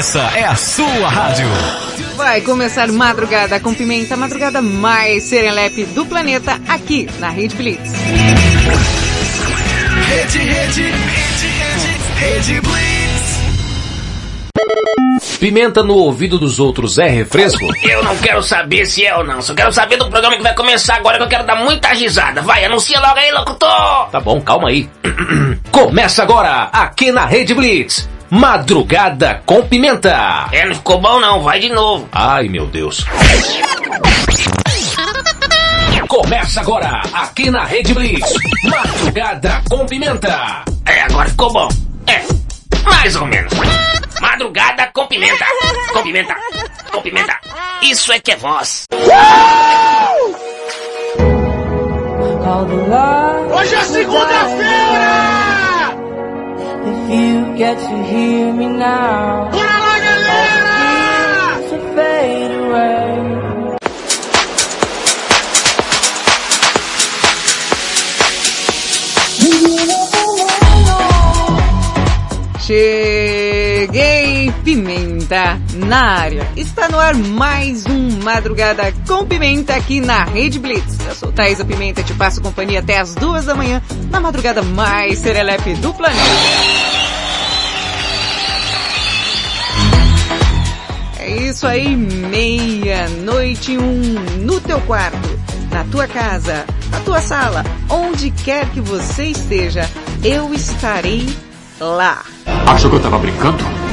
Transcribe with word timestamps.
Essa 0.00 0.32
é 0.34 0.44
a 0.44 0.56
sua 0.56 1.10
rádio. 1.10 1.46
Vai 2.16 2.40
começar 2.40 2.90
madrugada 2.90 3.60
com 3.60 3.74
pimenta, 3.74 4.14
a 4.14 4.16
madrugada 4.16 4.62
mais 4.62 5.24
serelepe 5.24 5.84
do 5.84 6.06
planeta, 6.06 6.58
aqui 6.66 7.06
na 7.18 7.28
Rede 7.28 7.54
Blitz. 7.54 7.92
Rede, 10.08 10.38
rede, 10.38 10.82
rede, 10.84 11.46
rede, 11.58 11.98
rede 12.16 12.60
Blitz. 12.62 13.40
Pimenta 15.38 15.82
no 15.82 15.92
ouvido 15.92 16.38
dos 16.38 16.58
outros 16.58 16.96
é 16.96 17.06
refresco? 17.06 17.66
Eu 17.82 18.02
não 18.02 18.16
quero 18.16 18.42
saber 18.42 18.86
se 18.86 19.04
é 19.04 19.14
ou 19.14 19.22
não. 19.22 19.42
Só 19.42 19.52
quero 19.52 19.70
saber 19.70 19.98
do 19.98 20.08
programa 20.08 20.34
que 20.34 20.42
vai 20.42 20.54
começar 20.54 20.94
agora 20.94 21.18
que 21.18 21.24
eu 21.24 21.28
quero 21.28 21.44
dar 21.44 21.56
muita 21.56 21.88
risada. 21.88 22.40
Vai, 22.40 22.64
anuncia 22.64 22.98
logo 22.98 23.18
aí, 23.18 23.30
locutor! 23.32 24.08
Tá 24.10 24.18
bom, 24.18 24.40
calma 24.40 24.70
aí. 24.70 24.88
Começa 25.70 26.22
agora, 26.22 26.70
aqui 26.72 27.12
na 27.12 27.26
Rede 27.26 27.52
Blitz. 27.52 28.08
Madrugada 28.30 29.42
com 29.44 29.62
pimenta. 29.62 30.46
É, 30.52 30.64
não 30.64 30.74
ficou 30.76 31.00
bom 31.00 31.18
não, 31.18 31.42
vai 31.42 31.58
de 31.58 31.68
novo. 31.68 32.08
Ai, 32.12 32.46
meu 32.48 32.64
Deus. 32.66 33.04
Começa 36.06 36.60
agora, 36.60 37.02
aqui 37.12 37.50
na 37.50 37.64
Rede 37.64 37.92
Blitz. 37.92 38.32
Madrugada 38.64 39.62
com 39.68 39.84
pimenta. 39.84 40.64
É, 40.86 41.02
agora 41.02 41.28
ficou 41.28 41.52
bom. 41.52 41.68
É, 42.06 42.20
mais 42.88 43.16
ou 43.16 43.26
menos. 43.26 43.52
Madrugada 44.20 44.90
com 44.94 45.06
pimenta. 45.08 45.44
Com 45.92 46.02
pimenta. 46.02 46.36
Com 46.92 47.02
pimenta. 47.02 47.36
Isso 47.82 48.12
é 48.12 48.20
que 48.20 48.30
é 48.30 48.36
voz. 48.36 48.84
Hoje 53.52 53.74
é 53.74 53.80
segunda-feira! 53.82 54.89
If 57.12 57.18
you 57.18 57.58
get 57.58 57.76
to 57.76 58.04
hear 58.04 58.52
me 58.52 58.68
now, 58.68 59.50
Bora 59.50 59.98
to 61.68 61.78
fade 61.96 62.52
away. 62.52 63.40
Cheguei, 72.64 73.39
pimenta 74.64 75.58
na 75.74 76.18
área. 76.18 76.46
Está 76.56 76.88
no 76.88 76.98
ar 76.98 77.14
mais 77.14 77.86
um 77.86 78.22
Madrugada 78.22 78.92
com 79.06 79.24
Pimenta 79.24 79.74
aqui 79.74 80.00
na 80.00 80.24
Rede 80.24 80.58
Blitz. 80.58 80.98
Eu 81.06 81.14
sou 81.14 81.32
Thaisa 81.32 81.64
Pimenta, 81.64 82.02
te 82.02 82.12
passo 82.14 82.40
companhia 82.40 82.80
até 82.80 82.98
as 82.98 83.14
duas 83.14 83.46
da 83.46 83.54
manhã 83.54 83.82
na 84.10 84.20
madrugada 84.20 84.62
mais 84.62 85.18
serelepe 85.18 85.74
do 85.74 85.92
planeta. 85.94 86.20
É 91.18 91.48
isso 91.48 91.66
aí, 91.66 91.96
meia-noite 91.96 93.78
um 93.78 94.44
no 94.44 94.60
teu 94.60 94.80
quarto, 94.82 95.38
na 95.70 95.84
tua 95.84 96.06
casa, 96.06 96.64
na 96.90 97.00
tua 97.00 97.20
sala, 97.20 97.64
onde 97.88 98.30
quer 98.30 98.68
que 98.70 98.80
você 98.80 99.26
esteja, 99.26 99.88
eu 100.24 100.52
estarei 100.52 101.26
lá. 101.80 102.24
Achou 102.66 102.90
que 102.90 102.96
eu 102.96 103.02
tava 103.02 103.18
brincando? 103.18 103.89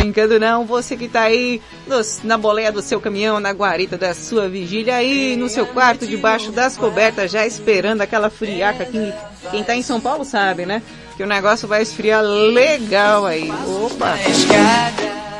Brincando 0.00 0.38
não, 0.40 0.64
você 0.64 0.96
que 0.96 1.08
tá 1.08 1.22
aí 1.22 1.60
nos- 1.86 2.20
na 2.24 2.36
boleia 2.38 2.72
do 2.72 2.80
seu 2.82 3.00
caminhão, 3.00 3.38
na 3.40 3.50
guarita 3.52 3.98
da 3.98 4.14
sua 4.14 4.48
vigília, 4.48 4.96
aí 4.96 5.36
no 5.36 5.48
seu 5.48 5.66
quarto, 5.66 6.06
debaixo 6.06 6.50
das 6.52 6.76
cobertas, 6.76 7.30
já 7.30 7.46
esperando 7.46 8.00
aquela 8.00 8.30
friaca 8.30 8.82
aqui. 8.84 9.12
Quem 9.50 9.62
tá 9.62 9.74
em 9.74 9.82
São 9.82 10.00
Paulo 10.00 10.24
sabe, 10.24 10.64
né? 10.66 10.82
Que 11.16 11.22
o 11.22 11.26
negócio 11.26 11.68
vai 11.68 11.82
esfriar 11.82 12.22
legal 12.22 13.26
aí. 13.26 13.50
Opa! 13.84 14.16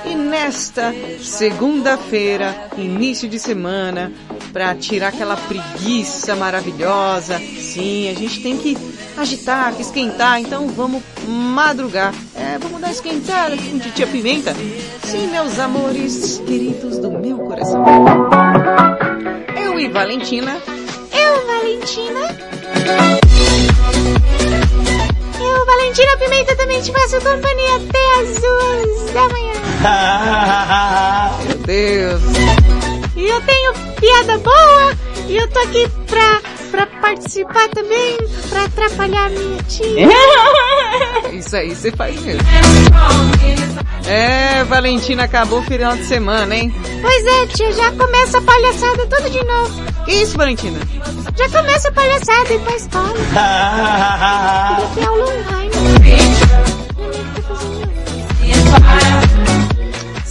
E 0.04 0.14
nesta 0.14 0.92
segunda-feira, 1.20 2.68
início 2.76 3.28
de 3.28 3.38
semana, 3.38 4.12
para 4.52 4.74
tirar 4.74 5.08
aquela 5.08 5.36
preguiça 5.36 6.34
maravilhosa, 6.34 7.38
sim, 7.38 8.08
a 8.08 8.14
gente 8.14 8.42
tem 8.42 8.56
que 8.56 8.76
agitar, 9.16 9.74
que 9.74 9.82
esquentar, 9.82 10.40
então 10.40 10.68
vamos 10.68 11.02
madrugar. 11.26 12.14
É, 12.34 12.58
vamos 12.58 12.80
dar 12.80 12.90
esquentada 12.90 13.56
com 13.56 13.78
titia 13.78 14.06
Pimenta. 14.06 14.54
Sim, 15.04 15.28
meus 15.28 15.58
amores 15.58 16.38
queridos 16.46 16.98
do 16.98 17.10
meu 17.10 17.38
coração. 17.38 17.84
Eu 19.62 19.78
e 19.78 19.88
Valentina. 19.88 20.56
Eu, 21.12 21.46
Valentina. 21.46 22.20
Eu, 25.50 25.66
Valentina 25.66 26.16
Pimenta, 26.16 26.54
também 26.54 26.80
te 26.80 26.92
faço 26.92 27.16
companhia 27.20 27.76
até 27.76 28.20
as 28.20 28.40
duas 28.40 29.10
da 29.12 29.28
manhã. 29.28 29.52
Meu 31.44 31.58
Deus. 31.58 32.22
E 33.16 33.26
eu 33.26 33.40
tenho 33.40 33.74
piada 34.00 34.38
boa 34.38 34.96
e 35.26 35.36
eu 35.36 35.48
tô 35.50 35.58
aqui 35.58 35.88
pra, 36.06 36.40
pra 36.70 36.86
participar 36.86 37.68
também, 37.70 38.16
pra 38.48 38.64
atrapalhar 38.64 39.26
a 39.26 39.28
minha 39.28 39.62
tia. 39.64 40.08
Isso 41.32 41.56
aí 41.56 41.74
você 41.74 41.90
faz 41.92 42.20
mesmo. 42.22 42.42
É, 44.06 44.64
Valentina, 44.64 45.24
acabou 45.24 45.60
o 45.60 45.62
final 45.62 45.96
de 45.96 46.04
semana, 46.04 46.54
hein? 46.54 46.74
Pois 47.00 47.26
é, 47.26 47.46
tia, 47.48 47.72
já 47.72 47.92
começa 47.92 48.38
a 48.38 48.42
palhaçada 48.42 49.06
tudo 49.06 49.30
de 49.30 49.44
novo. 49.44 49.90
Que 50.04 50.12
isso, 50.12 50.36
Valentina? 50.36 50.78
Já 51.36 51.48
começa 51.50 51.88
a 51.88 51.92
palhaçada 51.92 52.54
e 52.54 52.58
pra 52.58 52.74
escola. 52.74 53.14
Porque 54.80 55.00
é 55.00 55.04
aula 55.04 55.24
online. 55.24 55.70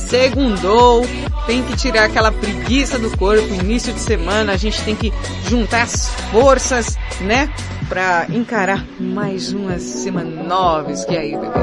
Segundou, 0.09 1.05
tem 1.45 1.61
que 1.61 1.77
tirar 1.77 2.05
aquela 2.05 2.31
preguiça 2.31 2.97
do 2.97 3.15
corpo, 3.15 3.53
início 3.53 3.93
de 3.93 3.99
semana, 3.99 4.53
a 4.53 4.57
gente 4.57 4.81
tem 4.81 4.95
que 4.95 5.13
juntar 5.47 5.83
as 5.83 6.09
forças, 6.31 6.97
né? 7.21 7.47
Pra 7.87 8.25
encarar 8.29 8.83
mais 8.99 9.53
umas 9.53 9.83
semanoves 9.83 11.05
que 11.05 11.15
é 11.15 11.19
aí, 11.19 11.31
bebê. 11.37 11.59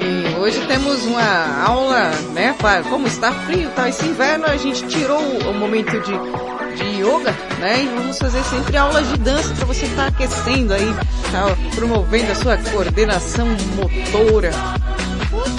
E 0.00 0.38
hoje 0.38 0.58
temos 0.66 1.04
uma 1.04 1.66
aula, 1.66 2.10
né? 2.32 2.54
Para, 2.58 2.82
como 2.84 3.06
está 3.06 3.30
frio, 3.30 3.68
tá? 3.76 3.90
Esse 3.90 4.06
inverno 4.06 4.46
a 4.46 4.56
gente 4.56 4.86
tirou 4.86 5.20
o 5.20 5.52
momento 5.52 6.00
de, 6.00 6.82
de 6.82 7.02
yoga, 7.02 7.34
né? 7.60 7.82
E 7.82 7.86
vamos 7.88 8.18
fazer 8.18 8.42
sempre 8.44 8.74
aulas 8.78 9.06
de 9.06 9.18
dança 9.18 9.54
para 9.54 9.66
você 9.66 9.84
estar 9.84 10.06
aquecendo 10.06 10.72
aí, 10.72 10.94
tá? 11.30 11.54
promovendo 11.74 12.32
a 12.32 12.34
sua 12.36 12.56
coordenação 12.56 13.48
motora. 13.76 14.50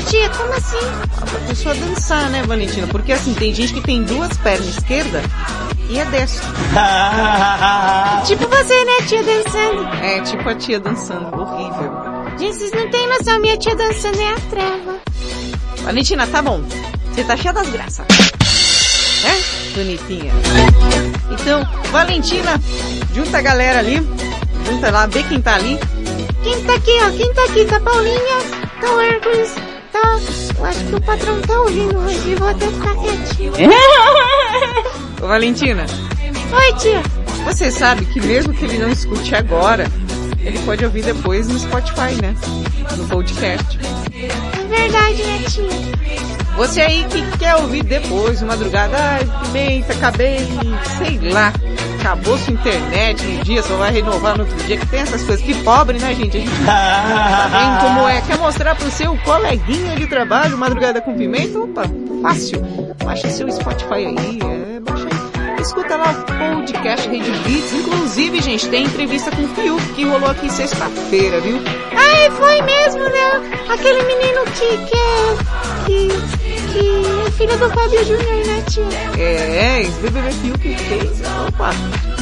Tia, 0.09 0.29
como 0.29 0.53
assim? 0.53 0.77
Pra 1.29 1.39
pessoa 1.47 1.75
dançar, 1.75 2.29
né, 2.29 2.43
Valentina? 2.43 2.87
Porque 2.87 3.11
assim, 3.11 3.33
tem 3.33 3.53
gente 3.53 3.73
que 3.73 3.81
tem 3.81 4.03
duas 4.03 4.35
pernas 4.37 4.67
esquerda 4.67 5.21
e 5.89 5.99
a 5.99 6.05
destra. 6.05 6.47
Tipo 8.25 8.47
você, 8.47 8.85
né, 8.85 8.97
tia 9.07 9.23
dançando? 9.23 9.87
É, 10.03 10.21
tipo 10.21 10.49
a 10.49 10.55
tia 10.55 10.79
dançando, 10.79 11.39
horrível. 11.39 11.91
Gente, 12.37 12.55
vocês 12.55 12.71
não 12.71 12.89
têm 12.89 13.07
noção, 13.07 13.39
minha 13.39 13.57
tia 13.57 13.75
dançando 13.75 14.19
é 14.19 14.31
a 14.31 14.39
treva. 14.49 14.99
Valentina, 15.83 16.25
tá 16.27 16.41
bom. 16.41 16.61
Você 17.13 17.23
tá 17.23 17.37
cheia 17.37 17.53
das 17.53 17.69
graças. 17.69 18.05
É? 19.25 19.75
Bonitinha. 19.75 20.31
Então, 21.31 21.63
Valentina, 21.91 22.59
junta 23.13 23.37
a 23.37 23.41
galera 23.41 23.79
ali. 23.79 23.97
Junta 24.65 24.91
lá, 24.91 25.05
vê 25.05 25.23
quem 25.23 25.41
tá 25.41 25.55
ali. 25.55 25.77
Quem 26.43 26.61
tá 26.63 26.75
aqui, 26.75 26.91
ó? 27.01 27.11
Quem 27.11 27.33
tá 27.33 27.43
aqui? 27.45 27.65
Tá 27.65 27.79
Paulinha, 27.79 28.39
tá 28.81 28.93
o 28.93 28.99
Hércules, 28.99 29.55
tá... 29.93 30.19
Eu 30.57 30.65
acho 30.65 30.85
que 30.85 30.95
o 30.95 31.01
patrão 31.01 31.41
tá 31.41 31.61
ouvindo 31.61 31.97
hoje 31.99 32.29
e 32.29 32.35
vou 32.35 32.49
até 32.49 32.67
ficar 32.67 32.95
quietinho. 32.95 33.53
Ô 35.21 35.27
Valentina, 35.27 35.85
Oi, 36.51 36.73
tia. 36.79 37.01
você 37.45 37.71
sabe 37.71 38.05
que 38.05 38.19
mesmo 38.19 38.53
que 38.53 38.65
ele 38.65 38.77
não 38.79 38.89
escute 38.89 39.33
agora, 39.35 39.85
ele 40.39 40.59
pode 40.59 40.83
ouvir 40.83 41.03
depois 41.03 41.47
no 41.47 41.57
Spotify, 41.57 42.19
né? 42.21 42.35
No 42.97 43.07
podcast. 43.07 43.79
É 44.13 44.65
verdade, 44.67 45.23
né, 45.23 45.39
tia? 45.47 45.93
Você 46.57 46.81
aí 46.81 47.05
que 47.05 47.37
quer 47.37 47.55
ouvir 47.55 47.83
depois, 47.83 48.39
de 48.39 48.45
madrugada, 48.45 48.95
ai, 48.95 49.27
pimenta, 49.43 49.93
acabei, 49.93 50.39
sei 50.97 51.31
lá, 51.31 51.51
acabou 52.03 52.37
sua 52.37 52.53
internet 52.53 53.25
no 53.25 53.43
dia, 53.45 53.63
só 53.63 53.77
vai 53.77 53.91
renovar 53.91 54.37
no 54.37 54.43
outro 54.43 54.57
dia, 54.65 54.77
que 54.77 54.85
tem 54.87 54.99
essas 54.99 55.23
coisas. 55.23 55.43
Que 55.43 55.53
pobre, 55.63 55.97
né, 55.97 56.13
gente? 56.13 56.37
A 56.37 56.39
gente 56.41 56.65
tá 56.65 57.49
vendo 57.49 57.79
como 57.87 58.09
é. 58.09 58.21
Quer 58.21 58.37
mostrar 58.37 58.75
pro 58.75 58.91
seu 58.91 59.17
coleguinha 59.19 59.95
de 59.95 60.05
trabalho, 60.05 60.57
madrugada 60.57 60.99
com 61.01 61.15
pimenta? 61.15 61.57
Opa, 61.59 61.83
fácil. 62.21 62.61
Baixa 63.03 63.29
seu 63.29 63.49
Spotify 63.49 63.93
aí, 63.93 64.39
é, 64.41 64.79
baixa 64.81 65.05
aí. 65.05 65.61
Escuta 65.61 65.95
lá 65.95 66.11
o 66.11 66.55
podcast 66.55 67.07
Rede 67.07 67.31
Blitz. 67.31 67.71
Inclusive, 67.71 68.41
gente, 68.41 68.67
tem 68.67 68.83
entrevista 68.83 69.31
com 69.31 69.43
o 69.43 69.47
Fiuk 69.47 69.93
que 69.93 70.03
rolou 70.03 70.29
aqui 70.29 70.51
sexta-feira, 70.51 71.39
viu? 71.39 71.57
Ai, 71.95 72.29
foi 72.31 72.61
mesmo, 72.63 72.99
né? 72.99 73.63
Aquele 73.69 74.03
menino 74.03 74.41
que, 74.51 74.77
que. 74.87 75.63
Que, 75.85 76.42
que 76.73 77.27
é 77.27 77.31
filho 77.31 77.57
do 77.57 77.69
Fábio 77.69 78.03
Júnior, 78.03 78.45
né, 78.47 78.63
tia? 78.67 78.83
É, 79.21 79.81
esse 79.83 79.99
BBB 79.99 80.31
Fiuk 80.31 80.75
fez. 80.75 81.21
Opa, 81.47 81.69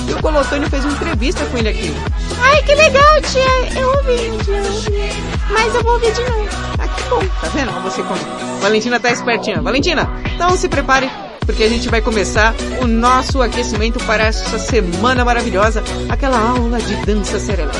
e 0.07 0.13
o 0.13 0.21
Colotônio 0.21 0.69
fez 0.69 0.83
uma 0.83 0.93
entrevista 0.93 1.45
com 1.45 1.57
ele 1.57 1.69
aqui. 1.69 1.95
Ai, 2.41 2.61
que 2.63 2.75
legal, 2.75 3.21
tia. 3.21 3.79
Eu 3.79 3.87
ouvi, 3.89 4.43
tia. 4.43 4.57
Eu 4.57 4.65
ouvi. 4.65 5.23
Mas 5.49 5.73
eu 5.73 5.83
vou 5.83 5.93
ouvir 5.93 6.11
de 6.11 6.21
novo. 6.21 6.49
Aqui, 6.79 7.03
bom. 7.09 7.21
Tá 7.41 7.47
vendo 7.53 7.73
como 7.73 7.89
você 7.89 8.03
come? 8.03 8.19
Valentina 8.61 8.99
tá 8.99 9.09
espertinha. 9.09 9.61
Valentina, 9.61 10.09
então 10.35 10.55
se 10.57 10.67
prepare 10.67 11.09
porque 11.45 11.63
a 11.63 11.69
gente 11.69 11.89
vai 11.89 12.01
começar 12.01 12.53
o 12.81 12.87
nosso 12.87 13.41
aquecimento 13.41 13.99
para 14.05 14.25
essa 14.25 14.59
semana 14.59 15.25
maravilhosa, 15.25 15.83
aquela 16.09 16.37
aula 16.37 16.79
de 16.79 16.95
dança 17.05 17.39
serelepe. 17.39 17.77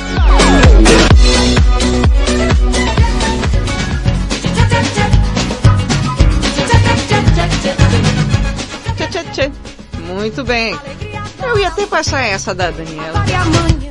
Muito 10.08 10.44
bem. 10.44 10.78
Eu 11.44 11.58
ia 11.58 11.70
até 11.70 11.86
passar 11.88 12.22
essa 12.22 12.54
da 12.54 12.70
Daniela 12.70 13.24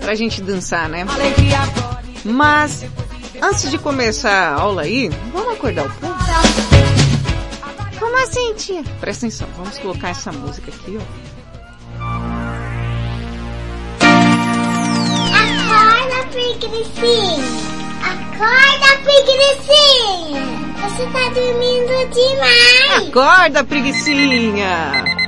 pra 0.00 0.14
gente 0.14 0.40
dançar, 0.42 0.88
né? 0.88 1.04
Mas 2.24 2.84
antes 3.42 3.70
de 3.70 3.78
começar 3.78 4.30
a 4.30 4.60
aula 4.60 4.82
aí, 4.82 5.08
vamos 5.32 5.54
acordar 5.54 5.86
o 5.86 5.90
povo? 5.90 6.14
Como 7.98 8.22
assim, 8.22 8.54
tia? 8.54 8.82
Presta 9.00 9.26
atenção, 9.26 9.48
vamos 9.56 9.78
colocar 9.78 10.10
essa 10.10 10.30
música 10.32 10.70
aqui, 10.70 10.98
ó. 10.98 11.02
Acorda, 15.34 16.26
preguicinha. 16.30 17.44
Acorda, 18.02 18.98
preguicinha. 19.04 20.42
Você 20.82 21.04
tá 21.06 21.28
dormindo 21.28 21.94
demais. 22.14 23.08
Acorda, 23.08 23.64
preguicinha! 23.64 25.19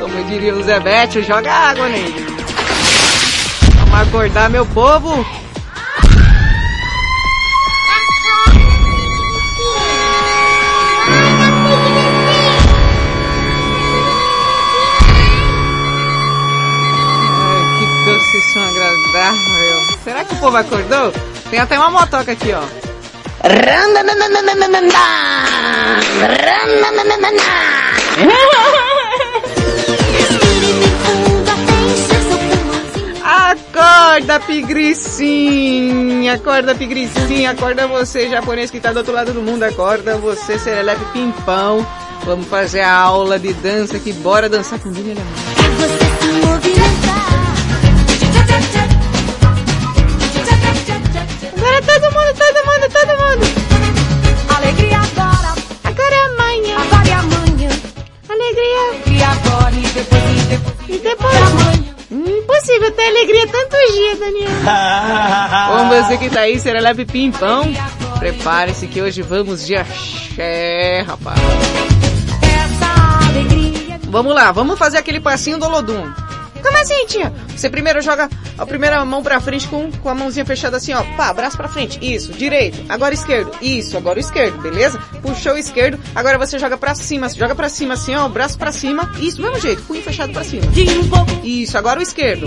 Como 0.00 0.24
diria 0.24 0.54
o 0.54 0.62
Zé 0.62 0.78
Bétio, 0.78 1.22
joga 1.22 1.52
água 1.52 1.88
nele. 1.88 2.24
Vamos 3.90 4.08
acordar, 4.08 4.48
meu 4.48 4.64
povo! 4.66 5.26
Ai, 17.40 17.64
que 17.78 17.86
doce 18.04 18.40
som 18.52 18.60
agradável. 18.60 19.98
Será 20.04 20.24
que 20.24 20.34
o 20.34 20.36
povo 20.38 20.56
acordou? 20.56 21.12
Tem 21.50 21.58
até 21.58 21.76
uma 21.78 21.90
motoca 21.90 22.32
aqui, 22.32 22.52
ó. 22.52 22.62
Acorda, 33.48 34.38
pigricinha! 34.40 36.34
Acorda, 36.34 36.74
pigricinha! 36.74 37.52
Acorda 37.52 37.86
você, 37.86 38.28
japonês 38.28 38.70
que 38.70 38.78
tá 38.78 38.92
do 38.92 38.98
outro 38.98 39.14
lado 39.14 39.32
do 39.32 39.40
mundo! 39.40 39.62
Acorda 39.62 40.18
você, 40.18 40.58
serelepe 40.58 41.04
pimpão! 41.14 41.86
Vamos 42.26 42.46
fazer 42.48 42.80
a 42.80 42.92
aula 42.92 43.38
de 43.38 43.54
dança 43.54 43.96
aqui. 43.96 44.12
Bora 44.12 44.50
dançar 44.50 44.78
com 44.80 44.90
Alemão. 44.90 45.24
Agora 51.56 51.82
todo 51.82 52.04
mundo, 52.12 52.34
todo 52.38 52.58
mundo, 52.66 52.88
todo 52.92 53.12
mundo! 53.18 53.46
Alegria 54.56 54.98
agora, 54.98 55.54
Agora 55.84 56.14
é 56.14 56.24
amanhã. 56.26 56.76
agora 56.78 57.08
e 57.08 57.12
amanhã. 57.12 57.70
Alegria. 58.28 58.80
Alegria 58.88 59.28
agora 59.28 59.74
e 59.74 59.86
depois 59.88 60.38
e 60.38 60.44
depois. 60.48 60.88
E 60.88 60.98
depois? 60.98 61.77
Impossível 62.58 62.90
ter 62.90 63.06
alegria 63.06 63.46
tantos 63.46 63.94
dias, 63.94 64.18
Daniel. 64.18 64.50
Como 65.68 66.02
você 66.02 66.18
que 66.18 66.28
tá 66.28 66.40
aí, 66.40 66.58
serelepe 66.58 67.04
pimpão, 67.04 67.72
prepare-se 68.18 68.88
que 68.88 69.00
hoje 69.00 69.22
vamos 69.22 69.64
de 69.64 69.76
axé, 69.76 71.04
rapaz. 71.06 71.38
Essa 72.42 73.28
alegria. 73.28 74.00
Vamos 74.08 74.34
lá, 74.34 74.50
vamos 74.50 74.76
fazer 74.76 74.98
aquele 74.98 75.20
passinho 75.20 75.56
do 75.56 75.66
Olodum. 75.66 76.12
Como 76.62 76.76
assim, 76.78 77.06
tia? 77.06 77.32
Você 77.48 77.68
primeiro 77.70 78.00
joga 78.00 78.28
a 78.56 78.66
primeira 78.66 79.04
mão 79.04 79.22
pra 79.22 79.40
frente 79.40 79.66
com, 79.68 79.90
com 79.90 80.08
a 80.08 80.14
mãozinha 80.14 80.44
fechada 80.44 80.76
assim, 80.76 80.92
ó. 80.92 81.02
Pá, 81.16 81.32
braço 81.32 81.56
pra 81.56 81.68
frente. 81.68 81.98
Isso, 82.02 82.32
direito. 82.32 82.84
Agora 82.88 83.14
esquerdo. 83.14 83.50
Isso, 83.60 83.96
agora 83.96 84.18
o 84.18 84.20
esquerdo, 84.20 84.58
beleza? 84.60 84.98
Puxou 85.22 85.54
o 85.54 85.58
esquerdo. 85.58 85.98
Agora 86.14 86.38
você 86.38 86.58
joga 86.58 86.76
pra 86.76 86.94
cima. 86.94 87.28
Joga 87.28 87.54
pra 87.54 87.68
cima 87.68 87.94
assim, 87.94 88.14
ó. 88.14 88.28
Braço 88.28 88.58
pra 88.58 88.72
cima. 88.72 89.10
Isso, 89.20 89.40
mesmo 89.40 89.58
jeito. 89.60 89.82
Punho 89.82 90.02
fechado 90.02 90.32
pra 90.32 90.44
cima. 90.44 90.62
Isso, 91.44 91.76
agora 91.78 92.00
o 92.00 92.02
esquerdo. 92.02 92.46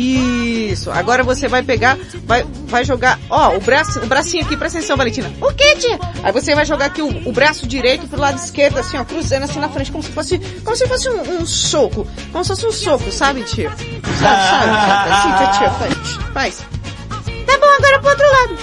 Isso. 0.00 0.90
Agora 0.90 1.22
você 1.22 1.46
vai 1.48 1.62
pegar, 1.62 1.98
vai, 2.24 2.44
vai 2.66 2.84
jogar, 2.84 3.18
ó, 3.28 3.54
o 3.56 3.60
braço, 3.60 4.00
o 4.00 4.06
bracinho 4.06 4.44
aqui, 4.44 4.56
presta 4.56 4.78
atenção, 4.78 4.96
Valentina. 4.96 5.30
O 5.40 5.52
que, 5.52 5.76
tia? 5.76 5.98
Aí 6.22 6.32
você 6.32 6.54
vai 6.54 6.64
jogar 6.64 6.86
aqui 6.86 7.02
o, 7.02 7.28
o 7.28 7.32
braço 7.32 7.66
direito 7.66 8.06
pro 8.08 8.18
lado 8.20 8.38
esquerdo, 8.38 8.78
assim, 8.78 8.96
ó, 8.96 9.04
cruzando 9.04 9.42
assim 9.44 9.58
na 9.58 9.68
frente, 9.68 9.92
como 9.92 10.02
se 10.02 10.10
fosse, 10.10 10.38
como 10.64 10.76
se 10.76 10.86
fosse 10.86 11.08
um, 11.10 11.40
um 11.40 11.46
soco. 11.46 12.06
Como 12.32 12.44
se 12.44 12.48
fosse 12.50 12.66
um 12.66 12.72
soco, 12.72 13.12
sabe, 13.12 13.42
tia? 13.42 13.70
Sabe, 13.70 13.88
sabe? 14.20 15.10
Assim, 15.12 15.36
tia, 15.36 15.58
tia, 15.58 15.70
faz. 15.70 15.94
faz. 16.32 16.58
Tá 17.46 17.58
bom, 17.58 17.66
agora 17.78 17.98
pro 18.00 18.10
outro 18.10 18.26
lado. 18.26 18.58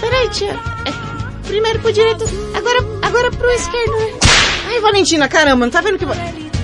Peraí, 0.00 0.28
tia. 0.30 0.52
É, 0.86 1.46
primeiro 1.46 1.78
pro 1.80 1.92
direito, 1.92 2.24
agora, 2.54 2.78
agora 3.02 3.30
pro 3.30 3.50
esquerdo. 3.50 3.92
né? 3.92 4.18
Ai, 4.68 4.80
Valentina, 4.80 5.28
caramba, 5.28 5.66
não 5.66 5.70
tá 5.70 5.80
vendo 5.80 5.98
que. 5.98 6.06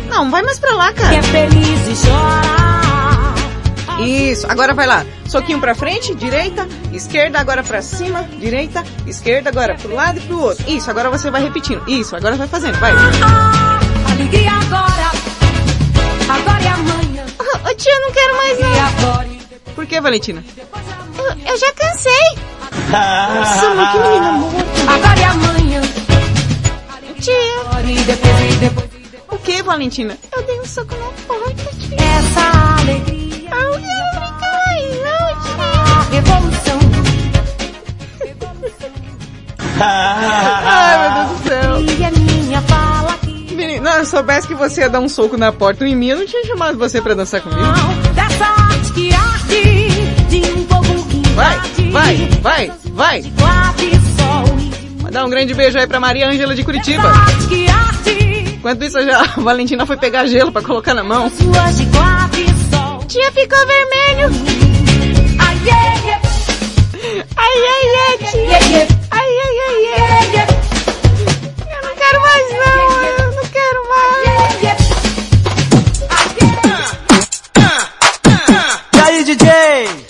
Não, 0.09 0.31
vai 0.31 0.43
mais 0.43 0.59
pra 0.59 0.75
lá, 0.75 0.93
Que 0.93 1.01
cara. 1.03 1.15
é 1.17 1.23
feliz 1.23 2.03
e 2.03 2.07
chora. 2.07 2.68
Isso, 4.01 4.47
agora 4.51 4.75
vai 4.75 4.87
lá. 4.87 5.05
Soquinho 5.27 5.61
pra 5.61 5.75
frente, 5.75 6.15
direita, 6.15 6.67
esquerda, 6.93 7.39
agora 7.39 7.63
pra 7.63 7.83
cima, 7.83 8.23
direita, 8.39 8.85
esquerda, 9.07 9.51
agora 9.51 9.75
pro 9.75 9.95
lado 9.95 10.19
e 10.19 10.21
pro 10.23 10.41
outro. 10.41 10.65
Isso, 10.71 10.91
agora 10.91 11.11
você 11.11 11.31
vai 11.31 11.43
repetindo. 11.43 11.83
Isso, 11.89 12.15
agora 12.17 12.37
vai 12.37 12.47
fazendo, 12.49 12.79
vai. 12.79 12.93
Alegria 14.13 14.53
agora. 14.53 15.11
Agora 16.29 16.63
e 16.63 16.67
amanhã. 16.69 17.25
Ô, 17.39 17.75
tia, 17.75 17.93
eu 17.93 18.01
não 18.03 18.13
quero 18.13 18.37
mais 18.37 18.59
não. 18.61 19.39
Por 19.75 19.87
que, 19.87 20.01
Valentina? 20.01 20.45
Eu, 20.57 21.53
eu 21.53 21.59
já 21.59 21.73
cansei. 21.73 22.39
Nossa, 22.91 23.75
mãe, 23.75 23.93
que 23.93 23.99
menina 23.99 24.33
morta. 24.33 24.93
Agora 24.93 25.21
e 25.21 25.25
amanhã. 25.25 25.81
Tia. 27.21 27.59
O 29.31 29.39
que, 29.39 29.63
Valentina? 29.63 30.17
eu 30.33 30.43
dei 30.43 30.61
um 30.61 30.65
soco 30.65 30.95
na 30.97 31.07
porta, 31.27 31.71
tia. 31.79 31.97
Essa 31.97 32.81
alegria. 32.81 33.28
A 35.59 36.03
revolução. 36.11 36.79
Ai, 39.81 40.99
meu 40.99 41.11
Deus 41.15 41.29
do 41.29 41.49
céu. 41.49 41.81
E 41.81 42.05
a 42.05 42.11
minha 42.11 42.61
fala 42.63 43.19
se 43.99 44.03
eu 44.03 44.07
soubesse 44.07 44.47
que 44.47 44.55
você 44.55 44.83
ia 44.83 44.89
dar 44.89 45.01
um 45.01 45.09
soco 45.09 45.37
na 45.37 45.51
porta 45.51 45.85
em 45.87 45.97
mim, 45.97 46.09
eu 46.09 46.19
não 46.19 46.27
tinha 46.27 46.45
chamado 46.45 46.79
você 46.79 47.01
pra 47.01 47.15
dançar 47.15 47.41
comigo. 47.41 47.61
Dessa 48.15 48.45
arte 48.45 48.93
que. 48.93 49.09
De 50.29 50.53
um 50.53 50.65
povo 50.67 51.05
que 51.09 51.29
Vai, 51.31 51.59
vai, 51.91 52.29
vai, 52.43 52.73
vai. 52.93 53.33
Mandar 55.03 55.25
um 55.25 55.31
grande 55.31 55.55
beijo 55.55 55.79
aí 55.79 55.87
pra 55.87 55.99
Maria 55.99 56.29
Ângela 56.29 56.55
de 56.55 56.63
Curitiba. 56.63 57.13
Enquanto 58.57 58.85
isso, 58.85 59.01
já, 59.03 59.23
a 59.23 59.41
Valentina 59.41 59.87
foi 59.87 59.97
pegar 59.97 60.27
gelo 60.27 60.53
pra 60.53 60.63
colocar 60.63 60.95
na 60.95 61.03
mão. 61.03 61.31
Suas 61.31 61.79
de 61.79 61.87
Tia 63.09 63.33
ficou 63.33 63.59
vermelho. 63.67 64.29
Ai, 65.41 65.57
Ai, 67.37 67.57
ai, 67.73 67.87
ai, 68.05 68.19
tia. 68.19 68.87
Ai, 69.11 69.31
ai, 69.45 69.57
ai, 69.69 69.83
ai. 69.99 70.47
Eu 71.71 71.81
não 71.89 71.95
quero 71.97 72.19
mais 72.21 72.47
não, 72.53 73.03
eu 73.05 73.33
não 73.33 73.45
quero 73.49 73.81
mais. 73.89 74.69
E 78.95 79.01
aí, 79.01 79.25
DJ? 79.25 80.08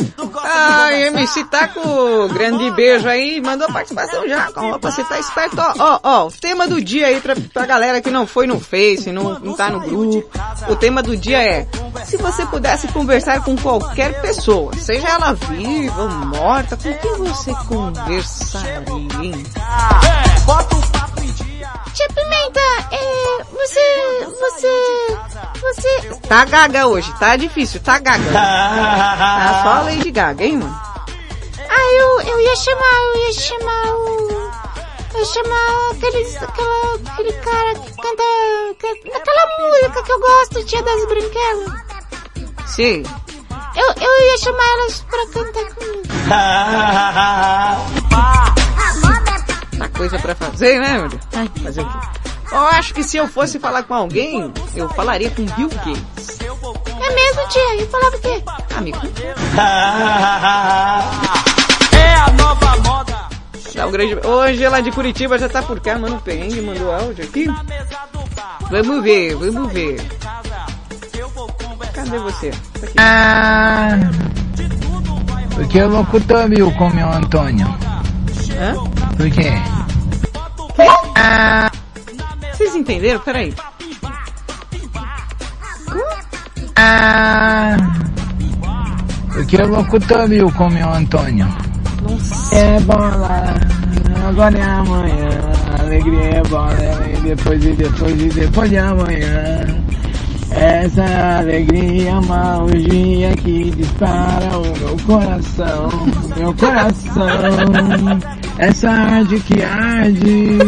Ai, 1.28 1.34
MC 1.34 1.44
Taco, 1.44 2.28
grande 2.32 2.70
beijo 2.70 3.06
aí, 3.06 3.40
mandou 3.40 3.70
participação 3.70 4.26
já, 4.26 4.50
com 4.50 4.70
roupa, 4.70 4.90
você 4.90 5.04
tá 5.04 5.18
esperto, 5.18 5.60
ó, 5.60 5.74
ó, 5.78 6.00
ó, 6.02 6.26
o 6.26 6.32
tema 6.32 6.66
do 6.66 6.80
dia 6.80 7.08
aí 7.08 7.20
pra, 7.20 7.36
pra 7.52 7.66
galera 7.66 8.00
que 8.00 8.10
não 8.10 8.26
foi 8.26 8.46
no 8.46 8.58
Face, 8.58 9.12
não, 9.12 9.38
não 9.38 9.54
tá 9.54 9.68
no 9.68 9.80
grupo, 9.80 10.26
o 10.68 10.76
tema 10.76 11.02
do 11.02 11.16
dia 11.16 11.42
é, 11.42 11.68
se 12.04 12.16
você 12.16 12.46
pudesse 12.46 12.88
conversar 12.88 13.42
com 13.44 13.54
qualquer 13.56 14.20
pessoa, 14.22 14.72
seja 14.78 15.06
ela 15.08 15.34
viva 15.34 16.02
ou 16.02 16.08
morta, 16.08 16.76
com 16.76 16.94
quem 16.94 17.16
você 17.18 17.54
conversaria, 17.68 18.82
hein? 19.22 19.44
Bota 20.46 20.76
o 20.76 20.88
papo 20.88 21.20
em 21.22 21.26
dia. 21.26 21.68
Tia 21.92 22.08
Pimenta, 22.08 22.60
é, 22.90 23.44
você, 23.52 24.26
você, 24.40 25.18
você, 25.60 26.18
Tá 26.28 26.44
gaga 26.44 26.86
hoje, 26.86 27.12
tá 27.18 27.36
difícil, 27.36 27.80
tá 27.80 27.98
gaga. 27.98 28.24
Tá 28.32 29.60
só 29.62 29.68
a 29.70 29.80
Lady 29.82 30.10
Gaga, 30.10 30.44
hein, 30.44 30.58
mano? 30.58 30.87
Ah, 31.68 31.92
eu, 31.92 32.20
eu 32.22 32.40
ia 32.40 32.56
chamar, 32.56 32.94
eu 33.02 33.16
ia 33.16 33.32
chamar 33.32 33.94
o, 33.94 34.28
eu 35.14 35.18
ia 35.18 35.24
chamar 35.24 35.90
aqueles, 35.92 36.36
aquela, 36.42 36.94
aquele 36.94 37.32
cara 37.32 37.74
que 37.74 37.90
canta, 37.96 38.22
que, 38.78 38.88
aquela 39.12 39.46
música 39.60 40.02
que 40.02 40.12
eu 40.12 40.20
gosto, 40.20 40.64
tia 40.64 40.82
das 40.82 41.06
branquelas. 41.06 41.72
Sim. 42.66 43.02
Eu, 43.76 43.94
eu 44.02 44.20
ia 44.26 44.38
chamar 44.38 44.66
elas 44.66 45.04
pra 45.08 45.26
cantar 45.28 45.74
comigo. 45.74 46.02
coisa 49.98 50.16
pra 50.20 50.34
fazer, 50.36 50.78
né, 50.80 50.96
meu 50.96 51.08
Deus? 51.08 51.22
Ai, 51.32 51.50
fazer 51.60 51.80
o 51.80 51.84
quê? 51.84 52.27
Eu 52.50 52.66
acho 52.68 52.94
que 52.94 53.02
se 53.02 53.16
eu 53.16 53.28
fosse 53.28 53.58
falar 53.58 53.82
com 53.82 53.94
alguém, 53.94 54.52
eu 54.74 54.88
falaria 54.90 55.30
com 55.30 55.44
Bill 55.44 55.68
Gates. 55.68 56.38
É 56.40 57.14
mesmo, 57.14 57.48
tia? 57.48 57.76
E 57.76 57.86
falava 57.86 58.16
o 58.16 58.20
quê? 58.20 58.42
Amigo, 58.76 58.98
É 61.98 62.14
a 62.14 62.30
nova 62.32 62.76
moda. 62.78 63.28
dá 63.74 63.86
um 63.86 63.90
grande... 63.90 64.14
Hoje 64.26 64.64
ela 64.64 64.80
de 64.80 64.90
Curitiba 64.92 65.38
já 65.38 65.48
tá 65.48 65.62
por 65.62 65.78
cá, 65.80 65.98
mano, 65.98 66.20
Perrengue 66.20 66.60
mandou 66.62 66.94
áudio 66.94 67.24
aqui. 67.24 67.46
Vamos 68.70 69.02
ver, 69.02 69.34
vamos 69.34 69.72
ver. 69.72 70.00
Cadê 71.92 72.18
você? 72.18 72.50
Tá 72.50 72.86
aqui. 72.86 72.94
Ah, 72.98 73.98
porque 75.54 75.80
o 75.82 75.88
locutor 75.88 76.48
viu 76.48 76.70
com 76.72 76.86
o 76.88 76.94
meu 76.94 77.10
Antônio. 77.10 77.66
Hã? 78.58 78.74
Por 79.16 79.30
quê? 79.30 79.52
Vocês 82.58 82.74
entenderam? 82.74 83.20
Peraí. 83.20 83.54
Ah, 86.74 87.76
porque 89.32 89.56
o 89.58 89.68
locutor 89.68 90.28
viu 90.28 90.50
com 90.50 90.66
o 90.66 90.70
meu 90.72 90.92
Antônio. 90.92 91.46
Nossa. 92.02 92.56
É 92.56 92.80
bola, 92.80 93.54
agora 94.28 94.58
é 94.58 94.62
amanhã. 94.62 95.28
Alegria 95.78 96.20
é 96.20 96.42
bola, 96.48 96.74
e 97.16 97.20
depois 97.22 97.64
e 97.64 97.72
depois 97.74 98.20
e 98.20 98.28
depois 98.28 98.70
de 98.70 98.78
amanhã. 98.78 99.87
Essa 100.50 101.38
alegria, 101.38 102.20
magia 102.22 103.34
que 103.36 103.70
dispara 103.70 104.58
o 104.58 104.78
meu 104.78 104.96
coração, 105.06 105.88
meu 106.36 106.54
coração. 106.54 107.26
Essa 108.58 108.90
arde 108.90 109.38
que 109.40 109.62
arde, 109.62 110.58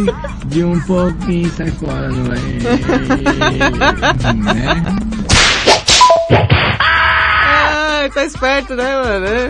de 0.46 0.64
um 0.64 0.80
pouquinho 0.82 1.50
sai 1.52 1.70
fora 1.72 2.06
ar. 2.06 2.12
Né? 2.12 2.58
Ai, 8.00 8.10
tá 8.10 8.24
esperto, 8.24 8.74
né, 8.74 8.96
mano? 9.02 9.26
né? 9.26 9.48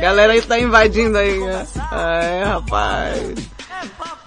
Galera 0.00 0.32
aí 0.32 0.42
tá 0.42 0.58
invadindo 0.58 1.16
aí? 1.16 1.38
Ai, 1.92 2.44
rapaz. 2.44 3.51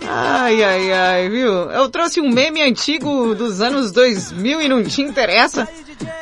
Ai, 0.07 0.63
ai, 0.63 0.91
ai, 0.93 1.29
viu? 1.29 1.51
Eu 1.71 1.89
trouxe 1.89 2.21
um 2.21 2.29
meme 2.29 2.62
antigo 2.62 3.33
dos 3.35 3.62
anos 3.62 3.91
2000 3.91 4.62
e 4.62 4.67
não 4.69 4.83
te 4.83 5.01
interessa. 5.01 5.67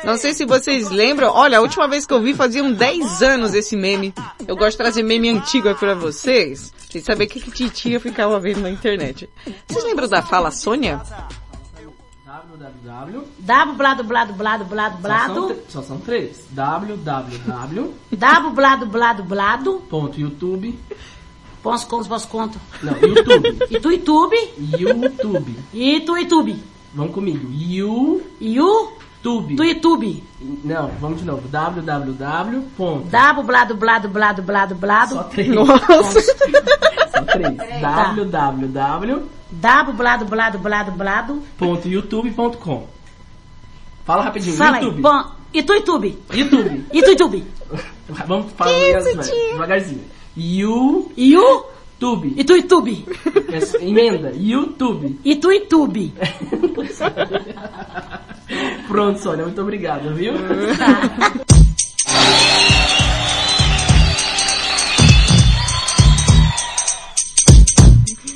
Não 0.04 0.16
sei 0.16 0.32
se 0.34 0.44
vocês 0.44 0.90
lembram. 0.90 1.30
Olha, 1.32 1.58
a 1.58 1.60
última 1.60 1.88
vez 1.88 2.06
que 2.06 2.12
eu 2.14 2.20
vi 2.20 2.34
faziam 2.34 2.72
10 2.72 3.22
anos 3.22 3.54
esse 3.54 3.76
meme. 3.76 4.14
Eu 4.46 4.56
gosto 4.56 4.72
de 4.72 4.76
trazer 4.78 5.02
meme 5.02 5.28
antigo 5.30 5.68
aí 5.68 5.74
pra 5.74 5.94
vocês. 5.94 6.72
Sem 6.90 7.02
saber 7.02 7.24
o 7.24 7.28
que, 7.28 7.40
que 7.40 7.50
titia 7.50 7.98
ficava 7.98 8.38
vendo 8.38 8.60
na 8.60 8.70
internet. 8.70 9.28
Vocês 9.66 9.84
lembram 9.84 10.08
da 10.08 10.22
Fala 10.22 10.50
Sônia? 10.50 11.00
www. 12.24 13.22
Dabo, 13.38 13.72
blado, 13.74 14.04
blado, 14.04 14.32
blado, 14.34 14.64
blado, 14.64 14.94
Só 15.02 15.02
são, 15.02 15.46
blado. 15.46 15.56
só 15.68 15.82
são 15.82 15.98
três. 15.98 16.36
www.youtube. 16.50 17.94
Dabo, 18.12 18.50
blado, 18.50 18.86
blado, 18.86 19.22
blado. 19.24 19.82
Posso 21.64 21.86
conto, 21.86 22.06
posso 22.06 22.28
conto. 22.28 22.60
Não, 22.82 22.92
YouTube. 22.98 23.58
E 23.70 23.80
tu, 23.80 23.90
YouTube. 23.90 24.36
YouTube. 24.58 25.58
E 25.72 26.00
tu, 26.00 26.18
YouTube. 26.18 26.62
Vamos 26.92 27.14
comigo. 27.14 27.48
You. 27.50 28.22
E 28.38 28.60
o 28.60 28.92
Tube. 29.22 29.56
tu, 29.56 29.64
YouTube. 29.64 30.22
Não, 30.62 30.88
vamos 31.00 31.20
de 31.20 31.24
novo. 31.24 31.48
www. 31.48 32.62
ponto. 32.76 33.08
Dabo, 33.08 33.42
blado, 33.42 33.74
blado, 33.74 34.10
blado, 34.10 34.42
blado, 34.42 34.74
blado. 34.74 35.14
Só 35.14 35.22
três. 35.24 35.48
Nossa. 35.48 36.20
Só 36.20 37.22
três. 37.32 37.56
Www.youtube.com. 37.80 39.22
Dabo, 39.50 39.94
blado, 39.94 40.26
blado, 40.26 40.58
blado, 40.58 40.92
blado. 40.92 41.42
Fala 44.04 44.22
rapidinho. 44.22 44.54
Fala 44.54 44.76
aí. 44.76 44.84
YouTube. 44.84 45.00
Bom, 45.00 45.24
e 45.54 45.62
tu, 45.62 45.72
YouTube. 45.72 46.18
YouTube. 46.30 46.86
E 46.92 47.02
tu, 47.02 47.08
YouTube. 47.08 47.46
Vamos 48.26 48.52
falar 48.52 48.70
devagarzinho. 49.00 50.04
You. 50.36 51.12
E 51.16 51.36
o 51.36 51.66
Tube. 51.98 52.34
e 52.36 52.44
tu, 52.44 52.54
YouTube. 52.56 53.04
Emenda. 53.80 54.32
YouTube. 54.34 55.18
E 55.24 55.36
tu, 55.36 55.52
YouTube. 55.52 56.12
Pronto, 58.88 59.20
Sônia. 59.20 59.44
Muito 59.44 59.62
obrigado, 59.62 60.14
viu? 60.14 60.34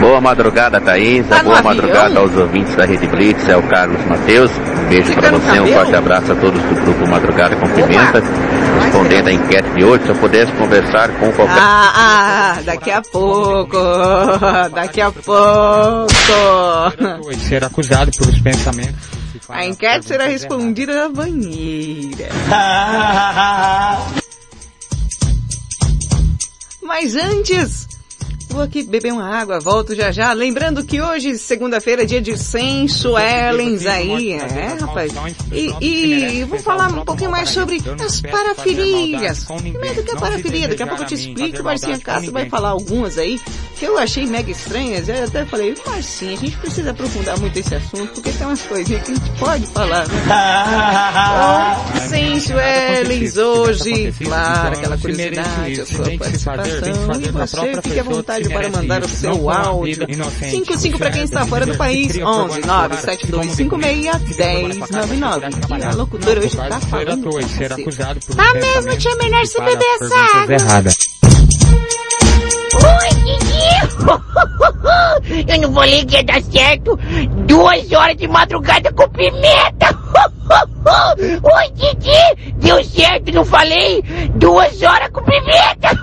Boa 0.00 0.20
madrugada, 0.20 0.80
Thaísa. 0.80 1.28
Tá 1.28 1.42
Boa 1.42 1.62
madrugada 1.62 2.18
aos 2.18 2.36
ouvintes 2.36 2.74
da 2.74 2.84
Rede 2.84 3.06
Blitz. 3.06 3.48
É 3.48 3.56
o 3.56 3.62
Carlos 3.62 4.04
Matheus. 4.04 4.50
Um 4.50 4.88
beijo 4.88 5.08
Fica 5.08 5.22
para 5.22 5.30
você, 5.30 5.60
um 5.60 5.66
forte 5.68 5.94
abraço 5.94 6.32
a 6.32 6.36
todos 6.36 6.60
do 6.62 6.74
grupo 6.82 7.08
Madrugada 7.08 7.56
com 7.56 7.68
Pimenta. 7.68 8.22
Respondendo 8.88 9.28
a 9.28 9.32
enquete 9.32 9.68
de 9.74 9.84
hoje, 9.84 10.02
se 10.04 10.08
eu 10.08 10.16
pudesse 10.16 10.50
conversar 10.52 11.10
com 11.18 11.30
qualquer 11.32 11.58
Ah, 11.60 11.92
ah, 12.56 12.62
daqui 12.64 12.90
a 12.90 13.02
pouco, 13.02 13.76
daqui 14.74 15.02
a 15.02 15.12
pouco. 15.12 16.08
ser 17.46 17.62
acusado 17.62 18.10
pelos 18.16 18.40
pensamentos. 18.40 19.06
A 19.50 19.66
enquete 19.66 20.06
será 20.06 20.24
respondida 20.24 20.94
na 21.02 21.10
banheira. 21.10 22.30
Mas 26.82 27.14
antes, 27.14 27.86
vou 28.48 28.62
aqui 28.62 28.82
beber 28.82 29.12
uma 29.12 29.28
água, 29.28 29.60
volto 29.60 29.94
já 29.94 30.10
já. 30.10 30.32
Lembrando 30.32 30.84
que 30.84 31.00
hoje, 31.00 31.38
segunda-feira, 31.38 32.02
é 32.02 32.06
dia 32.06 32.20
de 32.20 32.36
Sensuelens 32.36 33.86
aí, 33.86 34.32
é, 34.32 34.76
rapaz. 34.80 35.12
E, 35.52 35.74
e 35.80 36.44
vou 36.44 36.58
falar 36.58 36.88
um 36.88 37.04
pouquinho 37.04 37.30
mais 37.30 37.50
sobre 37.50 37.82
as 38.04 38.20
parafilias. 38.20 39.44
Como 39.44 39.84
é 39.84 39.94
que 39.94 40.10
é 40.10 40.16
parafilia? 40.16 40.68
Daqui 40.68 40.82
a 40.82 40.86
pouco 40.86 41.02
eu 41.02 41.06
te 41.06 41.14
explico. 41.14 41.62
Marcinha 41.62 41.98
Castro 41.98 42.32
vai 42.32 42.48
falar 42.48 42.70
algumas 42.70 43.18
aí 43.18 43.38
que 43.78 43.84
eu 43.84 43.98
achei 43.98 44.26
mega 44.26 44.50
estranhas. 44.50 45.08
Eu 45.08 45.24
até 45.24 45.44
falei, 45.44 45.74
Marcinha, 45.86 46.32
a 46.32 46.36
gente 46.36 46.56
precisa 46.56 46.90
aprofundar 46.90 47.38
muito 47.38 47.56
esse 47.58 47.74
assunto 47.74 48.12
porque 48.14 48.32
tem 48.32 48.46
umas 48.46 48.62
coisinhas 48.62 49.02
que 49.02 49.12
a 49.12 49.14
gente 49.14 49.30
pode 49.38 49.66
falar, 49.66 50.06
né? 50.08 50.14
Então, 51.88 52.08
Sensuelens 52.08 53.36
hoje, 53.36 54.12
claro, 54.24 54.76
aquela 54.76 54.98
curiosidade, 54.98 55.80
a 55.80 55.86
sua 55.86 56.18
participação. 56.18 57.18
E 57.20 57.30
você, 57.30 57.82
fique 57.82 58.00
à 58.00 58.02
vontade 58.02 58.37
para 58.48 58.68
mandar 58.70 59.02
o 59.02 59.08
seu 59.08 59.50
áudio. 59.50 60.06
55 60.50 60.98
para 60.98 61.10
quem 61.10 61.24
está 61.24 61.44
fora 61.46 61.66
do 61.66 61.76
país, 61.76 62.16
11 62.16 62.60
97256 62.60 64.76
1099. 64.76 65.46
E 65.78 65.82
a 65.84 65.90
locutora 65.92 66.40
hoje 66.40 66.56
tá 66.56 66.80
falando. 66.80 67.28
Tá 68.36 68.54
mesmo, 68.54 68.96
tia, 68.98 69.16
melhor 69.16 69.44
você 69.46 69.60
beber 69.60 69.86
essa 70.00 70.38
água. 70.38 70.54
errada. 70.54 70.90
Didi! 73.24 73.48
Eu 75.52 75.60
não 75.60 75.72
falei 75.74 76.04
que 76.04 76.16
ia 76.16 76.22
dar 76.24 76.42
certo. 76.42 76.98
Duas 77.46 77.92
horas 77.92 78.16
de 78.16 78.26
madrugada 78.28 78.92
com 78.92 79.08
pimenta! 79.10 79.88
Oi, 81.42 81.70
Didi! 81.74 82.52
Deu 82.56 82.82
certo, 82.84 83.32
não 83.32 83.44
falei? 83.44 84.02
Duas 84.36 84.80
horas 84.82 85.08
com 85.10 85.22
pimenta! 85.22 85.88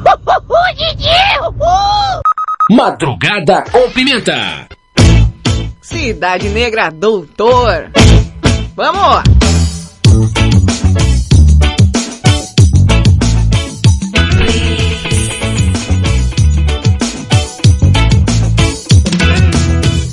Didi! 0.76 2.25
Madrugada 2.70 3.64
com 3.72 3.92
Pimenta. 3.92 4.68
Cidade 5.80 6.50
Negra 6.50 6.90
Doutor. 6.90 7.92
Vamos! 8.76 9.24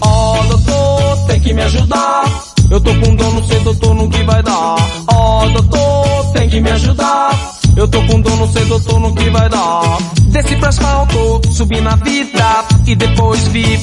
Ó, 0.03 0.43
doutor, 0.43 1.27
tem 1.29 1.41
que 1.41 1.55
me 1.55 1.63
ajudar. 1.63 2.25
Eu 2.71 2.79
tô 2.83 2.95
com 2.97 3.17
dor, 3.17 3.33
não 3.33 3.45
sei, 3.45 3.61
doutor, 3.61 3.95
no 3.95 4.11
que 4.11 4.23
vai 4.25 4.43
dar. 4.43 4.77
Ó, 5.11 5.47
doutor, 5.49 6.33
tem 6.35 6.51
que 6.51 6.61
me 6.61 6.71
ajudar. 6.71 7.62
Eu 7.77 7.89
tô 7.89 8.03
com 8.07 8.21
dor, 8.21 8.37
não 8.37 8.53
sei, 8.53 8.65
doutor, 8.67 9.01
no 9.01 9.15
que 9.15 9.31
vai 9.31 9.49
dar. 9.49 9.99
Desci 10.29 10.57
pro 10.57 10.69
asfalto, 10.69 11.41
subi 11.53 11.81
na 11.81 11.97
vida 11.97 12.65
e 12.87 12.95
depois 12.95 13.49
vi 13.49 13.79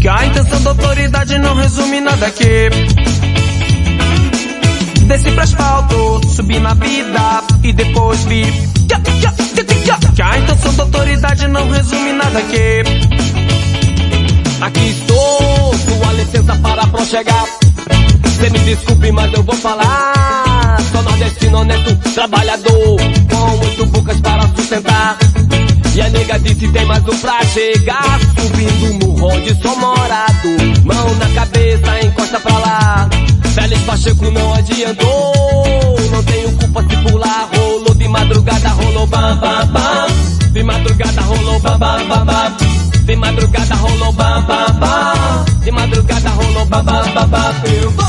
que 0.00 0.08
a 0.08 0.26
intenção 0.26 0.62
da 0.62 0.70
autoridade 0.70 1.38
não 1.38 1.54
resume 1.54 2.00
nada 2.00 2.26
aqui. 2.26 2.70
Desci 5.06 5.30
pro 5.32 5.42
asfalto, 5.42 6.20
subi 6.28 6.58
na 6.58 6.74
vida 6.74 7.42
e 7.62 7.72
depois 7.72 8.24
vi 8.24 8.44
que 8.86 8.94
a 8.94 8.98
Essa 10.78 10.82
autoridade 10.82 11.48
não 11.48 11.68
resume 11.70 12.12
nada 12.12 12.38
aqui. 12.38 12.84
Aqui 14.60 14.90
estou, 14.90 15.74
sua 15.74 16.12
licença 16.12 16.54
para 16.56 16.86
prochegar. 16.86 17.46
Cê 18.38 18.50
me 18.50 18.58
desculpe, 18.60 19.10
mas 19.10 19.32
eu 19.32 19.42
vou 19.42 19.56
falar. 19.56 20.47
Nordestino 21.18 21.58
honesto, 21.58 21.96
trabalhador, 22.14 22.96
com 23.28 23.66
oito 23.66 23.86
bocas 23.86 24.20
para 24.20 24.42
sustentar. 24.54 25.18
E 25.92 26.00
a 26.00 26.08
nega 26.10 26.38
disse 26.38 26.68
tem 26.68 26.84
mais 26.84 27.02
um 27.02 27.18
pra 27.18 27.44
chegar. 27.46 28.20
Subindo 28.38 29.04
o 29.04 29.16
morro 29.16 29.34
onde 29.34 29.52
sou 29.60 29.76
morado. 29.78 30.48
Mão 30.84 31.14
na 31.16 31.28
cabeça, 31.30 32.06
encosta 32.06 32.38
pra 32.38 32.58
lá. 32.58 33.08
Félix 33.52 33.82
Pacheco 33.82 34.30
não 34.30 34.54
adiantou. 34.54 35.32
Não 36.12 36.22
tenho 36.22 36.52
culpa 36.52 36.82
se 36.82 36.96
pular. 36.98 37.48
Rolou 37.52 37.94
de 37.96 38.06
madrugada, 38.06 38.68
rolou 38.68 39.06
bam 39.08 39.36
bam 39.38 39.66
bam. 39.66 40.52
De 40.52 40.62
madrugada 40.62 41.20
rolou 41.22 41.58
bam 41.58 41.78
bam 41.78 42.06
bam 42.06 42.24
bam. 42.26 42.54
De 43.04 43.16
madrugada 43.16 43.74
rolou 43.74 44.12
bam 44.12 44.42
bam 44.42 44.72
bam. 44.78 45.44
De 45.64 45.70
madrugada 45.72 46.30
rolou 46.30 46.64
bam 46.66 46.84
bam 46.84 47.12
bam 47.12 47.28
bam. 47.28 47.54
Eu 47.82 47.90
vou, 47.90 48.07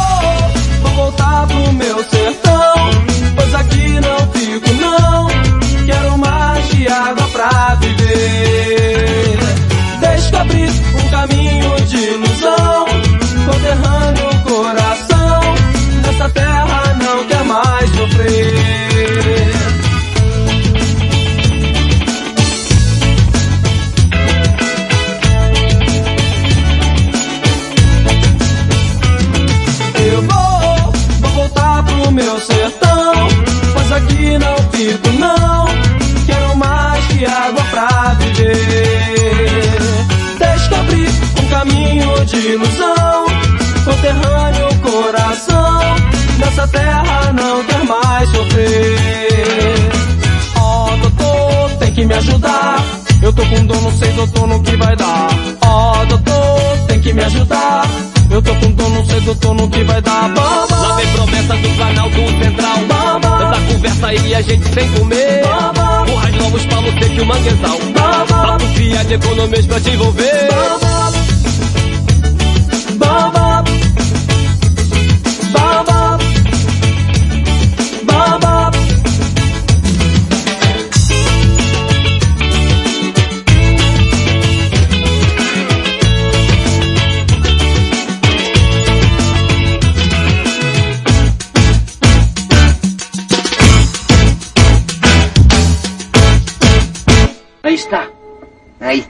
ajudar. 52.29 52.85
Eu 53.21 53.33
tô 53.33 53.45
com 53.45 53.65
dor, 53.65 53.81
não 53.81 53.91
sei, 53.91 54.11
doutor, 54.13 54.47
no 54.47 54.61
que 54.61 54.75
vai 54.77 54.95
dar. 54.95 55.27
Ó, 55.65 56.05
doutor, 56.05 56.77
tem 56.87 57.01
que 57.01 57.13
me 57.13 57.23
ajudar. 57.23 57.87
Eu 58.29 58.41
tô 58.41 58.53
com 58.55 58.71
dor, 58.71 58.89
não 58.89 59.05
sei, 59.05 59.19
doutor, 59.21 59.53
no 59.55 59.69
que 59.69 59.83
vai 59.83 60.01
dar. 60.01 60.29
Baba. 60.29 60.75
Lá 60.75 60.95
vem 60.95 61.07
promessa 61.07 61.55
do 61.55 61.77
canal 61.77 62.09
do 62.09 62.43
Central. 62.43 62.77
Baba. 62.87 63.37
Tanta 63.37 63.73
conversa 63.73 64.07
aí, 64.07 64.35
a 64.35 64.41
gente 64.41 64.73
sem 64.73 64.91
comer. 64.93 65.43
Baba. 65.43 66.05
Porras 66.05 66.35
novos 66.35 66.65
pra 66.65 66.81
você 66.81 67.09
que 67.09 67.21
o 67.21 67.25
manguezal. 67.25 67.79
Baba. 67.93 68.25
Papo 68.25 68.65
fria 68.73 69.03
de 69.03 69.13
economias 69.15 69.65
pra 69.65 69.79
te 69.79 69.89
envolver. 69.89 70.49
Baba. 70.49 70.88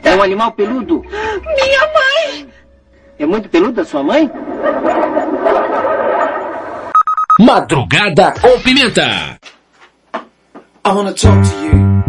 É 0.10 0.16
um 0.16 0.24
animal 0.24 0.52
peludo. 0.54 1.04
Minha 1.04 1.88
mãe! 1.94 2.50
É 3.20 3.26
muito 3.28 3.48
peludo 3.48 3.82
a 3.82 3.86
sua 3.86 4.02
mãe? 4.02 4.30
Madrugada 7.40 8.34
com 8.42 8.60
Pimenta. 8.60 9.40
I 10.84 10.92
want 10.92 11.16
to 11.16 11.28
talk 11.28 11.42
to 11.48 11.66
you. 11.66 12.09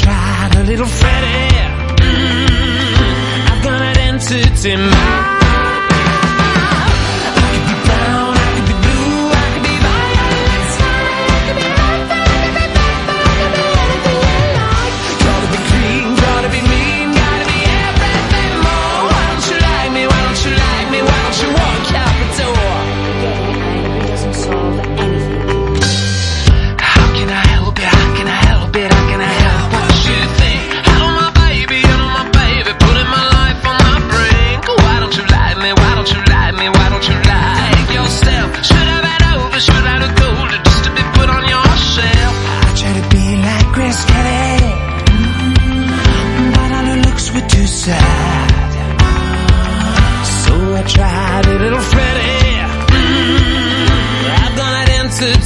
Tried 0.00 0.54
a 0.56 0.62
little 0.62 0.86
Freddie. 0.86 1.56
Mm, 2.02 3.50
I've 3.50 3.62
got 3.64 3.82
an 3.82 3.98
entity 3.98 4.76
mind. 4.76 5.37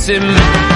dancing 0.08 0.71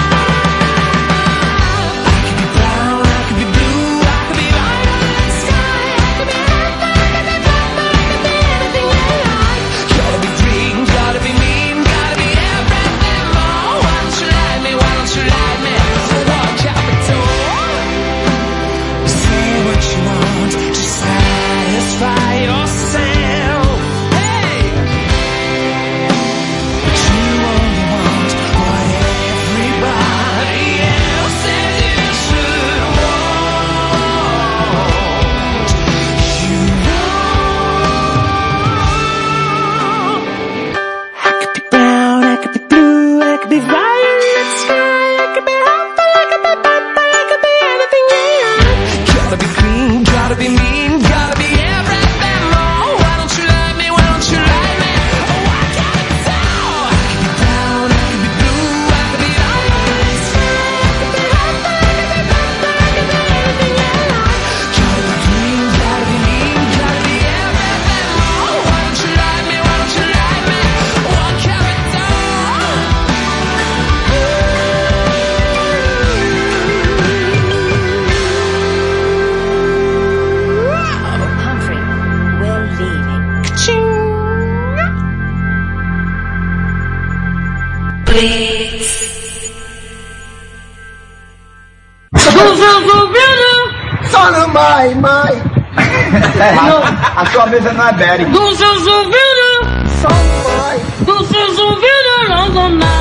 A, 97.57 97.59
a 97.59 97.63
mesa 97.63 97.73
não 97.73 97.87
é 97.87 97.93
Berry. 97.93 98.25
Dos 98.25 98.57
seus 98.57 98.85
ouvidos, 98.87 99.67
Só 100.01 100.09
no 100.09 100.59
mai. 100.59 100.79
dos 101.05 101.27
seus 101.27 101.57
ouvidos, 101.59 102.29
não 102.29 102.49
dou 102.51 102.69
nada. 102.69 102.97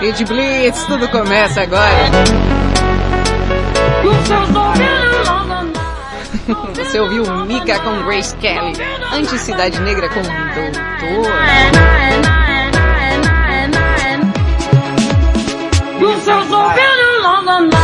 Rede 0.00 0.24
Blitz, 0.26 0.84
tudo 0.84 1.08
começa 1.08 1.62
agora. 1.62 2.10
Você 6.74 7.00
ouviu 7.00 7.24
Mika 7.46 7.78
com 7.78 8.02
Grace 8.04 8.36
Kelly, 8.36 8.74
Anti-Cidade 9.14 9.80
Negra 9.80 10.08
com 10.10 10.20
Doutor. 10.20 11.32
Seus 16.22 16.50
ouvidos, 16.50 17.22
não 17.22 17.44
dou 17.44 17.60
nada. 17.62 17.76
Ai, 17.76 17.81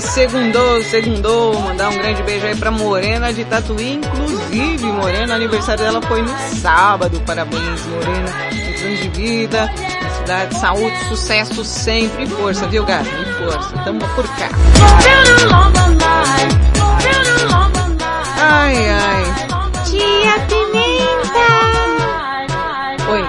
segundou, 0.00 0.82
segundou. 0.82 1.60
Mandar 1.60 1.90
um 1.90 1.98
grande 1.98 2.22
beijo 2.22 2.46
aí 2.46 2.56
pra 2.56 2.70
Morena 2.70 3.32
de 3.32 3.44
Tatuí. 3.44 3.94
Inclusive, 3.94 4.86
Morena, 4.86 5.34
aniversário 5.34 5.84
dela 5.84 6.00
foi 6.02 6.22
no 6.22 6.36
sábado. 6.60 7.20
Parabéns, 7.26 7.84
Morena. 7.86 8.32
Muitos 8.52 8.82
anos 8.82 9.00
de 9.00 9.08
vida, 9.08 9.70
felicidade, 10.00 10.58
saúde, 10.58 11.04
sucesso 11.08 11.64
sempre. 11.64 12.24
E 12.24 12.26
força, 12.26 12.66
viu, 12.66 12.84
gato? 12.84 13.06
E 13.06 13.32
força. 13.44 13.70
Tamo 13.84 14.00
por 14.14 14.26
cá. 14.36 14.48
Ai, 18.36 18.76
ai. 18.88 19.24
Tia 19.84 20.38
Pimenta. 20.48 21.48
Oi. 23.10 23.24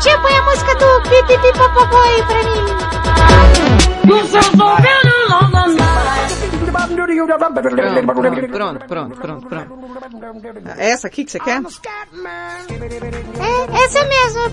Tia, 0.00 0.18
põe 0.18 0.36
a 0.36 0.42
música 0.42 0.74
do 0.76 1.00
Pipi 1.02 1.52
Popopó 1.58 2.02
aí 2.02 2.22
pra 2.22 2.42
mim. 2.44 2.66
Dos 4.06 4.34
ouvidos, 4.34 5.28
não 5.28 5.50
dou 5.50 5.65
Pronto, 7.16 8.86
pronto, 8.86 8.86
pronto, 8.86 9.16
pronto, 9.16 9.46
pronto. 9.48 9.78
Essa 10.76 11.06
aqui 11.06 11.24
que 11.24 11.30
você 11.30 11.40
quer? 11.40 11.62
É, 13.40 13.84
essa 13.84 14.04
mesmo. 14.04 14.46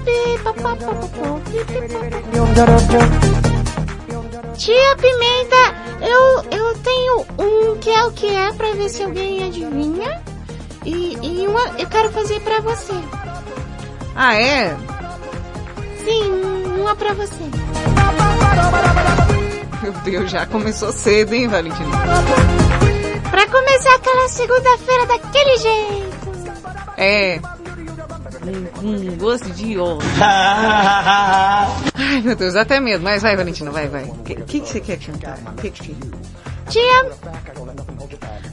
Tia 4.57 4.95
Pimenta, 4.97 5.75
eu, 6.01 6.43
eu 6.57 6.77
tenho 6.79 7.25
um 7.39 7.77
que 7.79 7.89
é 7.89 8.03
o 8.05 8.11
que 8.11 8.27
é 8.27 8.53
pra 8.53 8.71
ver 8.73 8.89
se 8.89 9.03
alguém 9.03 9.43
adivinha. 9.43 10.21
E, 10.85 11.17
e 11.21 11.47
uma 11.47 11.61
eu 11.79 11.87
quero 11.87 12.11
fazer 12.11 12.39
pra 12.41 12.59
você. 12.59 12.93
Ah, 14.15 14.35
é? 14.35 14.75
Sim, 16.03 16.31
uma 16.79 16.95
pra 16.95 17.13
você. 17.13 17.42
Meu 19.93 20.01
Deus, 20.01 20.31
já 20.31 20.45
começou 20.45 20.91
cedo, 20.91 21.33
hein, 21.33 21.47
Valentina? 21.47 21.89
Pra 23.29 23.47
começar 23.47 23.95
aquela 23.95 24.27
segunda-feira 24.27 25.05
daquele 25.05 25.57
jeito. 25.57 26.13
É. 26.97 27.39
Com 28.75 28.87
um 28.87 29.17
gosto 29.17 29.49
de 29.51 29.77
ó. 29.79 29.97
Ai, 31.95 32.21
meu 32.23 32.35
Deus, 32.35 32.55
até 32.55 32.79
medo. 32.79 33.03
Mas 33.03 33.21
vai, 33.21 33.37
Valentina, 33.37 33.71
vai, 33.71 33.87
vai. 33.87 34.03
O 34.03 34.15
que, 34.23 34.35
que, 34.35 34.59
que 34.61 34.67
você 34.67 34.79
quer 34.81 34.97
cantar? 34.97 35.37
Que 35.61 35.69
que... 35.69 35.95
Tia, 36.69 37.05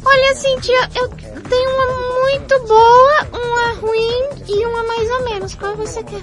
olha 0.05 0.33
assim, 0.33 0.59
tia, 0.61 0.91
eu 0.97 1.09
tenho 1.09 1.71
uma 1.71 2.21
muito 2.21 2.59
boa, 2.67 3.27
uma 3.33 3.73
ruim 3.75 4.29
e 4.49 4.67
uma 4.67 4.83
mais 4.83 5.11
ou 5.11 5.25
menos. 5.25 5.55
Qual 5.55 5.77
você 5.77 6.03
quer? 6.03 6.23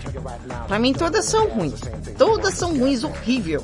Pra 0.67 0.77
mim 0.79 0.93
todas 0.93 1.25
são 1.25 1.47
ruins. 1.47 1.81
Todas 2.17 2.53
são 2.53 2.77
ruins, 2.77 3.03
horrível. 3.03 3.63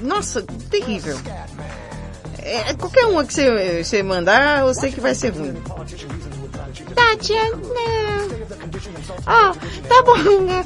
Nossa, 0.00 0.42
terrível. 0.70 1.18
É, 2.42 2.74
qualquer 2.74 3.06
uma 3.06 3.24
que 3.24 3.34
você, 3.34 3.84
você 3.84 4.02
mandar, 4.02 4.60
eu 4.60 4.74
sei 4.74 4.90
que 4.90 5.00
vai 5.00 5.14
ser 5.14 5.30
ruim. 5.30 5.54
Tá, 6.94 7.16
tia, 7.18 7.50
não. 7.50 8.40
Ó, 9.26 9.52
tá 9.88 10.02
bom, 10.02 10.40
né? 10.40 10.64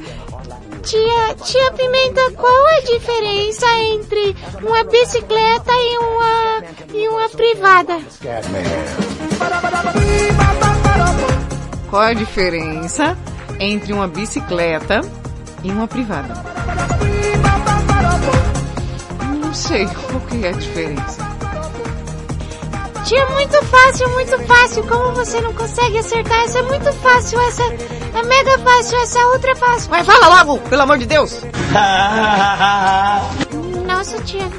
Tia, 0.83 1.35
tia 1.43 1.73
Pimenta, 1.73 2.31
qual 2.33 2.67
a 2.67 2.81
diferença 2.81 3.67
entre 3.79 4.37
uma 4.63 4.85
bicicleta 4.85 5.73
e 5.73 5.99
uma, 5.99 6.63
e 6.93 7.09
uma 7.09 7.29
privada? 7.31 7.99
Qual 11.89 12.03
a 12.03 12.13
diferença 12.13 13.17
entre 13.59 13.93
uma 13.93 14.07
bicicleta 14.07 15.01
e 15.63 15.71
uma 15.71 15.89
privada? 15.89 16.64
Não 19.55 19.61
sei 19.61 19.87
qual 20.11 20.21
que 20.23 20.45
é 20.45 20.49
a 20.49 20.53
diferença. 20.53 21.23
Tia, 23.05 23.25
muito 23.27 23.65
fácil, 23.67 24.09
muito 24.11 24.39
fácil. 24.47 24.83
Como 24.83 25.13
você 25.15 25.41
não 25.41 25.55
consegue 25.55 25.97
acertar? 25.97 26.41
Essa 26.41 26.59
é 26.59 26.63
muito 26.63 26.93
fácil, 26.95 27.41
essa 27.41 27.63
é 27.63 28.23
mega 28.25 28.59
fácil, 28.59 28.99
essa 28.99 29.21
é 29.21 29.27
ultra 29.27 29.55
fácil. 29.55 29.93
Mas 29.93 30.05
fala 30.05 30.39
logo, 30.39 30.59
pelo 30.69 30.83
amor 30.83 30.99
de 30.99 31.07
Deus! 31.07 31.41
Nossa, 33.87 34.21
tia. 34.25 34.51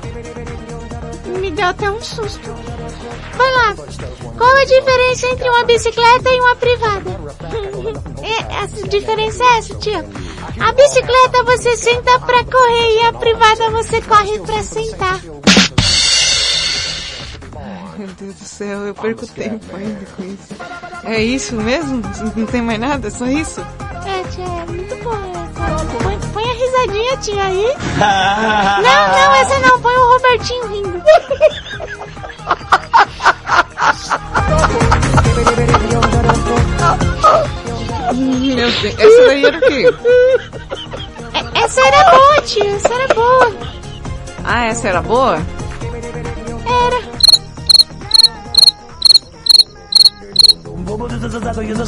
Me 1.25 1.51
deu 1.51 1.67
até 1.67 1.89
um 1.89 2.01
susto. 2.01 2.51
Vai 3.35 3.51
lá. 3.51 3.75
Qual 4.37 4.55
a 4.55 4.65
diferença 4.65 5.27
entre 5.27 5.49
uma 5.49 5.63
bicicleta 5.63 6.29
e 6.29 6.39
uma 6.39 6.55
privada? 6.55 7.15
É, 8.25 8.63
essa 8.63 8.87
diferença 8.87 9.43
é 9.43 9.57
essa, 9.59 9.75
tia. 9.75 10.03
A 10.59 10.71
bicicleta 10.73 11.43
você 11.43 11.77
senta 11.77 12.19
pra 12.21 12.43
correr 12.43 12.95
e 12.95 13.05
a 13.05 13.13
privada 13.13 13.69
você 13.69 14.01
corre 14.01 14.39
pra 14.39 14.63
sentar. 14.63 15.21
Meu 17.97 18.07
Deus 18.07 18.35
do 18.35 18.45
céu, 18.45 18.79
eu 18.87 18.95
perco 18.95 19.25
tempo 19.27 19.75
ainda 19.75 20.05
com 20.17 20.23
isso. 20.23 20.55
É 21.03 21.21
isso 21.21 21.55
mesmo? 21.55 22.01
Não 22.35 22.45
tem 22.45 22.61
mais 22.61 22.79
nada? 22.79 23.07
É 23.07 23.11
só 23.11 23.25
isso? 23.27 23.61
É, 23.61 24.23
tia, 24.31 24.43
é 24.43 24.65
muito 24.65 24.95
essa. 24.95 25.45
Põe, 26.03 26.19
põe 26.33 26.43
a 26.43 26.44
risadinha, 26.75 27.17
tia, 27.17 27.43
aí. 27.43 27.65
Não, 28.83 29.07
não, 29.07 29.35
essa 29.35 29.59
não. 29.59 29.81
Põe 29.81 29.95
o 29.95 30.13
Robertinho 30.13 30.67
rindo. 30.67 31.01
Meu 38.13 38.55
Deus, 38.55 38.99
essa 38.99 39.25
daí 39.27 39.45
era 39.45 39.57
o 39.57 39.61
quê? 39.61 39.93
É, 41.33 41.59
essa 41.63 41.81
era 41.81 42.11
boa, 42.11 42.41
tia. 42.41 42.75
Essa 42.75 42.93
era 42.93 43.13
boa. 43.13 43.53
Ah, 44.43 44.65
essa 44.65 44.87
era 44.87 45.01
boa? 45.01 45.35
Era. 46.65 47.15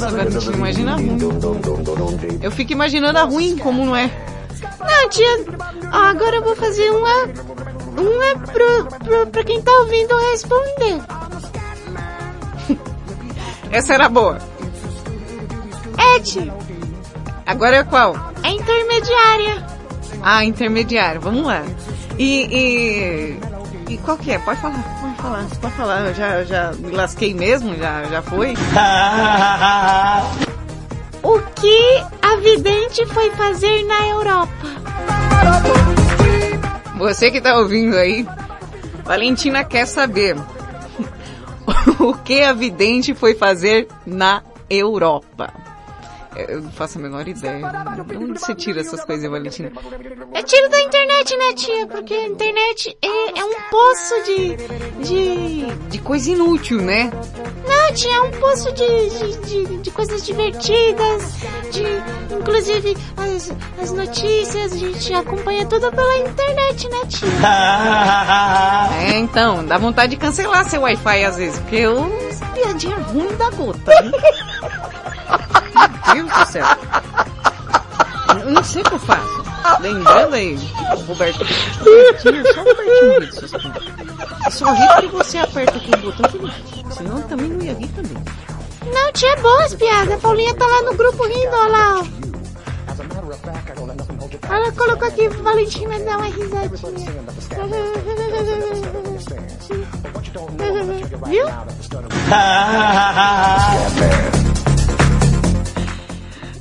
Agora 0.07 0.55
imaginar 0.55 0.95
ruim. 0.95 2.39
Eu 2.41 2.51
fico 2.51 2.71
imaginando 2.73 3.19
a 3.19 3.23
ruim, 3.23 3.57
como 3.57 3.85
não 3.85 3.95
é. 3.95 4.09
Não, 4.79 5.09
tia. 5.09 5.45
Ó, 5.91 5.97
agora 5.97 6.35
eu 6.37 6.43
vou 6.43 6.55
fazer 6.55 6.89
uma... 6.91 7.47
Uma 7.97 8.39
pro, 8.45 8.85
pro, 8.99 9.27
pra 9.27 9.43
quem 9.43 9.61
tá 9.61 9.71
ouvindo 9.79 10.15
responder. 10.31 11.01
Essa 13.71 13.93
era 13.95 14.07
boa. 14.07 14.37
É, 15.97 16.19
tia. 16.19 16.53
Agora 17.45 17.77
é 17.77 17.83
qual? 17.83 18.15
É 18.43 18.49
intermediária. 18.49 19.65
Ah, 20.21 20.43
intermediário. 20.45 21.21
Vamos 21.21 21.45
lá. 21.45 21.63
E, 22.19 22.45
e, 22.51 23.39
e 23.93 23.97
qual 23.99 24.17
que 24.17 24.31
é? 24.31 24.39
Pode 24.39 24.59
falar, 24.59 24.83
pode 25.01 25.15
falar, 25.15 25.45
pode 25.61 25.75
falar. 25.75 26.07
Eu 26.07 26.13
já, 26.13 26.43
já 26.43 26.71
me 26.73 26.91
lasquei 26.91 27.33
mesmo, 27.33 27.75
já, 27.75 28.03
já 28.03 28.21
foi. 28.21 28.53
O 31.23 31.39
que 31.39 32.05
a 32.21 32.35
vidente 32.37 33.05
foi 33.07 33.31
fazer 33.31 33.83
na 33.83 34.07
Europa? 34.07 34.67
Você 36.97 37.31
que 37.31 37.41
tá 37.41 37.57
ouvindo 37.57 37.95
aí, 37.95 38.25
Valentina 39.03 39.63
quer 39.63 39.85
saber 39.85 40.35
o 41.99 42.13
que 42.13 42.41
a 42.41 42.53
vidente 42.53 43.13
foi 43.13 43.35
fazer 43.35 43.87
na 44.05 44.41
Europa. 44.69 45.53
Eu 46.37 46.61
não 46.61 46.71
faço 46.71 46.99
a 46.99 47.01
menor 47.01 47.27
ideia. 47.27 47.61
De 48.05 48.17
onde 48.17 48.39
você 48.39 48.53
tira 48.53 48.81
essas 48.81 49.03
coisas, 49.03 49.29
Valentina? 49.29 49.71
É 50.33 50.43
tiro 50.43 50.69
da 50.69 50.79
internet, 50.81 51.35
né, 51.35 51.53
tia? 51.55 51.87
Porque 51.87 52.13
a 52.13 52.27
internet 52.27 52.97
é, 53.01 53.39
é 53.39 53.43
um 53.43 53.53
poço 53.69 54.23
de, 54.23 54.57
de... 55.03 55.87
De 55.89 55.99
coisa 55.99 56.29
inútil, 56.29 56.81
né? 56.81 57.11
Não, 57.67 57.93
tia, 57.93 58.13
é 58.13 58.21
um 58.21 58.31
poço 58.31 58.71
de, 58.73 59.09
de, 59.09 59.37
de, 59.37 59.77
de 59.77 59.91
coisas 59.91 60.25
divertidas, 60.25 61.37
de... 61.71 62.35
Inclusive, 62.35 62.95
as, 63.17 63.51
as 63.81 63.91
notícias, 63.91 64.73
a 64.73 64.77
gente 64.77 65.13
acompanha 65.13 65.65
tudo 65.65 65.91
pela 65.91 66.17
internet, 66.17 66.89
né, 66.89 66.99
tia? 67.07 67.27
É, 69.07 69.17
então, 69.17 69.65
dá 69.65 69.77
vontade 69.77 70.11
de 70.11 70.17
cancelar 70.17 70.65
seu 70.65 70.81
Wi-Fi 70.81 71.25
às 71.25 71.37
vezes, 71.37 71.59
porque 71.59 71.77
eu... 71.77 72.09
Piadinha 72.53 72.97
ruim 72.97 73.35
da 73.37 73.49
gota? 73.51 73.91
Meu 75.77 75.89
Deus 76.15 76.31
do 76.31 76.45
céu. 76.51 76.65
eu 78.45 78.51
não 78.51 78.63
sei 78.63 78.81
o 78.81 78.85
que 78.85 78.93
eu 78.93 78.99
faço. 78.99 79.43
Lembrando 79.81 80.33
aí, 80.33 80.57
Roberto. 81.07 81.45
Só 81.45 82.61
o 82.61 82.65
Robertinho 82.65 83.19
ri 83.19 83.25
dessas 83.25 83.51
coisas. 83.51 83.73
Eu 84.45 84.51
só 84.51 84.71
ri 84.73 84.87
porque 84.87 85.07
você 85.07 85.37
aperta 85.39 85.77
aqui 85.77 85.91
o 85.91 85.97
botão 85.97 86.29
que 86.29 86.37
Senão 86.95 87.17
eu 87.17 87.23
também 87.27 87.49
não 87.49 87.61
ia 87.63 87.73
rir 87.73 87.89
também. 87.89 88.17
Não, 88.93 89.11
tia, 89.11 89.29
é 89.29 89.35
boas 89.41 89.73
piadas. 89.75 90.13
A 90.13 90.17
Paulinha 90.17 90.55
tá 90.55 90.65
lá 90.65 90.81
no 90.83 90.93
grupo 90.95 91.27
rindo, 91.27 91.53
olha 91.53 91.67
lá, 91.67 91.99
ó. 91.99 92.03
Ela 94.49 94.71
colocou 94.71 95.05
aqui, 95.07 95.27
o 95.27 95.43
Valentim 95.43 95.85
vai 95.87 95.99
dar 96.01 96.17
uma 96.17 96.27
risadinha. 96.27 97.07
Viu? 101.27 101.45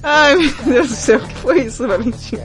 Ai, 0.08 0.36
meu 0.36 0.74
Deus 0.74 0.88
do 0.88 0.94
céu, 0.94 1.18
o 1.18 1.26
que 1.26 1.34
foi 1.34 1.62
isso, 1.62 1.84
Valentim? 1.84 2.36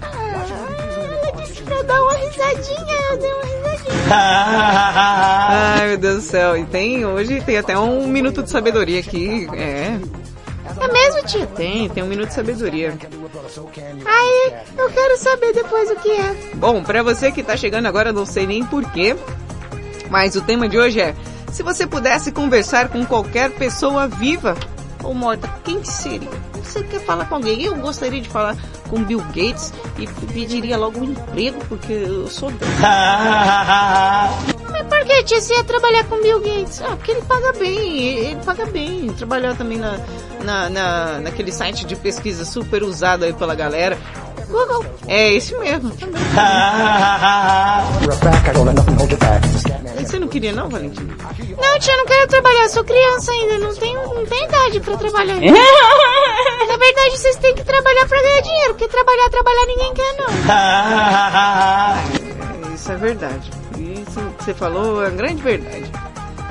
Ela 0.00 1.32
disse 1.42 1.60
pra 1.64 1.82
dar 1.82 2.00
uma 2.00 2.12
risadinha, 2.14 2.96
eu 3.10 3.18
dei 3.18 3.32
uma 3.32 3.42
risadinha. 3.42 4.14
Ai, 4.14 5.88
meu 5.88 5.98
Deus 5.98 6.14
do 6.14 6.22
céu. 6.22 6.56
E 6.56 6.64
tem, 6.66 7.04
hoje 7.04 7.40
tem 7.40 7.58
até 7.58 7.76
um 7.76 8.06
minuto 8.06 8.44
de 8.44 8.50
sabedoria 8.50 9.00
aqui. 9.00 9.48
É. 9.52 9.98
É 10.80 10.92
mesmo, 10.92 11.26
tio? 11.26 11.48
Tem, 11.48 11.88
tem 11.88 12.04
um 12.04 12.06
minuto 12.06 12.28
de 12.28 12.34
sabedoria. 12.34 12.96
Aí, 14.06 14.54
eu 14.78 14.88
quero 14.88 15.18
saber 15.18 15.52
depois 15.52 15.90
o 15.90 15.96
que 15.96 16.12
é. 16.12 16.36
Bom, 16.54 16.80
pra 16.84 17.02
você 17.02 17.32
que 17.32 17.42
tá 17.42 17.56
chegando 17.56 17.86
agora, 17.86 18.12
não 18.12 18.24
sei 18.24 18.46
nem 18.46 18.64
porquê, 18.64 19.16
mas 20.08 20.36
o 20.36 20.42
tema 20.42 20.68
de 20.68 20.78
hoje 20.78 21.00
é: 21.00 21.12
se 21.50 21.64
você 21.64 21.88
pudesse 21.88 22.30
conversar 22.30 22.88
com 22.88 23.04
qualquer 23.04 23.50
pessoa 23.50 24.06
viva 24.06 24.56
ou 25.02 25.14
morta, 25.14 25.48
quem 25.64 25.82
seria? 25.84 26.30
Você 26.62 26.82
quer 26.84 27.00
falar 27.00 27.24
com 27.26 27.36
alguém? 27.36 27.62
Eu 27.62 27.76
gostaria 27.76 28.20
de 28.20 28.28
falar 28.28 28.56
com 28.88 29.02
Bill 29.02 29.20
Gates 29.34 29.72
e 29.98 30.06
pediria 30.32 30.76
logo 30.76 31.00
um 31.00 31.04
emprego, 31.04 31.58
porque 31.68 31.92
eu 31.92 32.28
sou. 32.28 32.50
Mas 34.70 34.86
por 34.86 35.04
que, 35.04 35.22
tia, 35.24 35.40
você 35.40 35.54
ia 35.54 35.64
trabalhar 35.64 36.04
com 36.04 36.20
Bill 36.20 36.40
Gates? 36.40 36.80
Ah, 36.82 36.96
porque 36.96 37.12
ele 37.12 37.22
paga 37.22 37.52
bem, 37.52 37.98
ele 37.98 38.44
paga 38.44 38.66
bem. 38.66 39.08
Trabalhar 39.08 39.56
também 39.56 39.78
na, 39.78 39.98
na, 40.44 40.70
na, 40.70 41.20
naquele 41.20 41.50
site 41.50 41.84
de 41.84 41.96
pesquisa 41.96 42.44
super 42.44 42.82
usado 42.82 43.24
aí 43.24 43.32
pela 43.32 43.54
galera. 43.54 43.98
Google. 44.50 44.84
É 45.06 45.32
esse 45.32 45.56
mesmo. 45.56 45.90
Você 50.10 50.18
não 50.18 50.28
queria 50.28 50.52
não, 50.52 50.68
Valentim? 50.68 51.04
Não, 51.04 51.78
tia, 51.78 51.92
eu 51.92 51.98
não 51.98 52.06
quero 52.06 52.26
trabalhar, 52.26 52.68
sou 52.68 52.82
criança 52.82 53.30
ainda, 53.30 53.58
não 53.58 53.72
tenho, 53.74 54.00
não 54.14 54.26
tenho 54.26 54.44
idade 54.44 54.80
pra 54.80 54.96
trabalhar. 54.96 55.36
Na 55.40 56.76
verdade, 56.76 57.16
vocês 57.16 57.36
têm 57.36 57.54
que 57.54 57.62
trabalhar 57.62 58.08
pra 58.08 58.20
ganhar 58.20 58.40
dinheiro, 58.40 58.74
porque 58.74 58.88
trabalhar, 58.88 59.30
trabalhar 59.30 59.66
ninguém 59.66 59.94
quer 59.94 60.16
não. 60.16 60.26
Isso 62.74 62.90
é 62.90 62.96
verdade. 62.96 63.50
Isso 63.78 64.20
que 64.38 64.44
você 64.44 64.54
falou 64.54 65.04
é 65.04 65.08
uma 65.08 65.16
grande 65.16 65.42
verdade. 65.42 65.90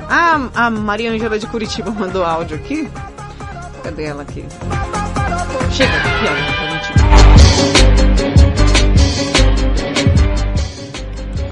Ah, 0.08 0.48
a 0.54 0.70
Maria 0.70 1.10
Ângela 1.10 1.38
de 1.38 1.46
Curitiba 1.46 1.90
mandou 1.90 2.24
áudio 2.24 2.56
aqui. 2.56 2.90
Cadê 3.82 4.04
ela 4.04 4.22
aqui? 4.22 4.44
Chega, 5.70 5.92
piada, 5.92 6.69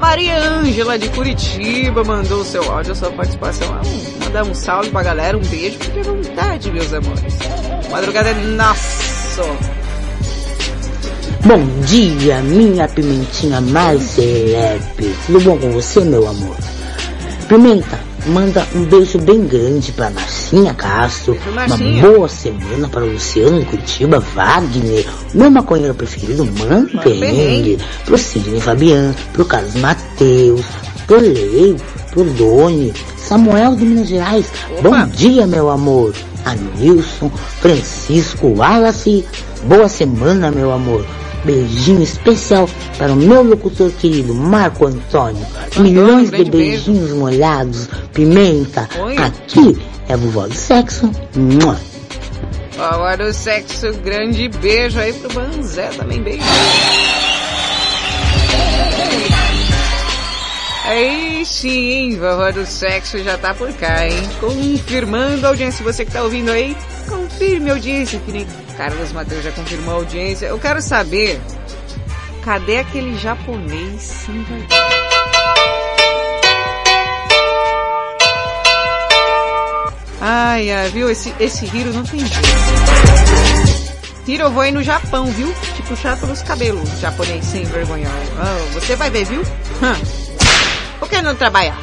Maria 0.00 0.38
Ângela 0.38 0.98
de 0.98 1.08
Curitiba 1.10 2.02
mandou 2.02 2.44
seu 2.44 2.62
áudio, 2.72 2.92
a 2.92 2.94
sua 2.94 3.10
participação. 3.10 3.68
Um, 3.68 4.24
mandar 4.24 4.44
um 4.44 4.54
salve 4.54 4.90
pra 4.90 5.02
galera, 5.02 5.36
um 5.36 5.42
beijo, 5.42 5.78
fique 5.78 6.00
à 6.00 6.02
vontade, 6.02 6.70
meus 6.70 6.92
amores. 6.92 7.34
Madrugada 7.90 8.30
é 8.30 8.34
nosso. 8.34 9.42
Bom 11.44 11.64
dia, 11.84 12.40
minha 12.42 12.88
pimentinha 12.88 13.60
mais 13.60 14.02
celebre. 14.02 15.14
Tudo 15.26 15.40
bom 15.40 15.58
com 15.58 15.70
você, 15.72 16.00
meu 16.00 16.26
amor? 16.26 16.56
Pimenta, 17.48 17.98
manda 18.26 18.66
um 18.74 18.84
beijo 18.84 19.18
bem 19.18 19.46
grande 19.46 19.92
pra 19.92 20.10
Marcinha 20.10 20.74
Castro. 20.74 21.38
Marcinha. 21.52 22.04
Uma 22.06 22.12
boa 22.12 22.28
semana 22.28 22.88
para 22.88 23.04
Luciano 23.04 23.64
Curitiba, 23.64 24.20
Wagner, 24.34 25.06
meu 25.34 25.50
maconheiro 25.50 25.94
preferido, 25.94 26.44
Mano 26.44 26.88
Perrengue. 27.02 27.78
Pro 28.04 28.18
Sidney 28.18 28.60
Fabiano, 28.60 29.14
pro 29.32 29.44
Carlos 29.44 29.74
Mateus, 29.76 30.64
pro 31.06 31.20
Lei, 31.20 31.76
pro 32.10 32.24
Doni, 32.24 32.92
Samuel 33.16 33.76
de 33.76 33.84
Minas 33.84 34.08
Gerais. 34.08 34.46
Bom 34.82 35.06
dia, 35.08 35.46
meu 35.46 35.70
amor. 35.70 36.14
A 36.44 36.54
Nilson, 36.54 37.30
Francisco, 37.60 38.48
Wallace. 38.48 39.24
Boa 39.64 39.88
semana, 39.88 40.50
meu 40.50 40.72
amor. 40.72 41.04
Beijinho 41.44 42.02
especial 42.02 42.68
para 42.96 43.12
o 43.12 43.16
meu 43.16 43.42
locutor 43.42 43.90
querido 43.92 44.34
Marco 44.34 44.86
Antônio. 44.86 45.46
Milhões 45.78 46.30
de 46.30 46.44
beijinhos 46.44 47.12
molhados, 47.12 47.88
pimenta. 48.12 48.88
Aqui 49.16 49.78
é 50.08 50.16
vovó 50.16 50.46
do 50.46 50.54
sexo. 50.54 51.10
Mua. 51.34 51.78
Agora 52.78 53.28
o 53.28 53.32
sexo, 53.32 53.92
grande 54.04 54.48
beijo 54.48 55.00
aí 55.00 55.12
pro 55.12 55.32
Banzé 55.32 55.88
também, 55.88 56.22
beijo. 56.22 56.44
Aí 60.84 61.44
sim, 61.44 62.16
vovó 62.18 62.50
do 62.50 62.64
sexo 62.64 63.18
já 63.18 63.36
tá 63.36 63.52
por 63.52 63.70
cá, 63.74 64.08
hein? 64.08 64.22
Confirmando 64.40 65.44
a 65.44 65.50
audiência. 65.50 65.84
Você 65.84 66.04
que 66.04 66.12
tá 66.12 66.22
ouvindo 66.22 66.50
aí, 66.50 66.74
confirme 67.08 67.68
a 67.68 67.74
audiência, 67.74 68.18
que 68.24 68.32
nem 68.32 68.46
Carlos 68.78 69.10
Mateus 69.10 69.42
já 69.42 69.50
confirmou 69.50 69.92
a 69.92 69.96
audiência. 69.96 70.46
Eu 70.46 70.56
quero 70.56 70.80
saber, 70.80 71.40
cadê 72.44 72.78
aquele 72.78 73.18
japonês 73.18 74.24
vergonha? 74.28 74.66
Ai, 80.20 80.70
ai, 80.70 80.88
viu? 80.90 81.10
Esse, 81.10 81.34
esse 81.40 81.66
Hiro 81.66 81.92
não 81.92 82.04
tem 82.04 82.20
jeito. 82.20 82.48
Hiro, 84.28 84.44
eu 84.44 84.50
vou 84.52 84.62
aí 84.62 84.70
no 84.70 84.82
Japão, 84.82 85.26
viu? 85.26 85.52
Te 85.74 85.82
puxar 85.82 86.16
pelos 86.16 86.40
cabelos, 86.42 87.00
japonês 87.00 87.44
sem 87.46 87.64
vergonha. 87.64 88.08
Ah, 88.38 88.58
você 88.74 88.94
vai 88.94 89.10
ver, 89.10 89.24
viu? 89.24 89.42
Hã. 89.82 89.96
Por 91.00 91.08
que 91.08 91.20
não 91.20 91.34
trabalhar? 91.34 91.76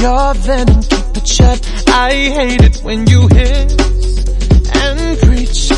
Your 0.00 0.34
venom. 0.34 0.82
Keep 0.82 1.16
it 1.16 1.26
shut. 1.26 1.58
I 1.88 2.12
hate 2.12 2.62
it 2.62 2.76
when 2.82 3.06
you 3.06 3.28
hiss 3.28 3.74
and 4.82 5.18
preach 5.20 5.70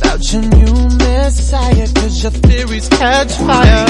about 0.00 0.32
your 0.32 0.42
new 0.42 0.96
messiah. 0.96 1.88
Cause 1.94 2.22
your 2.22 2.32
theories 2.32 2.88
catch 2.88 3.32
fire. 3.34 3.86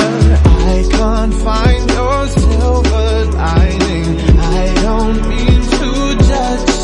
I 0.73 0.89
can't 0.91 1.35
find 1.35 1.91
your 1.91 2.27
silver 2.29 3.25
lining. 3.37 4.21
I 4.39 4.75
don't 4.87 5.29
mean 5.29 5.61
to 5.79 5.91
judge, 6.31 6.77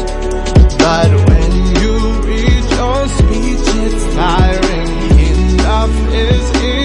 but 0.78 1.10
when 1.28 1.50
you 1.80 1.94
read 2.28 2.64
your 2.78 3.08
speech, 3.18 3.66
it's 3.84 4.04
tiring. 4.14 4.90
Enough 5.28 6.14
is 6.14 6.50
enough. 6.62 6.81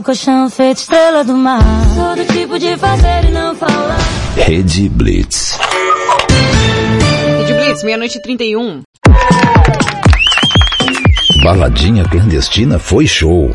No 0.00 0.02
colchão, 0.02 0.48
feito 0.48 0.78
estrela 0.78 1.22
do 1.22 1.36
mar. 1.36 1.60
Todo 1.94 2.26
tipo 2.32 2.58
de 2.58 2.76
fazer 2.78 3.26
e 3.28 3.30
não 3.30 3.54
falar. 3.54 3.98
Rede 4.34 4.88
Blitz. 4.88 5.58
Rede 7.38 7.54
Blitz, 7.54 7.82
meia-noite 7.82 8.18
e 8.18 8.22
31. 8.22 8.80
Baladinha 11.44 12.04
clandestina 12.04 12.78
foi 12.78 13.06
show. 13.06 13.54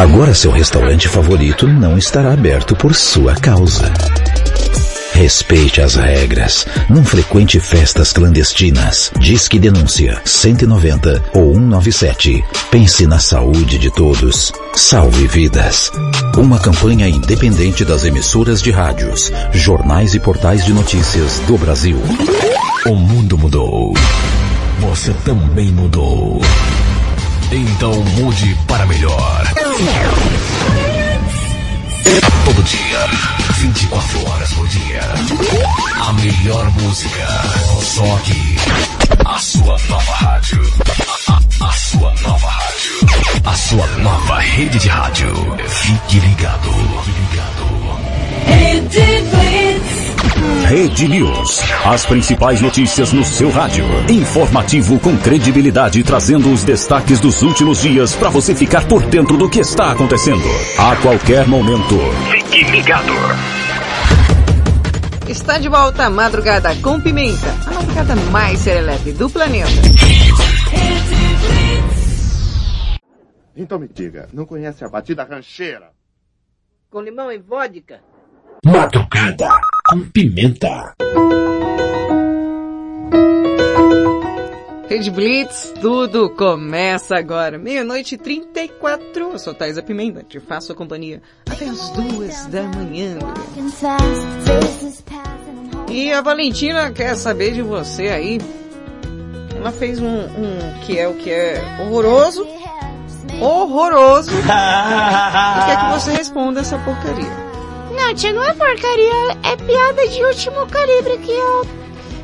Agora 0.00 0.32
seu 0.34 0.50
restaurante 0.50 1.06
favorito 1.06 1.68
não 1.68 1.98
estará 1.98 2.32
aberto 2.32 2.74
por 2.74 2.94
sua 2.94 3.34
causa. 3.34 3.92
Respeite 5.12 5.80
as 5.80 5.94
regras. 5.94 6.66
Não 6.88 7.04
frequente 7.04 7.60
festas 7.60 8.12
clandestinas. 8.12 9.12
Disque 9.18 9.58
denúncia 9.58 10.20
190 10.24 11.22
ou 11.34 11.54
197. 11.54 12.44
Pense 12.70 13.06
na 13.06 13.18
saúde 13.18 13.78
de 13.78 13.90
todos. 13.90 14.52
Salve 14.74 15.26
vidas. 15.26 15.90
Uma 16.36 16.58
campanha 16.58 17.08
independente 17.08 17.84
das 17.84 18.04
emissoras 18.04 18.62
de 18.62 18.70
rádios, 18.70 19.30
jornais 19.52 20.14
e 20.14 20.20
portais 20.20 20.64
de 20.64 20.72
notícias 20.72 21.40
do 21.40 21.56
Brasil. 21.58 21.98
O 22.86 22.94
mundo 22.94 23.36
mudou. 23.38 23.94
Você 24.80 25.12
também 25.24 25.70
mudou. 25.70 26.40
Então 27.52 28.02
mude 28.02 28.56
para 28.66 28.86
melhor. 28.86 29.46
Todo 32.44 32.62
dia, 32.64 33.41
24 33.62 34.28
horas 34.28 34.52
por 34.54 34.66
dia. 34.66 35.00
A 36.08 36.12
melhor 36.14 36.68
música. 36.72 37.26
Só 37.80 38.16
aqui. 38.16 38.56
A 39.24 39.38
sua 39.38 39.78
nova 39.88 40.12
rádio. 40.14 40.60
A, 41.28 41.32
a- 41.34 41.68
a 41.68 41.72
sua 41.72 42.12
nova 42.22 42.48
rádio. 42.48 43.40
A 43.44 43.54
sua 43.54 43.86
nova 43.98 44.40
rede 44.40 44.78
de 44.80 44.88
rádio. 44.88 45.32
Fique 45.68 46.18
ligado. 46.18 46.70
Fique 47.04 47.20
ligado. 47.30 47.61
Rede 50.66 51.06
News. 51.06 51.60
As 51.84 52.06
principais 52.06 52.60
notícias 52.60 53.12
no 53.12 53.24
seu 53.24 53.50
rádio. 53.50 53.84
Informativo 54.08 54.98
com 54.98 55.16
credibilidade, 55.18 56.02
trazendo 56.02 56.52
os 56.52 56.64
destaques 56.64 57.20
dos 57.20 57.42
últimos 57.42 57.82
dias 57.82 58.14
para 58.16 58.30
você 58.30 58.54
ficar 58.54 58.88
por 58.88 59.02
dentro 59.02 59.36
do 59.36 59.48
que 59.48 59.60
está 59.60 59.92
acontecendo. 59.92 60.42
A 60.78 60.96
qualquer 60.96 61.46
momento. 61.46 61.96
Fique 62.30 62.64
ligado. 62.70 63.12
Está 65.28 65.58
de 65.58 65.68
volta 65.68 66.06
a 66.06 66.10
madrugada 66.10 66.74
com 66.76 67.00
pimenta, 67.00 67.48
a 67.66 67.74
madrugada 67.74 68.16
mais 68.30 68.58
serelepe 68.58 69.12
do 69.12 69.30
planeta. 69.30 69.70
Então 73.54 73.78
me 73.78 73.88
diga, 73.88 74.28
não 74.32 74.46
conhece 74.46 74.84
a 74.84 74.88
batida 74.88 75.22
rancheira? 75.22 75.90
Com 76.90 77.00
limão 77.00 77.30
e 77.30 77.38
vodka? 77.38 78.00
Madrugada 78.64 79.60
com 79.92 80.00
pimenta. 80.08 80.94
Rede 84.88 85.10
Blitz, 85.10 85.74
tudo 85.82 86.30
começa 86.30 87.16
agora. 87.16 87.58
Meia-noite 87.58 88.14
e 88.14 88.18
34. 88.18 89.32
Eu 89.32 89.38
sou 89.38 89.52
Thaisa 89.52 89.82
Pimenta, 89.82 90.22
te 90.22 90.40
faço 90.40 90.72
a 90.72 90.74
companhia 90.74 91.20
até 91.50 91.66
as 91.66 91.90
duas 91.90 92.46
da 92.46 92.62
manhã. 92.62 93.18
E 95.90 96.10
a 96.10 96.22
Valentina 96.22 96.90
quer 96.90 97.14
saber 97.14 97.52
de 97.52 97.60
você 97.60 98.08
aí. 98.08 98.40
Ela 99.54 99.72
fez 99.72 100.00
um, 100.00 100.06
um 100.06 100.80
que 100.86 100.98
é 100.98 101.06
o 101.06 101.14
que 101.14 101.30
é 101.30 101.62
horroroso. 101.82 102.46
Horroroso. 103.40 104.30
e 104.30 105.66
quer 105.66 105.80
que 105.80 105.92
você 105.92 106.12
responda 106.12 106.60
essa 106.60 106.78
porcaria. 106.78 107.41
Não, 107.94 108.14
tia, 108.14 108.32
não 108.32 108.42
é 108.42 108.54
porcaria, 108.54 109.38
é 109.42 109.56
piada 109.56 110.08
de 110.08 110.24
último 110.24 110.66
calibre 110.66 111.18
que 111.18 111.30
eu, 111.30 111.62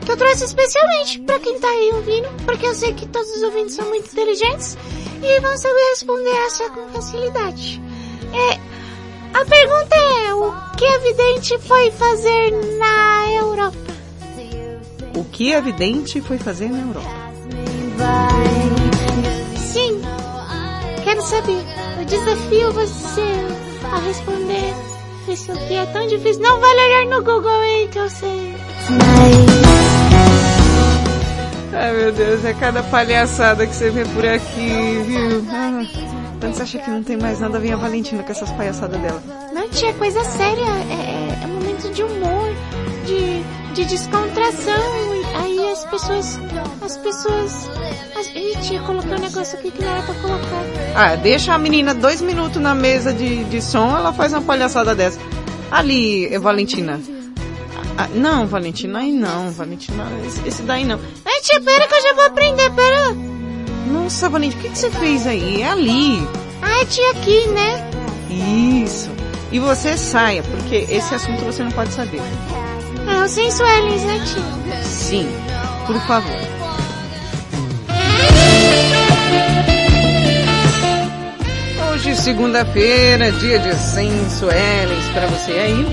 que 0.04 0.12
eu 0.12 0.16
trouxe 0.16 0.44
especialmente 0.44 1.20
pra 1.20 1.38
quem 1.38 1.58
tá 1.58 1.68
aí 1.68 1.90
ouvindo, 1.92 2.28
porque 2.44 2.66
eu 2.66 2.74
sei 2.74 2.94
que 2.94 3.06
todos 3.06 3.30
os 3.36 3.42
ouvintes 3.42 3.74
são 3.74 3.86
muito 3.88 4.10
inteligentes 4.10 4.78
e 5.22 5.40
vão 5.40 5.56
saber 5.56 5.80
responder 5.90 6.30
essa 6.46 6.70
com 6.70 6.88
facilidade. 6.88 7.82
É, 8.32 8.58
a 9.38 9.44
pergunta 9.44 9.96
é, 9.96 10.34
o 10.34 10.52
que 10.76 10.86
a 10.86 10.98
vidente 10.98 11.58
foi 11.58 11.90
fazer 11.90 12.50
na 12.78 13.32
Europa? 13.32 13.76
O 15.14 15.24
que 15.24 15.52
a 15.52 15.60
vidente 15.60 16.20
foi 16.22 16.38
fazer 16.38 16.70
na 16.70 16.80
Europa? 16.80 17.10
Sim, 19.56 20.00
quero 21.04 21.22
saber. 21.22 21.62
Eu 21.98 22.04
desafio 22.04 22.72
você 22.72 23.22
a 23.92 23.98
responder 23.98 24.87
isso 25.32 25.52
aqui 25.52 25.74
é 25.74 25.86
tão 25.86 26.06
difícil. 26.06 26.42
Não 26.42 26.60
vale 26.60 26.80
olhar 26.80 27.16
no 27.16 27.24
Google, 27.24 27.64
hein, 27.64 27.88
que 27.90 27.98
eu 27.98 28.08
sei. 28.08 28.54
Ai 31.72 31.92
meu 31.92 32.12
Deus, 32.12 32.44
é 32.44 32.52
cada 32.54 32.82
palhaçada 32.82 33.66
que 33.66 33.74
você 33.74 33.90
vê 33.90 34.04
por 34.06 34.26
aqui, 34.26 35.02
viu? 35.06 35.44
Ah, 35.50 35.84
quando 36.40 36.54
você 36.54 36.62
acha 36.62 36.78
que 36.78 36.90
não 36.90 37.02
tem 37.02 37.16
mais 37.16 37.40
nada, 37.40 37.58
vem 37.58 37.72
a 37.72 37.76
Valentina 37.76 38.22
com 38.22 38.32
essas 38.32 38.50
palhaçadas 38.52 39.00
dela. 39.00 39.22
Não, 39.52 39.68
tia, 39.68 39.92
coisa 39.94 40.22
séria. 40.24 40.64
É, 40.64 41.40
é, 41.40 41.44
é 41.44 41.46
momento 41.46 41.92
de 41.92 42.02
humor, 42.02 42.52
de, 43.06 43.42
de 43.74 43.84
descontração. 43.84 45.17
Aí 45.38 45.72
as 45.72 45.84
pessoas. 45.84 46.40
As 46.82 46.96
pessoas. 46.96 47.70
As, 48.18 48.26
Ih, 48.34 48.56
tia, 48.62 48.80
coloquei 48.82 49.12
um 49.12 49.20
negócio 49.20 49.58
aqui 49.58 49.70
que 49.70 49.82
não 49.82 49.90
era 49.90 50.02
pra 50.02 50.14
colocar. 50.14 50.64
Ah, 50.94 51.16
deixa 51.16 51.54
a 51.54 51.58
menina 51.58 51.94
dois 51.94 52.20
minutos 52.20 52.60
na 52.60 52.74
mesa 52.74 53.12
de, 53.12 53.44
de 53.44 53.62
som, 53.62 53.96
ela 53.96 54.12
faz 54.12 54.32
uma 54.32 54.42
palhaçada 54.42 54.94
dessa. 54.94 55.20
Ali, 55.70 56.26
eh, 56.32 56.38
Valentina. 56.38 57.00
Ah, 57.96 58.08
não, 58.14 58.46
Valentina, 58.46 59.00
aí 59.00 59.12
não, 59.12 59.50
Valentina, 59.50 60.04
esse, 60.24 60.46
esse 60.46 60.62
daí 60.62 60.84
não. 60.84 61.00
Ai, 61.24 61.40
tia, 61.42 61.60
pera 61.60 61.86
que 61.86 61.94
eu 61.94 62.02
já 62.02 62.12
vou 62.14 62.24
aprender, 62.26 62.70
pera. 62.70 63.14
Nossa, 63.92 64.28
Valentina, 64.28 64.60
o 64.60 64.62
que, 64.64 64.70
que 64.70 64.78
você 64.78 64.90
fez 64.90 65.26
aí? 65.26 65.62
É 65.62 65.70
ali. 65.70 66.26
Ai, 66.62 66.86
tia, 66.86 67.10
aqui, 67.10 67.46
né? 67.48 67.90
Isso. 68.84 69.10
E 69.50 69.58
você 69.58 69.96
saia, 69.96 70.42
porque 70.42 70.86
esse 70.90 71.14
assunto 71.14 71.44
você 71.44 71.62
não 71.62 71.72
pode 71.72 71.92
saber. 71.92 72.20
Ah, 73.08 73.24
o 73.24 73.28
sensualis, 73.28 74.02
né, 74.02 74.20
tia? 74.24 74.82
Sim, 74.82 75.28
por 75.86 75.98
favor. 76.02 76.36
Hoje, 81.90 82.14
segunda-feira, 82.14 83.32
dia 83.32 83.58
de 83.58 83.74
sensuelis 83.74 85.06
para 85.14 85.26
você 85.26 85.52
aí. 85.52 85.86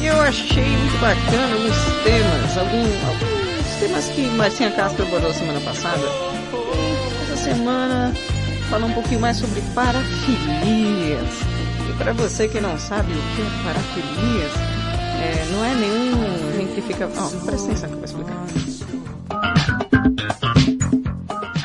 E 0.00 0.06
eu 0.06 0.20
achei 0.20 0.64
muito 0.64 1.00
bacana 1.00 1.52
alguns 1.52 1.76
temas, 2.04 2.56
algum, 2.56 3.08
alguns 3.08 3.76
temas 3.80 4.04
que 4.10 4.22
Marcinha 4.36 4.70
Castro 4.70 5.04
abordou 5.04 5.32
semana 5.34 5.60
passada. 5.60 5.98
E 5.98 7.32
essa 7.32 7.36
semana 7.36 8.14
falar 8.70 8.86
um 8.86 8.92
pouquinho 8.92 9.20
mais 9.20 9.36
sobre 9.36 9.60
parafilias. 9.74 11.40
E 11.88 11.92
para 11.98 12.12
você 12.12 12.46
que 12.46 12.60
não 12.60 12.78
sabe 12.78 13.12
o 13.12 13.36
que 13.36 13.42
é 13.42 13.64
parafilias, 13.64 14.77
é, 15.20 15.48
não 15.52 15.64
é 15.64 15.74
nenhum 15.74 16.52
gentrifica... 16.56 17.08
Oh, 17.08 17.44
presta 17.44 17.66
atenção 17.66 17.88
que 17.88 17.94
eu 17.94 17.98
vou 17.98 18.04
explicar. 18.04 18.46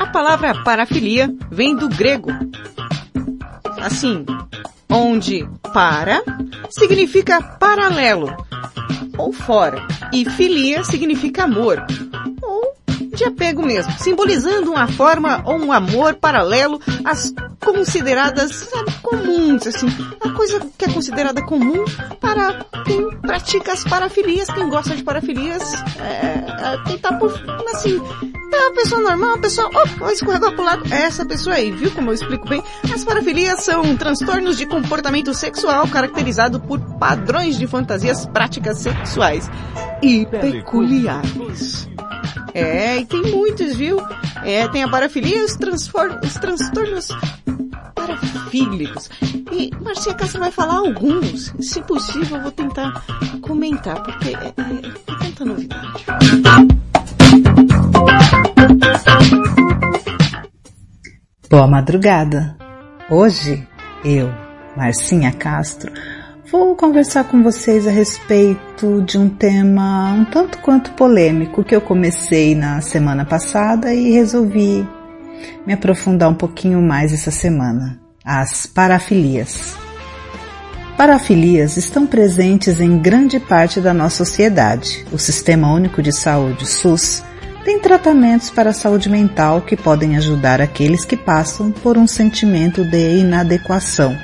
A 0.00 0.06
palavra 0.06 0.62
parafilia 0.62 1.34
vem 1.50 1.74
do 1.76 1.88
grego. 1.88 2.30
Assim, 3.80 4.24
onde 4.90 5.48
para 5.72 6.22
significa 6.70 7.42
paralelo 7.42 8.34
ou 9.16 9.32
fora 9.32 9.86
e 10.12 10.28
filia 10.30 10.84
significa 10.84 11.44
amor 11.44 11.84
de 13.14 13.24
apego 13.24 13.64
mesmo, 13.64 13.92
simbolizando 13.98 14.72
uma 14.72 14.88
forma 14.88 15.42
ou 15.46 15.56
um 15.56 15.72
amor 15.72 16.14
paralelo 16.14 16.80
às 17.04 17.32
consideradas 17.64 18.54
sabe, 18.54 18.92
comuns, 19.02 19.66
assim, 19.66 19.86
a 20.20 20.30
coisa 20.30 20.60
que 20.76 20.84
é 20.84 20.92
considerada 20.92 21.42
comum 21.42 21.84
para 22.20 22.64
quem 22.84 23.10
pratica 23.18 23.72
as 23.72 23.82
parafilias, 23.84 24.48
quem 24.48 24.68
gosta 24.68 24.94
de 24.94 25.02
parafilias, 25.02 25.62
é, 25.98 26.04
é, 26.04 26.82
quem 26.86 26.98
tá 26.98 27.14
por, 27.14 27.32
assim, 27.74 28.00
é 28.52 28.66
uma 28.66 28.74
pessoa 28.74 29.00
normal, 29.00 29.30
uma 29.30 29.40
pessoa, 29.40 29.70
oh, 30.00 30.10
escorregou 30.10 30.52
pro 30.52 30.64
lado, 30.64 30.84
é 30.92 31.02
essa 31.02 31.24
pessoa 31.24 31.56
aí, 31.56 31.72
viu 31.72 31.90
como 31.90 32.10
eu 32.10 32.14
explico 32.14 32.48
bem? 32.48 32.62
As 32.92 33.04
parafilias 33.04 33.62
são 33.62 33.96
transtornos 33.96 34.56
de 34.56 34.66
comportamento 34.66 35.32
sexual 35.32 35.88
caracterizado 35.88 36.60
por 36.60 36.78
padrões 36.98 37.58
de 37.58 37.66
fantasias 37.66 38.26
práticas 38.26 38.78
sexuais 38.78 39.50
e 40.02 40.26
peculiares. 40.26 41.88
É, 42.54 42.98
e 42.98 43.04
tem 43.04 43.20
muitos, 43.20 43.76
viu? 43.76 43.98
É, 44.44 44.68
tem 44.68 44.84
a 44.84 44.88
parafilia 44.88 45.38
e 45.38 45.44
os, 45.44 45.58
os 46.22 46.34
transtornos 46.34 47.08
parafílicos. 47.94 49.10
E 49.50 49.70
Marcia 49.80 50.14
Castro 50.14 50.40
vai 50.40 50.52
falar 50.52 50.74
alguns. 50.74 51.52
Se 51.58 51.80
possível, 51.82 52.36
eu 52.36 52.42
vou 52.44 52.52
tentar 52.52 53.04
comentar, 53.40 54.00
porque 54.02 54.28
é, 54.28 54.46
é, 54.46 55.12
é 55.12 55.18
tanta 55.18 55.44
novidade. 55.44 56.04
Boa 61.50 61.66
madrugada. 61.66 62.56
Hoje, 63.10 63.66
eu, 64.04 64.32
Marcinha 64.76 65.32
Castro, 65.32 65.92
vou 66.56 66.76
conversar 66.76 67.24
com 67.24 67.42
vocês 67.42 67.84
a 67.84 67.90
respeito 67.90 69.02
de 69.02 69.18
um 69.18 69.28
tema 69.28 70.12
um 70.12 70.24
tanto 70.24 70.58
quanto 70.58 70.92
polêmico 70.92 71.64
que 71.64 71.74
eu 71.74 71.80
comecei 71.80 72.54
na 72.54 72.80
semana 72.80 73.24
passada 73.24 73.92
e 73.92 74.12
resolvi 74.12 74.88
me 75.66 75.72
aprofundar 75.72 76.30
um 76.30 76.34
pouquinho 76.34 76.80
mais 76.80 77.12
essa 77.12 77.32
semana. 77.32 77.98
As 78.24 78.66
parafilias. 78.66 79.74
Parafilias 80.96 81.76
estão 81.76 82.06
presentes 82.06 82.80
em 82.80 82.98
grande 82.98 83.40
parte 83.40 83.80
da 83.80 83.92
nossa 83.92 84.24
sociedade. 84.24 85.04
O 85.10 85.18
Sistema 85.18 85.72
Único 85.72 86.00
de 86.00 86.12
Saúde, 86.12 86.66
SUS, 86.66 87.24
tem 87.64 87.80
tratamentos 87.80 88.48
para 88.48 88.70
a 88.70 88.74
saúde 88.74 89.10
mental 89.10 89.62
que 89.62 89.76
podem 89.76 90.16
ajudar 90.16 90.60
aqueles 90.60 91.04
que 91.04 91.16
passam 91.16 91.72
por 91.72 91.98
um 91.98 92.06
sentimento 92.06 92.84
de 92.84 93.18
inadequação, 93.18 94.16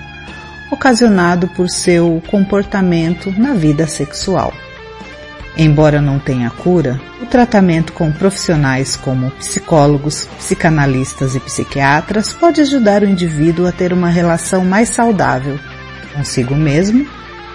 ocasionado 0.70 1.48
por 1.48 1.68
seu 1.68 2.22
comportamento 2.28 3.32
na 3.36 3.54
vida 3.54 3.86
sexual. 3.86 4.52
Embora 5.56 6.00
não 6.00 6.18
tenha 6.18 6.48
cura, 6.50 7.00
o 7.20 7.26
tratamento 7.26 7.92
com 7.92 8.12
profissionais 8.12 8.96
como 8.96 9.30
psicólogos, 9.32 10.28
psicanalistas 10.38 11.34
e 11.34 11.40
psiquiatras 11.40 12.32
pode 12.32 12.60
ajudar 12.60 13.02
o 13.02 13.08
indivíduo 13.08 13.66
a 13.66 13.72
ter 13.72 13.92
uma 13.92 14.08
relação 14.08 14.64
mais 14.64 14.88
saudável 14.90 15.58
consigo 16.14 16.54
mesmo 16.54 17.06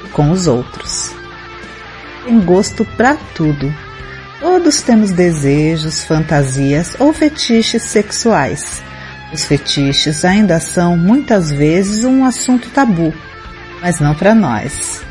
e 0.04 0.10
com 0.10 0.32
os 0.32 0.48
outros. 0.48 1.14
Tem 2.24 2.40
gosto 2.40 2.86
para 2.98 3.16
tudo. 3.36 3.74
Todos 4.40 4.82
temos 4.82 5.12
desejos, 5.12 6.04
fantasias 6.04 6.96
ou 7.00 7.14
fetiches 7.14 7.84
sexuais. 7.84 8.82
Os 9.34 9.44
fetiches 9.44 10.24
ainda 10.24 10.60
são 10.60 10.96
muitas 10.96 11.52
vezes 11.52 12.04
um 12.04 12.24
assunto 12.24 12.70
tabu, 12.70 13.14
mas 13.82 14.00
não 14.00 14.14
para 14.14 14.36
nós. 14.36 15.02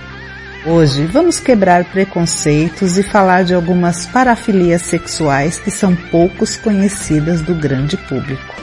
Hoje 0.66 1.04
vamos 1.04 1.38
quebrar 1.38 1.84
preconceitos 1.84 2.96
e 2.96 3.02
falar 3.02 3.44
de 3.44 3.52
algumas 3.52 4.06
parafilias 4.06 4.82
sexuais 4.82 5.58
que 5.58 5.70
são 5.70 5.94
poucos 5.94 6.56
conhecidas 6.56 7.42
do 7.42 7.54
grande 7.54 7.98
público. 7.98 8.54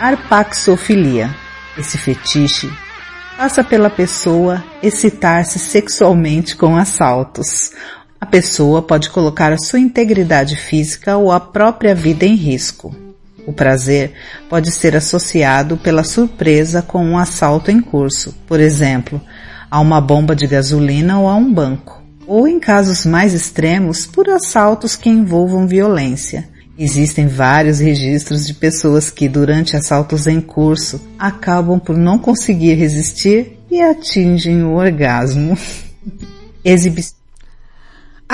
Arpaxofilia. 0.00 1.28
Esse 1.76 1.98
fetiche 1.98 2.70
passa 3.36 3.62
pela 3.62 3.90
pessoa 3.90 4.64
excitar-se 4.82 5.58
sexualmente 5.58 6.56
com 6.56 6.76
assaltos. 6.76 7.72
A 8.20 8.24
pessoa 8.24 8.80
pode 8.80 9.10
colocar 9.10 9.52
a 9.52 9.58
sua 9.58 9.80
integridade 9.80 10.56
física 10.56 11.16
ou 11.16 11.32
a 11.32 11.40
própria 11.40 11.94
vida 11.94 12.24
em 12.24 12.34
risco. 12.34 13.01
O 13.46 13.52
prazer 13.52 14.12
pode 14.48 14.70
ser 14.70 14.96
associado 14.96 15.76
pela 15.76 16.04
surpresa 16.04 16.80
com 16.80 17.04
um 17.04 17.18
assalto 17.18 17.70
em 17.70 17.80
curso, 17.80 18.34
por 18.46 18.60
exemplo, 18.60 19.20
a 19.70 19.80
uma 19.80 20.00
bomba 20.00 20.36
de 20.36 20.46
gasolina 20.46 21.18
ou 21.18 21.28
a 21.28 21.34
um 21.34 21.52
banco, 21.52 22.02
ou 22.26 22.46
em 22.46 22.60
casos 22.60 23.04
mais 23.04 23.34
extremos, 23.34 24.06
por 24.06 24.28
assaltos 24.28 24.94
que 24.94 25.08
envolvam 25.08 25.66
violência. 25.66 26.48
Existem 26.78 27.26
vários 27.26 27.80
registros 27.80 28.46
de 28.46 28.54
pessoas 28.54 29.10
que, 29.10 29.28
durante 29.28 29.76
assaltos 29.76 30.26
em 30.26 30.40
curso, 30.40 31.00
acabam 31.18 31.78
por 31.78 31.96
não 31.96 32.18
conseguir 32.18 32.74
resistir 32.74 33.58
e 33.70 33.80
atingem 33.80 34.62
o 34.62 34.74
orgasmo. 34.74 35.56
Exibição. 36.64 37.21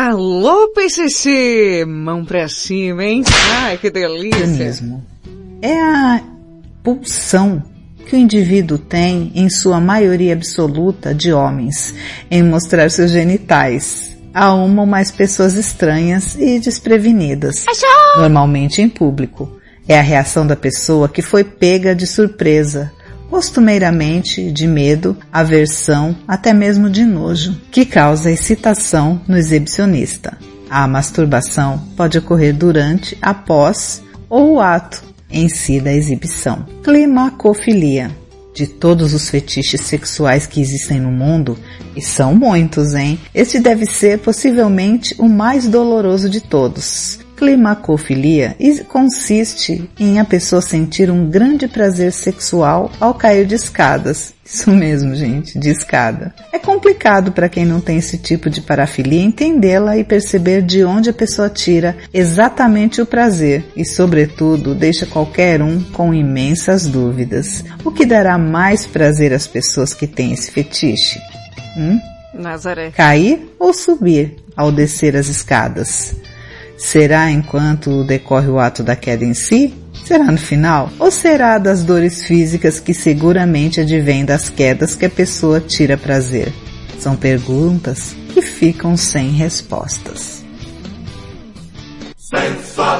Alô, 0.01 0.68
PCC! 0.68 1.84
Mão 1.84 2.24
pra 2.24 2.49
cima, 2.49 3.03
hein? 3.03 3.24
Ai, 3.62 3.76
que 3.78 3.90
delícia! 3.90 5.03
É 5.61 5.76
a 5.76 6.22
pulsão 6.84 7.61
que 8.07 8.14
o 8.14 8.16
indivíduo 8.16 8.78
tem, 8.78 9.32
em 9.34 9.51
sua 9.51 9.80
maioria 9.80 10.34
absoluta 10.34 11.12
de 11.12 11.32
homens, 11.32 11.96
em 12.30 12.44
mostrar 12.44 12.92
seus 12.92 13.11
genitais 13.11 14.16
a 14.32 14.55
uma 14.55 14.82
ou 14.82 14.86
mais 14.86 15.11
pessoas 15.11 15.55
estranhas 15.55 16.36
e 16.36 16.61
desprevenidas, 16.61 17.64
normalmente 18.18 18.80
em 18.80 18.88
público. 18.88 19.51
É 19.88 19.99
a 19.99 20.03
reação 20.03 20.46
da 20.46 20.55
pessoa 20.55 21.09
que 21.09 21.22
foi 21.22 21.42
pega 21.42 21.92
de 21.92 22.07
surpresa, 22.07 22.92
costumeiramente 23.31 24.51
de 24.51 24.66
medo, 24.66 25.16
aversão, 25.33 26.16
até 26.26 26.53
mesmo 26.53 26.91
de 26.91 27.05
nojo, 27.05 27.61
que 27.70 27.85
causa 27.85 28.31
excitação 28.31 29.20
no 29.29 29.37
exibicionista. 29.37 30.37
A 30.70 30.87
masturbação 30.87 31.79
pode 31.97 32.18
ocorrer 32.18 32.55
durante, 32.55 33.16
após 33.22 34.03
ou 34.29 34.55
o 34.55 34.61
ato 34.61 35.03
em 35.31 35.49
si 35.49 35.81
da 35.81 35.93
exibição. 35.93 36.66
Climacofilia. 36.83 38.11
De 38.55 38.66
todos 38.66 39.14
os 39.14 39.31
fetiches 39.31 39.83
sexuais 39.83 40.45
que 40.45 40.61
existem 40.61 40.99
no 40.99 41.12
mundo, 41.12 41.57
e 41.95 42.03
são 42.03 42.35
muitos, 42.35 42.93
hein? 42.93 43.20
Este 43.33 43.61
deve 43.61 43.87
ser 43.87 44.18
possivelmente 44.18 45.14
o 45.16 45.29
mais 45.29 45.68
doloroso 45.68 46.29
de 46.29 46.41
todos. 46.41 47.20
Climacofilia 47.39 48.57
consiste 48.89 49.89
em 49.97 50.18
a 50.18 50.24
pessoa 50.24 50.61
sentir 50.61 51.09
um 51.09 51.30
grande 51.30 51.68
prazer 51.68 52.12
sexual 52.12 52.91
ao 52.99 53.14
cair 53.14 53.47
de 53.47 53.55
escadas. 53.55 54.34
Isso 54.45 54.68
mesmo, 54.72 55.14
gente, 55.14 55.57
de 55.57 55.70
escada. 55.70 56.34
É 56.53 56.59
complicado 56.59 57.30
para 57.30 57.49
quem 57.49 57.64
não 57.64 57.80
tem 57.80 57.99
esse 57.99 58.18
tipo 58.18 58.51
de 58.51 58.61
parafilia 58.61 59.22
entendê-la 59.22 59.97
e 59.97 60.03
perceber 60.03 60.62
de 60.62 60.82
onde 60.82 61.11
a 61.11 61.12
pessoa 61.12 61.49
tira 61.49 61.97
exatamente 62.12 63.01
o 63.01 63.07
prazer 63.07 63.64
e, 63.76 63.84
sobretudo, 63.84 64.74
deixa 64.74 65.07
qualquer 65.07 65.62
um 65.62 65.80
com 65.93 66.12
imensas 66.12 66.89
dúvidas. 66.89 67.62
O 67.84 67.93
que 67.93 68.05
dará 68.05 68.36
mais 68.36 68.84
prazer 68.84 69.32
às 69.32 69.47
pessoas 69.47 69.95
que 69.95 70.09
têm 70.09 70.32
esse 70.32 70.51
fetiche? 70.51 71.20
Hum? 71.76 72.01
Nazaré. 72.34 72.91
Cair 72.91 73.49
ou 73.61 73.72
subir 73.72 74.36
ao 74.57 74.72
descer 74.72 75.14
as 75.14 75.28
escadas? 75.28 76.16
Será 76.79 77.29
enquanto 77.29 78.05
decorre 78.05 78.47
o 78.47 78.59
ato 78.61 78.85
da 78.85 78.95
queda 78.95 79.24
em 79.24 79.35
si? 79.35 79.74
Será 80.05 80.24
no 80.31 80.39
final? 80.39 80.89
Ou 81.01 81.11
será 81.11 81.59
das 81.59 81.83
dores 81.83 82.24
físicas 82.24 82.79
que 82.79 82.95
seguramente 82.95 83.81
advêm 83.81 84.24
das 84.24 84.49
quedas 84.49 84.95
que 84.95 85.05
a 85.05 85.11
pessoa 85.11 85.61
tira 85.61 85.99
prazer? 85.99 86.53
São 87.01 87.16
perguntas 87.16 88.16
que 88.33 88.41
ficam 88.41 88.97
sem 88.97 89.31
respostas. 89.31 90.45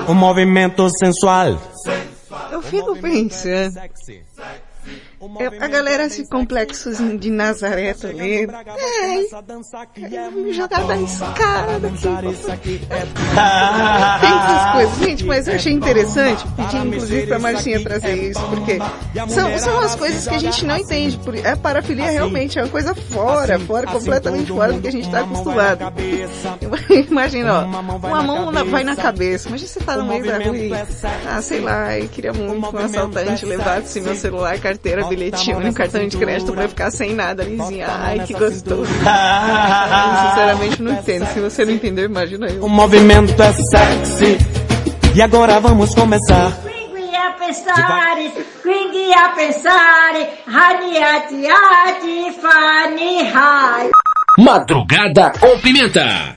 Um 0.09 0.14
movimento 0.14 0.89
sensual. 0.99 1.62
Eu 2.51 2.61
fico 2.61 2.97
pensando. 2.97 3.74
É, 5.41 5.64
a 5.64 5.69
galera 5.69 6.05
esse 6.05 6.25
complexozinho 6.27 7.19
de 7.19 7.29
Nazaré 7.29 7.95
ali. 8.05 8.47
É, 8.79 9.21
é, 9.21 10.53
jogar 10.53 10.87
da 10.87 10.97
escada 10.97 11.89
aqui. 12.53 12.81
Tem 14.21 14.31
essas 14.31 14.73
coisas. 14.73 14.99
Gente, 14.99 15.25
mas 15.25 15.49
eu 15.49 15.55
achei 15.55 15.73
interessante 15.73 16.47
pedir 16.57 16.87
inclusive 16.87 17.27
pra 17.27 17.39
Marcinha 17.41 17.83
trazer 17.83 18.31
isso, 18.31 18.41
porque 18.49 18.79
são, 19.29 19.59
são 19.59 19.81
as 19.81 19.95
coisas 19.97 20.27
que 20.27 20.35
a 20.35 20.39
gente 20.39 20.64
não 20.64 20.77
entende. 20.77 21.19
A 21.51 21.57
parafilia 21.57 22.11
realmente 22.11 22.59
é 22.59 22.62
uma 22.62 22.71
coisa 22.71 22.95
fora, 22.95 23.59
fora, 23.59 23.87
completamente 23.87 24.53
fora 24.53 24.73
do 24.73 24.81
que 24.81 24.89
a 24.89 24.93
gente 24.93 25.11
tá 25.11 25.21
acostumado. 25.21 25.93
Imagina, 27.11 27.61
ó, 27.61 27.64
uma 27.64 28.23
mão 28.23 28.53
vai 28.66 28.85
na 28.85 28.95
cabeça. 28.95 29.49
Imagina 29.49 29.69
você 29.69 29.81
tá 29.81 29.97
no 29.97 30.05
meio 30.05 30.25
da 30.25 30.39
rua 30.39 30.57
e, 30.57 30.73
ah, 31.27 31.43
sei 31.43 31.61
lá, 31.61 31.99
eu 31.99 32.09
queria 32.09 32.33
muito 32.33 32.71
que 32.71 32.77
um 32.77 32.79
assaltante 32.79 33.45
levasse 33.45 34.01
meu 34.01 34.14
celular, 34.14 34.59
carteira, 34.61 35.08
bilhetinho 35.09 35.61
no 35.61 35.73
cartão 35.73 36.07
de 36.07 36.17
crédito 36.17 36.53
pra 36.53 36.69
ficar 36.69 36.91
sem 36.91 37.15
nada 37.15 37.43
alizinha. 37.43 37.87
Ai, 37.89 38.21
que 38.21 38.33
gostoso. 38.35 38.87
Sinceramente 40.29 40.83
não 40.83 40.93
entendo. 40.93 41.27
Se 41.27 41.41
você 41.41 41.65
não 41.65 41.73
entender, 41.73 42.05
imagina 42.05 42.47
eu. 42.49 42.65
O 42.65 42.69
movimento 42.69 43.41
é 43.43 43.53
sexy. 43.53 44.39
E 45.15 45.23
agora 45.23 45.59
vamos 45.61 45.95
começar. 45.95 46.53
Quindi 46.63 47.15
a 47.17 47.31
pensare, 47.33 48.33
quindi 48.63 49.13
a 49.13 49.29
pensare, 49.31 50.29
ati, 51.87 52.41
fani, 52.41 53.29
hai. 53.33 53.91
Madrugada 54.39 55.33
com 55.41 55.59
pimenta. 55.59 56.37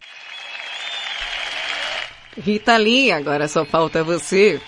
Rita 2.37 2.77
Lee, 2.77 3.11
agora 3.11 3.47
só 3.47 3.65
falta 3.65 4.03
você. 4.03 4.59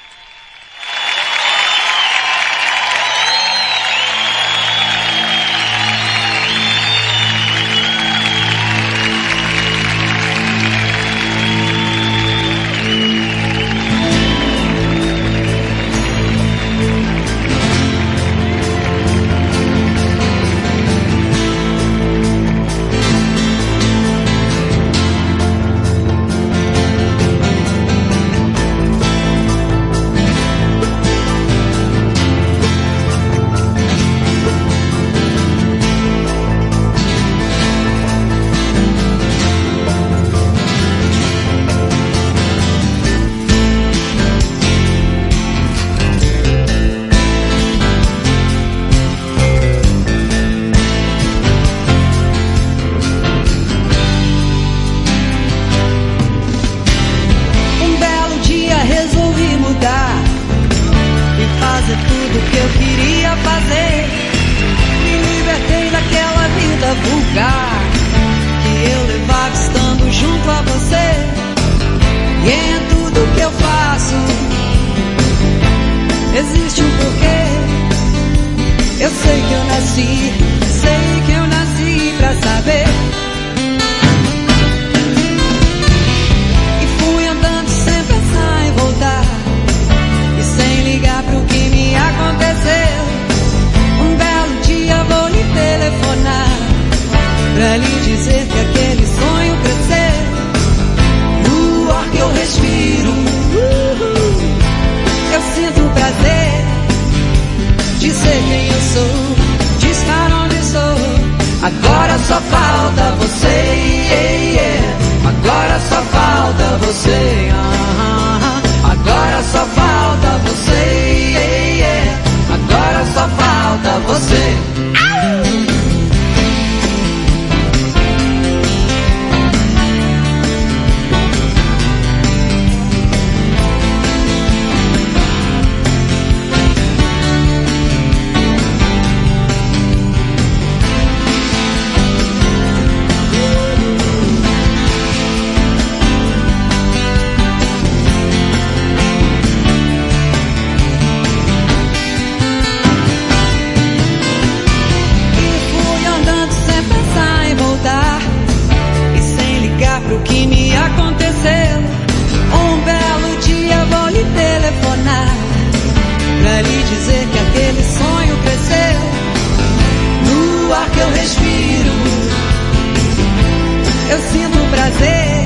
Prazer 174.84 175.44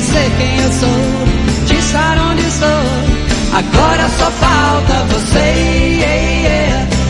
ser 0.00 0.30
quem 0.38 0.60
eu 0.60 0.72
sou 0.72 1.74
estar 1.78 2.18
onde 2.30 2.42
estou. 2.46 2.68
Agora 3.52 4.08
só 4.08 4.30
falta 4.30 5.04
você. 5.12 5.92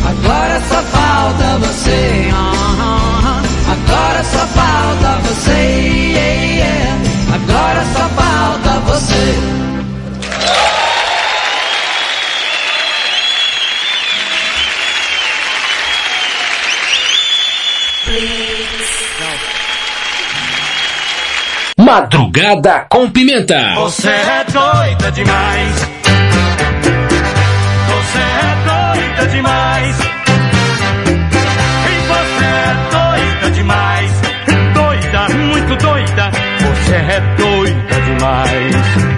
Agora 0.04 0.60
só 0.68 0.82
falta 0.82 1.58
você 1.58 2.30
ah, 2.34 3.42
Agora 3.70 4.24
só 4.24 4.46
falta 4.46 5.20
você 5.28 5.51
Madrugada 21.92 22.86
com 22.88 23.10
Pimenta. 23.10 23.74
Você 23.74 24.08
é 24.08 24.44
doida 24.50 25.12
demais. 25.12 25.74
Você 27.86 28.18
é 28.18 28.56
doida 28.64 29.26
demais. 29.30 29.96
E 31.84 31.96
você 32.08 32.44
é 32.46 32.72
doida 32.90 33.50
demais. 33.50 34.10
Doida, 34.72 35.28
muito 35.34 35.76
doida. 35.84 36.30
Você 36.60 36.94
é 36.94 37.20
doida 37.36 38.00
demais. 38.06 39.12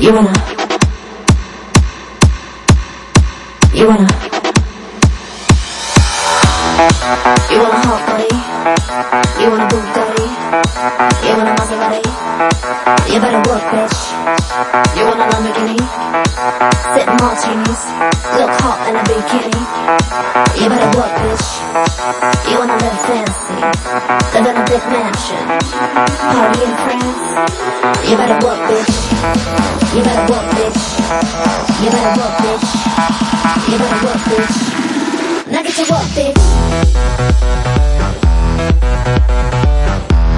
You 0.00 0.14
wanna 0.14 0.69
You 3.80 3.86
wanna 3.88 4.06
You 7.50 7.58
wanna 7.62 7.80
hot 7.86 8.02
body 8.08 9.42
You 9.42 9.50
wanna 9.50 9.68
Bugatti 9.70 10.19
You 10.50 10.56
wanna 11.38 11.54
Maserati 11.54 12.02
You 13.06 13.20
better 13.22 13.38
work 13.46 13.62
bitch. 13.70 13.98
You 14.98 15.06
want 15.06 15.22
a 15.22 15.26
Lamborghini? 15.30 15.78
Sip 16.90 17.06
martinis 17.22 17.82
Look 18.34 18.50
hot 18.58 18.82
in 18.90 18.98
a 18.98 19.02
bikini. 19.06 19.62
You 20.58 20.66
better 20.66 20.90
work 20.98 21.14
bitch. 21.22 21.46
You 22.50 22.58
wanna 22.58 22.74
live 22.82 22.98
fancy? 23.06 23.62
Live 24.34 24.46
in 24.50 24.56
a 24.58 24.64
big 24.66 24.82
mansion. 24.90 25.46
Party 26.34 26.60
in 26.66 26.74
France? 26.82 27.30
You 28.10 28.16
better 28.18 28.38
work 28.42 28.58
bitch. 28.66 28.94
You 29.94 30.02
better 30.02 30.26
work 30.34 30.46
bitch. 30.50 30.82
You 31.78 31.90
better 31.94 32.14
work 32.18 32.34
bitch. 32.42 32.66
You 33.70 33.78
better 33.78 34.00
work 34.02 34.20
bitch. 34.26 34.56
Now 35.46 35.62
get 35.62 35.74
to 35.78 35.92
work 35.92 36.08
bitch 36.18 36.40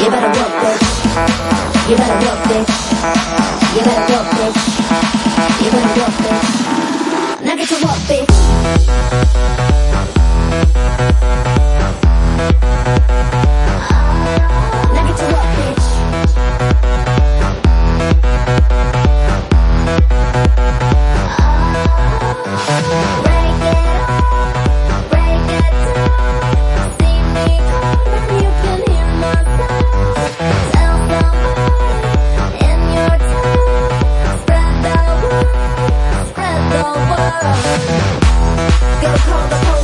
You 0.00 0.08
better 0.08 0.28
work, 0.40 0.52
bitch. 0.62 0.99
You 1.10 1.96
better 1.96 2.18
work, 2.24 2.40
bitch. 2.46 2.70
You 3.74 3.82
better 3.82 4.12
work, 4.12 4.28
bitch. 4.38 4.58
You 5.60 5.70
better 5.72 6.00
work, 6.00 6.14
bitch. 6.22 6.48
Now 7.44 7.54
get 7.56 7.68
to 7.68 7.74
work, 7.84 8.00
bitch. 8.06 8.30
Now 14.94 15.02
get 15.04 15.16
to 15.16 15.24
work, 15.34 15.50
bitch. 15.58 15.79
Go 37.30 37.36
call 39.18 39.48
the 39.48 39.56
police. 39.64 39.79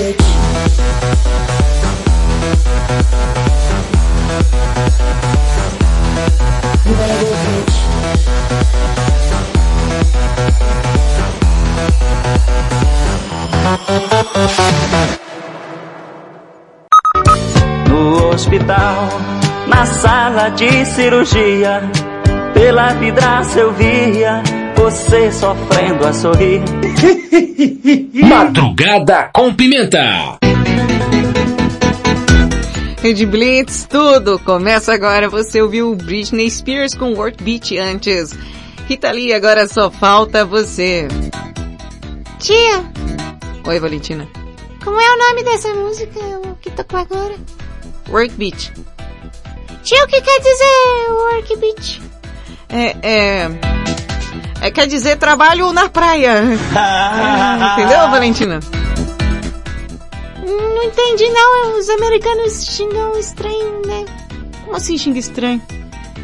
Bitch. 0.00 0.39
No 17.88 18.30
hospital, 18.30 19.08
na 19.68 19.86
sala 19.86 20.48
de 20.48 20.84
cirurgia, 20.86 21.80
pela 22.52 22.94
vidraça 22.94 23.60
eu 23.60 23.72
via 23.72 24.42
você 24.74 25.30
sofrendo 25.30 26.04
a 26.04 26.12
sorrir. 26.12 26.62
Madrugada 28.28 29.30
com 29.32 29.54
Pimenta. 29.54 30.38
Rede 33.00 33.24
Blitz, 33.24 33.86
tudo 33.88 34.40
começa 34.40 34.92
agora. 34.92 35.28
Você 35.28 35.62
ouviu 35.62 35.94
Britney 35.94 36.50
Spears 36.50 36.94
com 36.94 37.12
Work 37.14 37.40
Beat 37.44 37.78
antes. 37.78 38.36
Rita 38.88 39.12
Lee, 39.12 39.32
agora 39.32 39.68
só 39.68 39.92
falta 39.92 40.44
você. 40.44 41.06
Tia, 42.40 42.90
Oi, 43.66 43.78
Valentina. 43.78 44.28
como 44.82 45.00
é 45.00 45.12
o 45.12 45.18
nome 45.18 45.42
dessa 45.44 45.72
música 45.74 46.20
que 46.60 46.70
tocou 46.70 47.00
agora? 47.00 47.34
Work 48.08 48.34
Beat. 48.34 48.72
Tia, 49.82 50.04
o 50.04 50.06
que 50.08 50.20
quer 50.20 50.40
dizer 50.40 51.10
work 51.10 51.56
beat? 51.56 52.02
É, 52.68 52.96
é... 53.02 53.50
É, 54.62 54.70
quer 54.70 54.86
dizer 54.86 55.16
trabalho 55.16 55.72
na 55.72 55.88
praia. 55.88 56.42
Entendeu, 57.72 58.10
Valentina? 58.10 58.60
Não 60.44 60.82
entendi 60.82 61.28
não, 61.30 61.78
os 61.78 61.88
americanos 61.88 62.64
xingam 62.66 63.18
estranho, 63.18 63.80
né? 63.86 64.04
Como 64.64 64.76
assim 64.76 64.98
xinga 64.98 65.18
estranho? 65.18 65.62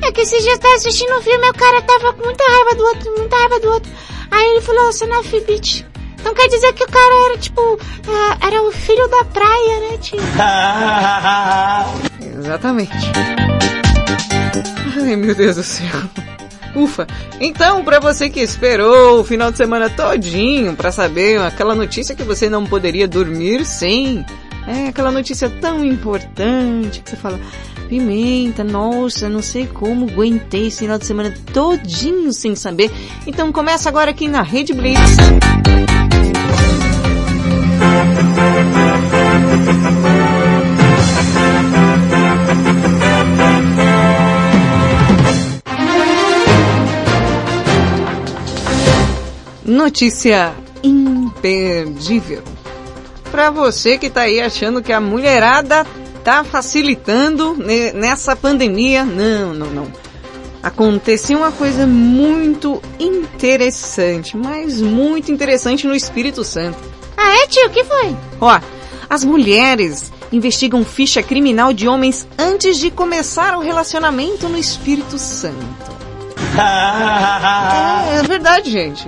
É 0.03 0.13
que 0.13 0.21
esses 0.21 0.43
dias 0.43 0.55
eu 0.55 0.61
tava 0.61 0.75
assistindo 0.75 1.17
um 1.17 1.23
filme 1.23 1.47
e 1.47 1.51
o 1.51 1.55
cara 1.55 1.81
tava 1.81 2.13
com 2.13 2.25
muita 2.25 2.45
raiva 2.45 2.75
do 2.75 2.85
outro, 2.85 3.15
muita 3.17 3.37
raiva 3.37 3.61
do 3.61 3.69
outro. 3.71 3.93
Aí 4.31 4.51
ele 4.51 4.61
falou, 4.61 4.93
você 4.93 5.07
não 6.27 6.35
quer 6.35 6.49
dizer 6.49 6.73
que 6.73 6.83
o 6.83 6.89
cara 6.89 7.27
era 7.27 7.39
tipo, 7.39 7.79
ah, 8.09 8.37
era 8.45 8.61
o 8.61 8.73
filho 8.73 9.07
da 9.09 9.25
praia, 9.27 9.81
né, 9.81 9.97
tio? 9.99 10.19
Exatamente. 12.41 12.93
Ai, 14.97 15.15
meu 15.15 15.37
Deus 15.37 15.55
do 15.55 15.63
céu. 15.63 15.87
Ufa. 16.75 17.07
Então, 17.41 17.85
para 17.85 18.01
você 18.01 18.29
que 18.29 18.41
esperou 18.41 19.21
o 19.21 19.25
final 19.25 19.53
de 19.53 19.57
semana 19.57 19.89
todinho 19.89 20.75
para 20.75 20.91
saber 20.91 21.41
aquela 21.41 21.77
notícia 21.77 22.17
que 22.17 22.25
você 22.25 22.51
não 22.51 22.67
poderia 22.67 23.07
dormir 23.07 23.65
sem, 23.65 24.27
é 24.67 24.89
aquela 24.89 25.13
notícia 25.13 25.49
tão 25.49 25.85
importante 25.85 27.03
que 27.03 27.11
você 27.11 27.17
fala, 27.17 27.39
Pimenta, 27.89 28.65
nossa, 28.65 29.29
não 29.29 29.41
sei 29.41 29.67
como 29.67 30.11
aguentei 30.11 30.67
esse 30.67 30.81
final 30.81 30.99
de 30.99 31.07
semana 31.07 31.33
todinho 31.53 32.33
sem 32.33 32.55
saber. 32.55 32.91
Então 33.27 33.53
começa 33.53 33.89
agora 33.89 34.11
aqui 34.11 34.29
na 34.29 34.43
Rede 34.43 34.73
Blitz. 34.73 35.17
Notícia 49.65 50.55
imperdível. 50.83 52.43
Para 53.31 53.51
você 53.51 53.99
que 53.99 54.09
tá 54.09 54.23
aí 54.23 54.41
achando 54.41 54.83
que 54.83 54.93
a 54.93 55.01
mulherada 55.01 55.87
tá 56.27 56.43
facilitando 56.43 57.55
ne- 57.57 57.93
nessa 57.93 58.35
pandemia, 58.35 59.05
não, 59.05 59.55
não, 59.55 59.67
não. 59.69 59.93
Aconteceu 60.61 61.39
uma 61.39 61.53
coisa 61.53 61.87
muito 61.87 62.83
interessante, 62.99 64.37
mas 64.37 64.81
muito 64.83 65.31
interessante 65.31 65.87
no 65.87 65.95
Espírito 65.95 66.43
Santo. 66.43 66.79
Ah, 67.17 67.45
é, 67.45 67.47
tio? 67.47 67.69
O 67.69 67.71
que 67.71 67.85
foi? 67.85 68.17
Ó, 68.41 68.61
as 69.09 69.23
mulheres 69.23 70.13
investigam 70.33 70.85
ficha 70.85 71.23
criminal 71.23 71.73
de 71.73 71.87
homens 71.87 72.27
antes 72.37 72.77
de 72.79 72.91
começar 72.91 73.57
o 73.57 73.61
relacionamento 73.61 74.49
no 74.49 74.59
Espírito 74.59 75.19
Santo. 75.19 75.55
É, 76.59 78.19
é 78.19 78.23
verdade, 78.23 78.71
gente. 78.71 79.07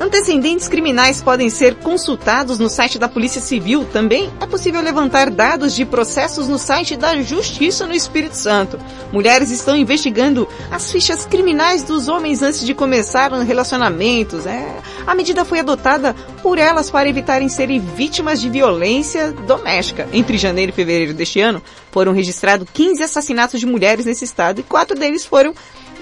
Antecedentes 0.00 0.68
criminais 0.68 1.20
podem 1.20 1.50
ser 1.50 1.74
consultados 1.74 2.58
no 2.60 2.70
site 2.70 3.00
da 3.00 3.08
Polícia 3.08 3.40
Civil. 3.40 3.84
Também 3.92 4.30
é 4.40 4.46
possível 4.46 4.80
levantar 4.80 5.28
dados 5.28 5.74
de 5.74 5.84
processos 5.84 6.46
no 6.46 6.56
site 6.56 6.96
da 6.96 7.20
Justiça 7.20 7.84
no 7.84 7.92
Espírito 7.92 8.36
Santo. 8.36 8.78
Mulheres 9.12 9.50
estão 9.50 9.74
investigando 9.74 10.46
as 10.70 10.92
fichas 10.92 11.26
criminais 11.26 11.82
dos 11.82 12.06
homens 12.06 12.42
antes 12.42 12.64
de 12.64 12.74
começar 12.74 13.32
relacionamentos. 13.42 14.46
É, 14.46 14.80
a 15.04 15.16
medida 15.16 15.44
foi 15.44 15.58
adotada 15.58 16.14
por 16.44 16.58
elas 16.58 16.90
para 16.90 17.08
evitarem 17.08 17.48
serem 17.48 17.80
vítimas 17.80 18.40
de 18.40 18.48
violência 18.48 19.32
doméstica. 19.32 20.08
Entre 20.12 20.38
janeiro 20.38 20.70
e 20.70 20.74
fevereiro 20.74 21.12
deste 21.12 21.40
ano, 21.40 21.60
foram 21.90 22.12
registrados 22.12 22.68
15 22.72 23.02
assassinatos 23.02 23.58
de 23.58 23.66
mulheres 23.66 24.06
nesse 24.06 24.24
estado 24.24 24.60
e 24.60 24.62
quatro 24.62 24.96
deles 24.96 25.26
foram 25.26 25.52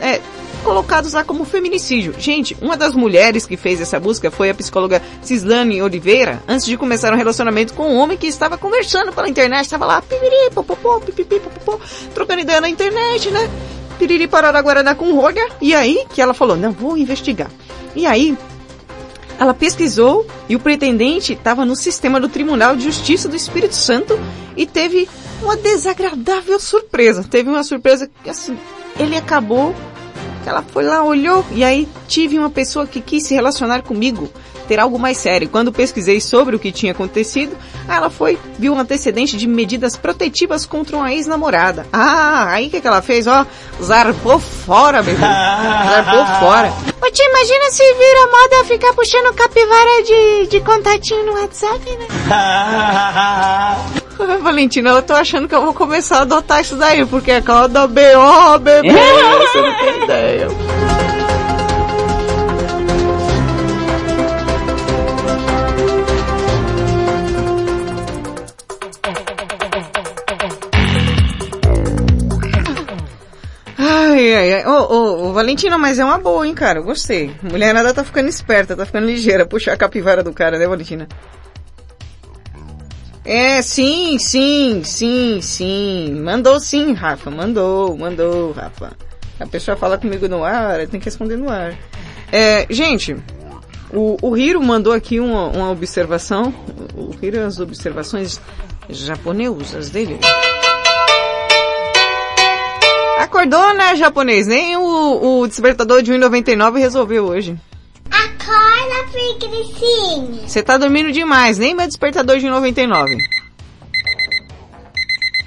é, 0.01 0.21
colocados 0.63 1.13
lá 1.13 1.23
como 1.23 1.45
feminicídio. 1.45 2.15
Gente, 2.19 2.57
uma 2.61 2.77
das 2.77 2.95
mulheres 2.95 3.47
que 3.47 3.57
fez 3.57 3.81
essa 3.81 4.01
busca 4.01 4.31
foi 4.31 4.51
a 4.51 4.55
psicóloga 4.55 5.03
Cislane 5.23 5.81
Oliveira, 5.81 6.43
antes 6.49 6.67
de 6.67 6.77
começar 6.77 7.13
um 7.13 7.17
relacionamento 7.17 7.73
com 7.75 7.89
um 7.89 7.97
homem 7.97 8.17
que 8.17 8.27
estava 8.27 8.59
conversando 8.59 9.13
pela 9.13 9.29
internet, 9.29 9.65
estava 9.65 9.87
lá, 9.87 10.03
pipiri, 10.03 10.51
popopó, 10.55 11.01
pipipi, 11.01 11.41
popopó, 11.41 11.79
trocando 12.15 12.41
ideia 12.41 12.61
na 12.61 12.69
internet, 12.69 13.31
né? 13.31 13.49
Piriri 13.99 14.27
parará 14.29 14.61
guaraná 14.61 14.95
com 14.95 15.15
rolha, 15.15 15.49
e 15.61 15.75
aí 15.75 16.05
que 16.13 16.21
ela 16.21 16.35
falou, 16.35 16.57
não, 16.57 16.73
vou 16.73 16.97
investigar. 16.99 17.51
E 17.95 18.05
aí, 18.05 18.37
ela 19.39 19.55
pesquisou 19.55 20.27
e 20.49 20.57
o 20.57 20.61
pretendente 20.61 21.33
estava 21.33 21.65
no 21.65 21.77
sistema 21.77 22.21
do 22.21 22.29
Tribunal 22.29 22.77
de 22.77 22.85
Justiça 22.85 23.29
do 23.29 23.37
Espírito 23.37 23.75
Santo 23.75 24.19
e 24.57 24.67
teve 24.67 25.09
uma 25.43 25.57
desagradável 25.57 26.59
surpresa. 26.59 27.25
Teve 27.25 27.49
uma 27.49 27.63
surpresa 27.63 28.11
que 28.23 28.31
assim, 28.31 28.57
ele 28.99 29.17
acabou, 29.17 29.75
que 30.43 30.49
ela 30.49 30.63
foi 30.63 30.85
lá, 30.85 31.03
olhou 31.03 31.45
e 31.51 31.65
aí 31.65 31.89
tive 32.07 32.39
uma 32.39 32.51
pessoa 32.51 32.87
que 32.87 33.01
quis 33.01 33.25
se 33.25 33.35
relacionar 33.35 33.83
comigo, 33.83 34.31
ter 34.67 34.79
algo 34.79 34.99
mais 34.99 35.19
sério. 35.19 35.49
Quando 35.49 35.73
pesquisei 35.73 36.21
sobre 36.21 36.55
o 36.57 36.59
que 36.59 36.73
tinha 36.73 36.93
acontecido, 36.93 37.57
ela 37.89 38.11
foi, 38.11 38.39
viu 38.59 38.75
um 38.75 38.79
antecedente 38.79 39.37
de 39.37 39.47
medidas 39.47 39.97
protetivas 39.97 40.67
contra 40.67 40.97
uma 40.97 41.13
ex-namorada. 41.13 41.87
Ah, 41.93 42.47
aí 42.51 42.67
o 42.69 42.71
que, 42.71 42.81
que 42.81 42.87
ela 42.87 43.03
fez? 43.03 43.27
Ó, 43.27 43.45
zarpou 43.83 44.39
fora, 44.39 45.03
bebê. 45.03 45.19
zarpou 45.21 46.27
fora. 46.41 46.73
Ô 47.01 47.11
tio, 47.11 47.25
imagina 47.25 47.71
se 47.71 47.83
vira 47.95 48.27
moda 48.27 48.65
ficar 48.65 48.93
puxando 48.95 49.35
capivara 49.35 50.03
de, 50.05 50.47
de 50.49 50.61
contatinho 50.61 51.27
no 51.27 51.33
WhatsApp, 51.41 51.81
né? 51.97 52.07
Valentina, 54.43 54.91
eu 54.91 55.03
tô 55.03 55.15
achando 55.15 55.49
que 55.49 55.55
eu 55.55 55.63
vou 55.63 55.75
começar 55.75 56.19
a 56.19 56.23
adotar 56.23 56.61
isso 56.61 56.77
daí, 56.77 57.05
porque 57.07 57.31
é 57.31 57.41
cada 57.41 57.87
BO, 57.87 58.59
bebê, 58.61 58.89
é. 58.89 59.39
você 59.39 59.63
não 59.63 59.79
tem 59.79 60.05
ideia. 60.05 60.49
Ai, 73.79 74.35
ai, 74.35 74.55
ai. 74.55 74.67
Ô, 74.67 74.73
ô, 74.73 75.29
ô, 75.29 75.33
Valentina, 75.33 75.77
mas 75.77 75.99
é 75.99 76.05
uma 76.05 76.19
boa, 76.19 76.47
hein, 76.47 76.55
cara? 76.55 76.79
Eu 76.79 76.85
gostei. 76.85 77.35
Mulherada 77.43 77.93
tá 77.93 78.03
ficando 78.03 78.29
esperta, 78.29 78.75
tá 78.75 78.87
ficando 78.87 79.07
ligeira. 79.07 79.45
Puxa 79.45 79.73
a 79.73 79.77
capivara 79.77 80.23
do 80.23 80.33
cara, 80.33 80.59
né, 80.59 80.67
Valentina? 80.67 81.07
É, 83.27 83.61
sim, 83.61 84.19
sim, 84.21 84.85
sim, 84.85 85.41
sim. 85.43 86.15
Mandou 86.23 86.61
sim, 86.61 86.93
Rafa. 86.93 87.29
Mandou, 87.29 87.99
mandou, 87.99 88.53
Rafa. 88.53 88.93
A 89.41 89.47
pessoa 89.47 89.77
fala 89.77 89.99
comigo 89.99 90.29
no 90.29 90.45
ar, 90.45 90.87
tem 90.87 91.01
que 91.01 91.07
responder 91.07 91.37
no 91.37 91.51
ar. 91.51 91.77
É, 92.31 92.67
gente, 92.71 93.17
o, 93.93 94.17
o 94.23 94.37
Hiro 94.37 94.63
mandou 94.63 94.93
aqui 94.93 95.19
uma, 95.19 95.49
uma 95.49 95.71
observação. 95.73 96.55
O 96.95 97.11
Hiro, 97.21 97.45
as 97.45 97.59
observações 97.59 98.41
japonesas 98.89 99.91
dele. 99.91 100.21
Acordou, 103.19 103.75
né, 103.75 103.97
japonês? 103.97 104.47
Nem 104.47 104.77
o, 104.77 105.41
o 105.41 105.49
despertador 105.49 106.01
de 106.01 106.13
1,99 106.13 106.79
resolveu 106.79 107.25
hoje. 107.25 107.59
Acorda, 108.25 109.11
preguicinha. 109.11 110.49
Você 110.49 110.63
tá 110.63 110.79
dormindo 110.79 111.13
demais, 111.13 111.59
nem 111.59 111.75
meu 111.75 111.87
despertador 111.87 112.39
de 112.39 112.49
99. 112.49 113.17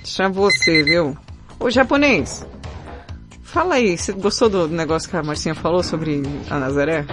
Deixa 0.04 0.30
você, 0.30 0.84
viu? 0.84 1.18
Ô, 1.60 1.70
japonês. 1.70 2.46
Fala 3.44 3.76
aí, 3.76 3.98
você 3.98 4.12
gostou 4.14 4.50
do 4.50 4.68
negócio 4.68 5.10
que 5.10 5.18
a 5.18 5.24
Marcinha 5.24 5.56
falou 5.56 5.82
sobre 5.82 6.22
a 6.50 6.60
Nazaré? 6.60 7.06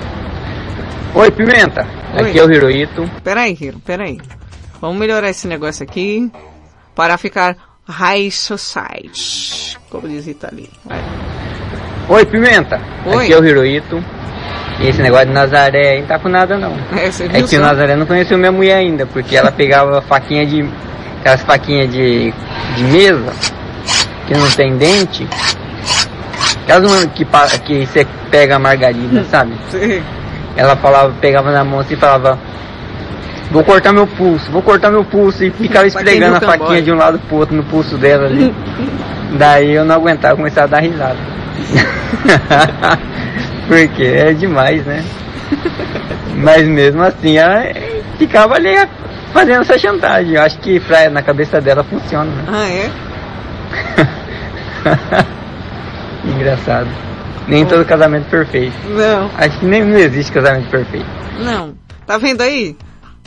Oi, 1.15 1.31
Pimenta. 1.31 1.87
Oi. 2.15 2.29
Aqui 2.29 2.39
é 2.39 2.45
o 2.45 2.53
Hiroito. 2.53 3.11
Peraí, 3.25 3.57
Hiro, 3.59 3.81
peraí. 3.81 4.21
Vamos 4.81 4.99
melhorar 4.99 5.31
esse 5.31 5.49
negócio 5.49 5.83
aqui 5.83 6.31
para 6.95 7.17
ficar 7.17 7.57
high 7.89 8.31
society, 8.31 9.79
como 9.89 10.07
diz 10.09 10.27
Itali. 10.27 10.69
Vai. 10.85 11.01
Oi, 12.09 12.27
Pimenta. 12.27 12.81
Oi. 13.07 13.25
Aqui 13.25 13.33
é 13.33 13.39
o 13.39 13.45
Hiroito. 13.45 14.16
E 14.81 14.89
esse 14.89 15.01
negócio 15.01 15.27
de 15.27 15.33
Nazaré 15.33 15.91
aí 15.91 16.01
não 16.01 16.07
tá 16.07 16.19
com 16.19 16.29
nada 16.29 16.59
não. 16.59 16.73
É, 16.97 17.07
É 17.07 17.39
que 17.39 17.45
o 17.45 17.49
só? 17.49 17.61
Nazaré 17.61 17.97
não 17.97 18.07
conheceu 18.07 18.37
minha 18.37 18.53
mulher 18.53 18.77
ainda, 18.77 19.07
porque 19.07 19.37
ela 19.37 19.51
pegava 19.51 20.03
faquinha 20.03 20.47
de. 20.47 20.69
aquelas 21.21 21.43
faquinhas 21.43 21.91
de, 21.91 22.33
de 22.77 22.85
mesa, 22.85 23.33
que 24.27 24.35
não 24.35 24.51
tem 24.51 24.77
dente. 24.77 25.27
Aquelas 26.63 26.91
uma 26.91 27.07
que, 27.07 27.25
que 27.65 27.87
você 27.87 28.07
pega 28.31 28.57
a 28.57 28.59
margarida, 28.59 29.25
sabe? 29.31 29.53
Sim. 29.71 30.03
Ela 30.57 30.77
falava, 30.77 31.13
pegava 31.21 31.51
na 31.51 31.65
mão 31.65 31.81
assim 31.81 31.95
e 31.95 31.97
falava, 31.97 32.39
vou 33.51 33.63
cortar 33.65 33.93
meu 33.93 34.07
pulso, 34.07 34.51
vou 34.51 34.63
cortar 34.63 34.91
meu 34.91 35.05
pulso, 35.05 35.45
e 35.45 35.51
ficava 35.51 35.87
esfregando 35.89 36.37
a 36.37 36.41
faquinha 36.41 36.83
de 36.83 36.93
um 36.93 36.97
lado 36.97 37.19
pro 37.21 37.39
outro 37.39 37.57
no 37.57 37.65
pulso 37.65 37.97
dela 37.97 38.27
ali. 38.27 38.55
Daí 39.39 39.73
eu 39.73 39.85
não 39.85 39.97
aguentava, 39.97 40.37
começava 40.37 40.67
a 40.67 40.71
dar 40.71 40.81
risada. 40.81 41.17
Porque 43.67 44.03
é 44.05 44.33
demais, 44.33 44.85
né? 44.87 45.05
Mas 46.37 46.67
mesmo 46.69 47.03
assim 47.03 47.39
ela 47.39 47.65
ficava 48.19 48.55
ali 48.55 48.75
fazendo 49.33 49.63
essa 49.63 49.79
chantagem. 49.79 50.35
Eu 50.35 50.43
acho 50.43 50.59
que 50.59 50.79
pra, 50.81 51.11
na 51.11 51.23
cabeça 51.23 51.61
dela 51.61 51.83
funciona, 51.85 52.31
né? 52.31 52.45
Ah, 52.49 52.69
é? 52.69 52.91
Engraçado. 56.29 56.89
Nem 57.47 57.65
todo 57.65 57.85
casamento 57.85 58.29
perfeito. 58.29 58.77
Não. 58.89 59.31
Acho 59.37 59.59
que 59.61 59.67
nem 59.67 59.85
não 59.85 59.97
existe 59.97 60.33
casamento 60.33 60.69
perfeito. 60.71 61.07
Não. 61.39 61.75
Tá 62.07 62.19
vendo 62.19 62.41
aí? 62.41 62.77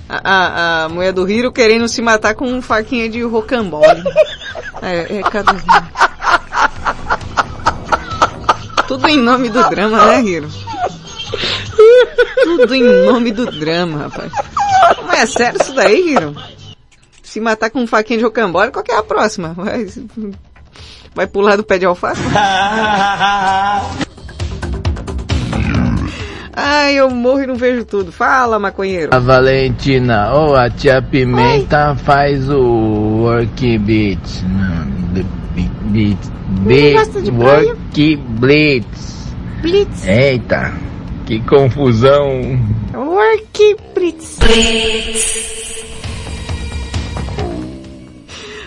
A, 0.07 0.21
a, 0.23 0.83
a 0.85 0.89
mulher 0.89 1.13
do 1.13 1.29
Hiro 1.29 1.51
querendo 1.51 1.87
se 1.87 2.01
matar 2.01 2.33
com 2.33 2.45
um 2.45 2.61
faquinha 2.61 3.09
de 3.09 3.21
rocambole. 3.23 4.03
É, 4.81 5.17
é 5.17 5.21
cada 5.23 5.53
Tudo 8.89 9.07
em 9.07 9.17
nome 9.19 9.49
do 9.49 9.69
drama, 9.69 10.03
né, 10.07 10.23
Hiro? 10.23 10.49
Tudo 12.43 12.73
em 12.73 13.05
nome 13.05 13.31
do 13.31 13.45
drama, 13.45 13.99
rapaz. 13.99 14.31
Mas 15.05 15.19
é 15.19 15.25
sério 15.27 15.61
isso 15.61 15.75
daí, 15.75 16.09
Hiro? 16.09 16.35
Se 17.21 17.39
matar 17.39 17.69
com 17.69 17.81
um 17.81 17.85
faquinha 17.85 18.17
de 18.17 18.25
rocambole, 18.25 18.71
qual 18.71 18.83
que 18.83 18.91
é 18.91 18.97
a 18.97 19.03
próxima? 19.03 19.53
Vai, 19.53 19.85
vai 21.13 21.27
pular 21.27 21.55
do 21.55 21.63
pé 21.63 21.77
de 21.77 21.85
alface? 21.85 22.19
Ai, 26.51 26.95
eu 26.95 27.11
morro 27.11 27.43
e 27.43 27.47
não 27.47 27.55
vejo 27.55 27.85
tudo. 27.85 28.11
Fala, 28.11 28.57
maconheiro. 28.57 29.13
A 29.13 29.19
Valentina, 29.19 30.33
ou 30.33 30.55
a 30.55 30.67
tia 30.67 30.99
Pimenta 30.99 31.95
faz 31.95 32.49
o 32.49 33.21
work 33.21 33.77
beat. 33.77 34.19
De 35.91 37.31
praia? 37.31 37.67
work 37.67 38.15
blitz. 38.39 39.33
Blitz. 39.61 40.07
Eita, 40.07 40.73
que 41.25 41.41
confusão. 41.41 42.41
Work 42.93 43.75
Blitz. 43.93 44.37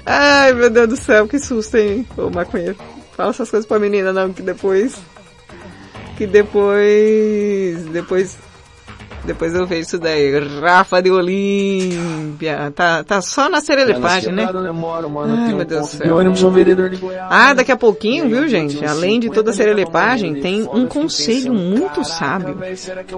Ai, 0.05 0.53
meu 0.53 0.69
Deus 0.69 0.89
do 0.89 0.97
céu, 0.97 1.27
que 1.27 1.39
susto, 1.39 1.77
hein? 1.77 2.07
Ô, 2.17 2.29
maconheiro. 2.29 2.77
Fala 3.17 3.31
essas 3.31 3.51
coisas 3.51 3.67
pra 3.67 3.79
menina, 3.79 4.13
não, 4.13 4.33
que 4.33 4.43
depois... 4.43 4.97
Que 6.17 6.27
depois... 6.27 7.85
Depois... 7.87 8.39
Depois 9.25 9.55
eu 9.55 9.67
vejo 9.67 9.83
isso 9.83 9.99
daí. 9.99 10.33
Rafa 10.61 11.01
de 11.01 11.11
Olímpia. 11.11 12.73
Tá, 12.75 13.05
tá 13.05 13.21
só 13.21 13.49
na 13.49 13.61
serelepagem, 13.61 14.33
né? 14.33 14.47
Demora, 14.53 15.09
mano. 15.09 15.35
Ai, 15.37 15.55
meu 15.55 15.65
Deus 15.65 15.89
do 15.89 15.97
céu. 15.99 16.17
ônibus 16.17 16.43
vereador 16.43 16.91
de 16.91 16.97
Goiás. 16.97 17.29
Ah, 17.31 17.55
daqui 17.55 17.73
a 17.73 17.77
pouquinho, 17.77 18.29
viu, 18.29 18.49
gente? 18.49 18.85
Além 18.85 19.21
de 19.21 19.31
toda 19.31 19.51
a 19.51 19.55
serelepagem, 19.55 20.41
tem 20.41 20.63
um 20.63 20.87
conselho 20.87 21.55
muito 21.55 22.05
sábio. 22.05 22.59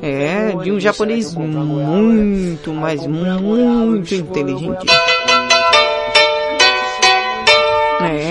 É, 0.03 0.55
de 0.63 0.71
um 0.71 0.79
japonês 0.79 1.35
muito, 1.35 2.73
mas 2.73 3.07
muito 3.07 4.15
inteligente. 4.15 4.87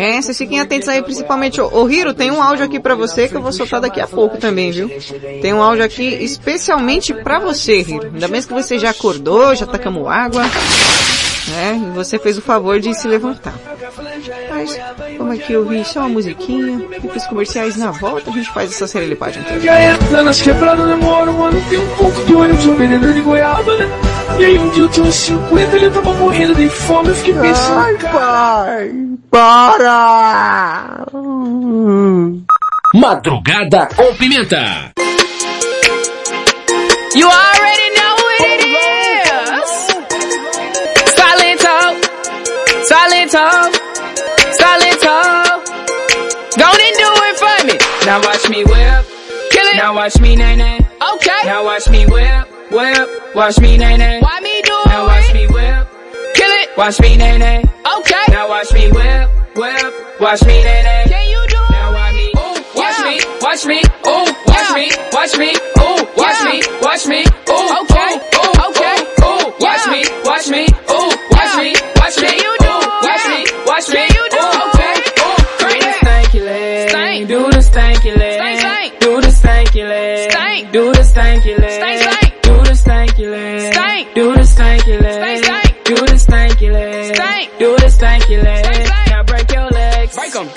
É, 0.04 0.22
vocês 0.22 0.38
fiquem 0.38 0.60
atentos 0.60 0.90
aí, 0.90 1.02
principalmente. 1.02 1.62
Ô, 1.62 1.90
Hiro, 1.90 2.14
tem 2.14 2.30
um 2.30 2.42
áudio 2.44 2.66
aqui 2.66 2.78
pra 2.78 2.94
você 2.94 3.30
que 3.30 3.36
eu 3.36 3.42
vou 3.42 3.54
soltar 3.54 3.80
daqui 3.80 4.02
a 4.02 4.08
pouco 4.08 4.38
também, 4.38 4.70
viu? 4.70 4.90
Tem 5.42 5.54
um 5.54 5.62
áudio 5.64 5.86
aqui 5.86 6.04
especialmente 6.22 7.14
pra 7.14 7.40
você, 7.40 7.80
Hiro. 7.80 8.08
Ainda 8.14 8.28
mais 8.28 8.46
que 8.46 8.54
você 8.54 8.78
já 8.78 8.90
acordou, 8.90 9.56
já 9.56 9.66
tacamos 9.66 10.06
água. 10.08 10.44
né? 11.48 11.82
E 11.92 11.96
você 11.96 12.20
fez 12.20 12.38
o 12.38 12.42
favor 12.42 12.80
de 12.82 12.94
se 12.94 13.08
levantar. 13.08 13.54
Mas, 14.50 14.78
vamos 15.18 15.40
aqui 15.40 15.56
ouvir 15.56 15.86
só 15.86 16.02
uma 16.02 16.10
musiquinha. 16.10 16.82
Depois 17.02 17.26
comerciais 17.28 17.78
na 17.78 17.92
volta, 17.92 18.30
a 18.30 18.34
gente 18.34 18.50
faz 18.52 18.72
essa 18.72 18.88
serelepagem. 18.88 19.42
Já 19.62 19.94
entra 19.94 20.24
nas 20.24 20.42
quebradas, 20.42 20.86
demora, 20.86 21.32
mano. 21.32 21.62
Tem 21.70 21.80
um 21.80 21.96
pouco 21.96 22.24
de 22.26 22.34
ônibus 22.36 22.66
no 22.66 22.76
vereador 22.76 23.14
de 23.14 23.22
Goiaba, 23.22 23.78
né? 23.78 23.88
E 24.40 24.46
aí 24.46 24.58
um 24.58 24.70
dia 24.70 24.84
eu 24.84 24.90
tinha 24.90 25.06
uns 25.06 25.16
50, 25.16 25.76
ele 25.76 25.90
tava 25.92 26.14
morrendo 26.14 26.56
de 26.56 26.68
fome, 26.70 27.10
eu 27.10 27.16
fiquei 27.16 27.34
pensando. 27.34 27.80
Ai, 27.80 27.98
pai, 27.98 28.92
para! 29.34 31.06
Madrugada 32.94 33.88
com 33.96 34.14
Pimenta. 34.16 34.94
You 37.16 37.28
already 37.28 37.90
know 37.98 38.14
what 38.24 38.42
it 38.46 38.62
is. 38.70 39.70
Silento, 41.18 41.76
silento, 42.86 43.46
silento. 44.60 45.16
Go 46.56 46.70
and 46.70 46.96
do 47.02 47.10
it 47.26 47.36
for 47.42 47.58
me. 47.66 47.76
Now 48.06 48.20
watch 48.22 48.48
me 48.50 48.64
whip, 48.64 49.06
kill 49.50 49.66
it. 49.66 49.76
Now 49.78 49.96
watch 49.96 50.20
me 50.22 50.36
nay 50.36 50.56
nay. 50.56 50.78
Okay. 51.16 51.42
Now 51.46 51.66
watch 51.66 51.90
me 51.90 52.06
whip, 52.06 52.48
whip. 52.70 53.10
Watch 53.36 53.60
me 53.60 53.78
nay 53.78 53.98
nay. 53.98 54.20
Why 54.22 54.40
me 54.42 54.62
do 54.62 54.80
it? 54.86 54.88
Now 54.90 55.08
watch 55.08 55.34
me 55.34 55.48
whip, 55.48 55.56
kill 55.56 55.82
it. 55.82 55.93
Watch 56.76 57.00
me 57.02 57.16
nay 57.18 57.38
nay. 57.38 57.64
Okay. 58.00 58.26
Now 58.30 58.50
watch 58.50 58.74
me 58.74 58.90
whip, 58.90 59.30
whip. 59.56 59.94
Watch 60.20 60.44
me 60.44 60.64
nay 60.64 60.82
nay. 60.82 61.06
Can 61.08 61.30
you 61.30 61.46
do 61.48 61.58
it? 61.58 61.72
Now 61.72 61.94
watch 61.94 62.14
me, 62.16 62.34
ooh, 62.34 62.58
watch 62.74 63.00
me, 63.06 63.16
watch 63.42 63.66
me, 63.66 63.80
ooh, 64.10 64.26
watch 64.50 64.70
me, 64.74 64.90
watch 65.14 65.38
me, 65.38 65.50
ooh, 65.54 66.02
watch 66.18 66.42
me, 66.50 66.64
watch 66.82 67.06
me, 67.06 67.22
ooh, 67.22 67.78
okay, 67.78 68.18
ooh, 68.42 68.54
okay, 68.74 68.98
ooh, 69.22 69.54
watch 69.62 69.86
me, 69.94 70.02
watch 70.26 70.48
me, 70.50 70.66
ooh, 70.90 71.14
watch 71.30 71.54
me, 71.62 71.70
watch 72.02 72.18
me, 72.18 72.32
you 72.42 72.58
do, 72.66 72.74
watch 73.06 73.26
me, 73.30 73.40
watch 73.70 73.88
me, 73.94 74.04
you 74.10 74.24
do, 74.34 74.42
okay, 74.66 74.96
ooh, 75.22 75.38
do 75.54 75.78
the 75.78 75.94
stanky 76.02 76.42
leg, 76.44 77.28
do 77.28 77.52
the 77.52 77.62
stanky 77.62 78.18
leg, 78.18 79.00
do 79.00 79.22
the 79.22 79.30
stanky 79.30 79.88
leg, 79.88 80.72
do 80.72 80.92
the 80.92 81.04
stanky 81.04 81.58
leg, 81.60 82.42
do 82.42 82.58
the 82.64 82.74
stanky 82.74 83.30
leg, 83.30 84.14
do 84.16 84.34
the 84.34 84.42
stanky 84.42 85.00
leg, 85.00 85.14
stanky 85.22 85.33
do 87.60 87.76
the 87.78 87.88
stanky 87.88 88.42
leg, 88.42 88.90
now 89.10 89.24
break 89.24 89.52
your 89.52 89.70
legs, 89.70 90.16
break 90.16 90.36
'em. 90.36 90.48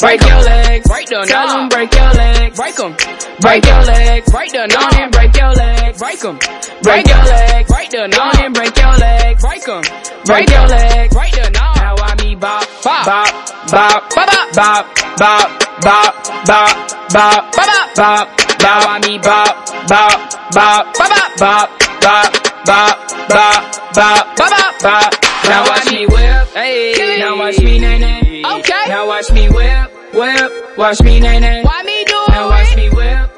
Break 0.00 0.20
your 0.20 0.42
legs, 0.42 0.88
break 0.88 1.06
the 1.08 1.24
Tell 1.26 1.48
them 1.48 1.68
break 1.68 1.94
your 1.94 2.12
legs, 2.12 2.56
break 2.56 2.80
'em. 2.80 2.96
Break 3.40 3.66
your 3.66 3.82
legs, 3.82 4.32
break 4.32 4.52
the 4.52 4.66
knob 4.66 4.94
and 4.94 5.12
break 5.12 5.36
your 5.36 5.52
legs, 5.52 5.98
break 5.98 6.24
'em. 6.24 6.38
Break 6.82 7.06
your 7.06 7.24
legs, 7.24 7.68
break 7.72 7.90
the 7.90 8.08
knob 8.08 8.34
and 8.40 8.54
break 8.54 8.76
your 8.76 8.96
legs, 8.96 9.42
break 9.42 9.68
'em. 9.68 9.82
Break 10.24 10.50
your 10.50 10.66
legs, 10.68 11.14
break 11.14 11.32
the 11.32 11.50
knob. 11.50 11.76
Now 11.76 11.94
I 11.98 12.14
me 12.22 12.34
bop, 12.34 12.66
bop, 12.82 13.04
bop, 13.06 13.32
bop, 13.70 14.10
bop, 14.10 14.44
bop. 14.54 14.94
bop, 15.16 15.48
bop, 15.82 16.14
bop, 16.46 16.74
bop, 17.12 17.52
bop, 17.54 17.96
bop, 17.96 18.28
bop. 18.60 18.86
I 18.88 18.98
mean 19.06 19.20
bop, 19.20 19.54
bop, 19.88 20.18
bop, 20.52 20.94
bop, 20.96 21.28
bop, 21.38 21.70
bop, 22.00 22.32
bop, 22.66 22.98
bop, 23.28 23.94
bop, 23.94 24.36
bop, 24.36 24.63
bop. 24.84 25.16
Now 25.48 25.64
watch 25.64 25.90
me 25.90 26.06
whip, 26.06 26.48
hey. 26.52 27.16
Now 27.18 27.38
watch 27.38 27.58
me 27.58 27.78
nay 27.80 27.98
nay. 27.98 28.42
Okay. 28.44 28.84
Now 28.86 29.06
watch 29.08 29.32
me 29.32 29.48
whip, 29.48 29.88
whip. 30.12 30.76
Watch 30.76 31.00
me 31.02 31.20
nay 31.20 31.40
nay. 31.40 31.62
Why 31.64 31.82
me 31.82 32.04
do 32.04 32.18
it? 32.28 32.30
Now 32.36 32.48
watch 32.50 32.76
me 32.76 32.90
whip. 32.90 33.30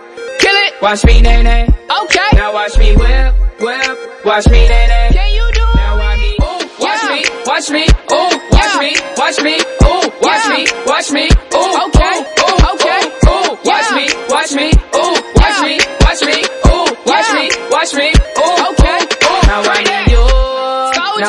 Kill 0.42 0.56
it. 0.66 0.72
Watch 0.82 1.04
me 1.04 1.20
nay 1.22 1.42
nay. 1.42 1.62
Okay. 2.02 2.30
Now 2.34 2.52
watch 2.52 2.76
me 2.78 2.96
whip, 2.96 3.34
whip. 3.60 4.24
Watch 4.24 4.46
me 4.50 4.66
nay 4.66 4.86
nay. 4.90 5.08
Can 5.12 5.30
you 5.38 5.46
do 5.54 5.62
it? 5.62 5.76
Now 5.76 5.98
watch 6.02 6.18
me. 6.18 6.32
Ooh, 6.42 6.60
watch 6.82 7.02
me, 7.10 7.20
watch 7.46 7.70
me. 7.70 7.84
Ooh, 8.10 8.30
watch 8.50 8.74
me, 8.82 8.90
watch 9.16 9.38
me. 9.46 9.54
Ooh, 9.86 10.04
watch 10.26 10.44
me, 10.50 10.60
watch 10.90 11.10
me. 11.14 11.24
Ooh, 11.54 11.72
okay, 11.86 12.16
ooh, 12.42 12.58
okay. 12.74 13.02
Ooh, 13.30 13.48
watch 13.70 13.88
me, 13.94 14.04
watch 14.34 14.52
me. 14.58 14.68
Ooh, 14.98 15.14
watch 15.38 15.58
me, 15.62 15.78
watch 16.02 16.22
me. 16.26 16.38
Ooh, 16.66 16.86
watch 17.06 17.28
me, 17.38 17.46
watch 17.70 17.94
me. 17.94 18.25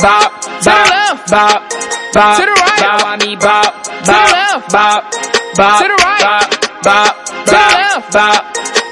Bop, 0.00 0.40
to 0.40 0.48
the 0.64 0.70
left, 0.70 1.30
Bop, 1.30 1.60
Bop, 2.14 2.40
to 2.40 2.44
the 2.48 2.56
right. 2.56 2.80
Now 2.80 3.04
I 3.04 3.16
mean 3.20 3.38
Bop, 3.38 3.84
Bop, 3.84 3.84
to 3.84 4.08
the 4.08 4.32
left, 4.32 4.72
Bop, 4.72 5.04
Bop, 5.56 5.76
to 5.80 5.88
the 5.92 5.98
right, 6.00 6.24
Bop, 6.24 6.48
Bop, 6.84 7.12
left, 7.44 8.12
Bop, 8.12 8.40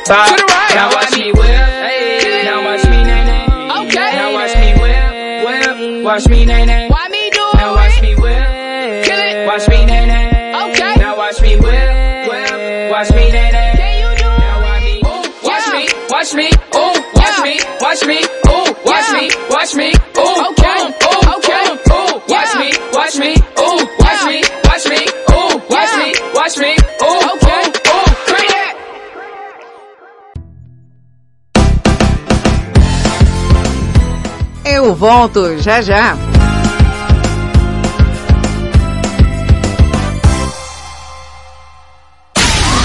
Bop, 0.04 0.28
to 0.28 0.36
the 0.36 0.44
right. 0.44 0.74
Now 0.76 0.92
watch 0.92 1.16
me 1.16 1.32
whip, 1.32 1.48
hey. 1.48 2.44
Now 2.44 2.60
watch 2.60 2.84
me 2.84 2.98
nay 3.08 3.24
nay. 3.24 3.48
Okay. 3.88 4.10
Now 4.20 4.36
watch 4.36 4.54
me 4.60 4.68
whip, 4.76 5.08
whip. 5.48 6.04
Watch 6.04 6.28
me 6.28 6.44
nay 6.44 6.66
nay. 6.66 6.88
Why 6.90 7.08
me 7.08 7.30
do 7.32 7.40
it? 7.40 7.56
Now 7.56 7.72
watch 7.74 8.02
me 8.02 8.14
whip, 8.14 9.04
kill 9.08 9.16
it. 9.16 9.46
Watch 9.48 9.64
me 9.68 9.84
nay 9.88 10.04
nay. 10.04 10.52
Okay. 10.72 10.94
Now 11.00 11.16
watch 11.16 11.40
me 11.40 11.56
whip, 11.56 11.88
whip. 12.28 12.92
Watch 12.92 13.10
me 13.16 13.32
nay 13.32 13.48
nay. 13.48 13.72
Can 13.80 13.96
you 13.96 14.12
do 14.12 14.28
it? 14.28 14.44
Now 14.44 14.60
watch 14.60 14.84
me, 14.84 15.00
ooh, 15.08 15.24
watch 15.40 15.66
me, 15.72 15.88
watch 16.12 16.34
me, 16.36 16.52
ooh, 16.76 17.00
watch 17.16 17.40
me, 17.40 17.56
watch 17.80 18.04
me, 18.04 18.18
ooh, 18.52 18.68
watch 18.84 19.08
me, 19.16 19.30
watch 19.48 19.74
me, 19.74 19.88
ooh, 20.20 20.57
watch 26.48 26.58
me, 26.58 26.72
ooh, 27.02 27.20
okay, 27.34 27.62
ooh, 27.68 28.08
crank 28.26 28.48
that. 28.48 28.74
Eu 34.64 34.94
volto 34.94 35.58
já 35.58 35.82
já. 35.82 36.16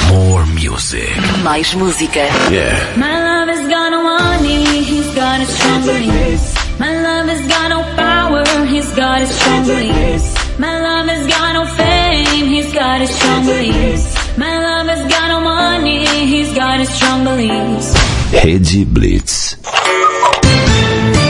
More 0.10 0.46
music. 0.48 1.10
Mais 1.44 1.74
música. 1.74 2.20
Yeah. 2.52 2.98
My 2.98 3.18
love 3.24 3.50
has 3.50 3.68
got 3.70 3.92
no 3.92 4.04
money, 4.04 4.84
he's 4.84 5.16
got 5.16 5.40
his 5.40 5.50
strong 5.50 5.86
beliefs. 5.86 6.54
My 6.80 7.02
love 7.02 7.48
got 7.48 7.70
no 7.70 7.84
power, 7.96 8.66
he's 8.66 8.92
got 8.94 9.20
his 9.22 9.30
strong 9.30 9.66
beliefs. 9.66 10.34
My 10.60 10.80
love 10.80 10.94
got 11.28 11.54
no 11.54 11.66
fame, 12.14 12.48
he's 12.48 12.72
got 12.74 13.02
his 13.02 13.10
strong 13.10 13.46
beliefs. 13.46 14.38
My 14.38 14.54
love 14.68 14.88
has 14.88 15.04
got 15.10 15.28
no 15.34 15.40
money, 15.42 16.06
he's 16.06 16.54
got 16.54 16.80
his 16.80 16.90
strong 16.90 17.24
beliefs. 17.24 17.88
Rede 18.32 18.86
Blitz. 18.86 19.58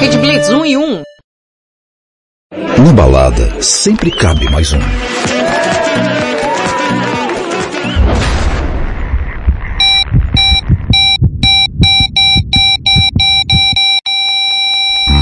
Rede 0.02 0.18
Blitz 0.18 0.50
1 0.50 0.66
e 0.66 0.78
1. 0.78 1.04
Na 2.84 2.94
balada, 2.94 3.62
sempre 3.62 4.12
cabe 4.12 4.50
mais 4.50 4.74
um. 4.74 4.80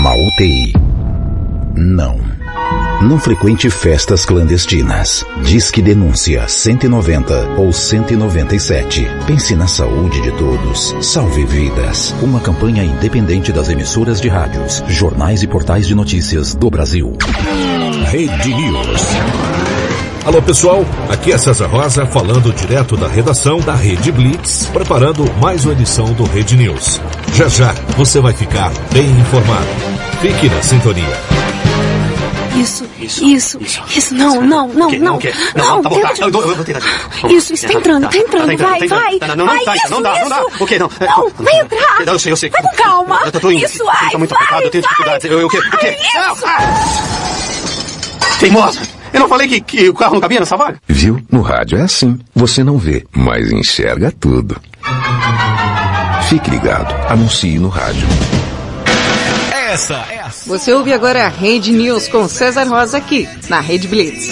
Na 0.04 0.14
UTI. 0.16 0.74
Não. 1.76 2.31
Não 3.02 3.18
frequente 3.18 3.68
festas 3.68 4.26
clandestinas. 4.26 5.26
Disque 5.42 5.82
denúncia 5.82 6.48
190 6.48 7.56
ou 7.58 7.74
197. 7.74 9.08
Pense 9.26 9.56
na 9.56 9.66
saúde 9.66 10.22
de 10.22 10.32
todos. 10.34 10.96
Salve 11.02 11.44
vidas. 11.44 12.14
Uma 12.22 12.40
campanha 12.40 12.84
independente 12.84 13.52
das 13.52 13.70
emissoras 13.70 14.22
de 14.22 14.30
rádios, 14.30 14.84
jornais 14.88 15.42
e 15.42 15.48
portais 15.48 15.88
de 15.88 15.96
notícias 15.96 16.54
do 16.54 16.70
Brasil. 16.70 17.18
Rede 18.06 18.54
News. 18.54 19.02
Alô 20.24 20.40
pessoal, 20.40 20.86
aqui 21.10 21.32
é 21.32 21.38
César 21.40 21.66
Rosa 21.66 22.06
falando 22.06 22.54
direto 22.54 22.96
da 22.96 23.08
redação 23.08 23.60
da 23.62 23.74
Rede 23.74 24.12
Blitz, 24.12 24.70
preparando 24.72 25.26
mais 25.42 25.66
uma 25.66 25.74
edição 25.74 26.14
do 26.14 26.24
Rede 26.26 26.56
News. 26.56 27.02
Já 27.34 27.48
já 27.48 27.74
você 27.98 28.22
vai 28.22 28.34
ficar 28.34 28.72
bem 28.94 29.10
informado. 29.10 29.68
Fique 30.22 30.48
na 30.48 30.62
sintonia. 30.62 31.41
Isso, 32.56 32.86
isso, 33.00 33.60
isso, 33.96 34.14
não, 34.14 34.42
não, 34.42 34.68
não, 34.68 34.92
não. 34.92 35.20
Não, 35.56 35.82
tá 35.82 35.90
bom, 35.90 36.02
tá. 36.02 36.14
de- 36.14 36.22
Eu, 36.22 36.28
eu 36.30 36.56
vou 36.56 36.66
tentar 36.66 36.80
de 36.80 36.86
novo. 36.88 37.34
Isso, 37.36 37.54
isso 37.54 37.68
tá 37.68 37.74
entrando, 37.74 38.10
tá 38.10 38.18
entrando, 38.18 38.58
Tá 38.58 38.68
vai, 38.68 38.80
tá 38.88 38.96
vai. 38.96 39.20
Tá, 39.20 39.28
não, 39.28 39.36
não, 39.38 39.46
vai, 39.56 39.64
tá, 39.64 39.76
isso, 39.76 39.90
não 39.92 40.02
dá, 40.02 40.20
não 40.20 40.30
dá. 40.30 40.42
isso. 40.50 40.64
O 40.64 40.68
quê? 40.68 40.78
Não, 40.80 40.90
Não, 41.00 41.30
vai 41.40 41.60
entrar. 41.62 42.06
Não, 42.06 42.14
eu 42.14 42.20
sei, 42.20 42.32
eu 42.32 42.38
sei. 42.38 42.50
Vai 42.50 42.62
com 42.62 42.76
calma. 42.76 43.22
Eu 43.26 43.32
tô 43.40 43.52
indo. 43.52 43.66
Isso, 43.66 43.84
vai, 43.86 44.10
Tá 44.12 44.18
muito 44.18 44.34
apertado, 44.36 44.64
eu 44.64 44.70
tenho 44.70 44.82
dificuldades. 44.84 45.26
Eu, 45.32 45.40
eu, 45.40 45.48
o 45.48 45.50
quê? 45.50 45.58
O 45.60 45.78
quê? 45.78 45.98
Isso. 46.00 46.46
Teimosa! 48.40 48.80
Eu 49.14 49.20
não 49.22 49.28
falei 49.30 49.48
que, 49.48 49.62
que 49.62 49.90
o 49.90 49.94
carro 49.94 50.14
não 50.16 50.22
cabia 50.22 50.40
nessa 50.40 50.56
vaga? 50.58 50.80
Viu? 50.88 51.20
No 51.32 51.42
rádio 51.42 51.78
é 51.78 51.82
assim. 51.82 52.20
Você 52.34 52.64
não 52.64 52.78
vê, 52.78 53.06
mas 53.12 53.52
enxerga 53.52 54.12
tudo. 54.20 54.60
Fique 56.30 56.50
ligado. 56.50 56.94
Anuncie 57.10 57.60
no 57.60 57.68
rádio. 57.70 58.08
Essa 59.72 60.06
é 60.12 60.20
a 60.20 60.30
Você 60.48 60.74
ouve 60.74 60.92
agora 60.92 61.26
a 61.26 61.30
Rede 61.30 61.72
News 61.72 62.10
com 62.10 62.28
César 62.28 62.66
Rosa 62.66 62.98
aqui, 62.98 63.26
na 63.48 63.62
Rede 63.62 63.88
Blitz. 63.88 64.28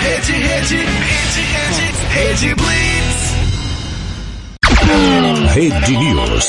Rede, 0.00 0.32
rede, 0.32 0.76
rede, 0.76 1.40
rede, 1.50 1.82
rede 2.14 2.54
Blitz. 2.54 3.34
Rede 5.54 5.96
News. 5.96 6.48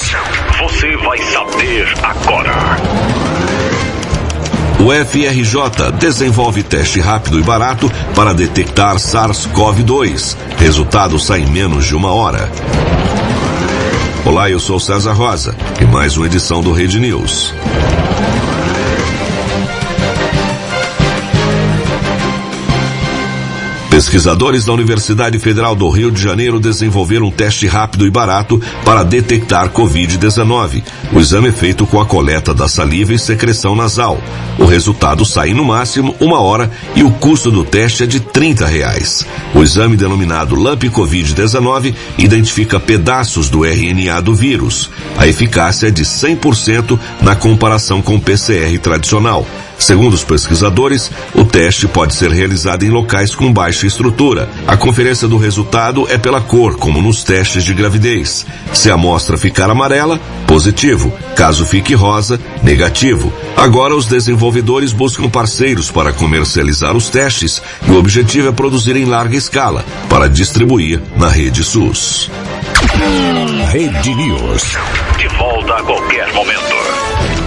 Você 0.62 0.96
vai 0.98 1.18
saber 1.18 1.88
agora. 2.04 2.54
O 4.80 4.92
FRJ 5.06 5.94
desenvolve 6.00 6.62
teste 6.62 7.00
rápido 7.00 7.40
e 7.40 7.44
barato 7.44 7.92
para 8.14 8.36
detectar 8.36 8.98
SARS-CoV-2. 8.98 10.38
Resultado 10.58 11.18
sai 11.20 11.42
em 11.42 11.48
menos 11.48 11.88
de 11.88 11.96
uma 11.96 12.14
hora. 12.14 12.48
Olá, 14.24 14.52
eu 14.52 14.60
sou 14.60 14.80
César 14.80 15.14
Rosa 15.14 15.56
e 15.82 15.86
mais 15.86 16.16
uma 16.16 16.28
edição 16.28 16.62
do 16.62 16.72
Rede 16.72 17.00
News. 17.00 17.54
Pesquisadores 24.02 24.66
da 24.66 24.74
Universidade 24.74 25.38
Federal 25.38 25.76
do 25.76 25.88
Rio 25.88 26.10
de 26.10 26.20
Janeiro 26.20 26.60
desenvolveram 26.60 27.28
um 27.28 27.32
teste 27.32 27.68
rápido 27.68 28.08
e 28.08 28.10
barato 28.10 28.60
para 28.84 29.04
detectar 29.04 29.70
Covid-19. 29.70 30.82
O 31.14 31.20
exame 31.20 31.50
é 31.50 31.52
feito 31.52 31.86
com 31.86 32.02
a 32.02 32.06
coleta 32.06 32.52
da 32.52 32.68
saliva 32.68 33.14
e 33.14 33.20
secreção 33.20 33.76
nasal. 33.76 34.20
O 34.58 34.66
resultado 34.66 35.24
sai 35.24 35.54
no 35.54 35.64
máximo 35.64 36.16
uma 36.20 36.42
hora 36.42 36.72
e 36.96 37.04
o 37.04 37.12
custo 37.12 37.52
do 37.52 37.64
teste 37.64 38.02
é 38.02 38.08
de 38.08 38.20
30 38.20 38.66
reais. 38.66 39.24
O 39.54 39.62
exame 39.62 39.96
denominado 39.96 40.56
LAMP 40.56 40.86
Covid-19 40.86 41.94
identifica 42.18 42.80
pedaços 42.80 43.52
do 43.52 43.64
RNA 43.64 44.20
do 44.20 44.34
vírus. 44.34 44.90
A 45.16 45.28
eficácia 45.28 45.90
é 45.90 45.92
de 45.92 46.04
100% 46.04 46.98
na 47.22 47.36
comparação 47.36 48.02
com 48.02 48.16
o 48.16 48.20
PCR 48.20 48.80
tradicional. 48.80 49.46
Segundo 49.82 50.14
os 50.14 50.24
pesquisadores, 50.24 51.10
o 51.34 51.44
teste 51.44 51.88
pode 51.88 52.14
ser 52.14 52.30
realizado 52.30 52.86
em 52.86 52.92
locais 52.92 53.34
com 53.34 53.52
baixa 53.52 53.88
estrutura. 53.88 54.48
A 54.68 54.78
conferência 54.78 55.28
do 55.28 55.38
resultado 55.38 56.08
é 56.08 56.20
pela 56.20 56.40
cor, 56.40 56.78
como 56.78 57.02
nos 57.02 57.24
testes 57.24 57.64
de 57.64 57.74
gravidez. 57.74 58.46
Se 58.72 58.92
a 58.92 58.94
amostra 58.94 59.40
ficar 59.40 59.72
amarela, 59.72 60.20
positivo. 60.46 61.12
Caso 61.36 61.66
fique 61.66 61.96
rosa, 61.96 62.40
negativo. 62.62 63.34
Agora 63.58 63.96
os 63.96 64.06
desenvolvedores 64.06 64.94
buscam 64.94 65.28
parceiros 65.28 65.90
para 65.90 66.14
comercializar 66.14 66.96
os 66.96 67.10
testes 67.10 67.60
e 67.88 67.90
o 67.90 67.98
objetivo 67.98 68.50
é 68.50 68.52
produzir 68.52 68.96
em 68.96 69.06
larga 69.06 69.36
escala 69.36 69.84
para 70.08 70.30
distribuir 70.30 71.02
na 71.18 71.28
rede 71.28 71.64
SUS. 71.64 72.30
Rede 73.72 74.14
News. 74.14 74.78
De 75.18 75.28
volta 75.30 75.74
a 75.74 75.82
qualquer 75.82 76.32
momento. 76.34 77.41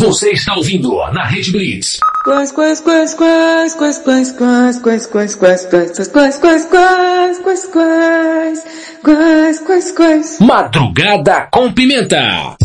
Você 0.00 0.30
está 0.30 0.56
ouvindo 0.56 0.96
na 1.12 1.26
Rede 1.26 1.52
Blitz. 1.52 1.98
Quais, 2.24 2.50
quais, 2.50 2.80
quais, 2.80 3.12
quais, 3.12 3.74
quais, 3.74 3.98
quais, 3.98 4.32
quais, 4.32 5.06
quais, 5.06 5.34
quais, 5.34 5.66
quais, 5.66 6.08
quais, 6.08 6.08
quais, 6.08 6.36
quais, 6.38 6.66
quais, 6.66 7.38
quais, 7.38 7.38
quais, 7.38 7.66
quais, 7.66 8.64
quais, 9.04 9.60
quais, 9.60 9.92
quais. 9.92 10.40
Madrugada 10.40 11.48
com 11.52 11.70
pimenta. 11.70 12.56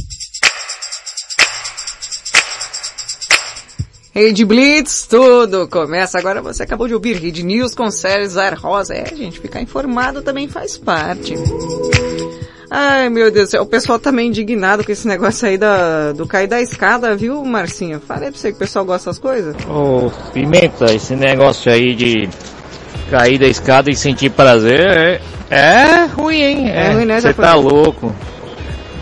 Rede 4.14 4.46
Blitz, 4.46 5.06
tudo 5.06 5.68
começa 5.68 6.18
agora. 6.18 6.42
Você 6.42 6.64
acabou 6.64 6.88
de 6.88 6.94
ouvir 6.94 7.18
Rede 7.18 7.44
News 7.44 7.76
com 7.76 7.92
César 7.92 8.54
Rosa. 8.58 8.94
É, 8.94 9.14
gente, 9.14 9.42
ficar 9.42 9.62
informado 9.62 10.22
também 10.22 10.48
faz 10.48 10.78
parte. 10.78 11.34
Ai, 12.78 13.08
meu 13.08 13.32
Deus 13.32 13.48
do 13.48 13.52
céu, 13.52 13.62
o 13.62 13.66
pessoal 13.66 13.98
tá 13.98 14.12
meio 14.12 14.28
indignado 14.28 14.84
com 14.84 14.92
esse 14.92 15.08
negócio 15.08 15.48
aí 15.48 15.58
da, 15.58 16.12
do 16.12 16.28
cair 16.28 16.46
da 16.46 16.60
escada, 16.60 17.16
viu, 17.16 17.42
Marcinho? 17.46 18.02
Falei 18.02 18.30
pra 18.30 18.38
você 18.38 18.50
que 18.50 18.58
o 18.58 18.60
pessoal 18.60 18.84
gosta 18.84 19.12
das 19.12 19.18
coisas. 19.18 19.56
Ô, 19.66 20.12
Pimenta, 20.34 20.94
esse 20.94 21.16
negócio 21.16 21.72
aí 21.72 21.96
de 21.96 22.28
cair 23.10 23.40
da 23.40 23.48
escada 23.48 23.90
e 23.90 23.96
sentir 23.96 24.30
prazer 24.30 24.82
é, 24.82 25.22
é 25.50 26.06
ruim, 26.06 26.42
hein? 26.42 26.70
É 26.70 26.92
ruim, 26.92 27.06
né, 27.06 27.22
Você 27.22 27.34
tá 27.34 27.56
louco. 27.56 28.14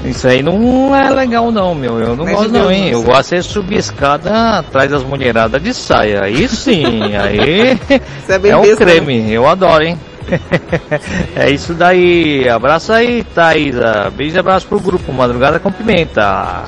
Isso 0.06 0.28
aí 0.28 0.44
não 0.44 0.96
é 0.96 1.10
legal 1.10 1.52
não, 1.52 1.74
meu. 1.74 1.98
Eu 1.98 2.16
não 2.16 2.26
Mas 2.26 2.36
gosto 2.36 2.52
não, 2.52 2.72
hein? 2.72 2.90
Eu 2.92 3.02
gosto 3.02 3.34
é 3.34 3.42
subir 3.42 3.78
escada 3.78 4.60
atrás 4.60 4.92
das 4.92 5.02
mulheradas 5.02 5.64
de 5.64 5.74
saia. 5.74 6.26
Aí 6.26 6.48
sim, 6.48 7.16
aí 7.16 7.80
é 8.30 8.50
é 8.50 8.56
um 8.56 8.68
né? 8.68 8.76
creme. 8.76 9.32
Eu 9.32 9.48
adoro, 9.48 9.84
hein? 9.84 9.98
é 11.36 11.50
isso 11.50 11.74
daí. 11.74 12.48
Abraço 12.48 12.94
aí, 12.94 13.24
Thaisa. 13.24 14.12
Beijo 14.16 14.36
e 14.36 14.40
abraço 14.40 14.68
pro 14.68 14.80
grupo 14.80 15.12
Madrugada 15.14 15.60
com 15.60 15.72
Pimenta. 15.72 16.64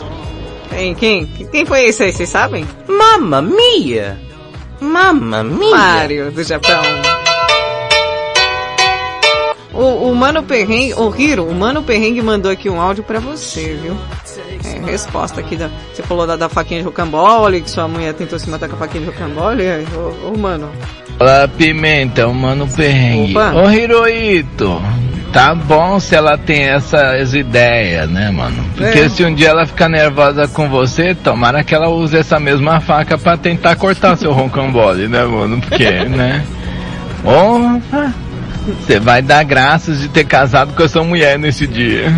Quem, 0.70 0.96
quem? 0.96 1.26
Quem 1.26 1.66
foi 1.66 1.86
esse 1.86 2.04
aí, 2.04 2.12
vocês 2.12 2.30
sabem? 2.30 2.68
Mamma 2.88 3.42
mia! 3.42 4.18
Mamma 4.80 5.44
mia! 5.44 5.76
Mário, 5.76 6.32
do 6.32 6.44
Japão. 6.44 7.15
O, 9.76 10.10
o 10.10 10.16
Mano 10.16 10.42
Perrengue, 10.44 10.94
o 10.94 11.14
Hiro, 11.16 11.46
o 11.46 11.54
Mano 11.54 11.84
Perrengue 11.84 12.22
mandou 12.22 12.50
aqui 12.52 12.70
um 12.70 12.80
áudio 12.80 13.04
pra 13.04 13.20
você, 13.20 13.78
viu? 13.82 13.96
É, 14.64 14.90
resposta 14.90 15.42
aqui 15.42 15.56
da, 15.58 15.70
você 15.94 16.02
falou 16.04 16.26
da, 16.26 16.36
da 16.36 16.48
faquinha 16.48 16.80
de 16.80 16.86
rocambole, 16.86 17.62
que 17.62 17.70
sua 17.70 17.88
mulher 17.88 18.14
tentou 18.14 18.40
se 18.40 18.50
matar 18.50 18.70
com 18.70 18.76
a 18.76 18.80
faquinha 18.80 19.04
de 19.04 19.10
rocambole, 19.12 19.64
é, 19.64 19.84
ô, 19.96 20.30
ô, 20.30 20.38
Mano. 20.38 20.70
Olá, 21.20 21.48
Pimenta, 21.48 22.28
o 22.28 22.34
Mano 22.34 22.68
Perrengue. 22.68 23.32
Opa. 23.38 23.52
Ô, 23.54 23.70
Hiroito, 23.70 24.82
tá 25.34 25.54
bom 25.54 26.00
se 26.00 26.16
ela 26.16 26.38
tem 26.38 26.64
essas 26.70 27.34
ideias, 27.34 28.10
né, 28.10 28.32
mano? 28.32 28.64
Porque 28.78 29.00
É. 29.00 29.10
se 29.10 29.24
um 29.26 29.34
dia 29.34 29.50
ela 29.50 29.66
ficar 29.66 29.90
nervosa 29.90 30.48
com 30.48 30.70
você, 30.70 31.14
tomara 31.16 31.64
que 31.66 31.76
ela 31.76 31.90
use 31.90 32.16
essa 32.18 32.40
mesma 32.40 32.80
faca 32.80 33.18
pra 33.18 33.36
tentar 33.38 33.76
cortar 33.76 34.18
seu 34.18 34.32
roncambole, 34.32 35.08
né, 35.10 35.24
mano? 35.26 35.60
Porque, 35.62 35.90
né? 36.08 36.46
Porra, 37.24 38.14
você 38.66 39.00
vai 39.00 39.22
dar 39.22 39.44
graças 39.44 40.00
de 40.00 40.10
ter 40.10 40.26
casado 40.26 40.74
com 40.74 40.84
essa 40.84 41.04
mulher 41.04 41.38
nesse 41.38 41.68
dia. 41.68 42.06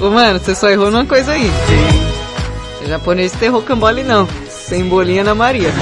Ô, 0.00 0.10
Mano, 0.10 0.40
você 0.40 0.54
só 0.54 0.68
errou 0.68 0.90
numa 0.90 1.06
coisa 1.06 1.32
aí. 1.32 1.50
O 2.82 2.88
japonês 2.88 3.32
tem 3.32 3.48
rocambole 3.48 4.02
não, 4.02 4.28
sem 4.48 4.84
bolinha 4.84 5.24
na 5.24 5.34
Maria. 5.34 5.70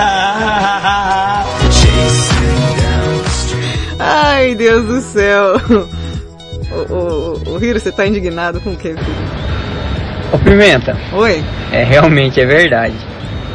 Ai, 3.98 4.54
Deus 4.54 4.86
do 4.86 5.00
céu. 5.00 5.54
O, 6.70 6.92
o, 6.92 7.54
o 7.54 7.64
Hiro, 7.64 7.80
você 7.80 7.90
tá 7.90 8.06
indignado 8.06 8.60
com 8.60 8.70
o 8.70 8.76
que, 8.76 8.94
filho? 8.94 9.32
Ô 10.32 10.38
Pimenta, 10.38 10.96
Oi? 11.12 11.44
é 11.70 11.84
realmente 11.84 12.40
é 12.40 12.46
verdade. 12.46 12.94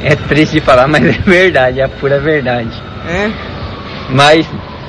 É 0.03 0.15
triste 0.15 0.53
de 0.53 0.61
falar, 0.61 0.87
mas 0.87 1.03
é 1.03 1.11
verdade, 1.11 1.79
é 1.79 1.83
a 1.83 1.89
pura 1.89 2.19
verdade. 2.19 2.71
É? 3.07 3.31
Mas, 4.09 4.47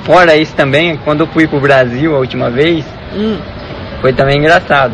fora 0.09 0.35
isso 0.35 0.55
também, 0.55 0.97
quando 1.05 1.19
eu 1.19 1.27
fui 1.27 1.45
pro 1.45 1.59
Brasil 1.59 2.15
a 2.15 2.17
última 2.17 2.49
vez, 2.49 2.83
Hum. 3.13 3.37
foi 4.01 4.11
também 4.11 4.39
engraçado. 4.39 4.93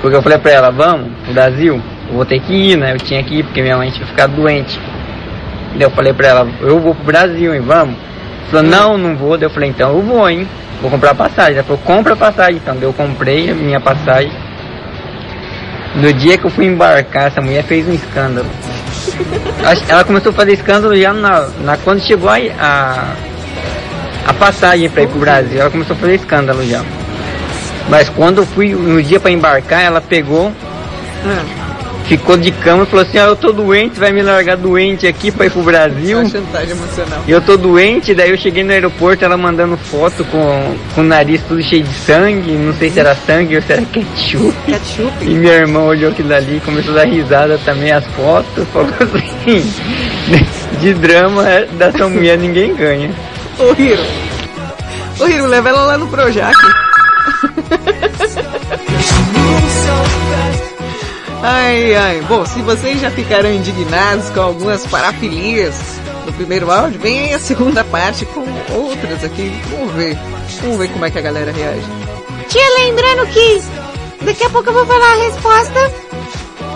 Porque 0.00 0.16
eu 0.16 0.22
falei 0.22 0.38
pra 0.38 0.52
ela, 0.52 0.70
vamos 0.70 1.08
pro 1.24 1.34
Brasil? 1.34 1.82
Eu 2.08 2.14
vou 2.14 2.24
ter 2.24 2.38
que 2.38 2.52
ir, 2.52 2.76
né? 2.76 2.92
Eu 2.92 2.98
tinha 2.98 3.20
que 3.24 3.40
ir 3.40 3.42
porque 3.42 3.60
minha 3.60 3.76
mãe 3.76 3.90
tinha 3.90 4.06
ficado 4.06 4.32
doente. 4.36 4.78
Daí 5.72 5.82
eu 5.82 5.90
falei 5.90 6.12
pra 6.12 6.28
ela, 6.28 6.48
eu 6.60 6.78
vou 6.78 6.94
pro 6.94 7.04
Brasil, 7.04 7.52
hein? 7.52 7.62
Vamos? 7.62 7.96
Ela 7.96 8.62
falou, 8.62 8.62
não, 8.62 8.96
não 8.96 9.16
vou. 9.16 9.36
Daí 9.36 9.46
eu 9.46 9.50
falei, 9.50 9.70
então 9.70 9.90
eu 9.90 10.02
vou, 10.02 10.30
hein? 10.30 10.46
Vou 10.80 10.88
comprar 10.88 11.12
passagem. 11.12 11.54
Ela 11.54 11.64
falou, 11.64 11.82
compra 11.84 12.12
a 12.12 12.16
passagem. 12.16 12.56
Então 12.62 12.74
daí 12.76 12.84
eu 12.84 12.92
comprei 12.92 13.50
a 13.50 13.54
minha 13.54 13.80
passagem. 13.80 14.30
No 15.96 16.12
dia 16.12 16.38
que 16.38 16.44
eu 16.44 16.50
fui 16.50 16.64
embarcar, 16.66 17.26
essa 17.26 17.40
mulher 17.40 17.64
fez 17.64 17.88
um 17.88 17.92
escândalo. 17.92 18.46
Ela 19.88 20.04
começou 20.04 20.30
a 20.30 20.32
fazer 20.32 20.52
escândalo 20.52 20.96
já 20.96 21.12
na, 21.12 21.48
na 21.64 21.76
quando 21.76 22.00
chegou 22.00 22.30
a, 22.30 22.36
a, 22.58 23.14
a 24.30 24.34
passagem 24.34 24.88
pra 24.88 25.02
ir 25.02 25.08
pro 25.08 25.18
Brasil. 25.18 25.60
Ela 25.60 25.70
começou 25.70 25.94
a 25.94 25.98
fazer 25.98 26.14
escândalo 26.14 26.64
já. 26.64 26.82
Mas 27.88 28.08
quando 28.08 28.38
eu 28.38 28.46
fui 28.46 28.72
no 28.72 29.02
dia 29.02 29.18
pra 29.18 29.30
embarcar, 29.30 29.82
ela 29.82 30.00
pegou, 30.00 30.52
ficou 32.04 32.36
de 32.36 32.52
cama 32.52 32.84
e 32.84 32.86
falou 32.86 33.04
assim, 33.04 33.18
ah, 33.18 33.24
eu 33.24 33.34
tô 33.34 33.52
doente, 33.52 33.98
vai 33.98 34.12
me 34.12 34.22
largar 34.22 34.56
doente 34.56 35.08
aqui 35.08 35.32
pra 35.32 35.46
ir 35.46 35.50
pro 35.50 35.62
Brasil. 35.62 36.18
Uma 36.20 36.28
chantagem 36.28 36.70
emocional. 36.70 37.24
E 37.26 37.30
eu 37.32 37.40
tô 37.40 37.56
doente, 37.56 38.14
daí 38.14 38.30
eu 38.30 38.36
cheguei 38.36 38.62
no 38.62 38.70
aeroporto, 38.70 39.24
ela 39.24 39.36
mandando 39.36 39.76
foto 39.76 40.24
com, 40.26 40.76
com 40.94 41.00
o 41.00 41.04
nariz 41.04 41.42
tudo 41.48 41.60
cheio 41.60 41.82
de 41.82 41.94
sangue, 41.94 42.52
não 42.52 42.72
sei 42.74 42.90
se 42.90 43.00
era 43.00 43.16
sangue 43.16 43.56
ou 43.56 43.62
se 43.62 43.72
era 43.72 43.82
ketchup. 43.82 44.54
Ketchup? 44.66 45.12
E 45.22 45.34
minha 45.34 45.54
irmã 45.54 45.80
olhou 45.80 46.12
aquilo 46.12 46.32
ali 46.32 46.62
começou 46.64 46.92
a 46.92 46.98
dar 46.98 47.06
risada 47.06 47.58
também, 47.64 47.90
as 47.90 48.06
fotos, 48.08 48.64
falou 48.72 48.88
assim, 49.00 49.68
de 50.80 50.94
drama 50.94 51.48
é, 51.48 51.66
dessa 51.66 52.08
mulher 52.08 52.38
ninguém 52.38 52.76
ganha. 52.76 53.10
Ô 53.60 53.74
Hiro. 53.78 54.02
Ô 55.20 55.26
Hiro, 55.28 55.46
leva 55.46 55.68
ela 55.68 55.84
lá 55.84 55.98
no 55.98 56.08
Projac. 56.08 56.56
Ai, 61.42 61.94
ai. 61.94 62.20
Bom, 62.22 62.46
se 62.46 62.62
vocês 62.62 63.00
já 63.00 63.10
ficaram 63.10 63.52
indignados 63.52 64.30
com 64.30 64.40
algumas 64.40 64.86
parafilias 64.86 65.74
do 66.24 66.32
primeiro 66.32 66.70
áudio, 66.70 66.98
vem 67.00 67.18
aí 67.20 67.34
a 67.34 67.38
segunda 67.38 67.84
parte 67.84 68.24
com 68.24 68.46
outras 68.74 69.22
aqui. 69.24 69.52
Vamos 69.70 69.92
ver. 69.92 70.16
Vamos 70.62 70.78
ver 70.78 70.88
como 70.88 71.04
é 71.04 71.10
que 71.10 71.18
a 71.18 71.22
galera 71.22 71.52
reage. 71.52 71.86
Tia, 72.48 72.62
lembrando 72.78 73.26
que 73.26 73.62
daqui 74.24 74.44
a 74.44 74.50
pouco 74.50 74.70
eu 74.70 74.74
vou 74.74 74.86
falar 74.86 75.12
a 75.12 75.16
resposta, 75.16 75.80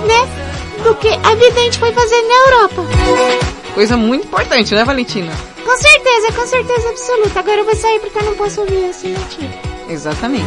né? 0.07 0.29
Do 0.83 0.95
que 0.97 1.09
a 1.09 1.35
vidente 1.35 1.79
foi 1.79 1.93
fazer 1.93 2.21
na 2.23 2.35
Europa. 2.35 2.83
Coisa 3.75 3.97
muito 3.97 4.27
importante, 4.27 4.75
né, 4.75 4.85
Valentina? 4.85 5.33
Com 5.65 5.77
certeza, 5.77 6.33
com 6.33 6.47
certeza 6.47 6.89
absoluta. 6.91 7.41
Agora 7.41 7.61
eu 7.61 7.65
vou 7.65 7.75
sair 7.75 7.99
porque 8.01 8.19
eu 8.19 8.25
não 8.25 8.35
posso 8.37 8.61
ouvir 8.61 8.85
assim, 8.91 9.15
tia? 9.31 9.49
Exatamente. 9.89 10.45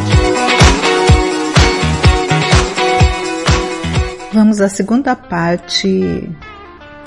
Vamos 4.31 4.61
à 4.61 4.69
segunda 4.69 5.15
parte 5.15 6.29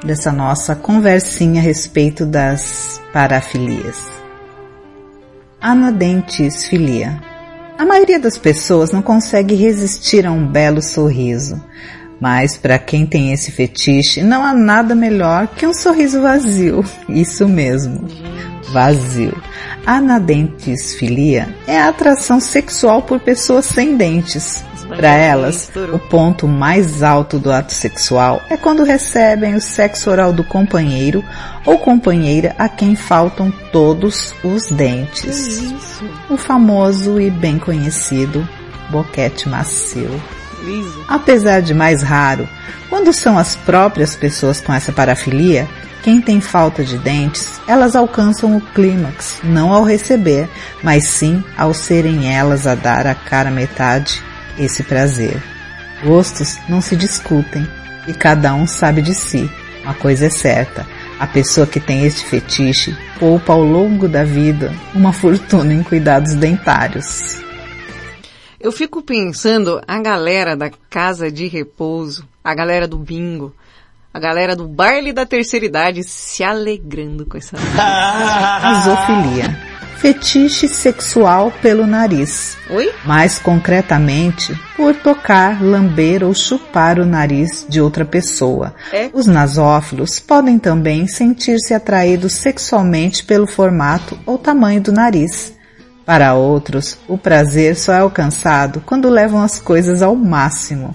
dessa 0.05 0.33
nossa 0.33 0.75
conversinha 0.75 1.61
a 1.61 1.65
respeito 1.65 2.27
das 2.27 3.01
parafilias. 3.13 4.11
Anadentes 5.61 6.65
filia. 6.65 7.21
A 7.79 7.85
maioria 7.85 8.19
das 8.19 8.37
pessoas 8.37 8.91
não 8.91 9.03
consegue 9.03 9.55
resistir 9.55 10.27
a 10.27 10.33
um 10.33 10.47
belo 10.47 10.83
sorriso, 10.83 11.63
mas 12.21 12.57
para 12.57 12.79
quem 12.79 13.07
tem 13.07 13.33
esse 13.33 13.51
fetiche, 13.51 14.23
não 14.23 14.45
há 14.45 14.53
nada 14.53 14.95
melhor 14.95 15.49
que 15.49 15.67
um 15.67 15.73
sorriso 15.73 16.21
vazio. 16.21 16.85
Isso 17.09 17.49
mesmo, 17.49 18.07
vazio. 18.73 19.37
Anadentes 19.87 20.95
filia 20.95 21.49
é 21.67 21.79
a 21.79 21.89
atração 21.89 22.39
sexual 22.39 23.03
por 23.03 23.21
pessoas 23.21 23.65
sem 23.65 23.97
dentes. 23.97 24.63
Para 24.89 25.15
elas, 25.15 25.71
o 25.93 25.99
ponto 26.01 26.49
mais 26.49 27.01
alto 27.01 27.39
do 27.39 27.53
ato 27.53 27.73
sexual 27.73 28.43
é 28.51 28.57
quando 28.57 28.83
recebem 28.83 29.55
o 29.55 29.61
sexo 29.61 30.11
oral 30.11 30.33
do 30.33 30.43
companheiro 30.43 31.25
ou 31.65 31.79
companheira 31.79 32.57
a 32.59 32.69
quem 32.69 32.97
faltam 32.97 33.53
todos 33.73 34.35
os 34.43 34.69
dentes. 34.73 35.73
O 36.29 36.37
famoso 36.37 37.21
e 37.21 37.31
bem 37.31 37.57
conhecido 37.57 38.47
boquete 38.91 39.49
macio. 39.49 40.11
Liso. 40.63 41.05
Apesar 41.09 41.61
de 41.61 41.75
mais 41.75 42.03
raro, 42.03 42.49
quando 42.89 43.13
são 43.13 43.39
as 43.39 43.57
próprias 43.57 44.15
pessoas 44.15 44.61
com 44.61 44.73
essa 44.73 44.93
parafilia, 44.93 45.69
quem 46.03 46.21
tem 46.21 46.41
falta 46.41 46.83
de 46.83 46.97
dentes, 46.99 47.61
elas 47.67 47.95
alcançam 47.95 48.57
o 48.57 48.61
clímax, 48.61 49.39
não 49.45 49.73
ao 49.73 49.85
receber, 49.85 50.49
mas 50.83 51.05
sim 51.05 51.45
ao 51.57 51.75
serem 51.75 52.35
elas 52.35 52.67
a 52.67 52.75
dar 52.75 53.07
a 53.07 53.15
cara 53.15 53.51
metade 53.51 54.23
esse 54.59 54.83
prazer. 54.83 55.43
Gostos 56.03 56.57
não 56.69 56.81
se 56.81 56.97
discutem 56.97 57.67
e 58.07 58.15
cada 58.15 58.55
um 58.55 58.67
sabe 58.67 59.03
de 59.03 59.15
si. 59.15 59.51
Uma 59.83 59.95
coisa 59.95 60.27
é 60.27 60.31
certa, 60.31 60.87
a 61.19 61.27
pessoa 61.27 61.67
que 61.67 61.81
tem 61.81 62.07
este 62.07 62.25
fetiche 62.25 62.97
poupa 63.19 63.53
ao 63.53 63.63
longo 63.63 64.09
da 64.09 64.25
vida 64.25 64.73
uma 64.95 65.13
fortuna 65.13 65.75
em 65.75 65.83
cuidados 65.83 66.35
dentários. 66.35 67.50
Eu 68.61 68.71
fico 68.71 69.01
pensando 69.01 69.81
a 69.89 69.99
galera 70.03 70.55
da 70.55 70.71
casa 70.91 71.33
de 71.33 71.47
repouso, 71.47 72.29
a 72.45 72.55
galera 72.55 72.87
do 72.87 72.99
bingo, 72.99 73.55
a 74.13 74.21
galera 74.21 74.55
do 74.55 74.69
baile 74.69 75.15
da 75.15 75.25
terceira 75.25 75.65
idade 75.65 76.05
se 76.05 76.45
alegrando 76.45 77.25
com 77.25 77.39
essa. 77.39 77.57
Azofilia. 78.63 79.59
Fetiche 79.97 80.69
sexual 80.69 81.51
pelo 81.63 81.87
nariz. 81.87 82.59
Oi? 82.69 82.93
Mais 83.07 83.39
concretamente, 83.39 84.55
por 84.77 84.95
tocar, 84.95 85.63
lamber 85.63 86.23
ou 86.23 86.35
chupar 86.35 86.99
o 86.99 87.07
nariz 87.07 87.65
de 87.67 87.81
outra 87.81 88.05
pessoa. 88.05 88.75
É? 88.93 89.09
Os 89.13 89.27
nasófilos 89.27 90.19
podem 90.21 90.59
também 90.59 91.07
sentir-se 91.07 91.73
atraídos 91.73 92.35
sexualmente 92.35 93.25
pelo 93.25 93.47
formato 93.47 94.19
ou 94.27 94.37
tamanho 94.37 94.83
do 94.83 94.93
nariz. 94.93 95.55
Para 96.11 96.35
outros, 96.35 96.99
o 97.07 97.17
prazer 97.17 97.77
só 97.77 97.93
é 97.93 98.01
alcançado 98.01 98.83
quando 98.85 99.09
levam 99.09 99.41
as 99.41 99.61
coisas 99.61 100.03
ao 100.03 100.17
máximo. 100.17 100.93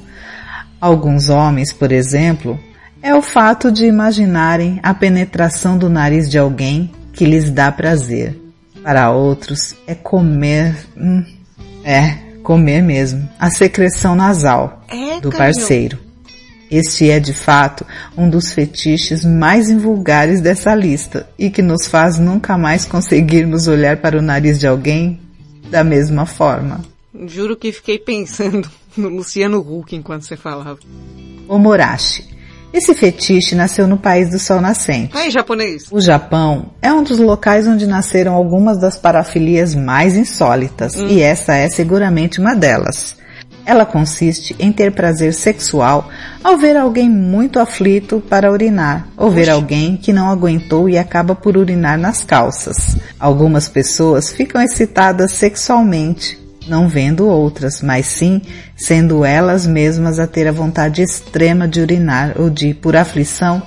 Alguns 0.81 1.29
homens, 1.29 1.71
por 1.71 1.89
exemplo, 1.89 2.59
é 3.01 3.15
o 3.15 3.21
fato 3.21 3.71
de 3.71 3.85
imaginarem 3.85 4.77
a 4.83 4.93
penetração 4.93 5.77
do 5.77 5.89
nariz 5.89 6.29
de 6.29 6.37
alguém 6.37 6.91
que 7.13 7.23
lhes 7.23 7.49
dá 7.49 7.71
prazer. 7.71 8.37
Para 8.83 9.09
outros, 9.09 9.73
é 9.87 9.95
comer, 9.95 10.75
hum, 10.97 11.23
é, 11.81 12.17
comer 12.43 12.81
mesmo, 12.81 13.25
a 13.39 13.49
secreção 13.49 14.15
nasal 14.15 14.81
É, 14.89 15.21
do 15.21 15.31
parceiro. 15.31 15.97
Este 16.69 17.09
é 17.09 17.19
de 17.19 17.33
fato 17.33 17.85
um 18.17 18.29
dos 18.29 18.51
fetiches 18.51 19.23
mais 19.23 19.69
invulgares 19.69 20.41
dessa 20.41 20.73
lista 20.73 21.29
e 21.37 21.49
que 21.49 21.61
nos 21.61 21.85
faz 21.87 22.17
nunca 22.17 22.57
mais 22.57 22.85
conseguirmos 22.85 23.67
olhar 23.67 23.97
para 23.97 24.17
o 24.17 24.21
nariz 24.21 24.59
de 24.59 24.67
alguém 24.67 25.19
da 25.69 25.83
mesma 25.83 26.25
forma. 26.25 26.81
Juro 27.27 27.55
que 27.55 27.71
fiquei 27.71 27.97
pensando 27.97 28.69
no 28.97 29.09
Luciano 29.09 29.59
Huck 29.59 29.95
enquanto 29.95 30.23
você 30.25 30.35
falava. 30.35 30.79
Omorashi. 31.47 32.35
Esse 32.73 32.93
fetiche 32.93 33.55
nasceu 33.55 33.87
no 33.87 33.97
país 33.97 34.29
do 34.31 34.37
sol 34.37 34.59
nascente. 34.59 35.15
Aí, 35.15 35.31
japonês. 35.31 35.85
O 35.89 36.01
Japão 36.01 36.71
é 36.81 36.91
um 36.91 37.03
dos 37.03 37.19
locais 37.19 37.65
onde 37.65 37.87
nasceram 37.87 38.33
algumas 38.33 38.77
das 38.77 38.97
parafilias 38.97 39.73
mais 39.73 40.17
insólitas, 40.17 40.95
e 40.95 41.21
essa 41.21 41.55
é 41.55 41.69
seguramente 41.69 42.41
uma 42.41 42.53
delas. 42.53 43.15
Ela 43.65 43.85
consiste 43.85 44.55
em 44.59 44.71
ter 44.71 44.91
prazer 44.91 45.33
sexual 45.33 46.09
ao 46.43 46.57
ver 46.57 46.77
alguém 46.77 47.09
muito 47.09 47.59
aflito 47.59 48.21
para 48.29 48.51
urinar, 48.51 49.07
ou 49.17 49.31
ver 49.31 49.49
alguém 49.49 49.97
que 49.97 50.13
não 50.13 50.29
aguentou 50.29 50.87
e 50.87 50.97
acaba 50.97 51.33
por 51.33 51.57
urinar 51.57 51.97
nas 51.97 52.23
calças. 52.23 52.95
Algumas 53.19 53.67
pessoas 53.67 54.31
ficam 54.31 54.61
excitadas 54.61 55.31
sexualmente, 55.31 56.39
não 56.67 56.87
vendo 56.87 57.27
outras, 57.27 57.81
mas 57.81 58.05
sim 58.05 58.41
sendo 58.75 59.23
elas 59.23 59.65
mesmas 59.65 60.19
a 60.19 60.27
ter 60.27 60.47
a 60.47 60.51
vontade 60.51 61.01
extrema 61.01 61.67
de 61.67 61.81
urinar 61.81 62.33
ou 62.37 62.49
de, 62.49 62.73
por 62.73 62.95
aflição, 62.95 63.61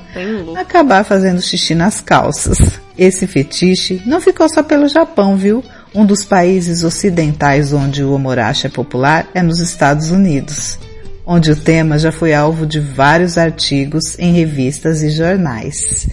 acabar 0.57 1.05
fazendo 1.05 1.41
xixi 1.41 1.75
nas 1.75 2.01
calças. 2.01 2.59
Esse 2.97 3.27
fetiche 3.27 4.03
não 4.05 4.21
ficou 4.21 4.49
só 4.49 4.63
pelo 4.63 4.89
Japão, 4.89 5.37
viu? 5.37 5.63
Um 5.95 6.05
dos 6.05 6.25
países 6.25 6.85
ocidentais 6.85 7.73
onde 7.73 8.05
o 8.05 8.13
omorashi 8.13 8.67
é 8.67 8.71
popular 8.71 9.29
é 9.35 9.43
nos 9.43 9.59
Estados 9.59 10.11
Unidos, 10.11 10.79
onde 11.25 11.51
o 11.51 11.57
tema 11.57 11.99
já 11.99 12.13
foi 12.13 12.35
alvo 12.35 12.67
de 12.67 12.79
vários 12.79 13.39
artigos 13.39 14.19
em 14.19 14.33
revistas 14.33 15.03
e 15.03 15.11
jornais. 15.11 16.09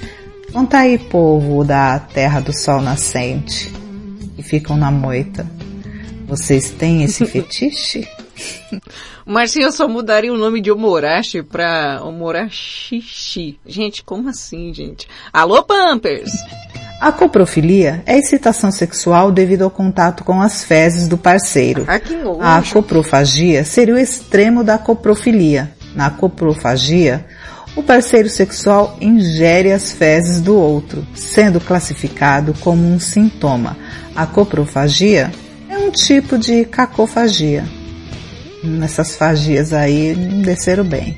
Conta 0.52 0.80
aí, 0.80 0.98
povo 0.98 1.66
da 1.66 2.00
Terra 2.00 2.40
do 2.40 2.58
Sol 2.58 2.82
Nascente, 2.82 3.72
que 4.36 4.42
ficam 4.42 4.78
na 4.78 4.90
moita. 4.90 5.46
Vocês 6.26 6.72
têm 6.72 7.04
esse 7.04 7.26
fetiche? 7.28 8.08
Marcinho, 9.26 9.66
eu 9.66 9.72
só 9.72 9.88
mudaria 9.88 10.32
o 10.32 10.38
nome 10.38 10.62
de 10.62 10.72
Omorashi 10.72 11.44
pra 11.44 12.02
Omorashishi. 12.04 13.60
Gente, 13.66 14.04
como 14.04 14.30
assim, 14.30 14.74
gente? 14.74 15.08
Alô, 15.34 15.64
Pampers! 15.64 16.32
A 17.00 17.12
coprofilia 17.12 18.02
é 18.06 18.18
excitação 18.18 18.72
sexual 18.72 19.32
devido 19.32 19.64
ao 19.64 19.70
contato 19.70 20.24
com 20.24 20.42
as 20.42 20.64
fezes 20.64 21.08
do 21.08 21.18
parceiro. 21.18 21.86
Ah. 22.40 22.58
A 22.58 22.64
coprofagia 22.64 23.66
seria 23.66 23.96
o 23.96 23.98
extremo 23.98 24.64
da 24.64 24.78
coprofilia. 24.78 25.72
Na 25.94 26.10
coprofagia, 26.10 27.26
o 27.76 27.84
parceiro 27.84 28.30
sexual 28.30 28.98
ingere 29.02 29.72
as 29.72 29.92
fezes 29.92 30.40
do 30.40 30.56
outro, 30.56 31.06
sendo 31.14 31.60
classificado 31.60 32.54
como 32.62 32.86
um 32.88 33.00
sintoma. 33.00 33.78
A 34.16 34.26
coprofagia 34.26 35.32
é 35.70 35.78
um 35.78 35.92
tipo 35.92 36.38
de 36.38 36.64
cacofagia. 36.66 37.66
Essas 38.82 39.16
fagias 39.16 39.74
aí 39.74 40.16
não 40.16 40.42
desceram 40.42 40.84
bem. 40.84 41.18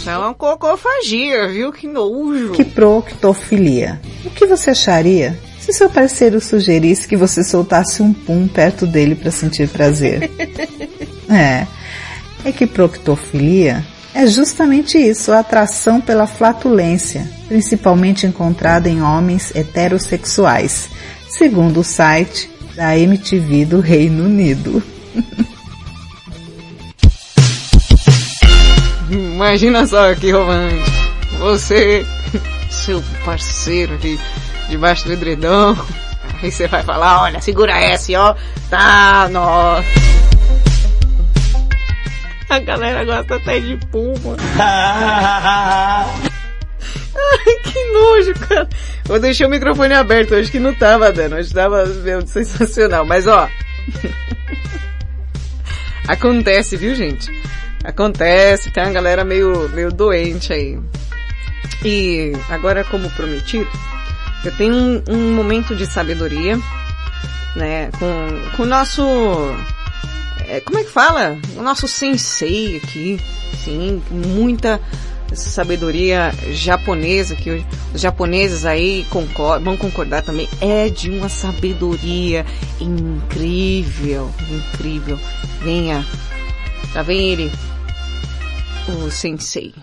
Isso 0.00 0.08
é 0.08 0.16
uma 0.16 0.32
cocofagia, 0.32 1.46
viu? 1.48 1.70
Que 1.70 1.86
nojo. 1.86 2.52
Que 2.52 2.64
proctofilia. 2.64 4.00
O 4.24 4.30
que 4.30 4.46
você 4.46 4.70
acharia 4.70 5.38
se 5.58 5.74
seu 5.74 5.90
parceiro 5.90 6.40
sugerisse 6.40 7.06
que 7.06 7.18
você 7.18 7.44
soltasse 7.44 8.02
um 8.02 8.10
pum 8.10 8.48
perto 8.48 8.86
dele 8.86 9.14
para 9.14 9.30
sentir 9.30 9.68
prazer? 9.68 10.30
é. 11.28 11.66
É 12.42 12.50
que 12.50 12.66
proctofilia 12.66 13.84
é 14.14 14.26
justamente 14.26 14.96
isso, 14.96 15.32
a 15.32 15.40
atração 15.40 16.00
pela 16.00 16.26
flatulência, 16.26 17.30
principalmente 17.46 18.26
encontrada 18.26 18.88
em 18.88 19.02
homens 19.02 19.54
heterossexuais, 19.54 20.88
segundo 21.28 21.80
o 21.80 21.84
site 21.84 22.50
da 22.74 22.98
MTV 22.98 23.66
do 23.66 23.80
Reino 23.80 24.24
Unido. 24.24 24.82
Imagina 29.34 29.86
só 29.86 30.14
que 30.14 30.30
romântico. 30.30 30.90
Você, 31.38 32.06
seu 32.70 33.02
parceiro 33.24 33.98
de 33.98 34.18
debaixo 34.68 35.06
do 35.06 35.12
edredom. 35.12 35.76
Aí 36.42 36.50
você 36.50 36.66
vai 36.68 36.82
falar, 36.82 37.22
olha, 37.22 37.40
segura 37.40 37.78
essa, 37.78 38.12
ó. 38.18 38.34
Tá, 38.70 39.28
nossa. 39.30 39.84
A 42.48 42.58
galera 42.60 43.04
gosta 43.04 43.36
até 43.36 43.60
de 43.60 43.76
puma. 43.88 44.36
Ai, 47.14 47.54
que 47.62 47.92
nojo, 47.92 48.34
cara. 48.48 48.68
Eu 49.08 49.20
deixei 49.20 49.46
o 49.46 49.50
microfone 49.50 49.94
aberto, 49.94 50.34
hoje 50.34 50.50
que 50.50 50.58
não 50.58 50.74
tava 50.74 51.12
dando, 51.12 51.36
hoje 51.36 51.52
tava 51.52 51.84
meu, 51.84 52.26
sensacional. 52.26 53.04
Mas 53.04 53.26
ó, 53.26 53.48
acontece, 56.08 56.76
viu 56.76 56.94
gente? 56.94 57.30
Acontece, 57.82 58.70
tem 58.70 58.82
uma 58.82 58.92
galera 58.92 59.24
meio, 59.24 59.68
meio 59.70 59.90
doente 59.90 60.52
aí. 60.52 60.78
E 61.84 62.32
agora, 62.48 62.84
como 62.84 63.10
prometido, 63.10 63.68
eu 64.44 64.52
tenho 64.56 64.74
um, 64.74 65.02
um 65.08 65.34
momento 65.34 65.74
de 65.74 65.86
sabedoria, 65.86 66.58
né, 67.56 67.90
com, 67.98 68.56
com 68.56 68.64
nosso, 68.64 69.02
é, 70.46 70.60
como 70.60 70.78
é 70.78 70.84
que 70.84 70.90
fala? 70.90 71.38
O 71.56 71.62
nosso 71.62 71.88
sensei 71.88 72.76
aqui, 72.76 73.20
sim, 73.64 74.02
muita 74.10 74.80
sabedoria 75.32 76.32
japonesa, 76.52 77.34
que 77.34 77.64
os 77.94 78.00
japoneses 78.00 78.66
aí 78.66 79.06
concordam, 79.10 79.64
vão 79.64 79.76
concordar 79.76 80.22
também, 80.22 80.48
é 80.60 80.88
de 80.88 81.10
uma 81.10 81.28
sabedoria 81.28 82.44
incrível, 82.80 84.30
incrível. 84.50 85.18
Venha, 85.62 86.04
já 86.92 87.02
vem 87.02 87.30
ele, 87.30 87.52
o 88.90 89.10
sensei. 89.10 89.74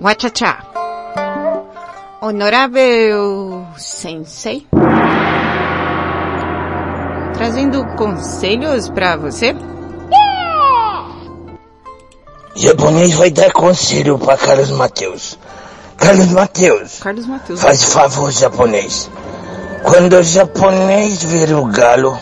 Wachachá. 0.00 0.64
Honorável 2.20 3.66
Sensei. 3.76 4.66
Trazendo 7.34 7.84
conselhos 7.96 8.88
pra 8.90 9.16
você? 9.16 9.54
Japonês 12.54 13.14
vai 13.14 13.30
dar 13.30 13.52
conselho 13.52 14.18
para 14.18 14.38
Carlos 14.38 14.70
Mateus. 14.70 15.38
Carlos 15.98 16.30
Mateus. 16.32 16.98
Carlos 17.00 17.26
Mateus. 17.26 17.60
Faz 17.60 17.84
favor, 17.84 18.30
japonês. 18.30 19.10
Quando 19.82 20.16
o 20.16 20.22
japonês 20.22 21.22
vira 21.22 21.56
o 21.56 21.66
galo, 21.66 22.18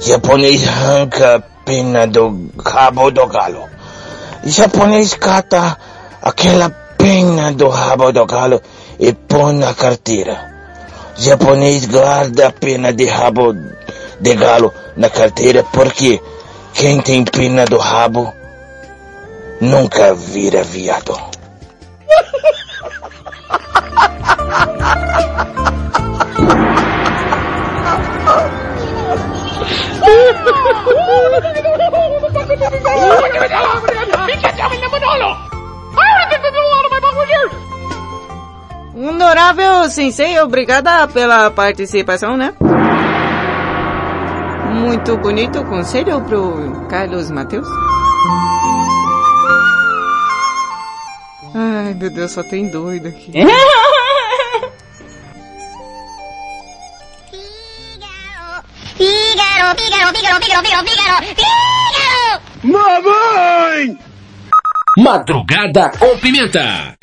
japonês 0.00 0.66
arranca 0.66 1.36
a 1.36 1.40
pena 1.64 2.06
do 2.06 2.50
rabo 2.64 3.10
do 3.10 3.26
galo. 3.26 3.68
Japonês 4.44 5.14
cata 5.14 5.76
aquela 6.22 6.70
pena 6.70 7.52
do 7.52 7.68
rabo 7.68 8.12
do 8.12 8.24
galo 8.26 8.60
e 8.98 9.12
põe 9.12 9.54
na 9.54 9.74
carteira. 9.74 10.50
Japonês 11.16 11.86
guarda 11.86 12.48
a 12.48 12.52
pena 12.52 12.92
de 12.92 13.06
rabo 13.06 13.54
de 14.20 14.34
galo 14.34 14.72
na 14.96 15.10
carteira 15.10 15.64
porque 15.72 16.20
quem 16.74 17.00
tem 17.00 17.24
pena 17.24 17.64
do 17.64 17.78
rabo 17.78 18.32
nunca 19.60 20.14
vira 20.14 20.62
viado. 20.62 21.18
Honorável 38.94 39.88
Sensei, 39.88 40.38
obrigada 40.40 41.06
pela 41.08 41.50
participação, 41.50 42.36
né? 42.36 42.52
Muito 44.72 45.16
bonito 45.18 45.64
conselho 45.64 46.20
pro 46.22 46.86
Carlos 46.88 47.30
Mateus. 47.30 47.66
Ai, 51.54 51.94
meu 51.94 52.10
Deus, 52.10 52.32
só 52.32 52.42
tem 52.42 52.68
doido 52.68 53.08
aqui. 53.08 53.32
Fígaro, 58.96 59.74
Fígaro, 59.76 60.14
Fígaro, 60.14 60.40
Fígaro, 60.42 60.64
Fígaro, 60.64 60.86
Fígaro, 60.86 61.24
Fígaro! 61.24 62.40
Mamãe! 62.62 63.98
Madrugada 64.98 65.90
com 65.98 66.18
pimenta. 66.18 66.94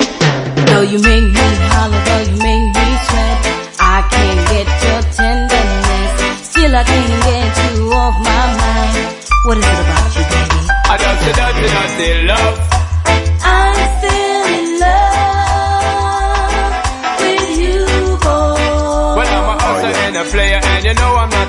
Though 0.67 0.83
you 0.83 0.99
make 0.99 1.23
me 1.23 1.39
holler, 1.71 2.03
though 2.05 2.21
you 2.29 2.37
make 2.37 2.67
me 2.75 2.97
sweat, 3.07 3.39
I 3.79 4.01
can't 4.11 4.41
get 4.49 4.67
your 4.83 5.01
tenderness. 5.11 6.47
Still 6.47 6.75
I 6.75 6.83
can't 6.83 7.23
get 7.23 7.57
you 7.75 7.91
off 7.91 8.15
my 8.19 8.47
mind. 8.57 9.07
What 9.45 9.57
is 9.57 9.65
it 9.65 9.79
about 9.79 10.15
you, 10.15 10.23
baby? 10.23 10.57
I 10.89 12.25
love. 12.27 12.76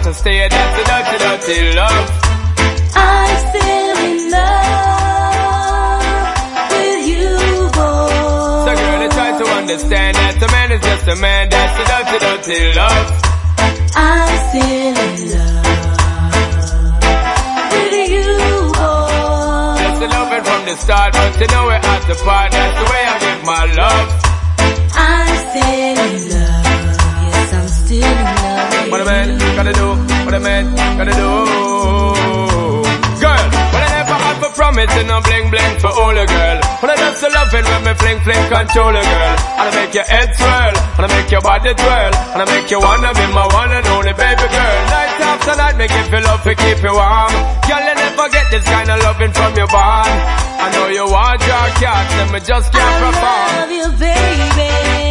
I'm 0.08 0.14
not 0.14 0.16
a 0.16 0.24
stayer. 0.24 0.48
Dirty, 0.48 0.82
dirty 1.20 1.76
love. 1.76 2.08
I'm 2.96 3.36
still 3.44 3.98
in 4.08 4.30
love 4.30 6.00
with 6.72 7.02
you, 7.12 7.36
boy. 7.76 8.08
So 8.64 8.72
girl, 8.72 9.02
I 9.04 9.08
try 9.12 9.30
to 9.36 9.44
understand 9.60 10.16
that 10.16 10.40
a 10.40 10.48
man 10.48 10.72
is 10.72 10.80
just 10.80 11.08
a 11.08 11.16
man. 11.20 11.50
That's 11.50 11.76
the 11.76 11.84
dirty, 11.92 12.18
dirty 12.24 12.72
love. 12.72 13.06
I'm 13.96 14.32
still 14.48 14.96
in 14.96 15.12
love 15.36 15.76
with 17.68 18.08
you, 18.08 18.32
boy. 18.80 19.76
That's 19.76 19.98
the 20.00 20.08
loving 20.08 20.44
from 20.48 20.62
the 20.64 20.76
start, 20.76 21.12
but 21.12 21.36
you 21.36 21.48
know 21.52 21.66
we're 21.68 21.84
at 21.84 22.02
the 22.08 22.16
part. 22.24 22.48
That's 22.52 22.76
the 22.80 22.84
way 22.88 23.04
I 23.04 23.18
give 23.20 23.44
my 23.44 23.64
love. 23.76 24.08
I'm 24.96 25.36
still 25.52 26.00
in 26.00 26.32
love. 26.32 26.64
Yes, 27.28 27.52
I'm 27.52 27.68
still 27.68 28.27
man 29.08 29.28
gotta 29.56 29.72
do, 29.72 29.88
what 30.24 30.34
a 30.34 30.40
man 30.40 30.64
gotta 31.00 31.14
do. 31.16 31.30
Girl, 33.24 33.44
but 33.72 33.80
I 33.80 33.88
never 33.96 34.16
have 34.26 34.40
a 34.44 34.50
promise 34.52 34.92
and 35.00 35.08
no 35.08 35.18
bling 35.24 35.48
bling 35.48 35.74
for 35.80 35.92
all 35.96 36.12
a 36.12 36.26
girl. 36.28 36.58
But 36.80 36.92
I 36.92 36.96
just 37.00 37.22
love 37.24 37.32
loving 37.34 37.64
when 37.72 37.82
me 37.88 37.92
fling 37.96 38.20
fling 38.20 38.44
control 38.52 38.92
a 38.92 39.02
girl. 39.02 39.36
And 39.58 39.66
I 39.68 39.72
make 39.80 39.94
your 39.96 40.04
head 40.04 40.28
swirl, 40.36 40.74
and 40.96 41.02
I 41.06 41.08
make 41.16 41.30
your 41.32 41.40
body 41.40 41.72
twirl, 41.72 42.12
and 42.36 42.40
I 42.44 42.46
make 42.52 42.68
you 42.70 42.80
wanna 42.84 43.10
be 43.16 43.26
my 43.32 43.46
one 43.48 43.72
and 43.72 43.86
only 43.96 44.12
baby 44.12 44.46
girl. 44.52 44.78
Night 44.92 45.20
after 45.32 45.56
night, 45.56 45.76
make 45.80 45.94
you 45.96 46.04
feel 46.12 46.24
love 46.28 46.42
to 46.44 46.52
keep 46.54 46.78
you 46.84 46.92
warm. 46.92 47.32
Girl, 47.64 47.82
you 47.88 47.94
never 47.96 48.28
get 48.28 48.46
this 48.52 48.64
kind 48.68 48.88
of 48.92 48.98
loving 49.00 49.32
from 49.32 49.52
your 49.56 49.70
bond. 49.72 50.12
I 50.60 50.68
know 50.74 50.86
you 50.92 51.06
want 51.08 51.40
your 51.48 51.66
cat, 51.80 52.06
and 52.20 52.28
me 52.32 52.40
just 52.44 52.68
can't 52.76 52.96
perform. 53.00 53.48
Love 53.56 53.72
you, 53.72 53.88
baby. 53.96 55.07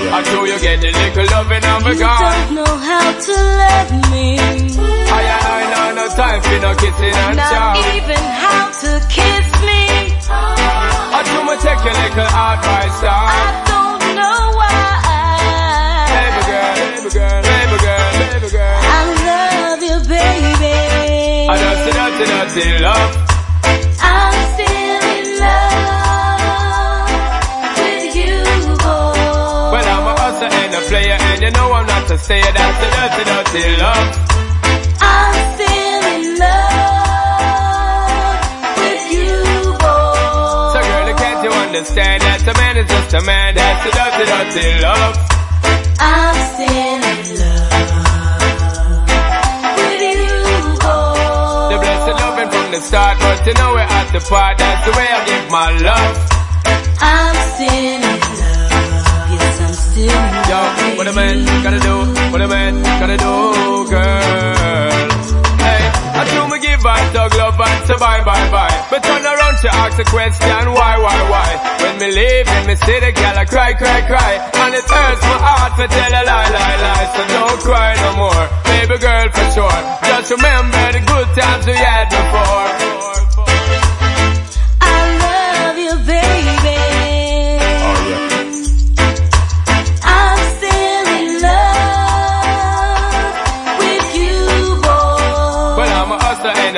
Until 0.00 0.46
you 0.46 0.58
get 0.60 0.80
the 0.80 0.90
little 0.90 1.26
loving 1.30 1.64
of 1.64 1.86
a 1.86 1.92
You 1.92 2.00
don't 2.00 2.54
know 2.58 2.74
how 2.88 3.06
to 3.26 3.34
love 3.60 3.90
me. 4.10 4.38
I 4.38 5.20
I 5.20 5.62
know 5.72 5.88
no 6.00 6.06
time 6.16 6.40
for 6.42 6.58
no 6.64 6.72
kissing 6.74 7.14
and 7.14 7.36
Not 7.36 7.50
chow. 7.52 7.96
even 7.96 8.22
how 8.42 8.64
to 8.82 8.90
kiss 9.12 9.46
me. 9.68 9.82
I 10.30 11.20
do 11.28 11.36
me 11.46 11.54
take 11.60 11.82
a 11.84 11.92
little 12.00 12.30
advice, 12.48 13.00
I 13.04 13.64
don't 13.70 14.04
know 14.18 14.40
why. 14.58 14.78
Baby 16.16 16.42
girl, 16.50 16.74
baby 16.80 17.10
girl, 17.16 17.40
baby 17.42 17.76
girl, 17.84 18.10
baby 18.18 18.48
girl. 18.56 18.80
I 18.82 19.02
love 19.28 19.82
you, 19.88 19.98
baby. 20.08 20.76
I 21.50 21.54
just 21.60 21.88
a 21.88 21.92
dirty, 21.92 22.24
dirty 22.64 22.82
love. 22.82 23.19
Player, 30.90 31.14
and 31.14 31.38
you 31.40 31.50
know 31.54 31.70
I'm 31.72 31.86
not 31.86 32.10
a 32.10 32.18
stayer. 32.18 32.50
That's 32.50 32.78
the 32.82 32.88
dirty, 32.98 33.22
dirty 33.30 33.62
love. 33.78 34.10
I'm 34.98 35.34
still 35.54 36.02
in 36.14 36.22
love 36.42 37.70
with 38.82 39.04
you, 39.14 39.38
boy. 39.78 40.74
So 40.74 40.78
girl, 40.90 41.08
can't 41.14 41.40
you 41.46 41.52
understand 41.54 42.18
that 42.26 42.42
a 42.42 42.54
man 42.58 42.74
is 42.82 42.88
just 42.90 43.14
a 43.14 43.22
man? 43.22 43.54
That's 43.54 43.80
the 43.86 43.90
dirty, 43.94 44.24
dirty 44.34 44.66
love. 44.82 45.14
I'm 46.02 46.36
still 46.58 47.02
in 47.14 47.22
love 47.38 47.94
with 49.78 50.02
you, 50.10 50.26
boy. 50.82 51.70
The 51.70 51.78
blessed 51.86 52.18
loving 52.18 52.50
from 52.50 52.66
the 52.74 52.80
start, 52.82 53.14
but 53.22 53.46
you 53.46 53.54
know 53.54 53.70
we're 53.78 53.86
at 53.86 54.10
the 54.10 54.18
part. 54.26 54.58
That's 54.58 54.82
the 54.90 54.92
way 54.98 55.06
I 55.06 55.22
give 55.30 55.46
my 55.54 55.70
love. 55.86 56.18
I'm 56.98 57.38
still 57.54 58.09
Yo, 60.00 60.96
what 60.96 61.06
a 61.06 61.12
man 61.12 61.44
gotta 61.62 61.78
do, 61.78 61.96
what 62.32 62.40
a 62.40 62.48
man 62.48 62.80
gotta 63.00 63.18
do, 63.20 63.34
girl. 63.92 65.08
Hey, 65.60 65.82
I 66.16 66.22
do 66.24 66.40
me 66.48 66.56
give 66.64 66.80
I 66.80 67.12
dog 67.12 67.34
love 67.36 67.60
and 67.60 67.86
say 67.86 67.98
bye 68.00 68.24
bye 68.24 68.48
bye. 68.50 68.86
But 68.88 69.04
turn 69.04 69.20
around 69.20 69.56
to 69.60 69.68
ask 69.68 69.98
the 69.98 70.04
question 70.08 70.72
why, 70.72 70.96
why, 70.96 71.18
why. 71.28 71.50
When 71.84 71.98
me 72.00 72.08
leave, 72.16 72.46
when 72.48 72.66
me 72.68 72.76
see 72.76 72.98
the 72.98 73.12
girl 73.12 73.36
I 73.36 73.44
cry, 73.44 73.74
cry, 73.74 74.00
cry. 74.08 74.32
And 74.64 74.72
it 74.74 74.88
hurts 74.88 75.20
my 75.20 75.36
heart 75.36 75.72
to 75.76 75.86
tell 75.86 76.12
a 76.16 76.22
lie, 76.24 76.48
lie, 76.48 76.76
lie. 76.80 77.06
So 77.12 77.20
don't 77.36 77.60
cry 77.60 77.92
no 78.00 78.10
more, 78.24 78.44
baby 78.72 78.96
girl 79.04 79.28
for 79.36 79.46
sure. 79.52 79.80
Just 80.08 80.30
remember 80.32 80.84
the 80.96 81.02
good 81.04 81.28
times 81.36 81.66
we 81.66 81.76
had 81.76 82.08
before. 82.08 83.09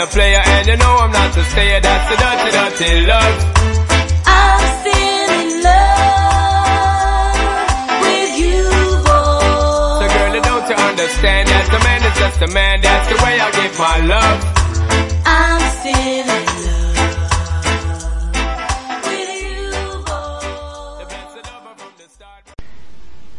A 0.03 0.07
player, 0.07 0.43
and 0.45 0.66
you 0.66 0.77
know 0.77 0.97
I'm 0.99 1.12
not 1.12 1.37
a 1.37 1.45
stayer. 1.45 1.81
That's 1.81 2.11
the 2.11 2.16
dirty, 2.23 2.51
dirty 2.59 3.07
love. 3.07 3.37
I'm 4.27 4.65
still 4.81 5.31
in 5.41 5.49
love 5.62 7.39
with 8.03 8.33
you, 8.43 8.62
boy. 9.07 10.01
So 10.01 10.07
girl, 10.15 10.35
don't 10.49 10.66
you 10.70 10.79
understand 10.91 11.45
that 11.53 11.66
the 11.74 11.81
man 11.87 12.01
is 12.09 12.15
just 12.19 12.43
a 12.43 12.49
man? 12.59 12.81
That's 12.81 13.09
the 13.11 13.19
way 13.24 13.35
I 13.47 13.49
give 13.59 13.79
my 13.79 13.99
love. 14.15 14.39
I'm 15.24 15.62
still 15.79 16.29
in 16.39 16.47
love 16.66 17.05
with 19.07 19.31
you, 19.47 19.70
boy. 20.03 21.07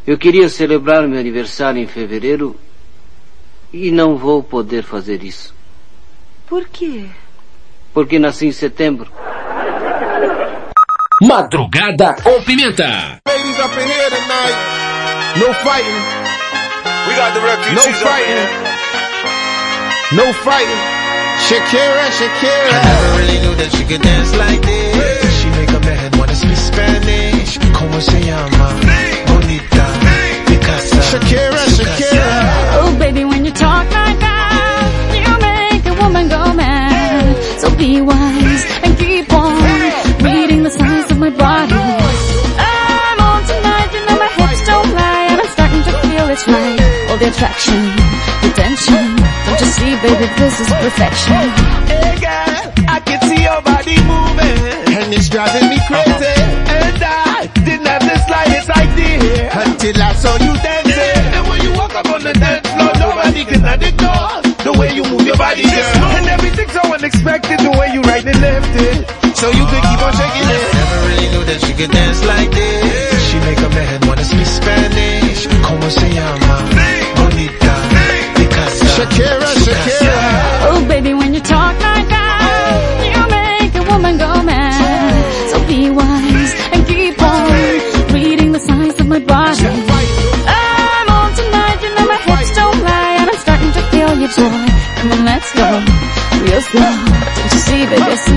Eu 0.08 0.18
queria 0.18 0.48
celebrar 0.48 1.08
meu 1.08 1.20
aniversário 1.20 1.82
em 1.82 1.88
fevereiro 1.88 2.56
e 3.74 3.92
não 3.92 4.16
vou 4.18 4.42
poder 4.42 4.84
fazer 4.84 5.24
isso. 5.24 5.54
Por 6.48 6.68
quê? 6.68 7.06
Porque 7.94 8.20
nasci 8.20 8.48
em 8.48 8.52
setembro. 8.52 9.12
Madrugada 11.22 12.16
com 12.22 12.42
pimenta. 12.44 13.20
Ladies 13.28 13.60
up 13.60 13.74
in 13.80 13.88
here 13.88 14.10
tonight. 14.10 14.56
No 15.40 15.54
fighting. 15.64 16.02
We 17.08 17.16
got 17.16 17.34
the 17.34 17.42
refugees 17.42 17.76
No 17.76 17.94
fighting. 17.94 18.74
No 20.12 20.34
fighting. 20.34 21.04
Shakira, 21.48 22.12
Shakira. 22.12 22.70
I 22.70 22.84
never 22.84 23.18
really 23.18 23.40
knew 23.42 23.56
that 23.56 23.72
she 23.72 23.84
could 23.86 24.02
dance 24.02 24.36
like 24.36 24.62
this. 24.62 25.42
She 25.42 25.50
make 25.52 25.70
a 25.70 25.80
man 25.80 26.12
wanna 26.18 26.36
speak 26.36 26.58
Spanish. 26.58 27.58
Como 27.60 27.74
¿Cómo 27.74 28.02
se 28.02 28.20
llama? 28.22 28.70
Bonita, 29.28 29.86
Picasa. 30.46 31.02
Shakira, 31.02 31.66
Shakira. 31.76 32.73
All 47.14 47.20
the 47.20 47.30
attraction, 47.30 47.78
the 48.42 48.50
tension. 48.58 49.06
Don't 49.46 49.62
you 49.62 49.70
see, 49.78 49.94
baby, 50.02 50.26
this 50.34 50.58
is 50.58 50.70
perfection. 50.82 51.46
Hey 51.86 52.18
girl, 52.18 52.74
I 52.90 52.98
can 53.06 53.22
see 53.30 53.38
your 53.38 53.62
body 53.62 54.02
moving, 54.02 54.98
and 54.98 55.14
it's 55.14 55.30
driving 55.30 55.70
me 55.70 55.78
crazy. 55.86 56.34
And 56.74 56.98
I 56.98 57.46
didn't 57.62 57.86
have 57.86 58.02
the 58.02 58.18
slightest 58.26 58.70
idea 58.74 59.46
until 59.62 59.94
I 60.02 60.14
saw 60.18 60.34
you 60.42 60.58
dancing. 60.58 61.22
And 61.38 61.46
when 61.46 61.62
you 61.62 61.78
walk 61.78 61.94
up 61.94 62.10
on 62.10 62.26
the 62.26 62.34
dance 62.34 62.66
floor, 62.74 62.90
nobody 62.98 63.46
can 63.46 63.62
ignore 63.62 64.42
the 64.66 64.74
way 64.74 64.90
you 64.98 65.06
move 65.06 65.22
your 65.22 65.38
body, 65.38 65.70
girl. 65.70 66.18
And 66.18 66.26
everything's 66.34 66.74
so 66.74 66.82
unexpected, 66.82 67.60
the 67.62 67.78
way 67.78 67.94
you 67.94 68.02
right 68.10 68.26
and 68.26 68.42
left 68.42 68.74
it. 68.74 69.06
So 69.38 69.54
you 69.54 69.66
could 69.70 69.86
keep 69.86 70.02
on 70.02 70.18
shaking 70.18 70.50
it. 70.50 70.66
Never 70.82 70.98
really 71.14 71.30
knew 71.30 71.46
that 71.46 71.62
she 71.62 71.78
could 71.78 71.92
dance 71.94 72.26
like 72.26 72.43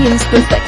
baby, 0.07 0.13
I 0.13 0.15
see 0.15 0.15
it's 0.15 0.25
perfect. 0.25 0.63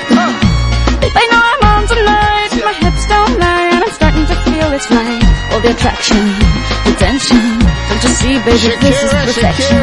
I 1.16 1.26
know 1.32 1.42
I'm 1.42 1.64
on 1.74 1.88
tonight, 1.88 2.52
my 2.64 2.74
hips 2.74 3.08
don't 3.08 3.40
lie, 3.40 3.70
and 3.74 3.84
I'm 3.84 3.92
starting 3.92 4.26
to 4.26 4.36
feel 4.44 4.72
it's 4.74 4.90
right. 4.92 5.24
All 5.52 5.62
the 5.62 5.72
attraction, 5.72 6.24
the 6.86 6.94
tension. 7.00 7.60
Don't 7.90 8.04
you 8.04 8.10
see, 8.10 8.36
baby, 8.46 8.76
this 8.80 9.04
is 9.04 9.12
perfection. 9.12 9.78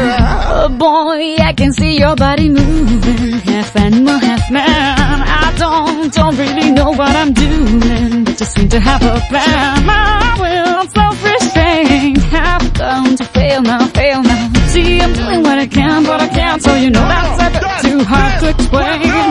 Oh 0.49 0.69
boy, 0.69 1.35
I 1.43 1.53
can 1.53 1.73
see 1.73 1.97
your 1.97 2.15
body 2.15 2.49
moving, 2.49 3.33
half 3.39 3.75
animal, 3.75 4.17
half 4.19 4.49
man. 4.51 5.21
I 5.25 5.53
don't, 5.57 6.13
don't 6.13 6.37
really 6.37 6.71
know 6.71 6.91
what 6.91 7.15
I'm 7.15 7.33
doing, 7.33 8.23
but 8.23 8.37
just 8.37 8.53
seem 8.53 8.69
to 8.69 8.79
have 8.79 9.01
a 9.03 9.19
plan. 9.27 9.85
My 9.85 10.37
will, 10.39 10.87
self-restraint, 10.87 12.19
have 12.31 12.73
come 12.73 13.15
to 13.15 13.23
fail 13.25 13.61
now, 13.61 13.87
fail 13.87 14.21
now. 14.21 14.53
See, 14.67 15.01
I'm 15.01 15.13
doing 15.13 15.43
what 15.43 15.57
I 15.57 15.67
can, 15.67 16.03
but 16.03 16.21
I 16.21 16.27
can't, 16.27 16.61
so 16.61 16.75
you 16.75 16.89
know 16.89 17.01
that's 17.01 17.41
a 17.43 17.49
bit 17.51 17.91
too 17.91 18.03
hard 18.03 18.39
to 18.41 18.49
explain. 18.49 19.26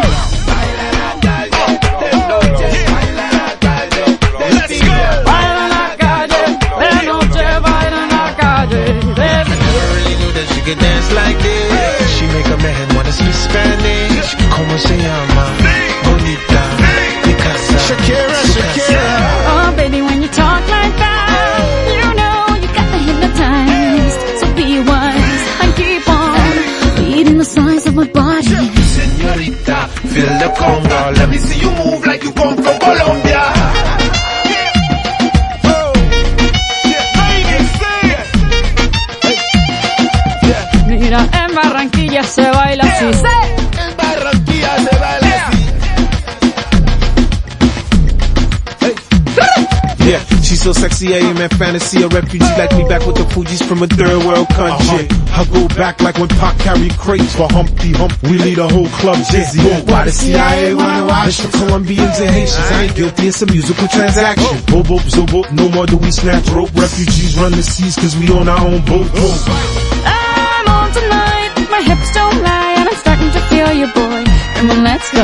Yeah, 50.67 50.73
she's 50.73 50.83
so 50.83 50.83
sexy, 50.83 51.15
am 51.15 51.37
in 51.39 51.49
fantasy. 51.51 52.03
A 52.03 52.09
refugee 52.09 52.45
like 52.59 52.73
me 52.77 52.83
back 52.89 53.07
with 53.07 53.17
the 53.17 53.25
Fuji's 53.31 53.63
from 53.63 53.83
a 53.83 53.87
third 53.87 54.19
world 54.27 54.49
country. 54.49 55.07
Uh-huh. 55.07 55.43
I 55.43 55.45
go 55.53 55.69
back 55.77 56.01
like 56.03 56.19
when 56.19 56.29
Pac 56.29 56.59
carried 56.59 56.97
crates 56.99 57.35
for 57.37 57.47
Humpty 57.51 57.93
Hump. 57.93 58.11
We 58.25 58.39
lead 58.39 58.59
a 58.59 58.69
whole 58.69 58.89
club 58.99 59.19
dizzy. 59.31 59.63
Why 59.87 60.05
the 60.05 60.11
CIA 60.11 60.75
wanna 60.75 61.07
watch 61.07 61.39
the 61.39 61.49
Colombians 61.59 62.19
and 62.19 62.31
Haitians? 62.31 62.59
I 62.59 62.83
ain't 62.83 62.97
guilty, 62.97 63.29
it's 63.29 63.43
a 63.43 63.47
musical 63.47 63.87
transaction. 63.89 64.59
Boop, 64.67 64.85
boop, 64.91 65.09
zo, 65.09 65.23
boop, 65.27 65.47
no 65.53 65.69
more 65.69 65.87
do 65.87 65.97
we 65.99 66.11
snatch 66.11 66.49
rope. 66.51 66.75
Refugees 66.75 67.39
run 67.39 67.53
the 67.53 67.63
seas 67.63 67.95
cause 67.95 68.17
we 68.17 68.27
on 68.31 68.49
our 68.49 68.59
own 68.59 68.83
boat. 68.85 69.07
I'm 69.15 70.67
on 70.67 70.91
tonight, 70.91 71.55
my 71.71 71.83
hips 71.83 72.11
don't 72.13 72.43
lie, 72.43 72.75
and 72.79 72.89
I'm 72.89 72.99
starting 72.99 73.31
to 73.31 73.41
feel 73.47 73.71
you, 73.73 73.87
boy. 73.95 74.25
Come 74.59 74.71
on, 74.71 74.83
let's 74.83 75.11
go, 75.15 75.23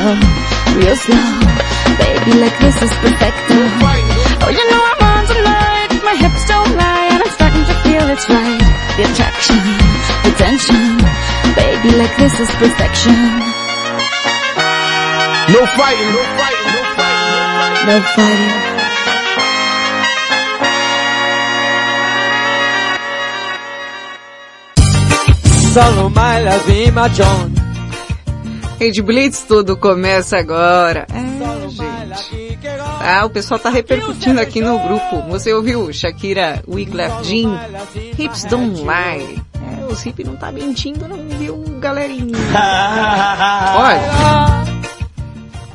real 0.79 0.95
slow. 0.95 1.27
Baby, 1.99 2.33
like 2.39 2.57
this 2.63 2.79
is 2.83 2.93
perfecto. 3.03 3.59
Oh, 4.45 4.51
you 4.51 4.71
know 4.71 4.83
I'm 4.83 5.02
it's 8.13 8.29
right. 8.29 8.61
The 8.97 9.03
attraction, 9.09 9.57
the 10.25 10.33
tension. 10.37 10.83
Baby, 11.57 11.91
like 11.97 12.15
this 12.17 12.35
is 12.41 12.51
perfection. 12.61 13.17
No 15.55 15.63
fighting, 15.79 16.11
no 16.17 16.23
fighting, 16.39 16.71
no 16.77 16.83
fighting. 16.97 17.87
No 17.89 17.97
fighting. 18.15 18.73
Solo 25.73 26.11
my 26.11 26.43
love 26.45 26.93
machón. 26.93 27.55
Rede 28.79 29.01
Blitz, 29.03 29.45
tudo 29.49 29.77
começa 29.77 30.37
agora. 30.39 31.07
É. 31.15 31.32
Ah, 33.05 33.25
o 33.27 33.31
pessoal 33.31 33.59
tá 33.59 33.69
repercutindo 33.69 34.41
aqui 34.41 34.61
no 34.61 34.79
grupo. 34.79 35.23
Você 35.29 35.53
ouviu 35.53 35.93
Shakira 35.93 36.63
Wyclef 36.69 37.25
Jean? 37.25 37.59
Hips 38.17 38.45
don't 38.45 38.81
lie. 38.81 39.43
É, 39.55 39.85
o 39.87 40.09
Hip 40.09 40.23
não 40.23 40.37
tá 40.37 40.53
mentindo 40.53 41.09
não, 41.09 41.19
viu, 41.37 41.65
galerinha? 41.81 42.39
Olha, 43.77 44.01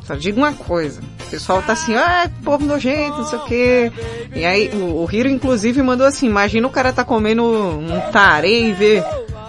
só 0.06 0.16
digo 0.16 0.38
uma 0.38 0.54
coisa. 0.54 1.02
O 1.28 1.30
pessoal 1.30 1.62
tá 1.62 1.74
assim, 1.74 1.96
ah, 1.96 2.32
povo 2.46 2.66
nojento, 2.66 3.18
não 3.18 3.26
sei 3.26 3.40
o 3.40 3.46
quê. 3.46 3.92
E 4.34 4.46
aí, 4.46 4.70
o, 4.74 5.04
o 5.04 5.10
Hiro 5.12 5.28
inclusive 5.28 5.82
mandou 5.82 6.08
assim, 6.08 6.28
imagina 6.28 6.66
o 6.66 6.72
cara 6.72 6.94
tá 6.94 7.04
comendo 7.04 7.44
um 7.44 8.00
tare 8.12 8.70
e 8.70 8.72
vê, 8.72 9.04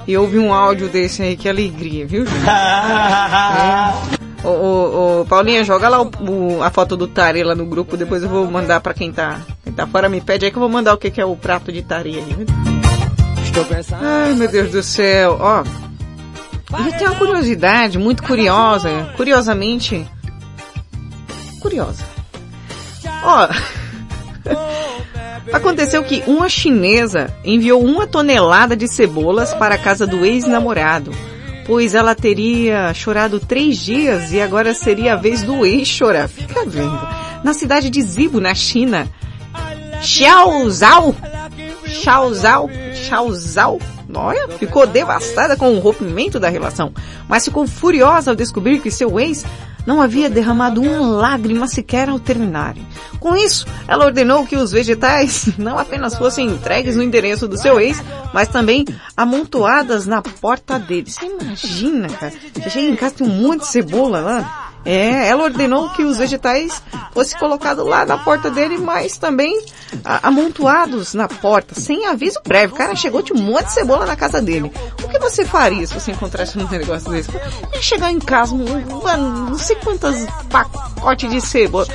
e 0.05 0.17
ouve 0.17 0.37
um 0.37 0.53
áudio 0.53 0.89
desse 0.89 1.23
aí, 1.23 1.37
que 1.37 1.49
alegria, 1.49 2.05
viu? 2.05 2.25
É. 4.15 4.18
Ô, 4.45 4.49
ô, 4.49 5.21
ô, 5.21 5.25
Paulinha, 5.27 5.65
joga 5.65 5.89
lá 5.89 6.01
o, 6.01 6.11
o- 6.21 6.63
a 6.63 6.71
foto 6.71 6.97
do 6.97 7.09
tare 7.09 7.43
lá 7.43 7.55
no 7.55 7.67
grupo, 7.67 7.97
depois 7.97 8.23
eu 8.23 8.29
vou 8.29 8.49
mandar 8.51 8.81
pra 8.81 8.95
quem 8.95 9.13
tá, 9.13 9.41
quem 9.65 9.73
tá 9.73 9.87
fora, 9.87 10.09
me 10.09 10.21
pede 10.21 10.45
aí 10.45 10.51
que 10.51 10.57
eu 10.57 10.61
vou 10.61 10.69
mandar 10.69 10.95
o 10.95 10.99
que 10.99 11.11
que 11.11 11.21
é 11.21 11.25
o 11.25 11.35
prato 11.37 11.73
de 11.73 11.83
tare 11.83 12.17
aí? 12.17 12.47
Ai, 14.01 14.35
meu 14.35 14.49
Deus 14.49 14.71
do 14.71 14.83
céu, 14.83 15.37
ó. 15.41 15.65
E 16.87 16.93
tem 16.99 17.07
uma 17.09 17.17
curiosidade 17.17 17.99
muito 17.99 18.23
curiosa, 18.23 19.13
curiosamente, 19.17 20.07
curiosa. 21.61 22.05
Ó, 23.25 23.49
aconteceu 25.53 26.05
que 26.05 26.23
uma 26.27 26.49
chinesa 26.49 27.35
enviou 27.45 27.83
uma 27.83 28.07
tonelada 28.07 28.77
de 28.77 28.87
cebolas 28.87 29.53
para 29.55 29.75
a 29.75 29.79
casa 29.79 30.07
do 30.07 30.25
ex-namorado, 30.25 31.11
pois 31.69 31.95
ela 31.95 32.15
teria 32.15 32.95
chorado 32.95 33.39
três 33.39 33.77
dias 33.77 34.33
e 34.33 34.41
agora 34.41 34.73
seria 34.73 35.13
a 35.13 35.17
vez 35.17 35.43
do 35.43 35.67
ex 35.67 35.87
chorar. 35.87 36.27
Fica 36.27 36.65
vendo. 36.65 36.99
Na 37.45 37.53
cidade 37.53 37.91
de 37.91 38.01
Zibo, 38.01 38.41
na 38.41 38.55
China, 38.55 39.07
Xiaozao, 40.01 41.15
Xiaozao, 41.85 42.71
Xiaozao, 42.95 43.79
olha, 44.15 44.49
ficou 44.59 44.87
devastada 44.87 45.59
com 45.59 45.75
o 45.75 45.79
rompimento 45.79 46.41
da 46.41 46.49
relação, 46.49 46.91
mas 47.29 47.45
ficou 47.45 47.67
furiosa 47.67 48.31
ao 48.31 48.35
descobrir 48.35 48.81
que 48.81 48.91
seu 48.91 49.21
ex 49.21 49.45
não 49.89 50.03
havia 50.03 50.29
derramado 50.29 50.83
uma 50.83 51.01
lágrima 51.01 51.67
sequer 51.67 52.11
ao 52.11 52.21
terminarem. 52.21 52.87
Com 53.19 53.35
isso, 53.35 53.67
ela 53.89 54.05
ordenou 54.05 54.47
que 54.47 54.55
os 54.55 54.71
vegetais 54.71 55.49
não 55.57 55.79
apenas 55.79 56.15
fossem 56.15 56.47
entregues 56.47 56.95
no 56.95 57.03
endereço 57.03 57.49
do 57.49 57.57
seu 57.57 57.81
ex, 57.81 58.05
mas 58.35 58.49
também 58.49 58.85
amontoadas 59.17 60.05
na 60.05 60.21
porta 60.21 60.79
dele. 60.79 61.11
Você 61.11 61.25
imagina, 61.25 62.07
cara? 62.11 62.35
Você 62.53 62.69
chega 62.69 62.87
em 62.87 62.97
casa 62.97 63.15
tem 63.15 63.27
um 63.27 63.31
monte 63.31 63.61
de 63.61 63.69
cebola 63.69 64.21
lá. 64.21 64.68
É, 64.89 65.29
ela 65.29 65.45
ordenou 65.45 65.91
que 65.91 66.03
os 66.03 66.17
vegetais 66.17 66.83
fossem 67.13 67.39
colocados 67.39 67.87
lá 67.87 68.07
na 68.07 68.17
porta 68.17 68.51
dele, 68.51 68.79
mas 68.79 69.19
também 69.19 69.63
amontoados 70.03 71.13
na 71.13 71.29
porta, 71.29 71.75
sem 71.75 72.07
aviso 72.07 72.41
prévio. 72.43 72.75
O 72.75 72.79
cara 72.79 72.97
chegou 72.97 73.21
de 73.21 73.35
um 73.35 73.37
monte 73.37 73.67
de 73.67 73.73
cebola 73.73 74.07
na 74.07 74.17
casa 74.17 74.41
dele. 74.41 74.73
O 75.05 75.09
que 75.09 75.19
você 75.19 75.45
faria 75.45 75.87
se 75.87 75.93
você 75.93 76.13
encontrasse 76.13 76.59
um 76.59 76.67
negócio 76.73 77.11
desse? 77.11 77.31
Ia 77.75 77.83
chegar 77.83 78.11
em 78.11 78.19
casa, 78.19 78.55
mano, 78.55 79.51
não 79.51 79.59
sei 79.59 79.77
quantas 79.77 80.27
pacotes 80.49 81.31
de 81.31 81.41
cebola. 81.43 81.87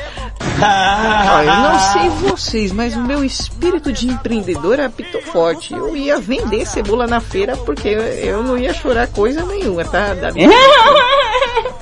Olha, 1.34 1.49
eu 1.49 1.60
não 1.61 1.80
sei 1.80 2.10
vocês, 2.30 2.72
mas 2.72 2.95
o 2.95 3.02
meu 3.02 3.24
espírito 3.24 3.91
de 3.91 4.07
empreendedor 4.07 4.80
apitou 4.80 5.20
forte. 5.24 5.74
Eu 5.74 5.98
ia 5.98 6.20
vender 6.20 6.68
cebola 6.68 7.07
na 7.07 7.20
feira 7.20 7.57
porque 7.57 7.88
eu 7.88 8.44
não 8.44 8.56
ia 8.56 8.72
chorar 8.72 9.07
coisa 9.07 9.44
nenhuma, 9.44 9.84
tá? 9.84 10.14
Da 10.14 10.32
minha... 10.32 10.48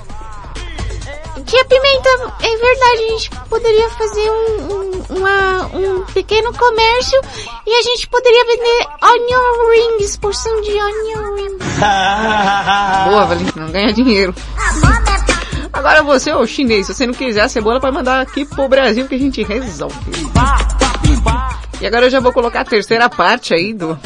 Tia 1.52 1.66
Pimenta, 1.66 2.10
é 2.40 2.56
verdade, 2.56 3.04
a 3.04 3.10
gente 3.10 3.30
poderia 3.50 3.90
fazer 3.90 4.32
um, 4.32 4.74
um, 4.74 5.18
uma, 5.18 5.66
um 5.76 6.06
pequeno 6.06 6.54
comércio 6.54 7.20
e 7.68 7.76
a 7.76 7.82
gente 7.82 8.08
poderia 8.08 8.46
vender 8.46 8.88
onion 9.04 9.98
rings, 10.00 10.16
porção 10.16 10.62
de 10.62 10.70
onion 10.70 11.36
rings. 11.36 11.66
Boa, 13.10 13.26
Valentina, 13.26 13.70
ganhar 13.70 13.92
dinheiro. 13.92 14.34
Agora 15.74 16.02
você, 16.04 16.32
ô 16.32 16.48
chinês, 16.48 16.88
se 16.88 16.94
você 16.94 17.06
não 17.06 17.14
quiser 17.14 17.42
a 17.42 17.50
cebola, 17.50 17.82
pode 17.82 17.96
mandar 17.96 18.22
aqui 18.22 18.46
pro 18.46 18.70
Brasil 18.70 19.06
que 19.10 19.16
a 19.16 19.20
gente 19.20 19.44
resolve. 19.44 19.94
E 21.82 21.86
agora 21.86 22.06
eu 22.06 22.10
já 22.10 22.22
vou 22.22 22.32
colocar 22.32 22.62
a 22.62 22.66
terceira 22.66 23.10
parte 23.10 23.54
aí 23.54 23.74
do, 23.74 24.00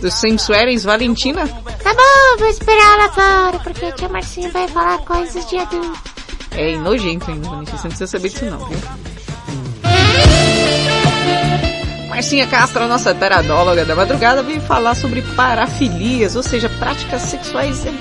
do 0.00 0.10
Sensueres 0.12 0.84
Valentina. 0.84 1.44
Tá 1.82 1.92
bom, 1.92 2.38
vou 2.38 2.48
esperar 2.48 3.00
ela 3.00 3.08
fora, 3.08 3.58
porque 3.64 3.84
a 3.84 3.90
tia 3.90 4.08
Marcinha 4.08 4.48
vai 4.50 4.68
falar 4.68 4.98
coisas 4.98 5.44
de 5.50 5.58
adulto. 5.58 6.12
É 6.56 6.76
nojento 6.76 7.30
ainda, 7.30 7.48
Valentina, 7.48 7.78
você 7.78 7.88
não 7.88 7.96
precisa 7.96 8.06
saber 8.06 8.28
disso 8.28 8.44
não, 8.44 8.58
viu? 8.66 8.78
Marcinha 12.08 12.46
Castro, 12.46 12.84
a 12.84 12.88
nossa 12.88 13.14
teradóloga 13.14 13.84
da 13.84 13.96
madrugada, 13.96 14.42
veio 14.42 14.60
falar 14.60 14.94
sobre 14.94 15.22
parafilias, 15.34 16.36
ou 16.36 16.42
seja, 16.42 16.68
práticas 16.68 17.22
sexuais, 17.22 17.86
eh, 17.86 17.92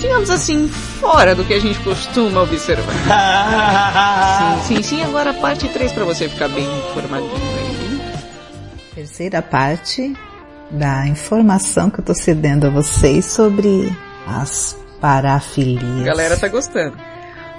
digamos 0.00 0.28
assim, 0.28 0.68
fora 0.68 1.34
do 1.34 1.44
que 1.44 1.54
a 1.54 1.60
gente 1.60 1.78
costuma 1.80 2.42
observar. 2.42 2.92
sim, 4.66 4.74
sim, 4.76 4.82
sim, 4.82 5.02
agora 5.04 5.30
a 5.30 5.34
parte 5.34 5.68
3 5.68 5.92
para 5.92 6.04
você 6.04 6.28
ficar 6.28 6.48
bem 6.48 6.66
informadinho 6.90 7.32
aí. 7.32 8.00
Terceira 8.96 9.40
parte 9.40 10.12
da 10.70 11.06
informação 11.06 11.90
que 11.90 12.00
eu 12.00 12.04
tô 12.04 12.12
cedendo 12.12 12.66
a 12.66 12.70
vocês 12.70 13.24
sobre 13.24 13.90
as 14.26 14.76
parafilias. 15.00 16.02
A 16.02 16.04
galera 16.04 16.36
tá 16.36 16.48
gostando. 16.48 17.09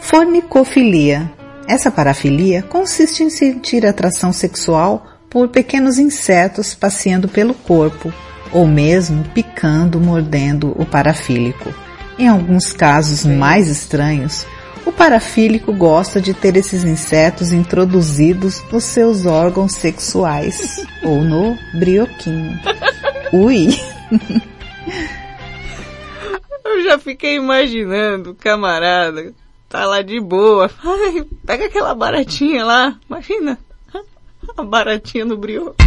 Fornicofilia. 0.02 1.32
Essa 1.68 1.90
parafilia 1.90 2.61
consiste 2.64 3.23
em 3.23 3.30
sentir 3.30 3.86
atração 3.86 4.34
sexual 4.34 5.06
por 5.30 5.48
pequenos 5.48 5.98
insetos 5.98 6.76
passeando 6.76 7.30
pelo 7.30 7.53
corpo, 7.53 8.14
ou 8.52 8.68
mesmo 8.68 9.23
picando, 9.34 10.02
mordendo 10.02 10.76
o 10.78 10.86
parafílico. 10.86 11.73
Em 12.19 12.28
alguns 12.28 12.73
casos 12.73 13.26
mais 13.26 13.69
estranhos, 13.69 14.45
o 14.86 14.91
parafílico 14.91 15.72
gosta 15.72 16.19
de 16.19 16.34
ter 16.34 16.57
esses 16.57 16.84
insetos 16.84 17.53
introduzidos 17.53 18.61
nos 18.72 18.84
seus 18.84 19.26
órgãos 19.26 19.73
sexuais 19.73 20.86
ou 21.03 21.23
no 21.23 21.57
brioquinho. 21.80 22.60
Ui! 23.32 23.69
Eu 26.65 26.84
já 26.84 26.98
fiquei 26.98 27.36
imaginando, 27.36 28.36
camarada, 28.36 29.34
tá 29.72 29.85
lá 29.85 30.02
de 30.02 30.19
boa. 30.19 30.69
Ai, 30.84 31.26
pega 31.45 31.65
aquela 31.65 31.95
baratinha 31.95 32.64
lá, 32.65 32.95
imagina. 33.10 33.57
A 34.57 34.64
baratinha 34.64 35.23
no 35.26 35.38
brioco. 35.38 35.76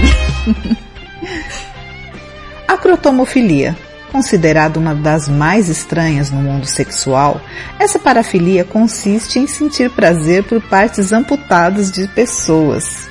A 2.66 2.76
crotomofilia. 2.78 3.76
Considerada 4.10 4.78
uma 4.78 4.94
das 4.94 5.28
mais 5.28 5.68
estranhas 5.68 6.30
no 6.30 6.40
mundo 6.40 6.66
sexual, 6.66 7.40
essa 7.80 7.98
parafilia 7.98 8.64
consiste 8.64 9.40
em 9.40 9.46
sentir 9.48 9.90
prazer 9.90 10.44
por 10.44 10.62
partes 10.62 11.12
amputadas 11.12 11.90
de 11.90 12.06
pessoas. 12.06 13.08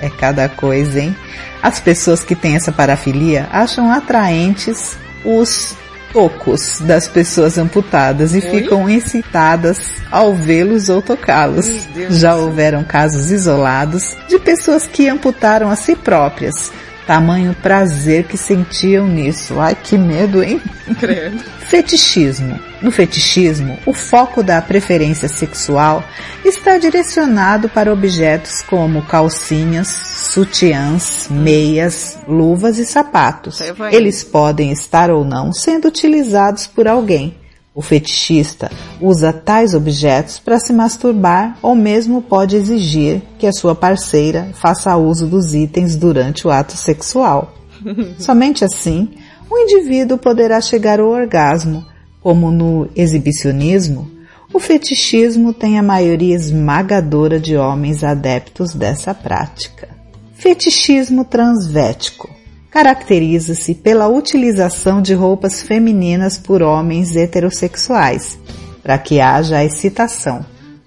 É 0.00 0.08
cada 0.08 0.48
coisa, 0.48 1.00
hein? 1.00 1.16
As 1.60 1.80
pessoas 1.80 2.22
que 2.22 2.36
têm 2.36 2.54
essa 2.54 2.70
parafilia 2.70 3.48
acham 3.50 3.90
atraentes 3.90 4.96
os 5.24 5.76
tocos 6.12 6.80
das 6.80 7.06
pessoas 7.08 7.58
amputadas 7.58 8.34
e 8.34 8.38
Oi? 8.38 8.40
ficam 8.40 8.88
excitadas 8.88 9.78
ao 10.10 10.34
vê-los 10.34 10.88
ou 10.88 11.02
tocá-los. 11.02 11.66
Já 12.10 12.36
houveram 12.36 12.84
casos 12.84 13.30
isolados 13.30 14.16
de 14.28 14.38
pessoas 14.38 14.86
que 14.86 15.08
amputaram 15.08 15.70
a 15.70 15.76
si 15.76 15.94
próprias. 15.94 16.72
Tamanho 17.08 17.54
prazer 17.54 18.24
que 18.24 18.36
sentiam 18.36 19.08
nisso. 19.08 19.58
Ai, 19.58 19.74
que 19.74 19.96
medo, 19.96 20.42
hein? 20.42 20.60
Credo. 21.00 21.38
Fetichismo. 21.66 22.60
No 22.82 22.92
fetichismo, 22.92 23.78
o 23.86 23.94
foco 23.94 24.42
da 24.42 24.60
preferência 24.60 25.26
sexual 25.26 26.04
está 26.44 26.76
direcionado 26.76 27.66
para 27.70 27.90
objetos 27.90 28.60
como 28.60 29.00
calcinhas, 29.06 29.88
sutiãs, 29.88 31.28
meias, 31.30 32.18
luvas 32.28 32.76
e 32.76 32.84
sapatos. 32.84 33.58
Eles 33.90 34.22
podem 34.22 34.70
estar 34.70 35.10
ou 35.10 35.24
não 35.24 35.50
sendo 35.50 35.88
utilizados 35.88 36.66
por 36.66 36.86
alguém. 36.86 37.34
O 37.78 37.80
fetichista 37.80 38.72
usa 39.00 39.32
tais 39.32 39.72
objetos 39.72 40.40
para 40.40 40.58
se 40.58 40.72
masturbar 40.72 41.56
ou 41.62 41.76
mesmo 41.76 42.20
pode 42.20 42.56
exigir 42.56 43.22
que 43.38 43.46
a 43.46 43.52
sua 43.52 43.72
parceira 43.72 44.50
faça 44.54 44.96
uso 44.96 45.28
dos 45.28 45.54
itens 45.54 45.94
durante 45.94 46.44
o 46.44 46.50
ato 46.50 46.76
sexual. 46.76 47.54
Somente 48.18 48.64
assim, 48.64 49.10
o 49.48 49.56
indivíduo 49.56 50.18
poderá 50.18 50.60
chegar 50.60 50.98
ao 50.98 51.06
orgasmo, 51.06 51.86
como 52.20 52.50
no 52.50 52.88
exibicionismo, 52.96 54.10
o 54.52 54.58
fetichismo 54.58 55.54
tem 55.54 55.78
a 55.78 55.82
maioria 55.82 56.34
esmagadora 56.34 57.38
de 57.38 57.56
homens 57.56 58.02
adeptos 58.02 58.74
dessa 58.74 59.14
prática. 59.14 59.88
Fetichismo 60.34 61.24
transvético 61.24 62.37
caracteriza-se 62.70 63.74
pela 63.74 64.08
utilização 64.08 65.00
de 65.00 65.14
roupas 65.14 65.62
femininas 65.62 66.38
por 66.38 66.62
homens 66.62 67.16
heterossexuais, 67.16 68.38
para 68.82 68.98
que 68.98 69.20
haja 69.20 69.58
a 69.58 69.64
excitação. 69.64 70.44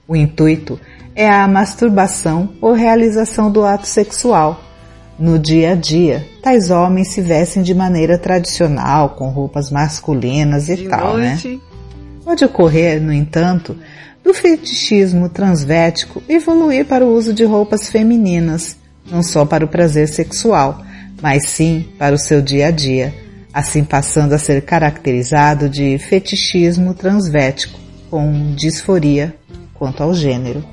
O 0.07 0.15
intuito 0.15 0.79
é 1.15 1.29
a 1.29 1.47
masturbação 1.47 2.49
ou 2.61 2.73
realização 2.73 3.51
do 3.51 3.65
ato 3.65 3.87
sexual. 3.87 4.61
No 5.17 5.37
dia 5.37 5.73
a 5.73 5.75
dia, 5.75 6.25
tais 6.41 6.71
homens 6.71 7.09
se 7.09 7.21
vestem 7.21 7.61
de 7.61 7.75
maneira 7.75 8.17
tradicional, 8.17 9.09
com 9.09 9.29
roupas 9.29 9.69
masculinas 9.69 10.67
e 10.69 10.75
De 10.75 10.89
tal, 10.89 11.17
né? 11.17 11.29
noite. 11.29 11.61
Pode 12.23 12.45
ocorrer, 12.45 13.01
no 13.01 13.11
entanto, 13.11 13.75
do 14.23 14.33
fetichismo 14.33 15.27
transvético 15.29 16.21
evoluir 16.29 16.85
para 16.85 17.05
o 17.05 17.13
uso 17.13 17.33
de 17.33 17.43
roupas 17.43 17.89
femininas, 17.89 18.77
não 19.09 19.21
só 19.21 19.45
para 19.45 19.65
o 19.65 19.67
prazer 19.67 20.07
sexual, 20.07 20.81
mas 21.21 21.47
sim 21.47 21.87
para 21.97 22.15
o 22.15 22.19
seu 22.19 22.41
dia 22.41 22.67
a 22.67 22.71
dia, 22.71 23.13
assim 23.53 23.83
passando 23.83 24.33
a 24.33 24.39
ser 24.39 24.61
caracterizado 24.63 25.69
de 25.69 25.97
fetichismo 25.99 26.93
transvético, 26.93 27.79
com 28.09 28.53
disforia 28.55 29.35
quanto 29.73 30.01
ao 30.01 30.13
gênero. 30.13 30.63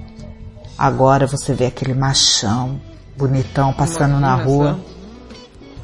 Agora 0.77 1.27
você 1.27 1.53
vê 1.53 1.67
aquele 1.67 1.95
machão, 1.95 2.81
bonitão, 3.17 3.73
passando 3.73 4.19
na 4.19 4.35
rua, 4.35 4.81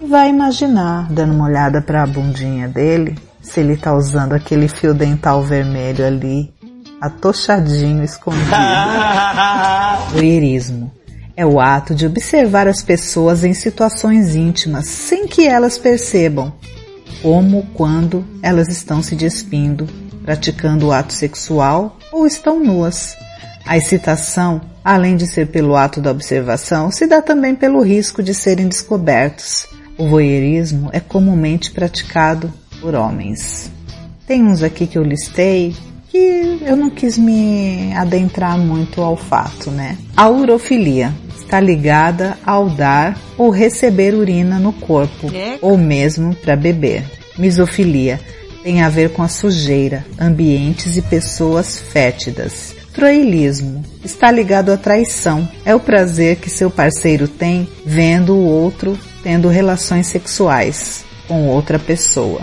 e 0.00 0.06
vai 0.06 0.30
imaginar, 0.30 1.12
dando 1.12 1.34
uma 1.34 1.46
olhada 1.46 1.82
para 1.82 2.02
a 2.02 2.06
bundinha 2.06 2.68
dele, 2.68 3.18
se 3.42 3.60
ele 3.60 3.76
tá 3.76 3.94
usando 3.94 4.32
aquele 4.32 4.68
fio 4.68 4.94
dental 4.94 5.42
vermelho 5.42 6.06
ali, 6.06 6.52
atochadinho, 7.00 8.02
escondido. 8.02 8.50
Voyeurismo 10.12 11.03
é 11.36 11.44
o 11.44 11.60
ato 11.60 11.94
de 11.94 12.06
observar 12.06 12.68
as 12.68 12.82
pessoas 12.82 13.44
em 13.44 13.54
situações 13.54 14.36
íntimas 14.36 14.86
sem 14.86 15.26
que 15.26 15.46
elas 15.46 15.76
percebam, 15.76 16.52
como 17.22 17.66
quando 17.74 18.24
elas 18.42 18.68
estão 18.68 19.02
se 19.02 19.16
despindo, 19.16 19.88
praticando 20.22 20.86
o 20.86 20.92
ato 20.92 21.12
sexual 21.12 21.98
ou 22.12 22.26
estão 22.26 22.62
nuas. 22.62 23.16
A 23.66 23.76
excitação, 23.76 24.60
além 24.84 25.16
de 25.16 25.26
ser 25.26 25.48
pelo 25.48 25.74
ato 25.74 26.00
da 26.00 26.10
observação, 26.10 26.90
se 26.90 27.06
dá 27.06 27.20
também 27.20 27.54
pelo 27.54 27.82
risco 27.82 28.22
de 28.22 28.34
serem 28.34 28.68
descobertos. 28.68 29.66
O 29.96 30.08
voyeurismo 30.08 30.90
é 30.92 31.00
comumente 31.00 31.70
praticado 31.70 32.52
por 32.80 32.94
homens. 32.94 33.70
Tem 34.26 34.42
uns 34.42 34.62
aqui 34.62 34.86
que 34.86 34.98
eu 34.98 35.02
listei 35.02 35.74
que 36.14 36.58
eu 36.64 36.76
não 36.76 36.90
quis 36.90 37.18
me 37.18 37.92
adentrar 37.92 38.56
muito 38.56 39.02
ao 39.02 39.16
fato, 39.16 39.68
né? 39.72 39.98
A 40.16 40.28
urofilia 40.28 41.12
está 41.36 41.58
ligada 41.58 42.38
ao 42.46 42.70
dar 42.70 43.18
ou 43.36 43.50
receber 43.50 44.14
urina 44.14 44.60
no 44.60 44.72
corpo, 44.72 45.28
É? 45.34 45.58
ou 45.60 45.76
mesmo 45.76 46.32
para 46.36 46.54
beber. 46.54 47.02
Misofilia 47.36 48.20
tem 48.62 48.80
a 48.82 48.88
ver 48.88 49.10
com 49.10 49.24
a 49.24 49.28
sujeira, 49.28 50.06
ambientes 50.16 50.96
e 50.96 51.02
pessoas 51.02 51.80
fétidas. 51.80 52.76
Troilismo 52.94 53.84
está 54.04 54.30
ligado 54.30 54.70
à 54.70 54.76
traição. 54.76 55.48
É 55.64 55.74
o 55.74 55.80
prazer 55.80 56.36
que 56.36 56.48
seu 56.48 56.70
parceiro 56.70 57.26
tem 57.26 57.68
vendo 57.84 58.34
o 58.36 58.44
outro 58.46 58.96
tendo 59.24 59.48
relações 59.48 60.06
sexuais 60.06 61.04
com 61.26 61.48
outra 61.48 61.76
pessoa. 61.76 62.42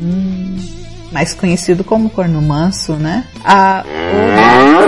Hum, 0.00 0.56
mais 1.12 1.34
conhecido 1.34 1.84
como 1.84 2.10
corno 2.10 2.40
manso, 2.40 2.94
né? 2.94 3.26
A 3.44 3.84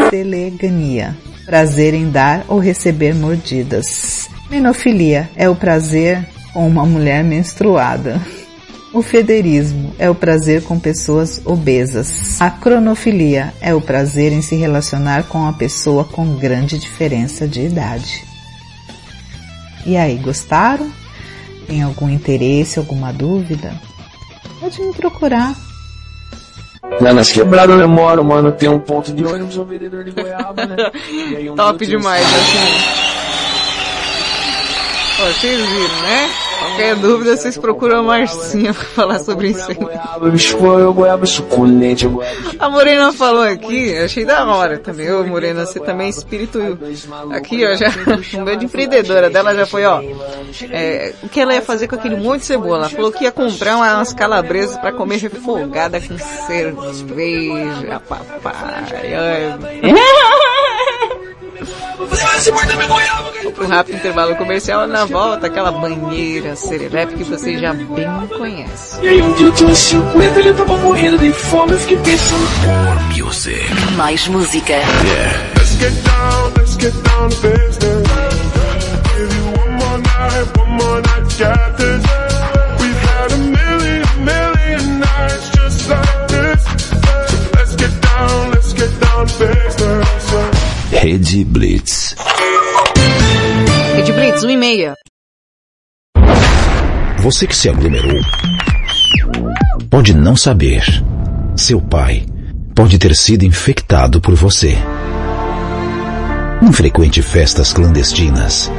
otelegania, 0.07 1.17
prazer 1.45 1.95
em 1.95 2.11
dar 2.11 2.45
ou 2.49 2.59
receber 2.59 3.15
mordidas. 3.15 4.29
Menofilia 4.51 5.31
é 5.37 5.49
o 5.49 5.55
prazer 5.55 6.27
com 6.53 6.67
uma 6.67 6.85
mulher 6.87 7.23
menstruada. 7.23 8.21
O 8.93 9.03
federismo 9.03 9.93
é 9.99 10.09
o 10.09 10.15
prazer 10.15 10.63
com 10.63 10.79
pessoas 10.79 11.41
obesas. 11.45 12.41
A 12.41 12.49
cronofilia 12.49 13.53
é 13.61 13.75
o 13.75 13.81
prazer 13.81 14.33
em 14.33 14.41
se 14.41 14.55
relacionar 14.55 15.25
com 15.25 15.39
uma 15.39 15.53
pessoa 15.53 16.05
com 16.05 16.37
grande 16.37 16.79
diferença 16.79 17.49
de 17.49 17.63
idade. 17.63 18.25
E 19.85 19.97
aí, 19.97 20.17
gostaram? 20.17 20.91
Tem 21.67 21.83
algum 21.83 22.09
interesse, 22.09 22.79
alguma 22.79 23.13
dúvida? 23.13 23.75
Pode 24.61 24.81
me 24.81 24.93
procurar. 24.95 25.57
Lá 27.01 27.13
nas 27.13 27.33
quebradas 27.33 27.81
eu 27.81 27.89
moro, 27.89 28.23
mano, 28.25 28.53
tem 28.53 28.69
um 28.69 28.79
ponto 28.79 29.13
de 29.13 29.25
ônibus, 29.25 29.57
um 29.57 29.65
vendedor 29.65 30.05
de 30.05 30.11
goiaba, 30.11 30.67
né? 30.67 30.77
Um 31.51 31.57
Top 31.57 31.85
demais, 31.85 32.25
assim. 32.25 32.59
Ó, 35.21 35.27
Vocês 35.27 35.59
viram, 35.59 36.03
né? 36.03 36.31
Qualquer 36.65 36.97
dúvida, 36.97 37.37
vocês 37.37 37.59
procuram 37.59 38.01
a 38.01 38.03
Marcinha 38.03 38.73
pra 38.73 38.85
falar 38.85 39.19
sobre 39.21 39.49
isso 39.49 39.67
A 42.59 42.69
Morena 42.69 43.13
falou 43.13 43.43
aqui, 43.43 43.97
achei 43.99 44.25
da 44.25 44.45
hora 44.47 44.79
também. 44.79 45.13
Ô 45.13 45.25
Morena, 45.25 45.67
você 45.67 45.79
também 45.79 46.07
é 46.07 46.11
espírito 46.11 46.59
aqui, 47.31 47.67
ó, 47.67 47.77
já, 47.77 47.89
um 48.41 48.57
de 48.57 48.65
empreendedora 48.65 49.29
dela 49.29 49.55
já 49.55 49.67
foi, 49.67 49.85
ó. 49.85 50.01
é, 50.71 51.13
o 51.23 51.29
que 51.29 51.41
ela 51.41 51.55
ia 51.55 51.63
fazer 51.63 51.87
com 51.87 51.97
aquele 51.97 52.17
monte 52.17 52.41
de 52.41 52.47
cebola? 52.47 52.87
Ela 52.87 52.89
falou 52.89 53.13
que 53.13 53.25
ia 53.25 53.33
comprar 53.33 53.77
umas 53.77 54.13
calabresas 54.13 54.77
pra 54.79 54.93
comer 54.93 55.19
refogada 55.19 56.01
com 56.01 56.19
cerveja, 56.19 58.01
papai. 58.09 58.55
Ai. 59.15 59.59
Vou 63.43 63.53
pro 63.53 63.67
rápido 63.67 63.97
intervalo 63.97 64.37
comercial 64.37 64.87
na 64.87 65.05
volta, 65.05 65.47
aquela 65.47 65.73
banheira 65.73 66.55
serelepe 66.57 67.15
que 67.15 67.25
você 67.25 67.59
já 67.59 67.73
bem 67.73 67.87
conhece. 68.37 69.01
E 69.03 69.09
aí 69.09 69.23
um 69.23 69.33
dia 69.35 69.47
eu 69.47 69.53
tinha 69.53 69.75
50, 69.75 70.41
ele 70.41 70.53
tava 70.53 70.77
morrendo 70.79 71.19
de 71.19 71.33
fome, 71.33 71.73
eu 71.73 71.79
fiquei 71.79 71.97
pensando... 71.99 72.45
More 72.65 73.23
music. 73.23 73.63
Mais 73.97 74.27
música. 74.29 74.73
Yeah. 74.73 75.55
Let's 75.57 75.77
get 75.79 75.93
down, 76.05 76.53
let's 76.57 76.77
get 76.77 76.93
down 77.03 77.31
to 77.31 77.37
business. 77.43 78.09
Give 79.17 79.35
you 79.35 79.45
one 79.59 79.73
more 79.73 79.99
night, 79.99 80.59
one 80.59 80.71
more 80.73 81.01
night, 81.01 81.39
got 81.39 81.77
this. 81.77 82.05
We've 82.81 83.01
had 83.01 83.33
a 83.33 83.39
million, 83.39 84.05
million 84.25 85.01
nights 85.01 85.51
just 85.51 85.89
like 85.89 86.29
this. 86.29 86.65
So 86.65 87.37
let's 87.55 87.75
get 87.77 88.03
down, 88.03 88.51
let's 88.51 88.73
get 88.73 89.01
down 89.01 89.27
to 89.27 89.39
business. 89.39 90.04
Rede 91.05 91.45
Blitz. 91.45 92.17
Rede 93.95 94.11
Blitz, 94.11 94.43
1 94.43 94.49
e 94.49 94.57
meia. 94.57 94.95
Você 97.19 97.47
que 97.47 97.55
se 97.55 97.69
aglomerou 97.69 98.23
pode 99.91 100.15
não 100.15 100.35
saber. 100.35 100.83
Seu 101.55 101.79
pai 101.79 102.25
pode 102.75 102.97
ter 102.97 103.15
sido 103.15 103.45
infectado 103.45 104.19
por 104.19 104.35
você. 104.35 104.79
Não 106.63 106.73
frequente 106.73 107.21
festas 107.21 107.71
clandestinas. 107.71 108.73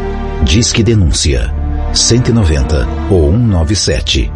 Diz 0.43 0.73
que 0.73 0.81
denúncia 0.81 1.53
190 1.93 2.87
ou 3.11 3.29
197. 3.29 4.31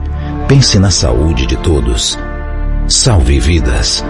Pense 0.48 0.78
na 0.78 0.92
saúde 0.92 1.48
de 1.48 1.58
todos. 1.58 2.20
Salve 2.88 3.40
vidas. 3.40 4.04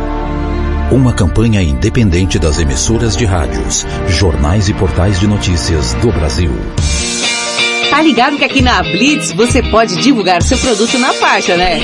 Uma 0.91 1.13
campanha 1.13 1.61
independente 1.61 2.39
das 2.39 2.57
emissoras 2.57 3.15
de 3.15 3.23
rádios, 3.23 3.85
jornais 4.07 4.69
e 4.69 4.73
portais 4.73 5.19
de 5.19 5.27
notícias 5.27 5.93
do 5.95 6.11
Brasil. 6.11 6.51
Tá 7.91 8.01
ligado 8.01 8.37
que 8.37 8.43
aqui 8.43 8.59
na 8.59 8.81
Blitz 8.81 9.31
você 9.33 9.61
pode 9.61 9.97
divulgar 9.97 10.41
seu 10.41 10.57
produto 10.57 10.97
na 10.97 11.13
faixa, 11.13 11.55
né? 11.55 11.79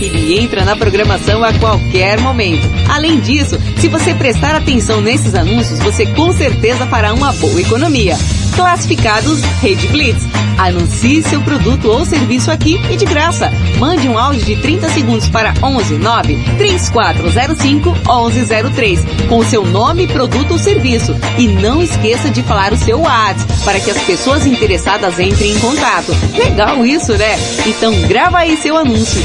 Ele 0.00 0.40
entra 0.40 0.64
na 0.64 0.74
programação 0.74 1.44
a 1.44 1.52
qualquer 1.52 2.18
momento. 2.20 2.68
Além 2.88 3.20
disso, 3.20 3.56
se 3.76 3.86
você 3.86 4.12
prestar 4.12 4.56
atenção 4.56 5.00
nesses 5.00 5.36
anúncios, 5.36 5.78
você 5.78 6.04
com 6.06 6.32
certeza 6.32 6.84
fará 6.86 7.14
uma 7.14 7.32
boa 7.34 7.60
economia. 7.60 8.16
Classificados 8.58 9.40
Rede 9.62 9.86
Blitz. 9.86 10.26
Anuncie 10.58 11.22
seu 11.22 11.40
produto 11.42 11.88
ou 11.88 12.04
serviço 12.04 12.50
aqui 12.50 12.74
e 12.90 12.96
de 12.96 13.04
graça. 13.04 13.48
Mande 13.78 14.08
um 14.08 14.18
áudio 14.18 14.44
de 14.44 14.56
30 14.56 14.88
segundos 14.88 15.28
para 15.28 15.54
11 15.62 15.94
9 15.94 16.36
3405 16.58 17.90
1103 17.90 19.00
com 19.28 19.44
seu 19.44 19.64
nome, 19.64 20.08
produto 20.08 20.50
ou 20.50 20.58
serviço. 20.58 21.14
E 21.38 21.46
não 21.46 21.80
esqueça 21.80 22.30
de 22.30 22.42
falar 22.42 22.72
o 22.72 22.76
seu 22.76 22.98
WhatsApp 22.98 23.62
para 23.64 23.78
que 23.78 23.92
as 23.92 24.02
pessoas 24.02 24.44
interessadas 24.44 25.20
entrem 25.20 25.52
em 25.52 25.60
contato. 25.60 26.12
Legal 26.36 26.84
isso, 26.84 27.16
né? 27.16 27.38
Então 27.64 27.94
grava 28.08 28.38
aí 28.38 28.56
seu 28.56 28.76
anúncio. 28.76 29.22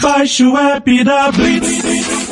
Baixe 0.00 0.44
o 0.44 0.56
app 0.56 1.04
da 1.04 1.30
Blitz. 1.30 2.31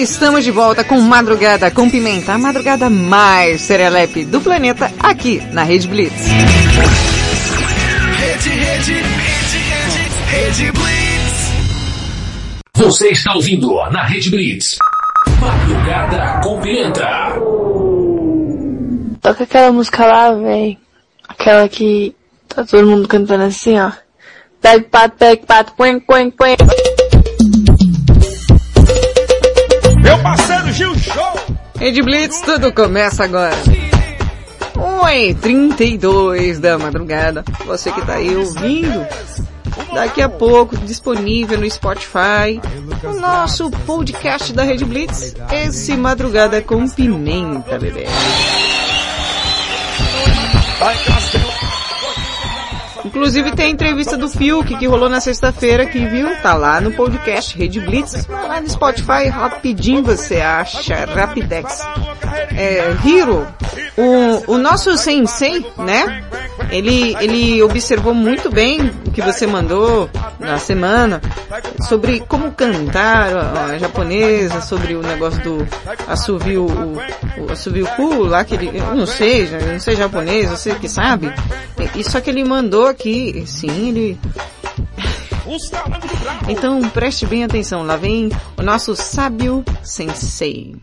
Estamos 0.00 0.42
de 0.44 0.50
volta 0.50 0.82
com 0.82 0.98
Madrugada 0.98 1.70
com 1.70 1.90
Pimenta, 1.90 2.32
a 2.32 2.38
madrugada 2.38 2.88
mais 2.88 3.60
serelepe 3.60 4.24
do 4.24 4.40
planeta, 4.40 4.90
aqui 4.98 5.42
na 5.52 5.62
Rede 5.62 5.86
Blitz. 5.88 6.26
Rede, 8.16 8.48
rede, 8.48 8.92
rede, 8.94 9.58
rede, 9.58 10.08
rede 10.30 10.72
Blitz. 10.72 11.52
Você 12.76 13.08
está 13.08 13.34
ouvindo 13.34 13.74
na 13.90 14.02
Rede 14.04 14.30
Blitz. 14.30 14.78
Madrugada 15.38 16.40
com 16.42 16.58
Pimenta. 16.62 17.34
Toca 19.20 19.44
aquela 19.44 19.70
música 19.70 20.06
lá, 20.06 20.32
véi. 20.32 20.78
Aquela 21.28 21.68
que 21.68 22.16
tá 22.48 22.64
todo 22.64 22.86
mundo 22.86 23.06
cantando 23.06 23.44
assim, 23.44 23.78
ó. 23.78 23.92
Peg 24.62 24.84
pato, 24.84 25.16
peg 25.18 25.44
pato, 25.44 25.74
quen, 25.76 26.00
quen, 26.00 26.30
quen. 26.30 26.56
Meu 30.02 30.18
parceiro 30.18 30.72
Gil 30.72 30.98
Show! 30.98 31.56
Rede 31.78 32.02
Blitz, 32.02 32.40
tudo 32.40 32.72
começa 32.72 33.24
agora. 33.24 33.56
1h32 34.74 36.58
da 36.58 36.78
madrugada. 36.78 37.44
Você 37.66 37.90
que 37.92 38.04
tá 38.04 38.14
aí 38.14 38.36
ouvindo, 38.36 39.06
daqui 39.94 40.22
a 40.22 40.28
pouco 40.28 40.76
disponível 40.76 41.58
no 41.58 41.70
Spotify, 41.70 42.60
o 43.04 43.20
nosso 43.20 43.70
podcast 43.70 44.52
da 44.52 44.62
Rede 44.62 44.84
Blitz, 44.84 45.34
esse 45.52 45.96
Madrugada 45.96 46.60
com 46.62 46.88
Pimenta, 46.88 47.78
bebê. 47.78 48.06
Inclusive 53.04 53.52
tem 53.52 53.66
a 53.66 53.70
entrevista 53.70 54.16
do 54.16 54.28
Fiuk 54.28 54.76
que 54.76 54.86
rolou 54.86 55.08
na 55.08 55.20
sexta-feira 55.20 55.86
que 55.86 56.04
viu, 56.06 56.28
tá 56.42 56.54
lá 56.54 56.80
no 56.80 56.92
podcast 56.92 57.56
Rede 57.56 57.80
Blitz, 57.80 58.26
lá 58.26 58.60
no 58.60 58.68
Spotify, 58.68 59.28
rapidinho 59.28 60.02
você 60.02 60.40
acha, 60.40 61.04
Rapidex. 61.06 61.80
É, 62.56 62.96
Hiro, 63.04 63.46
o, 63.96 64.54
o 64.54 64.58
nosso 64.58 64.96
sensei, 64.96 65.64
né? 65.78 66.24
Ele, 66.70 67.16
ele 67.20 67.62
observou 67.62 68.14
muito 68.14 68.50
bem 68.50 68.92
o 69.06 69.10
que 69.10 69.20
você 69.20 69.46
mandou 69.46 70.08
na 70.38 70.58
semana 70.58 71.20
sobre 71.88 72.20
como 72.20 72.52
cantar 72.52 73.36
a, 73.36 73.78
japonesa, 73.78 74.60
sobre 74.60 74.94
o 74.94 75.02
negócio 75.02 75.42
do 75.42 75.68
assovio, 76.06 76.66
o, 76.66 77.44
o 77.44 77.52
assovio 77.52 77.86
ku 77.96 78.22
lá 78.24 78.44
que 78.44 78.54
ele, 78.54 78.70
eu 78.78 78.94
não 78.94 79.06
sei, 79.06 79.48
eu 79.52 79.72
não 79.72 79.80
sei 79.80 79.96
japonês, 79.96 80.50
você 80.50 80.74
que 80.74 80.88
sabe. 80.88 81.32
E, 81.94 82.04
só 82.04 82.20
que 82.20 82.30
ele 82.30 82.44
mandou 82.44 82.89
aqui, 82.90 83.44
sim, 83.46 83.88
ele 83.88 84.18
então 86.48 86.80
preste 86.90 87.26
bem 87.26 87.42
atenção, 87.42 87.82
lá 87.82 87.96
vem 87.96 88.28
o 88.56 88.62
nosso 88.62 88.94
sábio 88.94 89.64
sensei. 89.82 90.76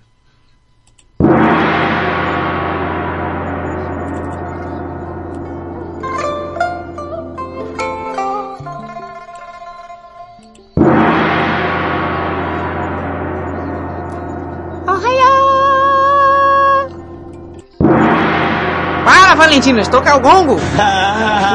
Valentina, 19.57 19.83
tocar 19.89 20.17
o 20.17 20.19
gongo? 20.19 20.57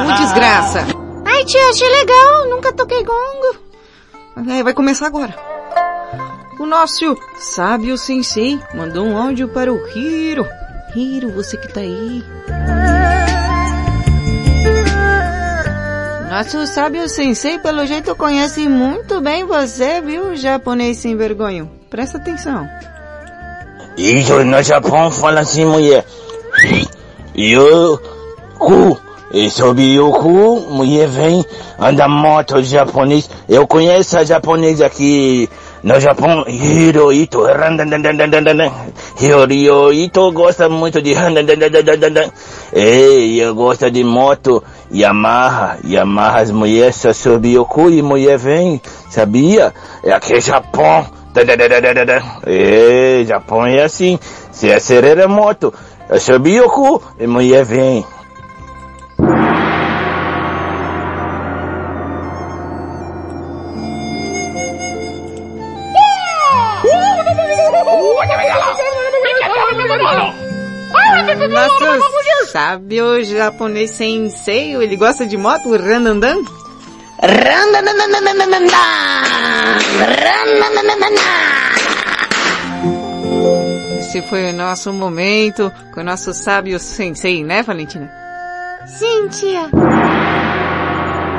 Uh, 0.02 0.16
desgraça. 0.18 0.84
Ai, 1.24 1.44
tia, 1.44 1.68
achei 1.68 1.88
legal. 1.88 2.48
Nunca 2.48 2.72
toquei 2.72 3.04
gongo. 3.04 4.50
É, 4.50 4.62
vai 4.62 4.74
começar 4.74 5.06
agora. 5.06 5.32
O 6.58 6.66
nosso 6.66 7.16
sábio 7.36 7.96
sensei 7.96 8.58
mandou 8.74 9.06
um 9.06 9.16
áudio 9.16 9.48
para 9.48 9.72
o 9.72 9.76
Hiro. 9.96 10.44
Hiro, 10.94 11.30
você 11.32 11.56
que 11.56 11.72
tá 11.72 11.80
aí. 11.80 12.24
Nosso 16.28 16.66
sábio 16.66 17.08
sensei, 17.08 17.60
pelo 17.60 17.86
jeito, 17.86 18.16
conhece 18.16 18.68
muito 18.68 19.20
bem 19.20 19.44
você, 19.44 20.00
viu, 20.00 20.34
japonês 20.34 20.98
sem 20.98 21.16
vergonha? 21.16 21.70
Presta 21.88 22.18
atenção. 22.18 22.68
Isso 23.96 24.42
no 24.44 24.62
Japão 24.62 25.10
fala 25.12 25.40
assim, 25.40 25.64
mulher. 25.64 26.04
Yoku. 27.42 28.98
E 29.34 29.50
sob 29.50 29.82
Yoku, 29.82 30.66
mulher 30.68 31.08
vem, 31.08 31.42
anda 31.78 32.06
moto 32.06 32.62
japonês. 32.62 33.30
Eu 33.48 33.66
conheço 33.66 34.18
a 34.18 34.24
japonês 34.24 34.80
aqui 34.82 35.48
no 35.82 35.98
Japão, 35.98 36.44
Hirohito. 36.46 37.40
Hirohito 39.18 40.32
gosta 40.32 40.68
muito 40.68 41.00
de... 41.00 41.14
Ei, 42.74 43.42
eu 43.42 43.54
gosto 43.54 43.90
de 43.90 44.04
moto 44.04 44.62
Yamaha. 44.94 45.78
Yamaha, 45.82 46.40
as 46.42 46.50
mulheres 46.50 46.96
só 46.96 47.14
sob 47.14 47.48
Yoku 47.48 47.88
e 47.88 48.02
mulher 48.02 48.36
vem, 48.36 48.82
sabia? 49.08 49.72
É 50.04 50.12
aqui 50.12 50.34
é 50.34 50.40
Japão. 50.42 51.06
Ei, 52.46 53.24
Japão 53.24 53.64
é 53.64 53.82
assim. 53.82 54.18
Se 54.52 54.70
acelerar 54.70 55.24
é 55.24 55.26
moto, 55.26 55.72
Yoku 56.14 57.02
e 57.18 57.26
mulher 57.26 57.64
vem. 57.64 58.04
Nosso 71.48 72.50
sábio 72.52 73.24
japonês 73.24 73.90
sensei, 73.92 74.74
ele 74.74 74.96
gosta 74.96 75.26
de 75.26 75.36
moto, 75.38 75.74
randandan? 75.76 76.36
Esse 84.12 84.20
foi 84.28 84.50
o 84.50 84.52
nosso 84.52 84.92
momento 84.92 85.72
com 85.94 86.02
o 86.02 86.04
nosso 86.04 86.34
sábio 86.34 86.78
sensei, 86.78 87.42
né, 87.42 87.62
Valentina? 87.62 88.12
Sim, 88.84 89.26
tia. 89.28 89.70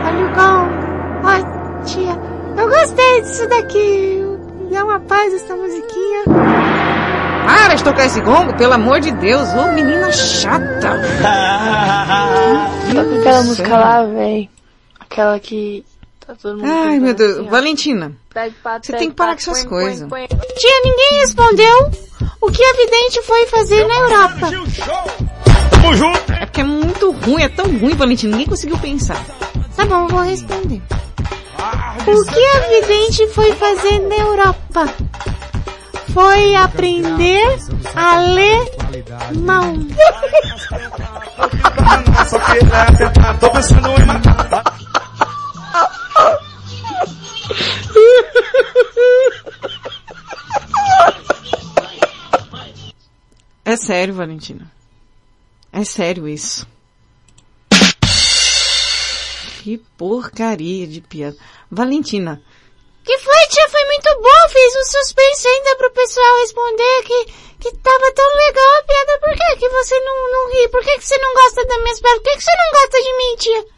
Olha 0.03 0.25
o 0.25 0.29
gongo. 0.33 0.73
Ó, 1.23 1.83
tia. 1.85 2.17
Eu 2.57 2.67
gostei 2.67 3.21
disso 3.21 3.47
daqui. 3.47 4.23
Dá 4.71 4.85
uma 4.85 4.99
paz 5.01 5.35
essa 5.35 5.55
musiquinha. 5.55 6.23
Para 7.45 7.75
de 7.75 7.83
tocar 7.83 8.07
esse 8.07 8.19
gongo, 8.21 8.57
pelo 8.57 8.73
amor 8.73 8.99
de 8.99 9.11
Deus. 9.11 9.47
Ô, 9.53 9.71
menina 9.71 10.11
chata. 10.11 10.99
Toca 12.91 13.19
aquela 13.19 13.43
música 13.43 13.77
lá, 13.77 14.03
véi. 14.03 14.49
Aquela 14.99 15.39
que 15.39 15.85
tá 16.25 16.35
todo 16.35 16.57
mundo 16.57 16.71
Ai, 16.71 16.99
meu 16.99 17.13
Deus. 17.13 17.39
assim. 17.39 17.49
Valentina, 17.49 18.11
você 18.81 18.93
tem 18.93 19.09
que 19.09 19.15
parar 19.15 19.33
com 19.35 19.39
essas 19.39 19.63
coisas. 19.63 20.09
Tia, 20.09 20.81
ninguém 20.83 21.19
respondeu 21.19 21.91
o 22.41 22.51
que 22.51 22.63
a 22.63 22.73
vidente 22.73 23.21
foi 23.23 23.45
fazer 23.47 23.87
na 23.87 23.95
Europa. 23.95 24.49
É 26.41 26.45
porque 26.45 26.61
é 26.61 26.63
muito 26.63 27.11
ruim, 27.11 27.43
é 27.43 27.49
tão 27.49 27.65
ruim, 27.65 27.95
Valentina. 27.95 28.31
Ninguém 28.31 28.47
conseguiu 28.47 28.77
pensar. 28.77 29.21
Tá 29.75 29.85
bom, 29.85 30.03
eu 30.03 30.07
vou 30.07 30.21
responder. 30.21 30.81
O 32.07 32.25
que 32.25 32.45
a 32.45 32.59
vidente 32.69 33.27
foi 33.27 33.53
fazer 33.53 33.99
na 33.99 34.15
Europa? 34.15 34.93
Foi 36.13 36.55
aprender 36.55 37.57
a 37.95 38.19
ler 38.19 38.71
mão. 39.35 39.73
É 53.65 53.77
sério, 53.77 54.13
Valentina. 54.13 54.69
É 55.71 55.83
sério 55.83 56.27
isso. 56.27 56.67
Que 59.63 59.77
porcaria 59.97 60.85
de 60.85 60.99
piada. 60.99 61.37
Valentina, 61.71 62.43
Que 63.05 63.17
foi, 63.17 63.47
tia? 63.49 63.69
Foi 63.69 63.85
muito 63.85 64.09
bom. 64.21 64.49
Fiz 64.49 64.75
um 64.75 64.83
suspense 64.83 65.47
ainda 65.47 65.75
pro 65.77 65.91
pessoal 65.91 66.37
responder 66.41 67.03
que, 67.03 67.25
que 67.61 67.77
tava 67.77 68.11
tão 68.11 68.35
legal 68.35 68.79
a 68.79 68.83
piada. 68.83 69.19
Por 69.19 69.33
que 69.35 69.55
que 69.57 69.69
você 69.69 69.99
não, 70.01 70.31
não 70.31 70.51
ri? 70.51 70.67
Por 70.69 70.83
que 70.83 70.99
que 70.99 71.05
você 71.05 71.17
não 71.17 71.33
gosta 71.33 71.65
das 71.65 71.81
minhas 71.81 71.99
piadas? 71.99 72.19
Por 72.19 72.31
que 72.31 72.37
que 72.37 72.43
você 72.43 72.51
não 72.51 72.81
gosta 72.81 73.01
de 73.01 73.17
mim, 73.17 73.35
tia? 73.37 73.72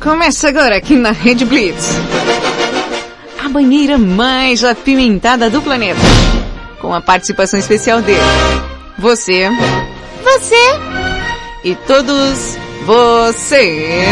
Começa 0.00 0.48
agora 0.48 0.76
aqui 0.76 0.94
na 0.94 1.10
Rede 1.10 1.44
Blitz. 1.44 1.90
A 3.44 3.48
banheira 3.48 3.98
mais 3.98 4.64
apimentada 4.64 5.50
do 5.50 5.60
planeta. 5.62 6.00
Com 6.80 6.94
a 6.94 7.00
participação 7.00 7.58
especial 7.58 8.00
dele. 8.02 8.20
Você 8.98 9.48
Você? 10.22 10.56
e 11.64 11.74
todos 11.74 12.56
você. 12.84 14.04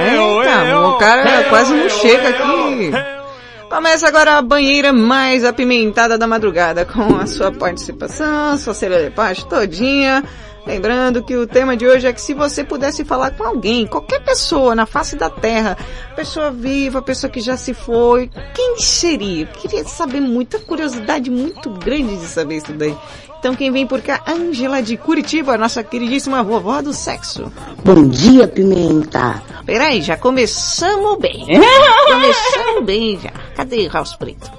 Eita, 0.00 0.78
o 0.78 0.98
cara 0.98 1.44
quase 1.44 1.74
não 1.74 1.88
chega 1.88 2.28
aqui. 2.28 3.19
Começa 3.70 4.08
agora 4.08 4.36
a 4.36 4.42
banheira 4.42 4.92
mais 4.92 5.44
apimentada 5.44 6.18
da 6.18 6.26
madrugada, 6.26 6.84
com 6.84 7.14
a 7.16 7.24
sua 7.24 7.52
participação, 7.52 8.58
sua 8.58 8.74
serelepache 8.74 9.46
todinha. 9.46 10.24
Lembrando 10.66 11.22
que 11.22 11.36
o 11.36 11.46
tema 11.46 11.76
de 11.76 11.86
hoje 11.86 12.06
é 12.06 12.12
que 12.12 12.20
se 12.20 12.34
você 12.34 12.62
pudesse 12.62 13.04
falar 13.04 13.30
com 13.32 13.44
alguém, 13.44 13.86
qualquer 13.86 14.20
pessoa 14.20 14.74
na 14.74 14.86
face 14.86 15.16
da 15.16 15.30
Terra, 15.30 15.76
pessoa 16.14 16.50
viva, 16.50 17.00
pessoa 17.00 17.30
que 17.30 17.40
já 17.40 17.56
se 17.56 17.72
foi, 17.72 18.30
quem 18.54 18.78
seria? 18.78 19.44
Eu 19.44 19.46
queria 19.48 19.84
saber 19.84 20.20
muita 20.20 20.58
curiosidade 20.58 21.30
muito 21.30 21.70
grande 21.70 22.16
de 22.16 22.26
saber 22.26 22.58
isso 22.58 22.72
daí. 22.72 22.96
Então 23.38 23.54
quem 23.54 23.70
vem 23.72 23.86
por 23.86 24.02
cá, 24.02 24.22
Ângela 24.28 24.82
de 24.82 24.98
Curitiba, 24.98 25.56
nossa 25.56 25.82
queridíssima 25.82 26.42
vovó 26.42 26.82
do 26.82 26.92
sexo. 26.92 27.50
Bom 27.82 28.06
dia, 28.06 28.46
Pimenta. 28.46 29.42
Peraí, 29.64 30.02
já 30.02 30.16
começamos 30.16 31.18
bem. 31.18 31.46
começamos 32.06 32.84
bem 32.84 33.18
já. 33.18 33.30
Cadê 33.56 33.86
o 33.86 33.92
House 33.92 34.14
Preto? 34.14 34.50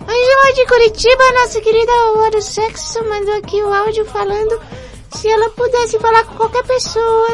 Angela 0.00 0.52
de 0.54 0.66
Curitiba, 0.66 1.32
nossa 1.40 1.60
querida 1.60 1.92
vovó 2.06 2.30
do 2.30 2.42
sexo, 2.42 3.04
mandou 3.04 3.34
aqui 3.36 3.62
o 3.62 3.72
áudio 3.72 4.04
falando 4.06 4.58
se 5.12 5.28
ela 5.28 5.50
pudesse 5.50 5.98
falar 5.98 6.24
com 6.24 6.34
qualquer 6.34 6.64
pessoa, 6.64 7.28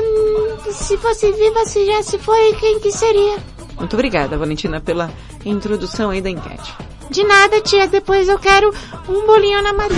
se 0.70 0.96
fosse 0.98 1.32
viva, 1.32 1.64
se 1.64 1.86
já 1.86 2.02
se 2.02 2.18
foi, 2.18 2.54
quem 2.54 2.80
que 2.80 2.90
seria? 2.92 3.36
Muito 3.78 3.94
obrigada, 3.94 4.36
Valentina, 4.36 4.80
pela 4.80 5.10
introdução 5.44 6.10
aí 6.10 6.20
da 6.20 6.30
enquete. 6.30 6.74
De 7.10 7.24
nada, 7.24 7.60
tia, 7.60 7.86
depois 7.86 8.28
eu 8.28 8.38
quero 8.38 8.72
um 9.08 9.26
bolinho 9.26 9.62
na 9.62 9.72
Maria. 9.72 9.96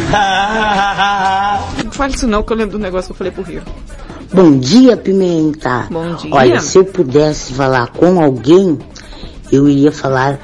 Não 1.84 1.90
fale 1.90 2.14
isso 2.14 2.26
não, 2.26 2.42
que 2.42 2.52
eu 2.52 2.56
lembro 2.56 2.78
do 2.78 2.82
negócio 2.82 3.08
que 3.08 3.12
eu 3.12 3.16
falei 3.16 3.32
pro 3.32 3.42
Rio. 3.42 3.62
Bom 4.32 4.58
dia, 4.58 4.96
Pimenta. 4.96 5.88
Bom 5.90 6.14
dia. 6.14 6.30
Olha, 6.32 6.60
se 6.60 6.78
eu 6.78 6.84
pudesse 6.84 7.52
falar 7.52 7.88
com 7.88 8.22
alguém, 8.22 8.78
eu 9.50 9.68
iria 9.68 9.90
falar 9.90 10.38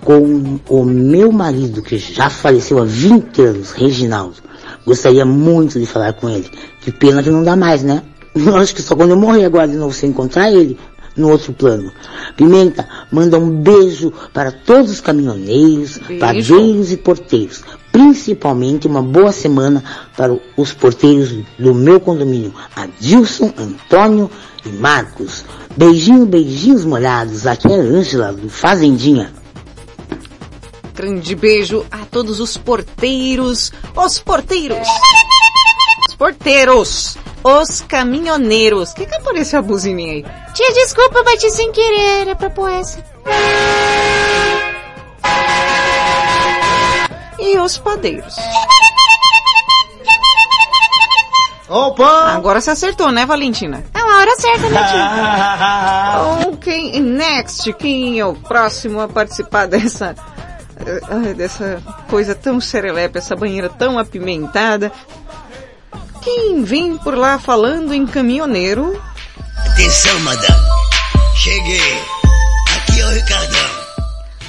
com 0.00 0.58
o 0.68 0.84
meu 0.84 1.30
marido, 1.30 1.82
que 1.82 1.98
já 1.98 2.28
faleceu 2.28 2.80
há 2.80 2.84
20 2.84 3.42
anos, 3.42 3.70
Reginaldo. 3.72 4.36
Gostaria 4.84 5.24
muito 5.24 5.78
de 5.78 5.86
falar 5.86 6.14
com 6.14 6.28
ele. 6.28 6.50
Que 6.88 6.92
pena 6.92 7.22
que 7.22 7.28
não 7.28 7.44
dá 7.44 7.54
mais, 7.54 7.82
né? 7.82 8.02
Eu 8.34 8.56
acho 8.56 8.74
que 8.74 8.80
só 8.80 8.96
quando 8.96 9.10
eu 9.10 9.16
morrer 9.18 9.44
agora 9.44 9.68
de 9.68 9.76
novo 9.76 9.92
você 9.92 10.06
encontrar 10.06 10.50
ele 10.50 10.78
no 11.14 11.28
outro 11.28 11.52
plano. 11.52 11.92
Pimenta, 12.34 12.88
manda 13.12 13.38
um 13.38 13.50
beijo 13.50 14.10
para 14.32 14.50
todos 14.50 14.90
os 14.92 14.98
caminhoneiros, 14.98 15.98
Beijo. 15.98 16.18
padeiros 16.18 16.90
e 16.90 16.96
porteiros. 16.96 17.62
Principalmente 17.92 18.86
uma 18.86 19.02
boa 19.02 19.32
semana 19.32 19.84
para 20.16 20.34
os 20.56 20.72
porteiros 20.72 21.34
do 21.58 21.74
meu 21.74 22.00
condomínio, 22.00 22.54
Adilson, 22.74 23.52
Antônio 23.58 24.30
e 24.64 24.70
Marcos. 24.70 25.44
Beijinho, 25.76 26.24
beijinhos 26.24 26.86
molhados. 26.86 27.46
Aqui 27.46 27.68
é 27.68 27.74
a 27.76 27.82
Ângela, 27.82 28.32
do 28.32 28.48
Fazendinha. 28.48 29.30
grande 30.94 31.34
beijo 31.34 31.84
a 31.90 31.98
todos 32.06 32.40
os 32.40 32.56
porteiros, 32.56 33.72
os 33.94 34.18
porteiros, 34.20 34.88
os 36.06 36.14
porteiros, 36.14 37.16
os 37.42 37.80
caminhoneiros. 37.82 38.92
O 38.92 38.94
que 38.94 39.06
que 39.06 39.14
apareceu 39.14 39.58
a 39.58 39.62
buzininha 39.62 40.12
aí? 40.12 40.24
Tia, 40.54 40.72
desculpa, 40.72 41.22
bati 41.22 41.50
sem 41.50 41.72
querer, 41.72 42.22
era 42.22 42.36
pra 42.36 42.50
pôr 42.50 42.70
essa. 42.70 43.02
E 47.38 47.58
os 47.58 47.78
padeiros. 47.78 48.36
Opa! 51.68 52.32
Agora 52.32 52.60
você 52.60 52.70
acertou, 52.70 53.12
né, 53.12 53.26
Valentina? 53.26 53.84
É 53.92 54.02
uma 54.02 54.20
hora 54.20 54.36
certa, 54.36 54.68
né, 54.70 54.82
tia? 54.88 56.48
Ok, 56.48 57.00
next, 57.00 57.72
quem 57.74 58.18
é 58.18 58.24
o 58.24 58.34
próximo 58.34 59.00
a 59.00 59.08
participar 59.08 59.66
dessa, 59.66 60.14
eh, 60.86 61.34
dessa 61.34 61.82
coisa 62.08 62.34
tão 62.34 62.58
serelepe, 62.60 63.18
essa 63.18 63.36
banheira 63.36 63.68
tão 63.68 63.98
apimentada? 63.98 64.90
Quem 66.30 66.62
vem 66.62 66.98
por 66.98 67.16
lá 67.16 67.38
falando 67.38 67.94
em 67.94 68.06
caminhoneiro? 68.06 69.02
Atenção, 69.64 70.20
madame. 70.20 70.62
Cheguei. 71.34 71.80
Aqui 72.76 73.00
é 73.00 73.06
o 73.06 73.08
Ricardão. 73.08 73.70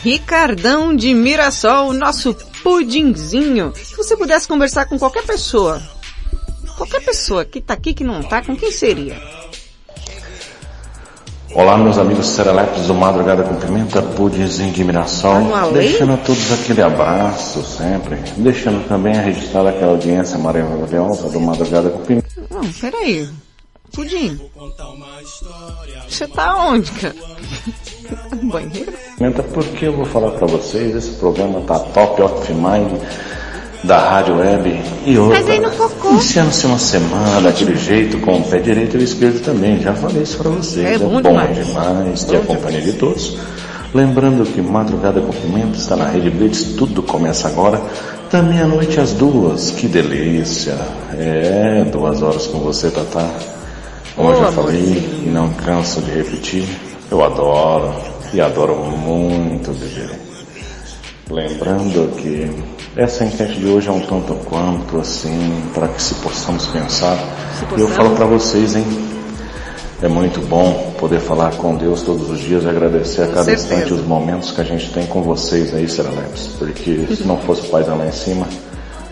Ricardão 0.03 0.93
de 0.93 1.14
Mirassol, 1.14 1.93
nosso 1.93 2.35
pudinzinho. 2.61 3.72
Se 3.73 3.95
você 3.95 4.18
pudesse 4.18 4.45
conversar 4.45 4.88
com 4.88 4.99
qualquer 4.99 5.23
pessoa, 5.23 5.81
qualquer 6.76 6.99
pessoa 6.99 7.45
que 7.45 7.61
tá 7.61 7.76
aqui, 7.76 7.93
que 7.93 8.03
não 8.03 8.23
tá, 8.23 8.41
com 8.41 8.57
quem 8.57 8.73
seria? 8.73 9.18
Olá, 11.53 11.77
meus 11.77 11.97
amigos 11.97 12.27
serelepes 12.27 12.85
do 12.85 12.93
Madrugada 12.93 13.43
com 13.43 13.55
Pimenta. 13.55 14.01
Tá 14.01 15.39
no 15.39 15.55
além? 15.55 15.73
Deixando 15.73 16.13
a 16.13 16.17
todos 16.17 16.51
aquele 16.51 16.81
abraço 16.81 17.63
sempre. 17.63 18.17
Deixando 18.38 18.88
também 18.88 19.13
registrada 19.15 19.69
aquela 19.69 19.93
audiência 19.93 20.38
maravilhosa 20.38 21.30
do 21.30 21.39
Madrugada 21.39 21.89
com 21.89 21.99
Pimenta. 22.05 22.30
Não, 22.51 22.61
peraí. 22.73 23.27
Pudim. 23.93 24.39
Você 26.07 26.27
tá 26.27 26.55
onde, 26.67 26.91
cara? 26.91 27.15
Banheiro? 28.43 28.93
Pimenta, 29.17 29.43
porque 29.43 29.88
eu 29.88 29.93
vou 29.93 30.05
falar 30.05 30.31
pra 30.31 30.45
vocês, 30.45 30.95
esse 30.95 31.11
programa 31.17 31.61
tá 31.61 31.80
top 31.80 32.21
of 32.21 32.53
mind 32.53 33.01
da 33.84 33.97
Rádio 33.97 34.38
Web 34.38 34.81
e 35.06 35.18
outra. 35.18 35.39
Mas 35.39 35.49
aí 35.49 35.60
no 35.60 35.72
cocô. 35.72 36.10
Iniciando-se 36.10 36.65
uma 36.65 36.77
semana 36.77 37.41
daquele 37.41 37.77
jeito, 37.77 38.18
com 38.19 38.38
o 38.38 38.43
pé 38.43 38.60
direito 38.60 38.97
e 38.97 38.99
o 38.99 39.03
esquerdo 39.03 39.41
também. 39.41 39.80
Já 39.80 39.93
falei 39.93 40.23
isso 40.23 40.38
pra 40.38 40.49
vocês. 40.49 40.85
É 40.85 40.97
bom 40.97 41.22
demais. 41.22 41.65
demais 41.65 42.23
ter 42.23 42.38
a 42.38 42.41
companhia 42.41 42.81
de 42.81 42.93
todos. 42.93 43.38
Lembrando 43.93 44.43
que 44.45 44.61
Madrugada 44.61 45.19
com 45.19 45.31
Pimenta 45.31 45.77
está 45.77 45.95
na 45.95 46.06
Rede 46.06 46.30
Blitz, 46.30 46.76
tudo 46.77 47.01
começa 47.01 47.47
agora. 47.47 47.81
Também 48.30 48.60
à 48.60 48.68
noite 48.68 48.99
às 48.99 49.14
duas, 49.14 49.72
que 49.72 49.88
delícia. 49.88 50.77
É, 51.18 51.84
duas 51.91 52.22
horas 52.22 52.45
com 52.45 52.60
você, 52.60 52.91
Tatá. 52.91 53.27
Como 54.15 54.30
eu 54.30 54.39
já 54.39 54.51
falei 54.51 55.23
e 55.26 55.30
não 55.30 55.49
canso 55.53 56.01
de 56.01 56.11
repetir, 56.11 56.65
eu 57.10 57.23
adoro 57.23 57.95
e 58.31 58.39
adoro 58.39 58.76
muito 58.76 59.72
beber. 59.72 60.11
Lembrando 61.31 62.15
que 62.18 62.51
essa 63.01 63.23
enquete 63.23 63.59
de 63.59 63.65
hoje 63.67 63.88
é 63.88 63.91
um 63.91 64.01
tanto 64.01 64.34
quanto 64.45 64.99
assim, 64.99 65.63
para 65.73 65.88
que 65.88 66.01
se 66.01 66.15
possamos 66.15 66.67
pensar. 66.67 67.17
Se 67.57 67.65
E 67.77 67.81
eu 67.81 67.88
falo 67.88 68.15
para 68.15 68.26
vocês, 68.26 68.76
hein? 68.76 68.85
É 70.01 70.07
muito 70.07 70.39
bom 70.41 70.93
poder 70.97 71.19
falar 71.19 71.51
com 71.55 71.76
Deus 71.76 72.01
todos 72.03 72.30
os 72.30 72.39
dias 72.39 72.63
e 72.63 72.69
agradecer 72.69 73.23
a 73.23 73.27
Com 73.27 73.34
cada 73.34 73.43
certeza. 73.45 73.73
instante 73.73 73.93
os 73.93 74.05
momentos 74.07 74.51
que 74.51 74.61
a 74.61 74.63
gente 74.63 74.91
tem 74.93 75.05
com 75.07 75.21
vocês 75.21 75.73
aí, 75.73 75.88
Serelepes. 75.89 76.47
Porque 76.57 77.05
se 77.15 77.23
não 77.27 77.38
fosse 77.39 77.61
o 77.67 77.69
Pai 77.69 77.84
lá 77.84 78.05
em 78.07 78.11
cima, 78.11 78.47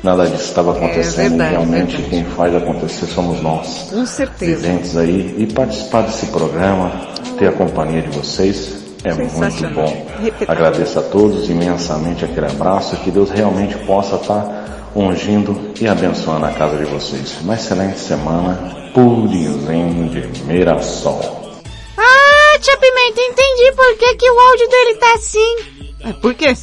nada 0.01 0.25
disso 0.27 0.43
estava 0.45 0.71
acontecendo 0.71 1.25
É 1.25 1.29
verdade, 1.29 1.51
realmente 1.51 1.91
verdade. 1.97 2.09
quem 2.09 2.23
faz 2.25 2.55
acontecer 2.55 3.05
somos 3.07 3.41
nós 3.41 3.87
Com 3.91 4.05
certeza. 4.05 4.61
viventes 4.61 4.95
aí 4.95 5.35
e 5.37 5.45
participar 5.51 6.03
desse 6.03 6.25
programa, 6.27 6.89
ter 7.37 7.47
a 7.49 7.51
companhia 7.51 8.01
de 8.01 8.09
vocês 8.17 8.86
é 9.03 9.13
muito 9.13 9.67
bom. 9.73 10.07
Agradeço 10.47 10.99
a 10.99 11.03
todos 11.03 11.49
imensamente 11.49 12.25
aquele 12.25 12.47
abraço 12.47 12.95
e 12.95 12.97
que 12.99 13.11
Deus 13.11 13.29
realmente 13.29 13.77
possa 13.79 14.15
estar 14.15 14.91
ungindo 14.95 15.73
e 15.79 15.87
abençoando 15.87 16.45
a 16.45 16.51
casa 16.51 16.77
de 16.77 16.85
vocês. 16.85 17.37
Uma 17.41 17.55
excelente 17.55 17.99
semana, 17.99 18.91
purinho 18.93 20.09
de 20.09 20.21
Mirassol. 20.43 21.61
Ah, 21.97 22.59
tia 22.59 22.77
Pimenta, 22.77 23.21
entendi 23.21 23.71
por 23.75 23.97
que, 23.97 24.15
que 24.15 24.29
o 24.29 24.39
áudio 24.39 24.67
dele 24.69 24.95
tá 24.95 25.13
assim. 25.13 25.55
É, 26.03 26.13
por 26.13 26.33
quê? 26.33 26.53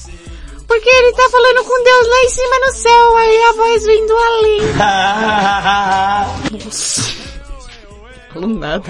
Porque 0.66 0.88
ele 0.88 1.12
tá 1.12 1.28
falando 1.30 1.62
com 1.64 1.84
Deus 1.84 2.08
lá 2.08 2.22
em 2.24 2.28
cima 2.30 2.58
no 2.58 2.72
céu, 2.72 3.16
aí 3.16 3.42
a 3.42 3.52
voz 3.52 3.84
vem 3.84 4.06
do 4.06 4.16
além. 4.16 4.60
Falou 8.34 8.48
nada. 8.48 8.82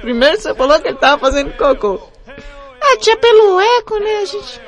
Primeiro 0.00 0.40
você 0.40 0.54
falou 0.54 0.80
que 0.80 0.88
ele 0.88 0.96
tava 0.96 1.18
fazendo 1.18 1.52
cocô. 1.56 2.00
Ah, 2.80 2.96
tia, 2.98 3.16
pelo 3.16 3.60
eco, 3.60 3.98
né, 3.98 4.16
a 4.22 4.24
gente... 4.24 4.60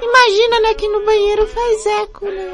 Imagina, 0.00 0.60
né, 0.60 0.74
que 0.74 0.88
no 0.88 1.04
banheiro 1.04 1.46
faz 1.46 1.86
eco, 2.02 2.26
né? 2.26 2.52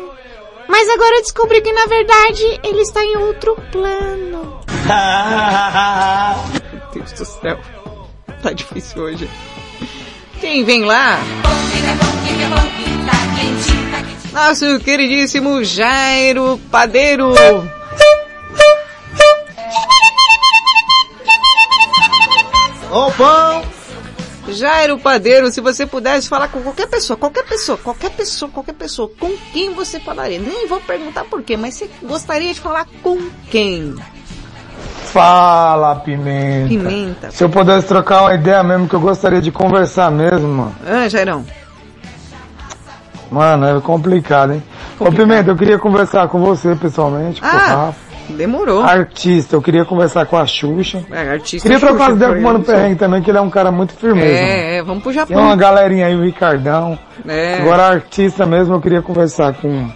Mas 0.68 0.88
agora 0.88 1.16
eu 1.16 1.22
descobri 1.22 1.60
que, 1.60 1.72
na 1.72 1.86
verdade, 1.86 2.60
ele 2.62 2.82
está 2.82 3.02
em 3.02 3.16
outro 3.16 3.56
plano. 3.72 4.60
Meu 6.72 6.82
Deus 6.94 7.12
do 7.12 7.24
céu. 7.24 7.58
Tá 8.40 8.52
difícil 8.52 9.02
hoje. 9.02 9.28
Quem 10.40 10.64
vem 10.64 10.84
lá? 10.84 11.18
Nosso 14.32 14.78
queridíssimo 14.78 15.64
Jairo 15.64 16.58
Padeiro. 16.70 17.34
Opa! 23.20 23.62
Jairo 24.48 24.98
Padeiro, 24.98 25.50
se 25.50 25.60
você 25.60 25.86
pudesse 25.86 26.28
falar 26.28 26.48
com 26.48 26.60
qualquer 26.62 26.88
pessoa, 26.88 27.16
qualquer 27.16 27.44
pessoa, 27.44 27.76
qualquer 27.78 28.10
pessoa, 28.10 28.50
qualquer 28.50 28.72
pessoa, 28.72 29.10
com 29.20 29.30
quem 29.52 29.74
você 29.74 30.00
falaria? 30.00 30.40
Nem 30.40 30.66
vou 30.66 30.80
perguntar 30.80 31.24
por 31.24 31.42
quê, 31.42 31.56
mas 31.56 31.74
você 31.74 31.90
gostaria 32.02 32.52
de 32.52 32.58
falar 32.58 32.86
com 33.02 33.18
quem? 33.50 33.94
Fala, 35.12 35.96
Pimenta. 35.96 36.68
Pimenta. 36.68 37.30
Se 37.30 37.44
eu 37.44 37.50
pudesse 37.50 37.86
trocar 37.86 38.22
uma 38.22 38.34
ideia 38.34 38.62
mesmo, 38.62 38.88
que 38.88 38.94
eu 38.94 39.00
gostaria 39.00 39.40
de 39.40 39.52
conversar 39.52 40.10
mesmo, 40.10 40.48
mano. 40.48 40.74
Ah, 40.86 41.08
Jairão. 41.08 41.44
Mano, 43.30 43.66
é 43.66 43.80
complicado, 43.80 44.54
hein? 44.54 44.62
Ô, 44.98 45.12
Pimenta, 45.12 45.50
eu 45.50 45.56
queria 45.56 45.78
conversar 45.78 46.26
com 46.28 46.40
você 46.40 46.74
pessoalmente, 46.74 47.40
com 47.40 47.46
o 47.46 47.50
Ah, 47.50 47.52
Rafa. 47.86 48.09
Demorou. 48.30 48.82
Artista, 48.82 49.56
eu 49.56 49.62
queria 49.62 49.84
conversar 49.84 50.26
com 50.26 50.36
a 50.36 50.46
Xuxa. 50.46 51.04
É, 51.10 51.30
artista. 51.30 51.68
Queria 51.68 51.78
trocar 51.80 52.10
Xuxa, 52.10 52.10
as 52.10 52.16
ideias 52.16 52.34
com 52.34 52.40
o 52.40 52.42
Mano 52.42 52.64
Perrengue 52.64 52.96
também, 52.96 53.22
que 53.22 53.30
ele 53.30 53.38
é 53.38 53.40
um 53.40 53.50
cara 53.50 53.70
muito 53.70 53.92
firmeza. 53.94 54.26
É, 54.38 54.76
é, 54.78 54.82
vamos 54.82 55.02
pro 55.02 55.12
Tem 55.12 55.20
Japão. 55.20 55.42
uma 55.44 55.56
galerinha 55.56 56.06
aí, 56.06 56.14
o 56.16 56.22
Ricardão. 56.22 56.98
É. 57.26 57.56
Agora, 57.60 57.88
artista 57.88 58.46
mesmo, 58.46 58.74
eu 58.74 58.80
queria 58.80 59.02
conversar 59.02 59.54
com 59.54 59.88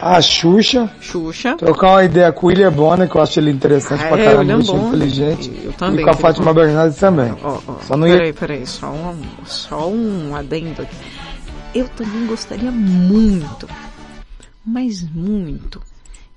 a 0.00 0.20
Xuxa. 0.22 0.90
Xuxa. 1.00 1.56
Trocar 1.56 1.88
uma 1.88 2.04
ideia 2.04 2.32
com 2.32 2.46
o 2.46 2.48
William 2.48 2.72
Bonner, 2.72 3.08
que 3.08 3.16
eu 3.16 3.20
acho 3.22 3.38
ele 3.38 3.50
interessante 3.50 4.02
Ah, 4.04 4.08
pra 4.08 4.18
é, 4.18 4.24
caramba, 4.24 4.62
Bonner. 4.64 4.86
inteligente. 4.86 5.52
Eu 5.64 5.72
também 5.74 6.00
E 6.00 6.04
com 6.04 6.10
a 6.10 6.14
Fátima 6.14 6.54
Bernardes 6.54 6.98
também. 6.98 7.34
Ó, 7.42 7.58
ó, 7.68 7.74
Só 7.82 7.96
não 7.96 8.06
ia... 8.06 8.16
Peraí, 8.16 8.32
peraí, 8.32 8.66
só 8.66 8.86
um, 8.88 9.14
só 9.44 9.88
um 9.88 10.34
adendo 10.34 10.82
aqui. 10.82 10.96
Eu 11.74 11.86
também 11.90 12.26
gostaria 12.26 12.70
muito, 12.70 13.68
mas 14.66 15.04
muito, 15.14 15.80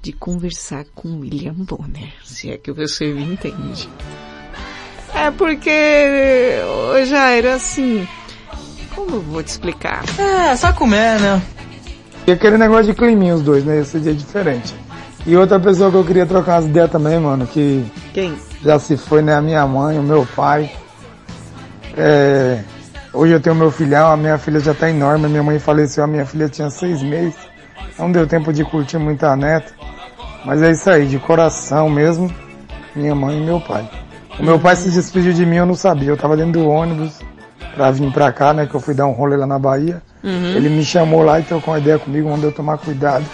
de 0.04 0.12
conversar 0.12 0.84
com 0.94 1.22
William 1.22 1.54
Bonner, 1.54 2.12
se 2.26 2.52
é 2.52 2.58
que 2.58 2.74
você 2.74 3.06
me 3.14 3.24
entende. 3.24 3.90
É 5.16 5.32
porque, 5.32 6.60
ô 6.92 7.06
Jairo, 7.06 7.48
assim, 7.52 8.06
como 8.94 9.16
eu 9.16 9.22
vou 9.22 9.42
te 9.42 9.48
explicar? 9.48 10.04
É, 10.20 10.54
só 10.58 10.74
comer, 10.74 11.22
né? 11.22 11.42
E 12.28 12.34
aquele 12.34 12.58
negócio 12.58 12.88
de 12.88 12.94
climinha 12.94 13.34
os 13.34 13.42
dois, 13.42 13.64
né? 13.64 13.80
Esse 13.80 13.98
dia 13.98 14.12
é 14.12 14.16
diferente. 14.16 14.76
E 15.26 15.38
outra 15.38 15.58
pessoa 15.58 15.90
que 15.90 15.96
eu 15.96 16.04
queria 16.04 16.26
trocar 16.26 16.56
umas 16.56 16.66
ideias 16.66 16.92
também, 16.92 17.18
mano, 17.18 17.48
que 17.48 17.86
Quem? 18.14 18.38
já 18.62 18.78
se 18.80 18.98
foi, 18.98 19.22
né? 19.22 19.34
A 19.34 19.42
minha 19.42 19.66
mãe, 19.66 19.98
o 19.98 20.04
meu 20.04 20.28
pai. 20.36 20.70
É, 21.96 22.62
hoje 23.14 23.32
eu 23.32 23.40
tenho 23.40 23.56
meu 23.56 23.72
filhão, 23.72 24.12
a 24.12 24.18
minha 24.18 24.38
filha 24.38 24.60
já 24.60 24.74
tá 24.74 24.90
enorme, 24.90 25.28
a 25.28 25.30
minha 25.30 25.44
mãe 25.44 25.60
faleceu, 25.60 26.04
a 26.04 26.08
minha 26.08 26.26
filha 26.26 26.50
tinha 26.50 26.70
seis 26.70 27.02
meses. 27.02 27.38
Não 27.98 28.12
deu 28.12 28.28
tempo 28.28 28.52
de 28.52 28.66
curtir 28.66 28.98
muito 28.98 29.24
a 29.26 29.34
neta. 29.38 29.74
Mas 30.46 30.62
é 30.62 30.72
isso 30.72 30.90
aí, 30.90 31.06
de 31.06 31.20
coração 31.20 31.90
mesmo, 31.90 32.34
minha 32.96 33.16
mãe 33.16 33.38
e 33.38 33.42
meu 33.42 33.60
pai. 33.60 33.90
O 34.40 34.44
meu 34.44 34.60
pai 34.60 34.76
se 34.76 34.90
despediu 34.90 35.32
de 35.32 35.46
mim, 35.46 35.58
eu 35.58 35.66
não 35.66 35.76
sabia. 35.76 36.10
Eu 36.10 36.18
tava 36.18 36.36
dentro 36.36 36.54
do 36.54 36.68
ônibus 36.68 37.20
pra 37.76 37.92
vir 37.92 38.12
pra 38.12 38.32
cá, 38.32 38.54
né? 38.54 38.66
Que 38.66 38.76
eu 38.76 38.80
fui 38.80 38.94
dar 38.94 39.06
um 39.06 39.12
rolê 39.12 39.38
lá 39.38 39.46
na 39.46 39.60
Bahia. 39.60 40.02
Uhum. 40.24 40.56
Ele 40.56 40.70
me 40.70 40.84
chamou 40.84 41.24
lá 41.24 41.40
e 41.40 41.44
trocou 41.44 41.74
uma 41.74 41.80
ideia 41.80 42.00
comigo, 42.00 42.30
mandou 42.30 42.50
eu 42.50 42.56
tomar 42.56 42.78
cuidado. 42.78 43.26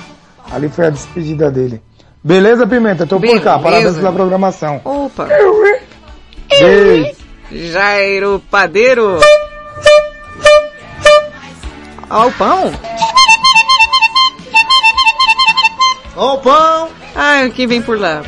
Ali 0.52 0.69
foi 0.69 0.88
a 0.88 0.90
despedida 0.90 1.49
dele. 1.49 1.81
Beleza, 2.23 2.68
Pimenta? 2.68 3.07
Tô 3.07 3.19
por 3.19 3.27
cá. 3.41 3.57
Beleza. 3.57 3.64
Parabéns 3.64 3.95
pela 3.95 4.11
programação. 4.11 4.81
Opa! 4.84 5.27
Beijo. 6.49 7.15
Jairo 7.52 8.41
Padeiro! 8.52 9.19
Ó, 12.10 12.27
o 12.27 12.31
pão? 12.34 12.72
Ó, 16.15 16.34
o 16.34 16.38
pão! 16.40 16.99
Ah, 17.22 17.50
quem 17.54 17.68
vem 17.68 17.82
por 17.82 18.00
lá? 18.00 18.24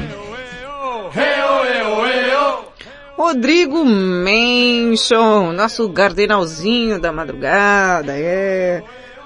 Rodrigo 3.18 3.86
Menson, 3.86 5.54
nosso 5.54 5.88
gardenalzinho 5.88 7.00
da 7.00 7.10
madrugada, 7.10 8.12
é. 8.18 8.84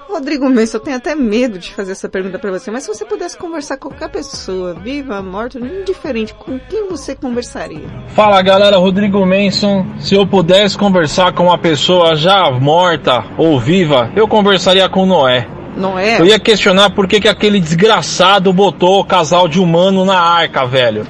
Rodrigo 0.08 0.48
Menson, 0.48 0.76
eu 0.76 0.80
tenho 0.80 0.96
até 0.96 1.16
medo 1.16 1.58
de 1.58 1.74
fazer 1.74 1.90
essa 1.90 2.08
pergunta 2.08 2.38
pra 2.38 2.52
você, 2.52 2.70
mas 2.70 2.84
se 2.84 2.88
você 2.88 3.04
pudesse 3.04 3.36
conversar 3.36 3.76
com 3.76 3.88
qualquer 3.88 4.08
pessoa, 4.08 4.72
viva, 4.72 5.20
morta, 5.20 5.58
indiferente, 5.58 6.32
com 6.32 6.60
quem 6.60 6.88
você 6.88 7.16
conversaria? 7.16 7.88
Fala 8.10 8.40
galera, 8.42 8.76
Rodrigo 8.76 9.26
Manson. 9.26 9.84
Se 9.98 10.14
eu 10.14 10.24
pudesse 10.24 10.78
conversar 10.78 11.32
com 11.32 11.46
uma 11.46 11.58
pessoa 11.58 12.14
já 12.14 12.48
morta 12.52 13.24
ou 13.36 13.58
viva, 13.58 14.12
eu 14.14 14.28
conversaria 14.28 14.88
com 14.88 15.04
Noé. 15.04 15.48
Noé? 15.76 16.20
Eu 16.20 16.26
ia 16.26 16.38
questionar 16.38 16.90
por 16.90 17.06
que, 17.06 17.20
que 17.20 17.28
aquele 17.28 17.60
desgraçado 17.60 18.52
botou 18.52 19.00
o 19.00 19.04
casal 19.04 19.46
de 19.46 19.60
humano 19.60 20.04
na 20.04 20.18
arca, 20.18 20.66
velho. 20.66 21.06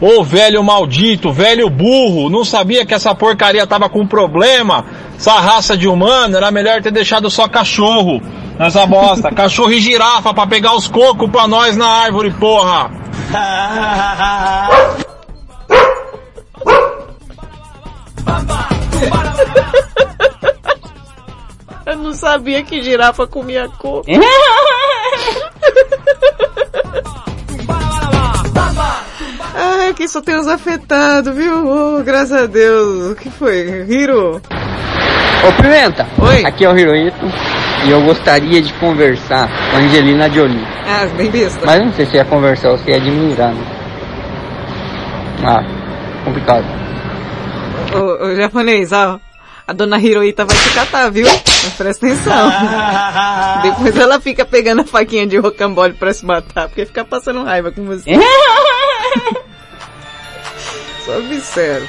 Ô 0.00 0.22
velho 0.22 0.62
maldito, 0.62 1.32
velho 1.32 1.68
burro, 1.68 2.30
não 2.30 2.44
sabia 2.44 2.86
que 2.86 2.94
essa 2.94 3.14
porcaria 3.14 3.66
tava 3.66 3.88
com 3.88 4.06
problema? 4.06 4.84
Essa 5.16 5.40
raça 5.40 5.76
de 5.76 5.88
humano 5.88 6.36
era 6.36 6.50
melhor 6.50 6.80
ter 6.80 6.92
deixado 6.92 7.28
só 7.30 7.48
cachorro 7.48 8.22
nessa 8.58 8.86
bosta. 8.86 9.30
cachorro 9.32 9.72
e 9.72 9.80
girafa 9.80 10.32
pra 10.32 10.46
pegar 10.46 10.74
os 10.76 10.86
cocos 10.86 11.30
pra 11.30 11.48
nós 11.48 11.76
na 11.76 11.86
árvore, 11.86 12.30
porra! 12.30 12.90
Eu 21.88 21.96
não 21.96 22.12
sabia 22.12 22.62
que 22.62 22.82
girafa 22.82 23.26
comia 23.26 23.66
coco. 23.78 24.04
Ai, 29.54 29.94
que 29.94 30.06
só 30.06 30.20
tem 30.20 30.36
os 30.38 30.46
afetados, 30.46 31.34
viu? 31.34 31.66
Oh, 31.66 32.04
graças 32.04 32.42
a 32.42 32.46
Deus. 32.46 33.12
O 33.12 33.14
que 33.14 33.30
foi? 33.30 33.86
Hiro? 33.88 34.36
Ô 34.36 35.62
Pimenta, 35.62 36.06
Oi. 36.20 36.44
aqui 36.44 36.66
é 36.66 36.70
o 36.70 36.76
Hirohito 36.76 37.24
e 37.86 37.90
eu 37.90 38.02
gostaria 38.02 38.60
de 38.60 38.70
conversar 38.74 39.48
com 39.70 39.76
a 39.76 39.80
Angelina 39.80 40.28
Jolie. 40.28 40.66
Ah, 40.86 41.06
bem 41.16 41.30
besta. 41.30 41.64
Mas 41.64 41.82
não 41.82 41.92
sei 41.94 42.04
se 42.04 42.18
é 42.18 42.24
conversar 42.24 42.72
ou 42.72 42.78
se 42.78 42.92
é 42.92 42.96
admirar, 42.96 43.54
né? 43.54 43.64
Ah, 45.42 45.62
complicado. 46.22 46.66
Ô, 47.94 48.26
ô, 48.26 48.34
japonês, 48.36 48.92
ó. 48.92 49.18
A 49.68 49.74
dona 49.74 50.00
Hiroita 50.00 50.46
vai 50.46 50.56
te 50.56 50.70
catar, 50.70 51.10
viu? 51.10 51.26
Mas 51.26 51.74
presta 51.74 52.06
atenção. 52.06 52.50
Depois 53.62 53.94
ela 53.98 54.18
fica 54.18 54.46
pegando 54.46 54.80
a 54.80 54.84
faquinha 54.84 55.26
de 55.26 55.36
rocambole 55.36 55.92
pra 55.92 56.14
se 56.14 56.24
matar, 56.24 56.68
porque 56.68 56.86
fica 56.86 57.04
passando 57.04 57.44
raiva 57.44 57.70
com 57.70 57.84
você. 57.84 58.12
Só 61.04 61.18
observa. 61.18 61.86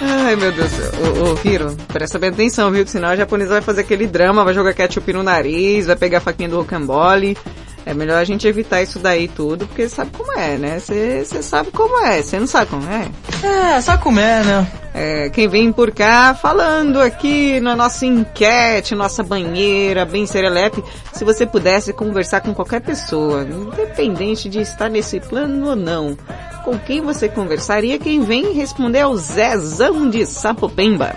Ai, 0.00 0.34
meu 0.34 0.50
Deus. 0.50 0.72
Ô, 0.72 1.30
ô, 1.30 1.38
Hiro, 1.44 1.76
presta 1.86 2.18
bem 2.18 2.30
atenção, 2.30 2.72
viu? 2.72 2.84
Que 2.84 2.90
senão 2.90 3.10
a 3.10 3.16
japonesa 3.16 3.50
vai 3.50 3.62
fazer 3.62 3.82
aquele 3.82 4.08
drama, 4.08 4.44
vai 4.44 4.54
jogar 4.54 4.74
ketchup 4.74 5.12
no 5.12 5.22
nariz, 5.22 5.86
vai 5.86 5.94
pegar 5.94 6.18
a 6.18 6.22
faquinha 6.22 6.48
do 6.48 6.56
rocambole. 6.56 7.38
É 7.86 7.94
melhor 7.94 8.18
a 8.18 8.24
gente 8.24 8.48
evitar 8.48 8.82
isso 8.82 8.98
daí 8.98 9.28
tudo, 9.28 9.64
porque 9.68 9.88
sabe 9.88 10.10
como 10.10 10.32
é, 10.32 10.58
né? 10.58 10.80
Você 10.80 11.24
sabe 11.40 11.70
como 11.70 12.04
é, 12.04 12.20
você 12.20 12.40
não 12.40 12.48
sabe 12.48 12.68
como 12.68 12.86
é? 12.90 13.08
É, 13.46 13.80
sabe 13.80 14.02
como 14.02 14.18
é, 14.18 14.42
né? 14.42 14.66
É, 15.00 15.30
quem 15.30 15.46
vem 15.46 15.70
por 15.70 15.92
cá 15.92 16.34
falando 16.34 17.00
aqui 17.00 17.60
na 17.60 17.76
nossa 17.76 18.04
enquete, 18.04 18.96
nossa 18.96 19.22
banheira, 19.22 20.04
bem 20.04 20.26
serelepe, 20.26 20.82
se 21.12 21.24
você 21.24 21.46
pudesse 21.46 21.92
conversar 21.92 22.40
com 22.40 22.52
qualquer 22.52 22.80
pessoa, 22.80 23.44
independente 23.44 24.48
de 24.48 24.58
estar 24.58 24.88
nesse 24.90 25.20
plano 25.20 25.68
ou 25.68 25.76
não, 25.76 26.16
com 26.64 26.76
quem 26.76 27.00
você 27.00 27.28
conversaria? 27.28 27.96
Quem 27.96 28.22
vem 28.22 28.52
responder 28.52 28.98
é 28.98 29.06
o 29.06 29.16
Zezão 29.16 30.10
de 30.10 30.26
Sapopemba. 30.26 31.14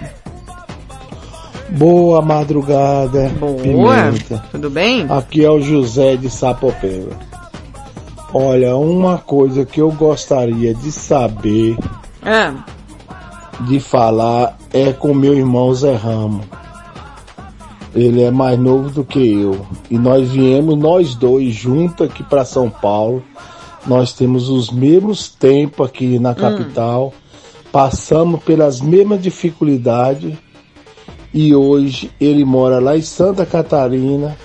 Boa 1.69 2.21
madrugada, 2.21 3.29
Boa, 3.39 3.55
Pimenta. 4.11 4.43
tudo 4.51 4.69
bem? 4.69 5.07
Aqui 5.09 5.43
é 5.43 5.49
o 5.49 5.59
José 5.59 6.17
de 6.17 6.29
Sapopemba. 6.29 7.17
Olha, 8.31 8.75
uma 8.75 9.17
coisa 9.17 9.65
que 9.65 9.81
eu 9.81 9.91
gostaria 9.91 10.73
de 10.75 10.91
saber, 10.91 11.75
Ah, 12.23 12.53
de 13.67 13.79
falar, 13.79 14.57
é 14.73 14.91
com 14.91 15.13
meu 15.13 15.33
irmão 15.33 15.73
Zé 15.73 15.95
Ramo. 15.95 16.41
Ele 17.93 18.21
é 18.21 18.31
mais 18.31 18.57
novo 18.57 18.89
do 18.89 19.03
que 19.03 19.19
eu. 19.19 19.65
E 19.89 19.97
nós 19.97 20.29
viemos, 20.29 20.77
nós 20.77 21.13
dois, 21.15 21.53
juntos 21.53 22.05
aqui 22.07 22.23
para 22.23 22.45
São 22.45 22.69
Paulo. 22.69 23.21
Nós 23.85 24.13
temos 24.13 24.49
os 24.49 24.71
mesmos 24.71 25.27
tempos 25.27 25.87
aqui 25.87 26.17
na 26.17 26.33
capital. 26.33 27.13
Passamos 27.71 28.41
pelas 28.43 28.79
mesmas 28.79 29.21
dificuldades. 29.21 30.37
E 31.33 31.53
hoje 31.53 32.11
ele 32.19 32.45
mora 32.45 32.79
lá 32.79 32.97
em 32.97 33.01
Santa 33.01 33.45
Catarina. 33.45 34.37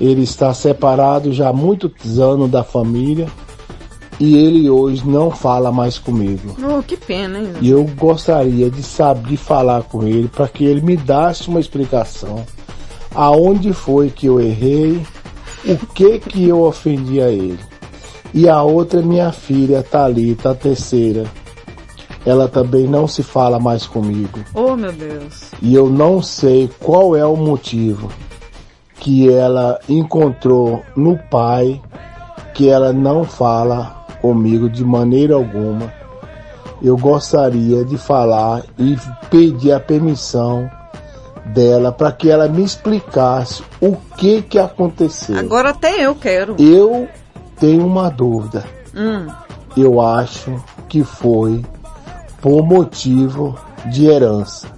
Ele 0.00 0.22
está 0.22 0.52
separado 0.52 1.32
já 1.32 1.50
há 1.50 1.52
muitos 1.52 2.18
anos 2.18 2.50
da 2.50 2.64
família. 2.64 3.28
E 4.20 4.36
ele 4.36 4.68
hoje 4.70 5.02
não 5.06 5.30
fala 5.30 5.72
mais 5.72 5.98
comigo. 5.98 6.56
oh, 6.62 6.82
que 6.82 6.96
pena, 6.96 7.38
hein? 7.38 7.52
E 7.60 7.70
eu 7.70 7.84
gostaria 7.96 8.70
de 8.70 8.82
saber 8.82 9.30
de 9.30 9.36
falar 9.36 9.82
com 9.84 10.06
ele 10.06 10.28
para 10.28 10.48
que 10.48 10.64
ele 10.64 10.80
me 10.80 10.96
desse 10.96 11.48
uma 11.48 11.60
explicação. 11.60 12.44
Aonde 13.14 13.72
foi 13.72 14.10
que 14.10 14.26
eu 14.26 14.40
errei? 14.40 15.02
O 15.64 15.76
que 15.86 16.18
que 16.18 16.48
eu 16.48 16.62
ofendi 16.62 17.20
a 17.20 17.30
ele? 17.30 17.58
E 18.34 18.48
a 18.48 18.62
outra 18.62 19.00
é 19.00 19.02
minha 19.02 19.30
filha, 19.30 19.82
Thalita, 19.82 20.50
a 20.50 20.54
terceira. 20.54 21.24
Ela 22.24 22.48
também 22.48 22.86
não 22.86 23.06
se 23.06 23.22
fala 23.22 23.58
mais 23.58 23.86
comigo. 23.86 24.40
Oh, 24.54 24.76
meu 24.76 24.92
Deus. 24.92 25.50
E 25.60 25.74
eu 25.74 25.90
não 25.90 26.22
sei 26.22 26.70
qual 26.80 27.14
é 27.16 27.26
o 27.26 27.36
motivo 27.36 28.08
que 28.96 29.28
ela 29.30 29.80
encontrou 29.88 30.82
no 30.96 31.18
pai 31.30 31.80
que 32.54 32.68
ela 32.68 32.92
não 32.92 33.24
fala 33.24 34.01
comigo 34.22 34.70
de 34.70 34.84
maneira 34.84 35.34
alguma. 35.34 35.92
Eu 36.80 36.96
gostaria 36.96 37.84
de 37.84 37.98
falar 37.98 38.62
e 38.78 38.96
pedir 39.28 39.72
a 39.72 39.80
permissão 39.80 40.70
dela 41.46 41.92
para 41.92 42.10
que 42.12 42.30
ela 42.30 42.48
me 42.48 42.62
explicasse 42.64 43.62
o 43.80 43.96
que 44.16 44.42
que 44.42 44.58
aconteceu. 44.58 45.36
Agora 45.38 45.70
até 45.70 46.06
eu 46.06 46.14
quero. 46.14 46.56
Eu 46.58 47.08
tenho 47.58 47.84
uma 47.84 48.08
dúvida. 48.08 48.64
Hum. 48.94 49.26
Eu 49.76 50.00
acho 50.00 50.62
que 50.88 51.02
foi 51.02 51.64
por 52.40 52.64
motivo 52.64 53.58
de 53.86 54.06
herança 54.06 54.68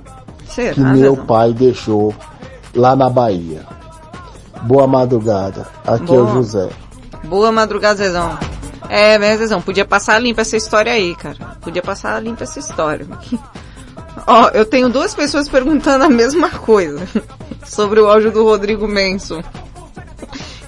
Será, 0.47 0.75
que 0.75 0.81
meu 0.81 1.13
Zezão? 1.13 1.27
pai 1.27 1.53
deixou 1.53 2.15
lá 2.75 2.95
na 2.95 3.11
Bahia. 3.11 3.63
Boa 4.63 4.87
madrugada. 4.87 5.67
Aqui 5.87 6.15
é 6.15 6.19
o 6.19 6.25
Boa. 6.25 6.35
José. 6.35 6.69
Boa 7.25 7.51
madrugada, 7.51 7.97
Zezão. 7.97 8.39
É, 8.89 9.19
né, 9.19 9.37
Zezão? 9.37 9.63
Podia 9.63 9.85
passar 9.85 10.19
limpa 10.19 10.43
essa 10.43 10.57
história 10.57 10.93
aí, 10.93 11.15
cara. 11.15 11.57
Podia 11.61 11.83
passar 11.83 12.23
limpa 12.23 12.45
essa 12.45 12.59
história. 12.59 13.07
Ó, 14.27 14.49
eu 14.51 14.65
tenho 14.65 14.89
duas 14.89 15.15
pessoas 15.15 15.49
perguntando 15.49 16.05
a 16.05 16.09
mesma 16.09 16.51
coisa. 16.51 17.07
Sobre 17.65 18.01
o 18.01 18.07
áudio 18.07 18.31
do 18.31 18.45
Rodrigo 18.45 18.87
Menson. 18.87 19.43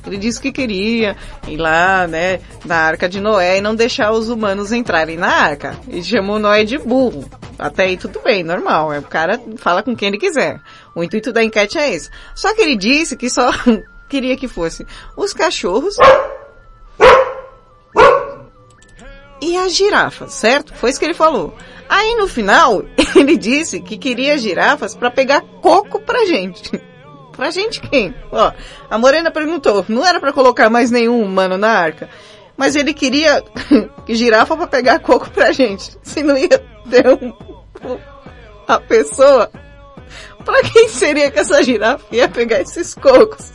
Ele 0.06 0.18
disse 0.18 0.40
que 0.40 0.52
queria 0.52 1.16
ir 1.48 1.56
lá, 1.56 2.06
né, 2.06 2.40
na 2.64 2.76
arca 2.76 3.08
de 3.08 3.20
Noé 3.20 3.58
e 3.58 3.60
não 3.60 3.74
deixar 3.74 4.12
os 4.12 4.28
humanos 4.28 4.72
entrarem 4.72 5.16
na 5.16 5.28
arca. 5.28 5.76
E 5.88 6.02
chamou 6.02 6.38
Noé 6.38 6.64
de 6.64 6.78
burro. 6.78 7.28
Até 7.58 7.84
aí 7.84 7.96
tudo 7.96 8.20
bem, 8.22 8.44
normal. 8.44 8.92
É, 8.92 9.00
O 9.00 9.02
cara 9.02 9.40
fala 9.56 9.82
com 9.82 9.96
quem 9.96 10.08
ele 10.08 10.18
quiser. 10.18 10.60
O 10.94 11.02
intuito 11.02 11.32
da 11.32 11.42
enquete 11.42 11.78
é 11.78 11.92
esse. 11.92 12.10
Só 12.34 12.54
que 12.54 12.62
ele 12.62 12.76
disse 12.76 13.16
que 13.16 13.28
só 13.28 13.50
queria 14.08 14.36
que 14.36 14.46
fosse 14.46 14.86
os 15.16 15.32
cachorros 15.32 15.96
e 19.46 19.56
as 19.56 19.74
girafas, 19.74 20.32
certo? 20.34 20.74
Foi 20.74 20.90
isso 20.90 20.98
que 20.98 21.04
ele 21.04 21.14
falou. 21.14 21.54
Aí 21.88 22.16
no 22.16 22.26
final, 22.26 22.84
ele 23.14 23.36
disse 23.36 23.80
que 23.80 23.96
queria 23.96 24.36
girafas 24.36 24.94
para 24.94 25.10
pegar 25.10 25.40
coco 25.62 26.00
pra 26.00 26.26
gente. 26.26 26.70
Pra 27.36 27.50
gente 27.50 27.82
quem? 27.82 28.14
Ó, 28.32 28.50
a 28.88 28.96
Morena 28.96 29.30
perguntou, 29.30 29.84
não 29.90 30.06
era 30.06 30.18
para 30.18 30.32
colocar 30.32 30.70
mais 30.70 30.90
nenhum 30.90 31.22
humano 31.22 31.58
na 31.58 31.68
arca, 31.68 32.08
mas 32.56 32.74
ele 32.74 32.94
queria 32.94 33.44
girafa 34.08 34.56
para 34.56 34.66
pegar 34.66 35.00
coco 35.00 35.28
pra 35.28 35.52
gente. 35.52 35.98
Se 36.02 36.22
não 36.22 36.34
ia 36.34 36.64
ter 36.88 37.06
um, 37.06 37.34
a 38.66 38.80
pessoa, 38.80 39.50
pra 40.46 40.62
quem 40.62 40.88
seria 40.88 41.30
que 41.30 41.38
essa 41.38 41.62
girafa 41.62 42.06
ia 42.10 42.26
pegar 42.26 42.62
esses 42.62 42.94
cocos? 42.94 43.52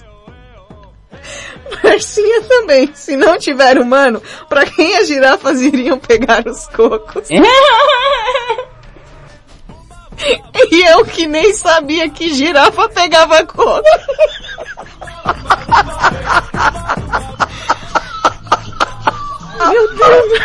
Marcinha 1.83 2.41
também. 2.43 2.91
Se 2.93 3.15
não 3.15 3.37
tiver 3.37 3.77
humano, 3.77 4.21
pra 4.49 4.65
quem 4.65 4.97
as 4.97 5.07
girafas 5.07 5.61
iriam 5.61 5.97
pegar 5.97 6.45
os 6.45 6.67
cocos? 6.67 7.29
E 10.71 10.81
eu 10.83 11.03
que 11.05 11.25
nem 11.25 11.53
sabia 11.53 12.09
que 12.09 12.33
girafa 12.33 12.87
pegava 12.89 13.45
coco. 13.45 13.81
Meu 19.69 19.95
Deus. 19.95 20.39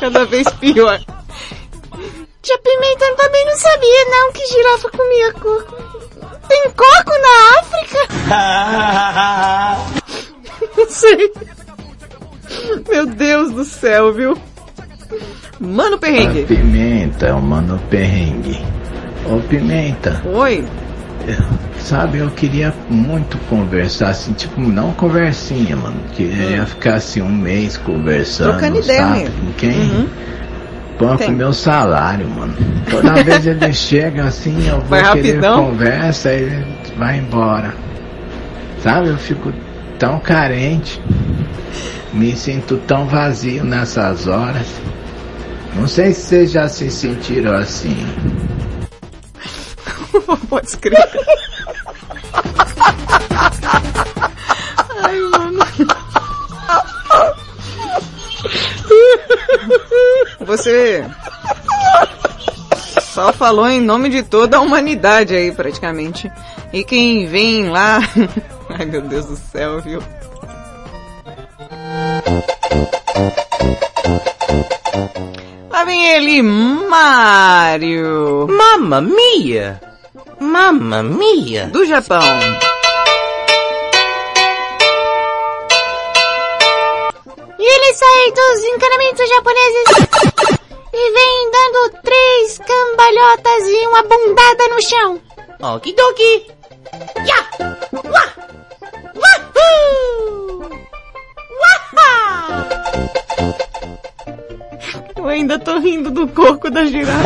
Cada 0.00 0.24
vez 0.24 0.48
pior. 0.60 1.00
Tia 2.48 2.58
Pimenta 2.60 3.14
também 3.14 3.44
não 3.44 3.56
sabia 3.58 4.04
não 4.06 4.32
que 4.32 4.46
girafa 4.46 4.88
comia 4.88 5.32
coco. 5.34 5.76
Tem 6.48 6.62
coco 6.70 7.12
na 7.20 7.60
África? 7.60 7.98
Não 10.78 10.88
sei. 10.88 11.30
Meu 12.88 13.04
Deus 13.04 13.52
do 13.52 13.64
céu, 13.66 14.14
viu? 14.14 14.38
Mano 15.60 15.98
Perrengue. 15.98 16.46
Pimenta, 16.46 17.34
o 17.34 17.42
mano 17.42 17.78
perrengue. 17.90 18.58
Ô 19.26 19.40
Pimenta. 19.40 20.22
Oi. 20.24 20.64
Sabe, 21.78 22.16
eu 22.18 22.30
queria 22.30 22.72
muito 22.88 23.36
conversar, 23.50 24.08
assim, 24.08 24.32
tipo, 24.32 24.58
não 24.58 24.94
conversinha, 24.94 25.76
mano. 25.76 26.00
Queria 26.14 26.64
ficar 26.64 26.94
assim 26.94 27.20
um 27.20 27.28
mês 27.28 27.76
conversando. 27.76 28.52
Trocando 28.52 28.78
ideia 28.78 29.00
sabe? 29.00 29.30
Com 29.32 29.52
quem? 29.52 29.70
Uhum. 29.70 30.08
Quem? 30.98 31.16
com 31.28 31.32
meu 31.32 31.52
salário, 31.52 32.28
mano. 32.28 32.54
Toda 32.90 33.14
vez 33.22 33.46
ele 33.46 33.72
chega 33.72 34.24
assim, 34.24 34.66
eu 34.66 34.80
vou 34.80 34.88
Vai 34.88 35.02
querer 35.12 35.34
rapidão? 35.34 35.64
conversa 35.66 36.32
e 36.32 36.42
ele 36.42 36.66
vai 36.96 37.18
embora. 37.18 37.74
Sabe, 38.82 39.08
eu 39.08 39.18
fico 39.18 39.52
tão 39.98 40.18
carente. 40.20 41.00
Me 42.12 42.34
sinto 42.34 42.78
tão 42.86 43.06
vazio 43.06 43.64
nessas 43.64 44.26
horas. 44.26 44.66
Não 45.74 45.86
sei 45.86 46.12
se 46.12 46.22
vocês 46.22 46.50
já 46.52 46.68
se 46.68 46.90
sentiram 46.90 47.54
assim. 47.54 47.96
Pode 50.48 50.66
escrever. 50.66 50.98
Ai, 55.04 55.20
Você 60.48 61.04
só 63.12 63.34
falou 63.34 63.68
em 63.68 63.82
nome 63.82 64.08
de 64.08 64.22
toda 64.22 64.56
a 64.56 64.60
humanidade 64.60 65.36
aí, 65.36 65.52
praticamente. 65.52 66.32
E 66.72 66.82
quem 66.82 67.26
vem 67.26 67.68
lá... 67.68 67.98
Ai, 68.70 68.86
meu 68.86 69.02
Deus 69.02 69.26
do 69.26 69.36
céu, 69.36 69.78
viu? 69.82 70.02
Lá 75.70 75.84
vem 75.84 76.06
ele, 76.14 76.40
Mário. 76.40 78.46
Mamma 78.48 79.02
mia! 79.02 79.78
Mamma 80.40 81.02
mia! 81.02 81.66
Do 81.66 81.84
Japão. 81.84 82.22
E 87.88 87.90
ele 87.90 87.96
sai 87.96 88.32
dos 88.32 88.64
encanamentos 88.64 89.28
japoneses 89.30 89.84
e 90.92 91.10
vem 91.10 91.50
dando 91.50 92.02
três 92.02 92.58
cambalhotas 92.58 93.66
e 93.66 93.86
uma 93.86 94.02
bundada 94.02 94.68
no 94.68 94.82
chão. 94.82 95.18
Okidoki! 95.74 96.46
Ya! 97.26 97.48
Wah! 98.04 98.34
Wahoo! 99.16 100.68
Waha! 101.62 102.78
Eu 105.16 105.26
ainda 105.26 105.58
tô 105.58 105.78
rindo 105.78 106.10
do 106.10 106.28
coco 106.28 106.70
da 106.70 106.84
girafa. 106.84 107.18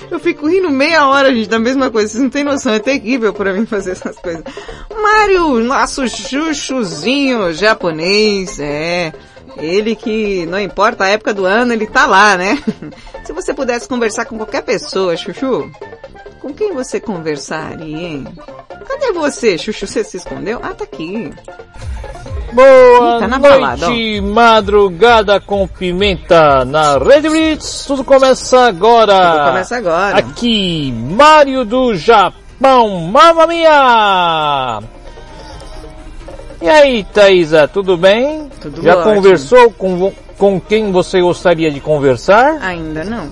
Eu 0.10 0.18
fico 0.18 0.48
rindo 0.48 0.70
meia 0.70 1.06
hora, 1.06 1.34
gente, 1.34 1.48
da 1.48 1.58
mesma 1.58 1.90
coisa. 1.90 2.08
Vocês 2.08 2.22
não 2.22 2.30
têm 2.30 2.44
noção, 2.44 2.72
é 2.72 2.78
terrível 2.78 3.32
pra 3.32 3.52
mim 3.52 3.66
fazer 3.66 3.92
essas 3.92 4.16
coisas. 4.16 4.42
Mário, 4.90 5.60
nosso 5.60 6.08
chuchuzinho 6.08 7.52
japonês, 7.52 8.58
é. 8.58 9.12
Ele 9.56 9.94
que, 9.94 10.46
não 10.46 10.58
importa 10.58 11.04
a 11.04 11.08
época 11.08 11.32
do 11.32 11.44
ano, 11.44 11.72
ele 11.72 11.86
tá 11.86 12.06
lá, 12.06 12.36
né? 12.36 12.58
Se 13.24 13.32
você 13.32 13.54
pudesse 13.54 13.88
conversar 13.88 14.24
com 14.24 14.36
qualquer 14.36 14.62
pessoa, 14.62 15.16
Chuchu, 15.16 15.70
com 16.40 16.52
quem 16.52 16.72
você 16.72 17.00
conversaria, 17.00 18.08
hein? 18.08 18.26
Cadê 18.86 19.12
você, 19.12 19.56
Chuchu? 19.56 19.86
Você 19.86 20.04
se 20.04 20.16
escondeu? 20.16 20.60
Ah, 20.62 20.74
tá 20.74 20.84
aqui. 20.84 21.32
Boa 22.54 23.18
tá 23.18 23.26
noite, 23.26 24.20
madrugada 24.20 25.40
com 25.40 25.66
pimenta 25.66 26.64
na 26.64 26.96
Red 26.98 27.22
Blitz. 27.22 27.84
Tudo 27.84 28.04
começa 28.04 28.66
agora. 28.66 29.32
Tudo 29.32 29.46
começa 29.48 29.76
agora. 29.76 30.16
Aqui, 30.18 30.92
Mário 30.92 31.64
do 31.64 31.96
Japão, 31.96 33.00
mamma 33.00 33.48
mia! 33.48 34.80
E 36.62 36.68
aí, 36.68 37.04
Thaisa, 37.12 37.66
tudo 37.66 37.96
bem? 37.96 38.48
Tudo 38.60 38.80
Já 38.82 38.98
ótimo. 38.98 39.14
conversou 39.14 39.72
com, 39.72 40.12
com 40.38 40.60
quem 40.60 40.92
você 40.92 41.20
gostaria 41.20 41.72
de 41.72 41.80
conversar? 41.80 42.58
Ainda 42.62 43.02
não. 43.02 43.28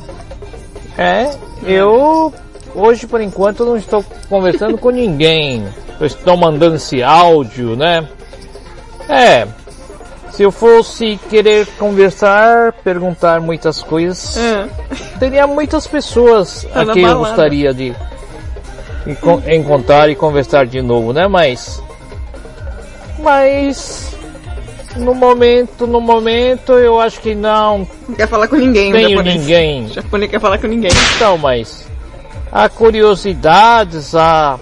É, 0.99 1.31
eu 1.63 2.35
hoje 2.75 3.07
por 3.07 3.21
enquanto 3.21 3.65
não 3.65 3.77
estou 3.77 4.05
conversando 4.29 4.77
com 4.77 4.91
ninguém. 4.91 5.65
Eu 6.01 6.07
estou 6.07 6.37
mandando 6.37 6.75
esse 6.75 7.05
áudio, 7.05 7.77
né? 7.77 8.09
É, 9.09 9.47
se 10.31 10.43
eu 10.43 10.51
fosse 10.53 11.19
querer 11.29 11.67
conversar, 11.79 12.73
perguntar 12.85 13.41
muitas 13.41 13.83
coisas, 13.83 14.37
teria 15.19 15.47
muitas 15.47 15.87
pessoas 15.87 16.67
Tá 16.73 16.83
a 16.83 16.87
quem 16.87 17.03
eu 17.03 17.09
balada. 17.09 17.29
gostaria 17.29 17.75
de 17.75 17.95
enco- 19.07 19.43
encontrar 19.47 20.09
e 20.09 20.15
conversar 20.15 20.67
de 20.67 20.81
novo, 20.81 21.13
né? 21.13 21.27
Mas, 21.29 21.83
mas 23.19 24.15
no 24.97 25.15
momento, 25.15 25.87
no 25.87 26.01
momento, 26.01 26.73
eu 26.75 27.01
acho 27.01 27.21
que 27.21 27.35
não. 27.35 27.87
Não 28.09 28.15
quer 28.15 28.29
falar 28.29 28.49
com 28.49 28.57
ninguém, 28.57 28.93
Tenho 28.93 29.11
japonês. 29.11 29.37
ninguém. 29.41 29.85
O 29.87 29.89
japonês 29.89 30.31
quer 30.31 30.41
falar 30.41 30.59
com 30.59 30.67
ninguém. 30.67 30.91
Então, 31.17 31.37
mas 31.39 31.87
há 32.51 32.69
curiosidades, 32.69 34.15
há, 34.15 34.59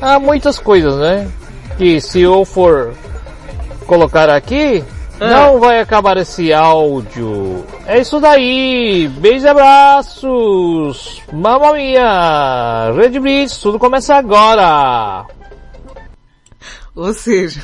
há 0.00 0.18
muitas 0.18 0.58
coisas, 0.58 0.96
né? 0.96 1.28
Que 1.76 2.00
se 2.00 2.20
eu 2.20 2.44
for 2.44 2.94
colocar 3.84 4.28
aqui, 4.30 4.82
Ah. 5.20 5.28
não 5.28 5.60
vai 5.60 5.80
acabar 5.80 6.16
esse 6.16 6.52
áudio. 6.52 7.64
É 7.86 8.00
isso 8.00 8.18
daí. 8.20 9.08
Beijos 9.18 9.44
e 9.44 9.48
abraços. 9.48 11.22
Mamma 11.32 11.72
mia. 11.72 12.90
Red 12.96 13.18
Blitz, 13.20 13.58
tudo 13.58 13.78
começa 13.78 14.14
agora. 14.16 15.24
Ou 16.96 17.12
seja, 17.12 17.60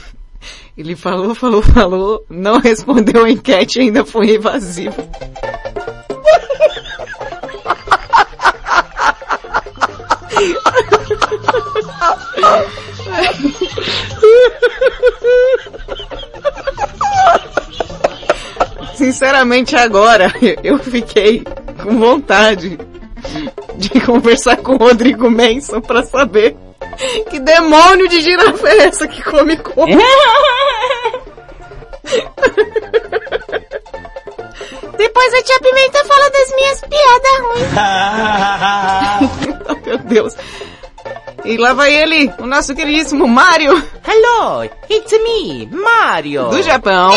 ele 0.77 0.97
falou, 0.97 1.35
falou, 1.35 1.63
falou, 1.63 2.25
não 2.29 2.59
respondeu 2.59 3.25
a 3.25 3.31
enquete 3.31 3.79
e 3.79 3.83
ainda 3.83 4.05
foi 4.05 4.31
evasivo. 4.31 4.95
Sinceramente 18.95 19.75
agora, 19.77 20.33
eu 20.63 20.79
fiquei 20.79 21.43
com 21.83 21.99
vontade 21.99 22.79
de 23.77 24.01
conversar 24.01 24.57
com 24.59 24.75
o 24.75 24.79
Rodrigo 24.79 25.31
Manson 25.31 25.81
pra 25.81 26.03
saber 26.03 26.55
que 27.31 27.41
demônio 27.41 28.07
de 28.09 28.21
girafa 28.21 28.69
é 28.69 28.89
essa 28.89 29.09
que 29.09 29.23
come 29.23 29.57
coco? 29.57 29.87
Depois 34.97 35.33
a 35.33 35.43
tia 35.43 35.61
Pimenta 35.61 36.05
fala 36.05 36.29
das 36.31 36.55
minhas 36.55 36.81
piadas 36.83 37.39
ruins. 37.41 37.71
Meu 39.87 39.99
Deus. 39.99 40.37
E 41.51 41.57
lá 41.57 41.73
vai 41.73 41.93
ele, 41.93 42.33
o 42.39 42.47
nosso 42.47 42.77
queridíssimo 42.77 43.27
Mario. 43.27 43.73
Hello, 44.07 44.63
it's 44.89 45.13
me, 45.25 45.67
Mario. 45.67 46.49
Do 46.49 46.63
Japão. 46.63 47.11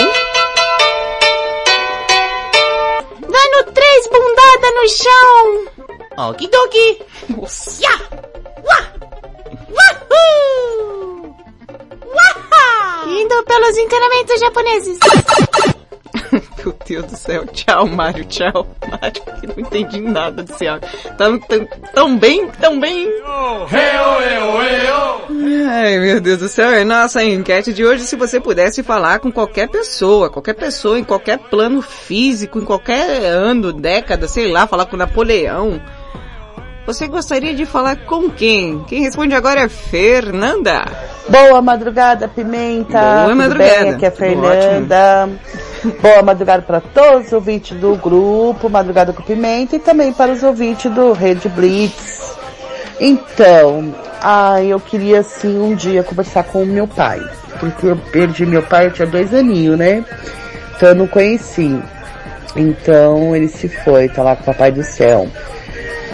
Dando 3.19 3.71
três 3.73 4.07
bundadas 4.07 4.73
no 4.75 4.89
chão. 4.89 6.29
Okidoki. 6.29 6.99
Ya! 7.79 7.91
Wah! 8.63 8.91
Wahoo! 9.69 11.35
Waha! 12.07 13.05
Indo 13.05 13.43
pelos 13.43 13.77
encanamentos 13.77 14.39
japoneses. 14.39 14.99
Meu 16.63 16.75
Deus 16.87 17.05
do 17.05 17.17
céu. 17.17 17.45
Tchau, 17.47 17.87
Mario. 17.87 18.23
Tchau, 18.25 18.67
Mario. 18.89 19.21
Eu 19.43 19.49
não 19.49 19.59
entendi 19.59 19.99
nada 19.99 20.43
desse 20.43 20.65
áudio. 20.65 20.87
Tão, 21.17 21.37
tão, 21.39 21.67
tão 21.93 22.17
bem, 22.17 22.47
tão 22.59 22.79
bem. 22.79 23.09
Ai, 25.67 25.99
meu 25.99 26.21
Deus 26.21 26.39
do 26.39 26.47
céu. 26.47 26.69
É 26.69 26.85
nossa 26.85 27.21
enquete 27.21 27.73
de 27.73 27.83
hoje, 27.83 28.05
se 28.05 28.15
você 28.15 28.39
pudesse 28.39 28.81
falar 28.81 29.19
com 29.19 29.31
qualquer 29.31 29.67
pessoa, 29.67 30.29
qualquer 30.29 30.53
pessoa 30.53 30.97
em 30.97 31.03
qualquer 31.03 31.37
plano 31.37 31.81
físico, 31.81 32.59
em 32.59 32.65
qualquer 32.65 33.25
ano, 33.25 33.73
década, 33.73 34.27
sei 34.29 34.49
lá, 34.49 34.65
falar 34.65 34.85
com 34.85 34.95
Napoleão. 34.95 35.81
Você 36.85 37.07
gostaria 37.07 37.53
de 37.53 37.65
falar 37.65 37.95
com 38.05 38.29
quem? 38.29 38.83
Quem 38.87 39.03
responde 39.03 39.33
agora 39.33 39.61
é 39.61 39.69
Fernanda. 39.69 40.85
Boa 41.29 41.61
madrugada, 41.61 42.27
Pimenta. 42.27 42.99
Boa 42.99 43.23
Tudo 43.23 43.35
madrugada. 43.37 43.83
Bem? 43.83 43.93
Aqui 43.93 44.05
é 44.05 44.07
a 44.07 44.11
Fernanda. 44.11 45.29
Boa 46.01 46.21
madrugada 46.21 46.61
para 46.61 46.79
todos 46.79 47.27
os 47.27 47.33
ouvintes 47.33 47.77
do 47.77 47.95
grupo 47.95 48.69
Madrugada 48.69 49.11
com 49.11 49.21
Pimenta 49.21 49.75
e 49.75 49.79
também 49.79 50.13
para 50.13 50.31
os 50.31 50.43
ouvintes 50.43 50.91
do 50.91 51.11
Rede 51.11 51.49
Blitz. 51.49 52.33
Então, 52.99 53.93
ah, 54.21 54.61
eu 54.63 54.79
queria 54.79 55.19
assim 55.19 55.59
um 55.59 55.75
dia 55.75 56.03
conversar 56.03 56.43
com 56.43 56.63
o 56.63 56.65
meu 56.65 56.87
pai. 56.87 57.19
Porque 57.59 57.87
eu 57.87 57.97
perdi 58.11 58.45
meu 58.45 58.63
pai, 58.63 58.87
eu 58.87 58.91
tinha 58.91 59.07
dois 59.07 59.33
aninhos, 59.33 59.77
né? 59.77 60.05
Então 60.75 60.89
eu 60.89 60.95
não 60.95 61.07
conheci. 61.07 61.79
Então 62.55 63.35
ele 63.35 63.47
se 63.47 63.67
foi, 63.67 64.07
tá 64.07 64.23
lá 64.23 64.35
com 64.35 64.43
o 64.43 64.45
papai 64.45 64.71
do 64.71 64.83
céu. 64.83 65.27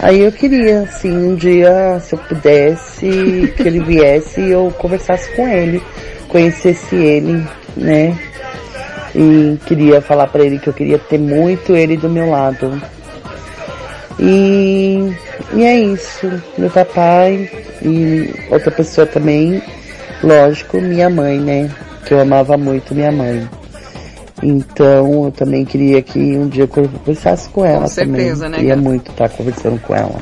Aí 0.02 0.20
eu 0.20 0.32
queria, 0.32 0.82
assim, 0.82 1.12
um 1.12 1.34
dia, 1.34 2.00
se 2.00 2.14
eu 2.14 2.18
pudesse, 2.18 3.52
que 3.54 3.62
ele 3.62 3.80
viesse 3.80 4.40
e 4.40 4.50
eu 4.50 4.72
conversasse 4.78 5.30
com 5.36 5.46
ele, 5.46 5.82
conhecesse 6.26 6.96
ele, 6.96 7.46
né? 7.76 8.18
E 9.14 9.58
queria 9.66 10.00
falar 10.00 10.28
pra 10.28 10.44
ele 10.44 10.58
que 10.58 10.68
eu 10.68 10.72
queria 10.72 10.98
ter 10.98 11.18
muito 11.18 11.74
ele 11.74 11.96
do 11.96 12.08
meu 12.08 12.30
lado. 12.30 12.80
E, 14.18 15.12
e 15.54 15.64
é 15.64 15.80
isso, 15.80 16.30
meu 16.58 16.68
papai 16.70 17.50
e 17.82 18.34
outra 18.50 18.70
pessoa 18.70 19.06
também, 19.06 19.62
lógico, 20.22 20.80
minha 20.80 21.08
mãe, 21.08 21.38
né? 21.38 21.70
Que 22.04 22.14
eu 22.14 22.20
amava 22.20 22.56
muito 22.56 22.94
minha 22.94 23.10
mãe. 23.10 23.48
Então 24.42 25.24
eu 25.24 25.32
também 25.32 25.64
queria 25.64 26.00
que 26.02 26.18
um 26.18 26.48
dia 26.48 26.64
eu 26.64 26.68
conversasse 26.68 27.48
com 27.50 27.64
ela 27.64 27.86
certeza, 27.88 28.44
também. 28.44 28.50
né, 28.50 28.56
Queria 28.58 28.76
muito 28.76 29.10
estar 29.10 29.28
conversando 29.28 29.80
com 29.80 29.94
ela. 29.94 30.20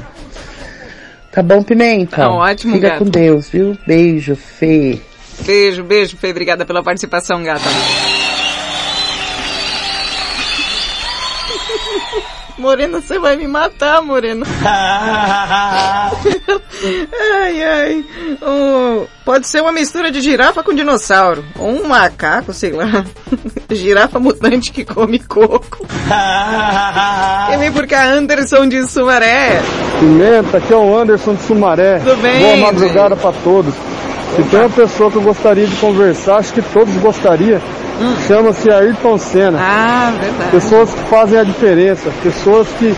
Tá 1.32 1.42
bom, 1.42 1.62
Pimenta? 1.62 2.16
Tá 2.16 2.30
ótimo, 2.30 2.74
Fica 2.74 2.98
com 2.98 3.04
Deus, 3.04 3.48
viu? 3.48 3.76
Beijo, 3.86 4.34
Fê. 4.34 4.98
Beijo, 5.44 5.84
beijo, 5.84 6.16
Fê. 6.16 6.30
Obrigada 6.30 6.64
pela 6.64 6.82
participação, 6.82 7.42
gata. 7.44 7.68
Morena, 12.58 13.00
você 13.00 13.18
vai 13.20 13.36
me 13.36 13.46
matar, 13.46 14.02
Morena. 14.02 14.44
ai, 17.40 17.62
ai. 17.62 18.04
Oh, 18.42 19.06
pode 19.24 19.46
ser 19.46 19.62
uma 19.62 19.70
mistura 19.70 20.10
de 20.10 20.20
girafa 20.20 20.62
com 20.64 20.74
dinossauro. 20.74 21.44
Ou 21.56 21.68
um 21.70 21.86
macaco, 21.86 22.52
sei 22.52 22.72
lá. 22.72 23.04
girafa 23.70 24.18
mutante 24.18 24.72
que 24.72 24.84
come 24.84 25.20
coco. 25.20 25.86
Quem 27.48 27.58
vem 27.58 27.70
por 27.72 27.86
cá, 27.86 28.06
Anderson 28.06 28.68
de 28.68 28.84
Sumaré. 28.88 29.62
Pimenta, 30.00 30.58
aqui 30.58 30.72
é 30.72 30.76
o 30.76 30.98
Anderson 30.98 31.34
de 31.34 31.42
Sumaré. 31.42 32.00
Tudo 32.00 32.16
bem, 32.16 32.40
Boa 32.40 32.56
madrugada 32.72 33.14
para 33.14 33.32
todos. 33.44 33.72
Se 34.34 34.42
tem 34.42 34.60
uma 34.60 34.70
pessoa 34.70 35.10
que 35.10 35.16
eu 35.16 35.22
gostaria 35.22 35.66
de 35.66 35.76
conversar, 35.76 36.38
acho 36.38 36.52
que 36.52 36.62
todos 36.62 36.94
gostariam, 36.96 37.60
chama-se 38.26 38.70
Ayrton 38.70 39.18
Senna. 39.18 39.58
Hum. 39.58 39.62
Ah, 39.62 40.12
verdade. 40.20 40.50
Pessoas 40.50 40.92
que 40.92 41.00
fazem 41.08 41.38
a 41.38 41.44
diferença, 41.44 42.10
pessoas 42.22 42.68
que 42.78 42.94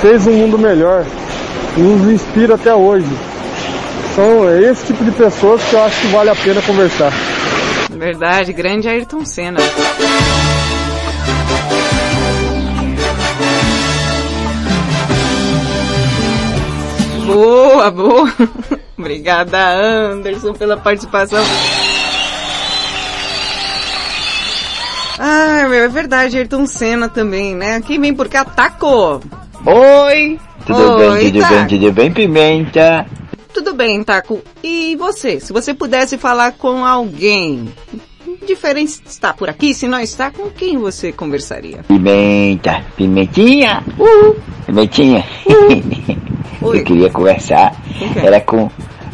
fez 0.00 0.26
um 0.26 0.32
mundo 0.32 0.58
melhor, 0.58 1.04
nos 1.76 2.10
inspira 2.10 2.54
até 2.54 2.74
hoje. 2.74 3.08
São 4.14 4.48
esse 4.60 4.86
tipo 4.86 5.04
de 5.04 5.12
pessoas 5.12 5.62
que 5.64 5.74
eu 5.74 5.84
acho 5.84 6.00
que 6.00 6.06
vale 6.08 6.30
a 6.30 6.34
pena 6.34 6.60
conversar. 6.62 7.12
Verdade, 7.90 8.52
grande 8.52 8.88
Ayrton 8.88 9.24
Senna. 9.24 9.60
Boa, 17.26 17.90
boa. 17.90 18.32
Obrigada, 18.98 19.58
Anderson, 19.58 20.52
pela 20.54 20.76
participação. 20.76 21.44
Ah, 25.18 25.66
meu, 25.68 25.84
é 25.84 25.88
verdade, 25.88 26.36
Ayrton 26.38 26.66
Senna 26.66 27.08
também, 27.08 27.54
né? 27.54 27.80
Quem 27.80 28.00
vem 28.00 28.14
por 28.14 28.28
cá, 28.28 28.44
Taco. 28.44 29.20
Oi! 29.66 30.38
Tudo 30.64 30.78
Oi, 30.78 31.18
bem, 31.18 31.32
tudo 31.32 31.40
tá. 31.40 31.48
bem, 31.48 31.66
tudo 31.66 31.92
bem, 31.92 32.12
Pimenta? 32.12 33.06
Tudo 33.52 33.74
bem, 33.74 34.04
Taco. 34.04 34.40
E 34.62 34.94
você? 34.96 35.40
Se 35.40 35.52
você 35.52 35.74
pudesse 35.74 36.16
falar 36.16 36.52
com 36.52 36.84
alguém 36.84 37.68
diferente 38.46 39.00
está 39.04 39.32
por 39.32 39.48
aqui, 39.48 39.74
se 39.74 39.86
não 39.86 40.00
está, 40.00 40.30
com 40.30 40.50
quem 40.50 40.78
você 40.78 41.12
conversaria? 41.12 41.78
Pimenta, 41.86 42.82
Pimentinha? 42.96 43.82
Uhul. 43.98 44.36
Pimentinha? 44.66 45.24
Eu 46.60 46.84
queria 46.84 47.10
conversar, 47.10 47.72
era 48.16 48.40
com, 48.40 48.68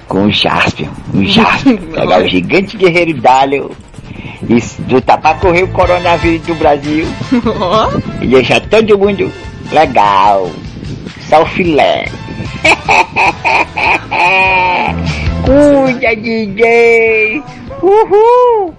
com 0.08 0.24
o 0.24 0.32
Jaspion, 0.32 0.88
o 1.12 1.24
Jaspion, 1.24 1.76
pegar 1.92 2.22
o 2.22 2.28
gigante 2.28 2.76
guerreiro 2.76 3.20
Dálio 3.20 3.70
e 4.48 4.62
lutar 4.92 5.18
pra 5.20 5.34
correr 5.34 5.62
o 5.62 5.68
coronavírus 5.68 6.46
do 6.46 6.54
Brasil 6.54 7.06
e 8.20 8.26
deixar 8.26 8.60
todo 8.62 8.98
mundo 8.98 9.32
legal, 9.72 10.50
só 11.28 11.42
o 11.42 11.46
filé. 11.46 12.06
Cuida, 15.44 16.16
DJ! 16.16 17.42
Uhul! 17.82 18.74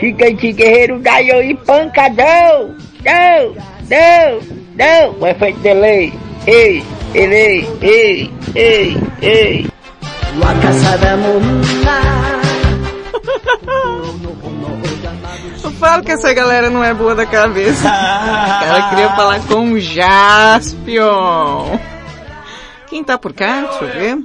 Gigante 0.00 0.52
guerreiro 0.52 0.98
Daio 0.98 1.42
e 1.42 1.54
pancadão! 1.54 2.74
Não! 3.04 3.54
Não! 3.88 4.40
Não! 4.74 5.14
O 5.20 5.26
efeito 5.26 5.60
delay! 5.60 6.12
Ei! 6.46 6.82
Ei! 7.14 7.68
Ei! 7.80 8.30
Ei! 8.54 8.98
Ei! 9.22 9.66
Eu 10.34 10.40
falo 15.74 16.02
que 16.02 16.12
essa 16.12 16.32
galera 16.32 16.70
não 16.70 16.82
é 16.82 16.94
boa 16.94 17.14
da 17.14 17.26
cabeça. 17.26 17.84
Cara 17.88 18.88
queria 18.90 19.10
falar 19.10 19.40
com 19.46 19.72
o 19.72 19.80
Jaspion. 19.80 21.78
Quem 22.86 23.02
tá 23.04 23.18
por 23.18 23.32
cá? 23.32 23.62
Deixa 23.62 23.84
eu 23.84 23.92
ver. 23.92 24.18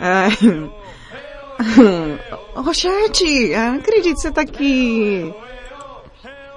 Ai. 0.00 0.30
Rochete, 2.54 3.54
ah, 3.54 3.70
não 3.72 3.78
acredito 3.78 4.16
que 4.16 4.22
você 4.22 4.30
tá 4.30 4.42
aqui. 4.42 5.32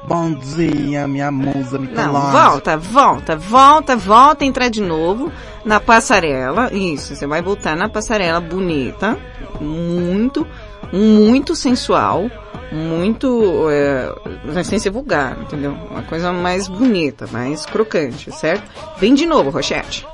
Bom 0.08 0.34
dia, 0.34 1.08
minha 1.08 1.32
musa 1.32 1.78
Não, 1.78 1.82
mitológica. 1.86 2.32
volta, 2.32 2.78
volta, 2.78 3.36
volta, 3.36 3.96
volta, 3.96 4.46
entrar 4.46 4.70
de 4.70 4.82
novo 4.82 5.32
na 5.64 5.80
passarela. 5.80 6.74
Isso, 6.74 7.16
você 7.16 7.28
vai 7.28 7.42
voltar 7.42 7.76
na 7.76 7.88
passarela 7.88 8.40
bonita, 8.40 9.16
muito, 9.60 10.46
muito 10.92 11.56
sensual, 11.56 12.32
muito, 12.72 13.68
é, 13.70 14.64
sem 14.64 14.80
ser 14.80 14.90
vulgar, 14.90 15.38
entendeu? 15.42 15.72
Uma 15.72 16.04
coisa 16.04 16.32
mais 16.32 16.68
bonita, 16.68 17.28
mais 17.32 17.66
crocante, 17.66 18.32
certo? 18.32 18.64
Vem 18.98 19.14
de 19.14 19.26
novo, 19.26 19.50
Rochete. 19.50 20.08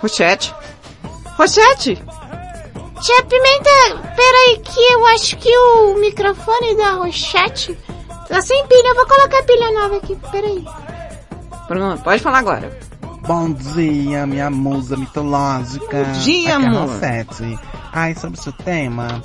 Rochete. 0.00 0.54
Rochete! 1.36 2.02
Tia 3.00 3.24
Pimenta, 3.24 4.14
peraí 4.16 4.58
que 4.64 4.80
eu 4.92 5.06
acho 5.06 5.36
que 5.36 5.56
o 5.56 6.00
microfone 6.00 6.76
da 6.76 6.92
Rochette 6.92 7.78
tá 8.28 8.40
sem 8.40 8.66
pilha. 8.66 8.88
Eu 8.88 8.94
vou 8.96 9.06
colocar 9.06 9.42
pilha 9.44 9.70
nova 9.70 9.96
aqui, 9.98 10.16
peraí. 10.32 10.64
Pronto, 11.68 12.02
pode 12.02 12.20
falar 12.20 12.38
agora. 12.38 12.76
Bom 13.26 13.52
dia, 13.52 14.26
minha 14.26 14.50
musa 14.50 14.96
mitológica. 14.96 16.04
Bom 16.04 16.12
dia, 16.20 16.56
Aqui 16.56 16.64
é 16.64 16.68
amor. 16.68 16.90
Ai, 17.92 18.14
sobre 18.14 18.38
o 18.38 18.42
seu 18.42 18.52
tema. 18.52 19.22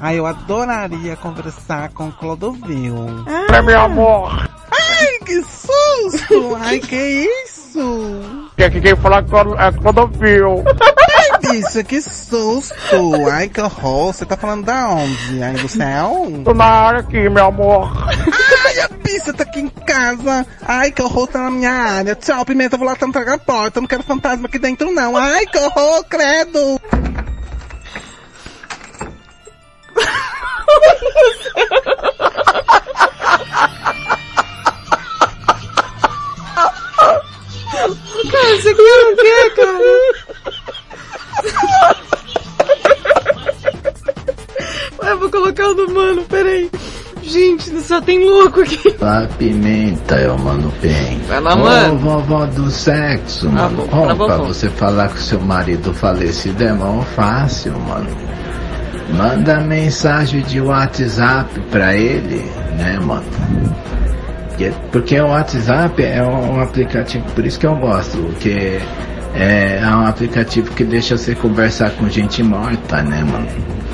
Ai, 0.00 0.18
eu 0.18 0.26
adoraria 0.26 1.16
conversar 1.16 1.90
com 1.90 2.12
Clodovil. 2.12 2.94
Ah. 3.26 3.62
meu 3.62 3.80
amor. 3.80 4.48
Ai, 4.70 5.18
que 5.24 5.42
susto! 5.42 6.56
Ai, 6.60 6.78
que 6.78 7.28
isso? 7.44 8.48
Aqui 8.64 8.80
quem 8.80 8.96
fala 8.96 9.18
é 9.18 9.72
Clodovil. 9.72 10.64
Ai, 10.66 11.52
bicha, 11.52 11.82
que 11.82 12.00
susto! 12.00 13.26
Ai, 13.30 13.48
que 13.48 13.60
horror! 13.60 14.12
Você 14.12 14.24
tá 14.24 14.36
falando 14.36 14.66
da 14.66 14.88
onde? 14.90 15.42
Ai, 15.42 15.54
do 15.54 15.68
céu? 15.68 16.26
Tô 16.44 16.54
na 16.54 16.64
área 16.64 17.00
aqui, 17.00 17.28
meu 17.28 17.46
amor. 17.46 17.90
Ai, 18.66 18.80
a 18.80 18.88
bicha 18.88 19.32
tá 19.32 19.42
aqui 19.42 19.60
em 19.60 19.68
casa. 19.68 20.46
Ai, 20.62 20.92
que 20.92 21.02
horror, 21.02 21.26
tá 21.26 21.40
na 21.40 21.50
minha 21.50 21.72
área. 21.72 22.14
Tchau, 22.14 22.44
Pimenta, 22.44 22.76
vou 22.76 22.86
lá 22.86 22.94
trancar 22.94 23.28
a 23.28 23.38
porta. 23.38 23.78
Eu 23.78 23.82
não 23.82 23.88
quero 23.88 24.04
fantasma 24.04 24.46
aqui 24.46 24.58
dentro, 24.60 24.92
não. 24.92 25.16
Ai, 25.16 25.44
que 25.46 25.58
horror, 25.58 26.04
credo! 26.04 26.80
Cara, 38.30 38.56
você 38.56 38.74
quer 38.74 39.12
o 39.12 39.16
quê, 39.16 39.50
cara? 39.56 39.78
Ué, 45.02 45.14
vou 45.16 45.30
colocar 45.30 45.68
o 45.68 45.74
do 45.74 45.94
mano, 45.94 46.22
peraí. 46.24 46.70
Gente, 47.22 47.80
só 47.82 48.00
tem 48.00 48.24
louco 48.24 48.60
aqui. 48.62 48.96
A 49.02 49.26
pimenta 49.36 50.14
é 50.16 50.30
o 50.30 50.38
mano 50.38 50.72
bem. 50.80 51.20
Vai 51.28 51.40
lá, 51.40 51.54
mano. 51.56 51.94
Ô, 51.94 51.98
vovó 51.98 52.46
do 52.46 52.70
sexo, 52.70 53.48
ah, 53.48 53.68
mano. 53.68 53.88
Ah, 53.92 54.14
bom, 54.14 54.24
Opa, 54.24 54.38
você 54.38 54.68
falar 54.70 55.08
que 55.08 55.16
o 55.16 55.22
seu 55.22 55.40
marido 55.40 55.92
falecido 55.92 56.64
é 56.64 56.72
mão 56.72 57.02
fácil, 57.02 57.72
mano. 57.80 58.08
Manda 59.14 59.60
mensagem 59.60 60.42
de 60.42 60.60
WhatsApp 60.60 61.58
pra 61.70 61.94
ele, 61.96 62.44
né, 62.76 62.98
mano? 63.00 63.24
Que- 64.56 64.72
Porque 64.92 65.18
o 65.20 65.28
WhatsApp 65.28 66.02
é 66.02 66.22
um 66.22 66.60
aplicativo, 66.60 67.24
por 67.34 67.44
isso 67.46 67.58
que 67.58 67.66
eu 67.66 67.74
gosto, 67.76 68.18
porque 68.18 68.78
é, 69.34 69.78
é 69.82 69.86
um 69.88 70.06
aplicativo 70.06 70.70
que 70.72 70.84
deixa 70.84 71.16
você 71.16 71.34
conversar 71.34 71.90
com 71.92 72.08
gente 72.08 72.42
morta, 72.42 73.02
né, 73.02 73.22
mano? 73.24 73.46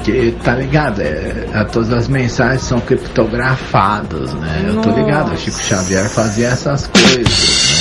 Que 0.03 0.35
tá 0.43 0.55
ligado? 0.55 1.01
É, 1.01 1.47
a- 1.55 1.65
todas 1.65 1.93
as 1.93 2.09
mensagens 2.09 2.63
são 2.63 2.81
criptografadas, 2.81 4.33
né? 4.35 4.65
Eu 4.67 4.81
tô 4.83 4.91
ligado, 4.91 5.33
o 5.33 5.37
Chico 5.37 5.59
Xavier 5.61 6.09
fazia 6.11 6.49
essas 6.49 6.87
coisas? 6.89 7.74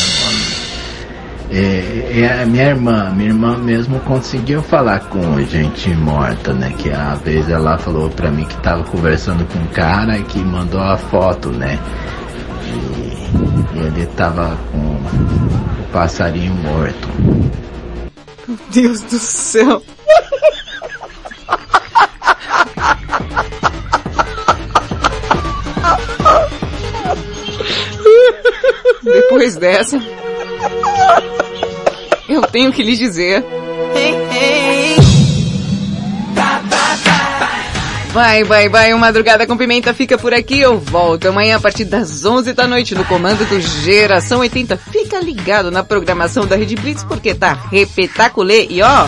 E, 1.55 2.19
e 2.19 2.25
a 2.25 2.47
minha 2.47 2.69
irmã, 2.69 3.11
minha 3.11 3.30
irmã 3.30 3.55
mesmo 3.55 3.99
conseguiu 3.99 4.63
falar 4.63 5.01
com 5.01 5.39
gente 5.43 5.88
morta, 5.91 6.51
né? 6.51 6.73
Que 6.75 6.91
a 6.91 7.13
vez 7.13 7.47
ela 7.47 7.77
falou 7.77 8.09
pra 8.09 8.31
mim 8.31 8.43
que 8.43 8.57
tava 8.57 8.84
conversando 8.85 9.45
com 9.45 9.59
um 9.59 9.67
cara 9.67 10.17
e 10.17 10.23
que 10.23 10.39
mandou 10.39 10.81
a 10.81 10.97
foto, 10.97 11.51
né? 11.51 11.77
E, 12.65 13.77
e 13.77 13.85
ele 13.85 14.07
tava 14.17 14.57
com 14.71 14.80
o 14.80 15.88
passarinho 15.91 16.55
morto. 16.55 17.07
Meu 18.47 18.57
Deus 18.71 19.01
do 19.01 19.19
céu. 19.19 19.84
Depois 29.03 29.55
dessa, 29.57 29.99
eu 32.34 32.41
tenho 32.43 32.72
que 32.72 32.84
lhe 32.84 32.95
dizer. 32.95 33.43
Vai, 38.14 38.43
vai, 38.43 38.69
vai, 38.69 38.93
o 38.93 38.99
Madrugada 38.99 39.47
com 39.47 39.57
Pimenta 39.57 39.91
fica 39.91 40.19
por 40.19 40.34
aqui. 40.35 40.60
Eu 40.60 40.77
volto 40.80 41.27
amanhã 41.27 41.57
a 41.57 41.60
partir 41.60 41.84
das 41.84 42.23
11 42.23 42.53
da 42.53 42.68
noite 42.68 42.93
no 42.93 43.03
comando 43.05 43.43
do 43.49 43.60
Geração 43.60 44.41
80. 44.41 44.77
Fica 44.77 45.19
ligado 45.19 45.72
na 45.72 45.84
programação 45.84 46.45
da 46.45 46.55
Rede 46.55 46.76
Blitz 46.76 47.03
porque 47.03 47.34
tá 47.34 47.57
repetaculê. 47.72 48.68
E 48.69 48.84
ó, 48.84 49.07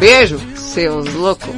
beijo, 0.00 0.40
seus 0.56 1.12
loucos. 1.14 1.54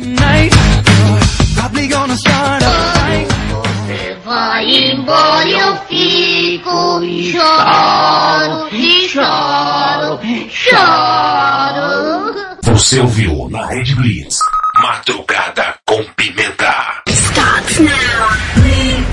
Vai 4.29 4.93
embora 4.93 5.49
eu 5.49 5.77
fico 5.87 7.03
e 7.03 7.33
choro, 7.33 8.69
e 8.71 9.09
choro, 9.09 10.21
choro. 10.51 12.59
Você 12.63 13.01
ouviu 13.01 13.49
na 13.49 13.65
Red 13.65 13.95
Blitz. 13.95 14.39
Madrugada 14.83 15.77
com 15.87 16.05
Pimenta. 16.15 17.03
Stop 17.09 17.83
now. 17.83 18.29
please. 18.53 19.09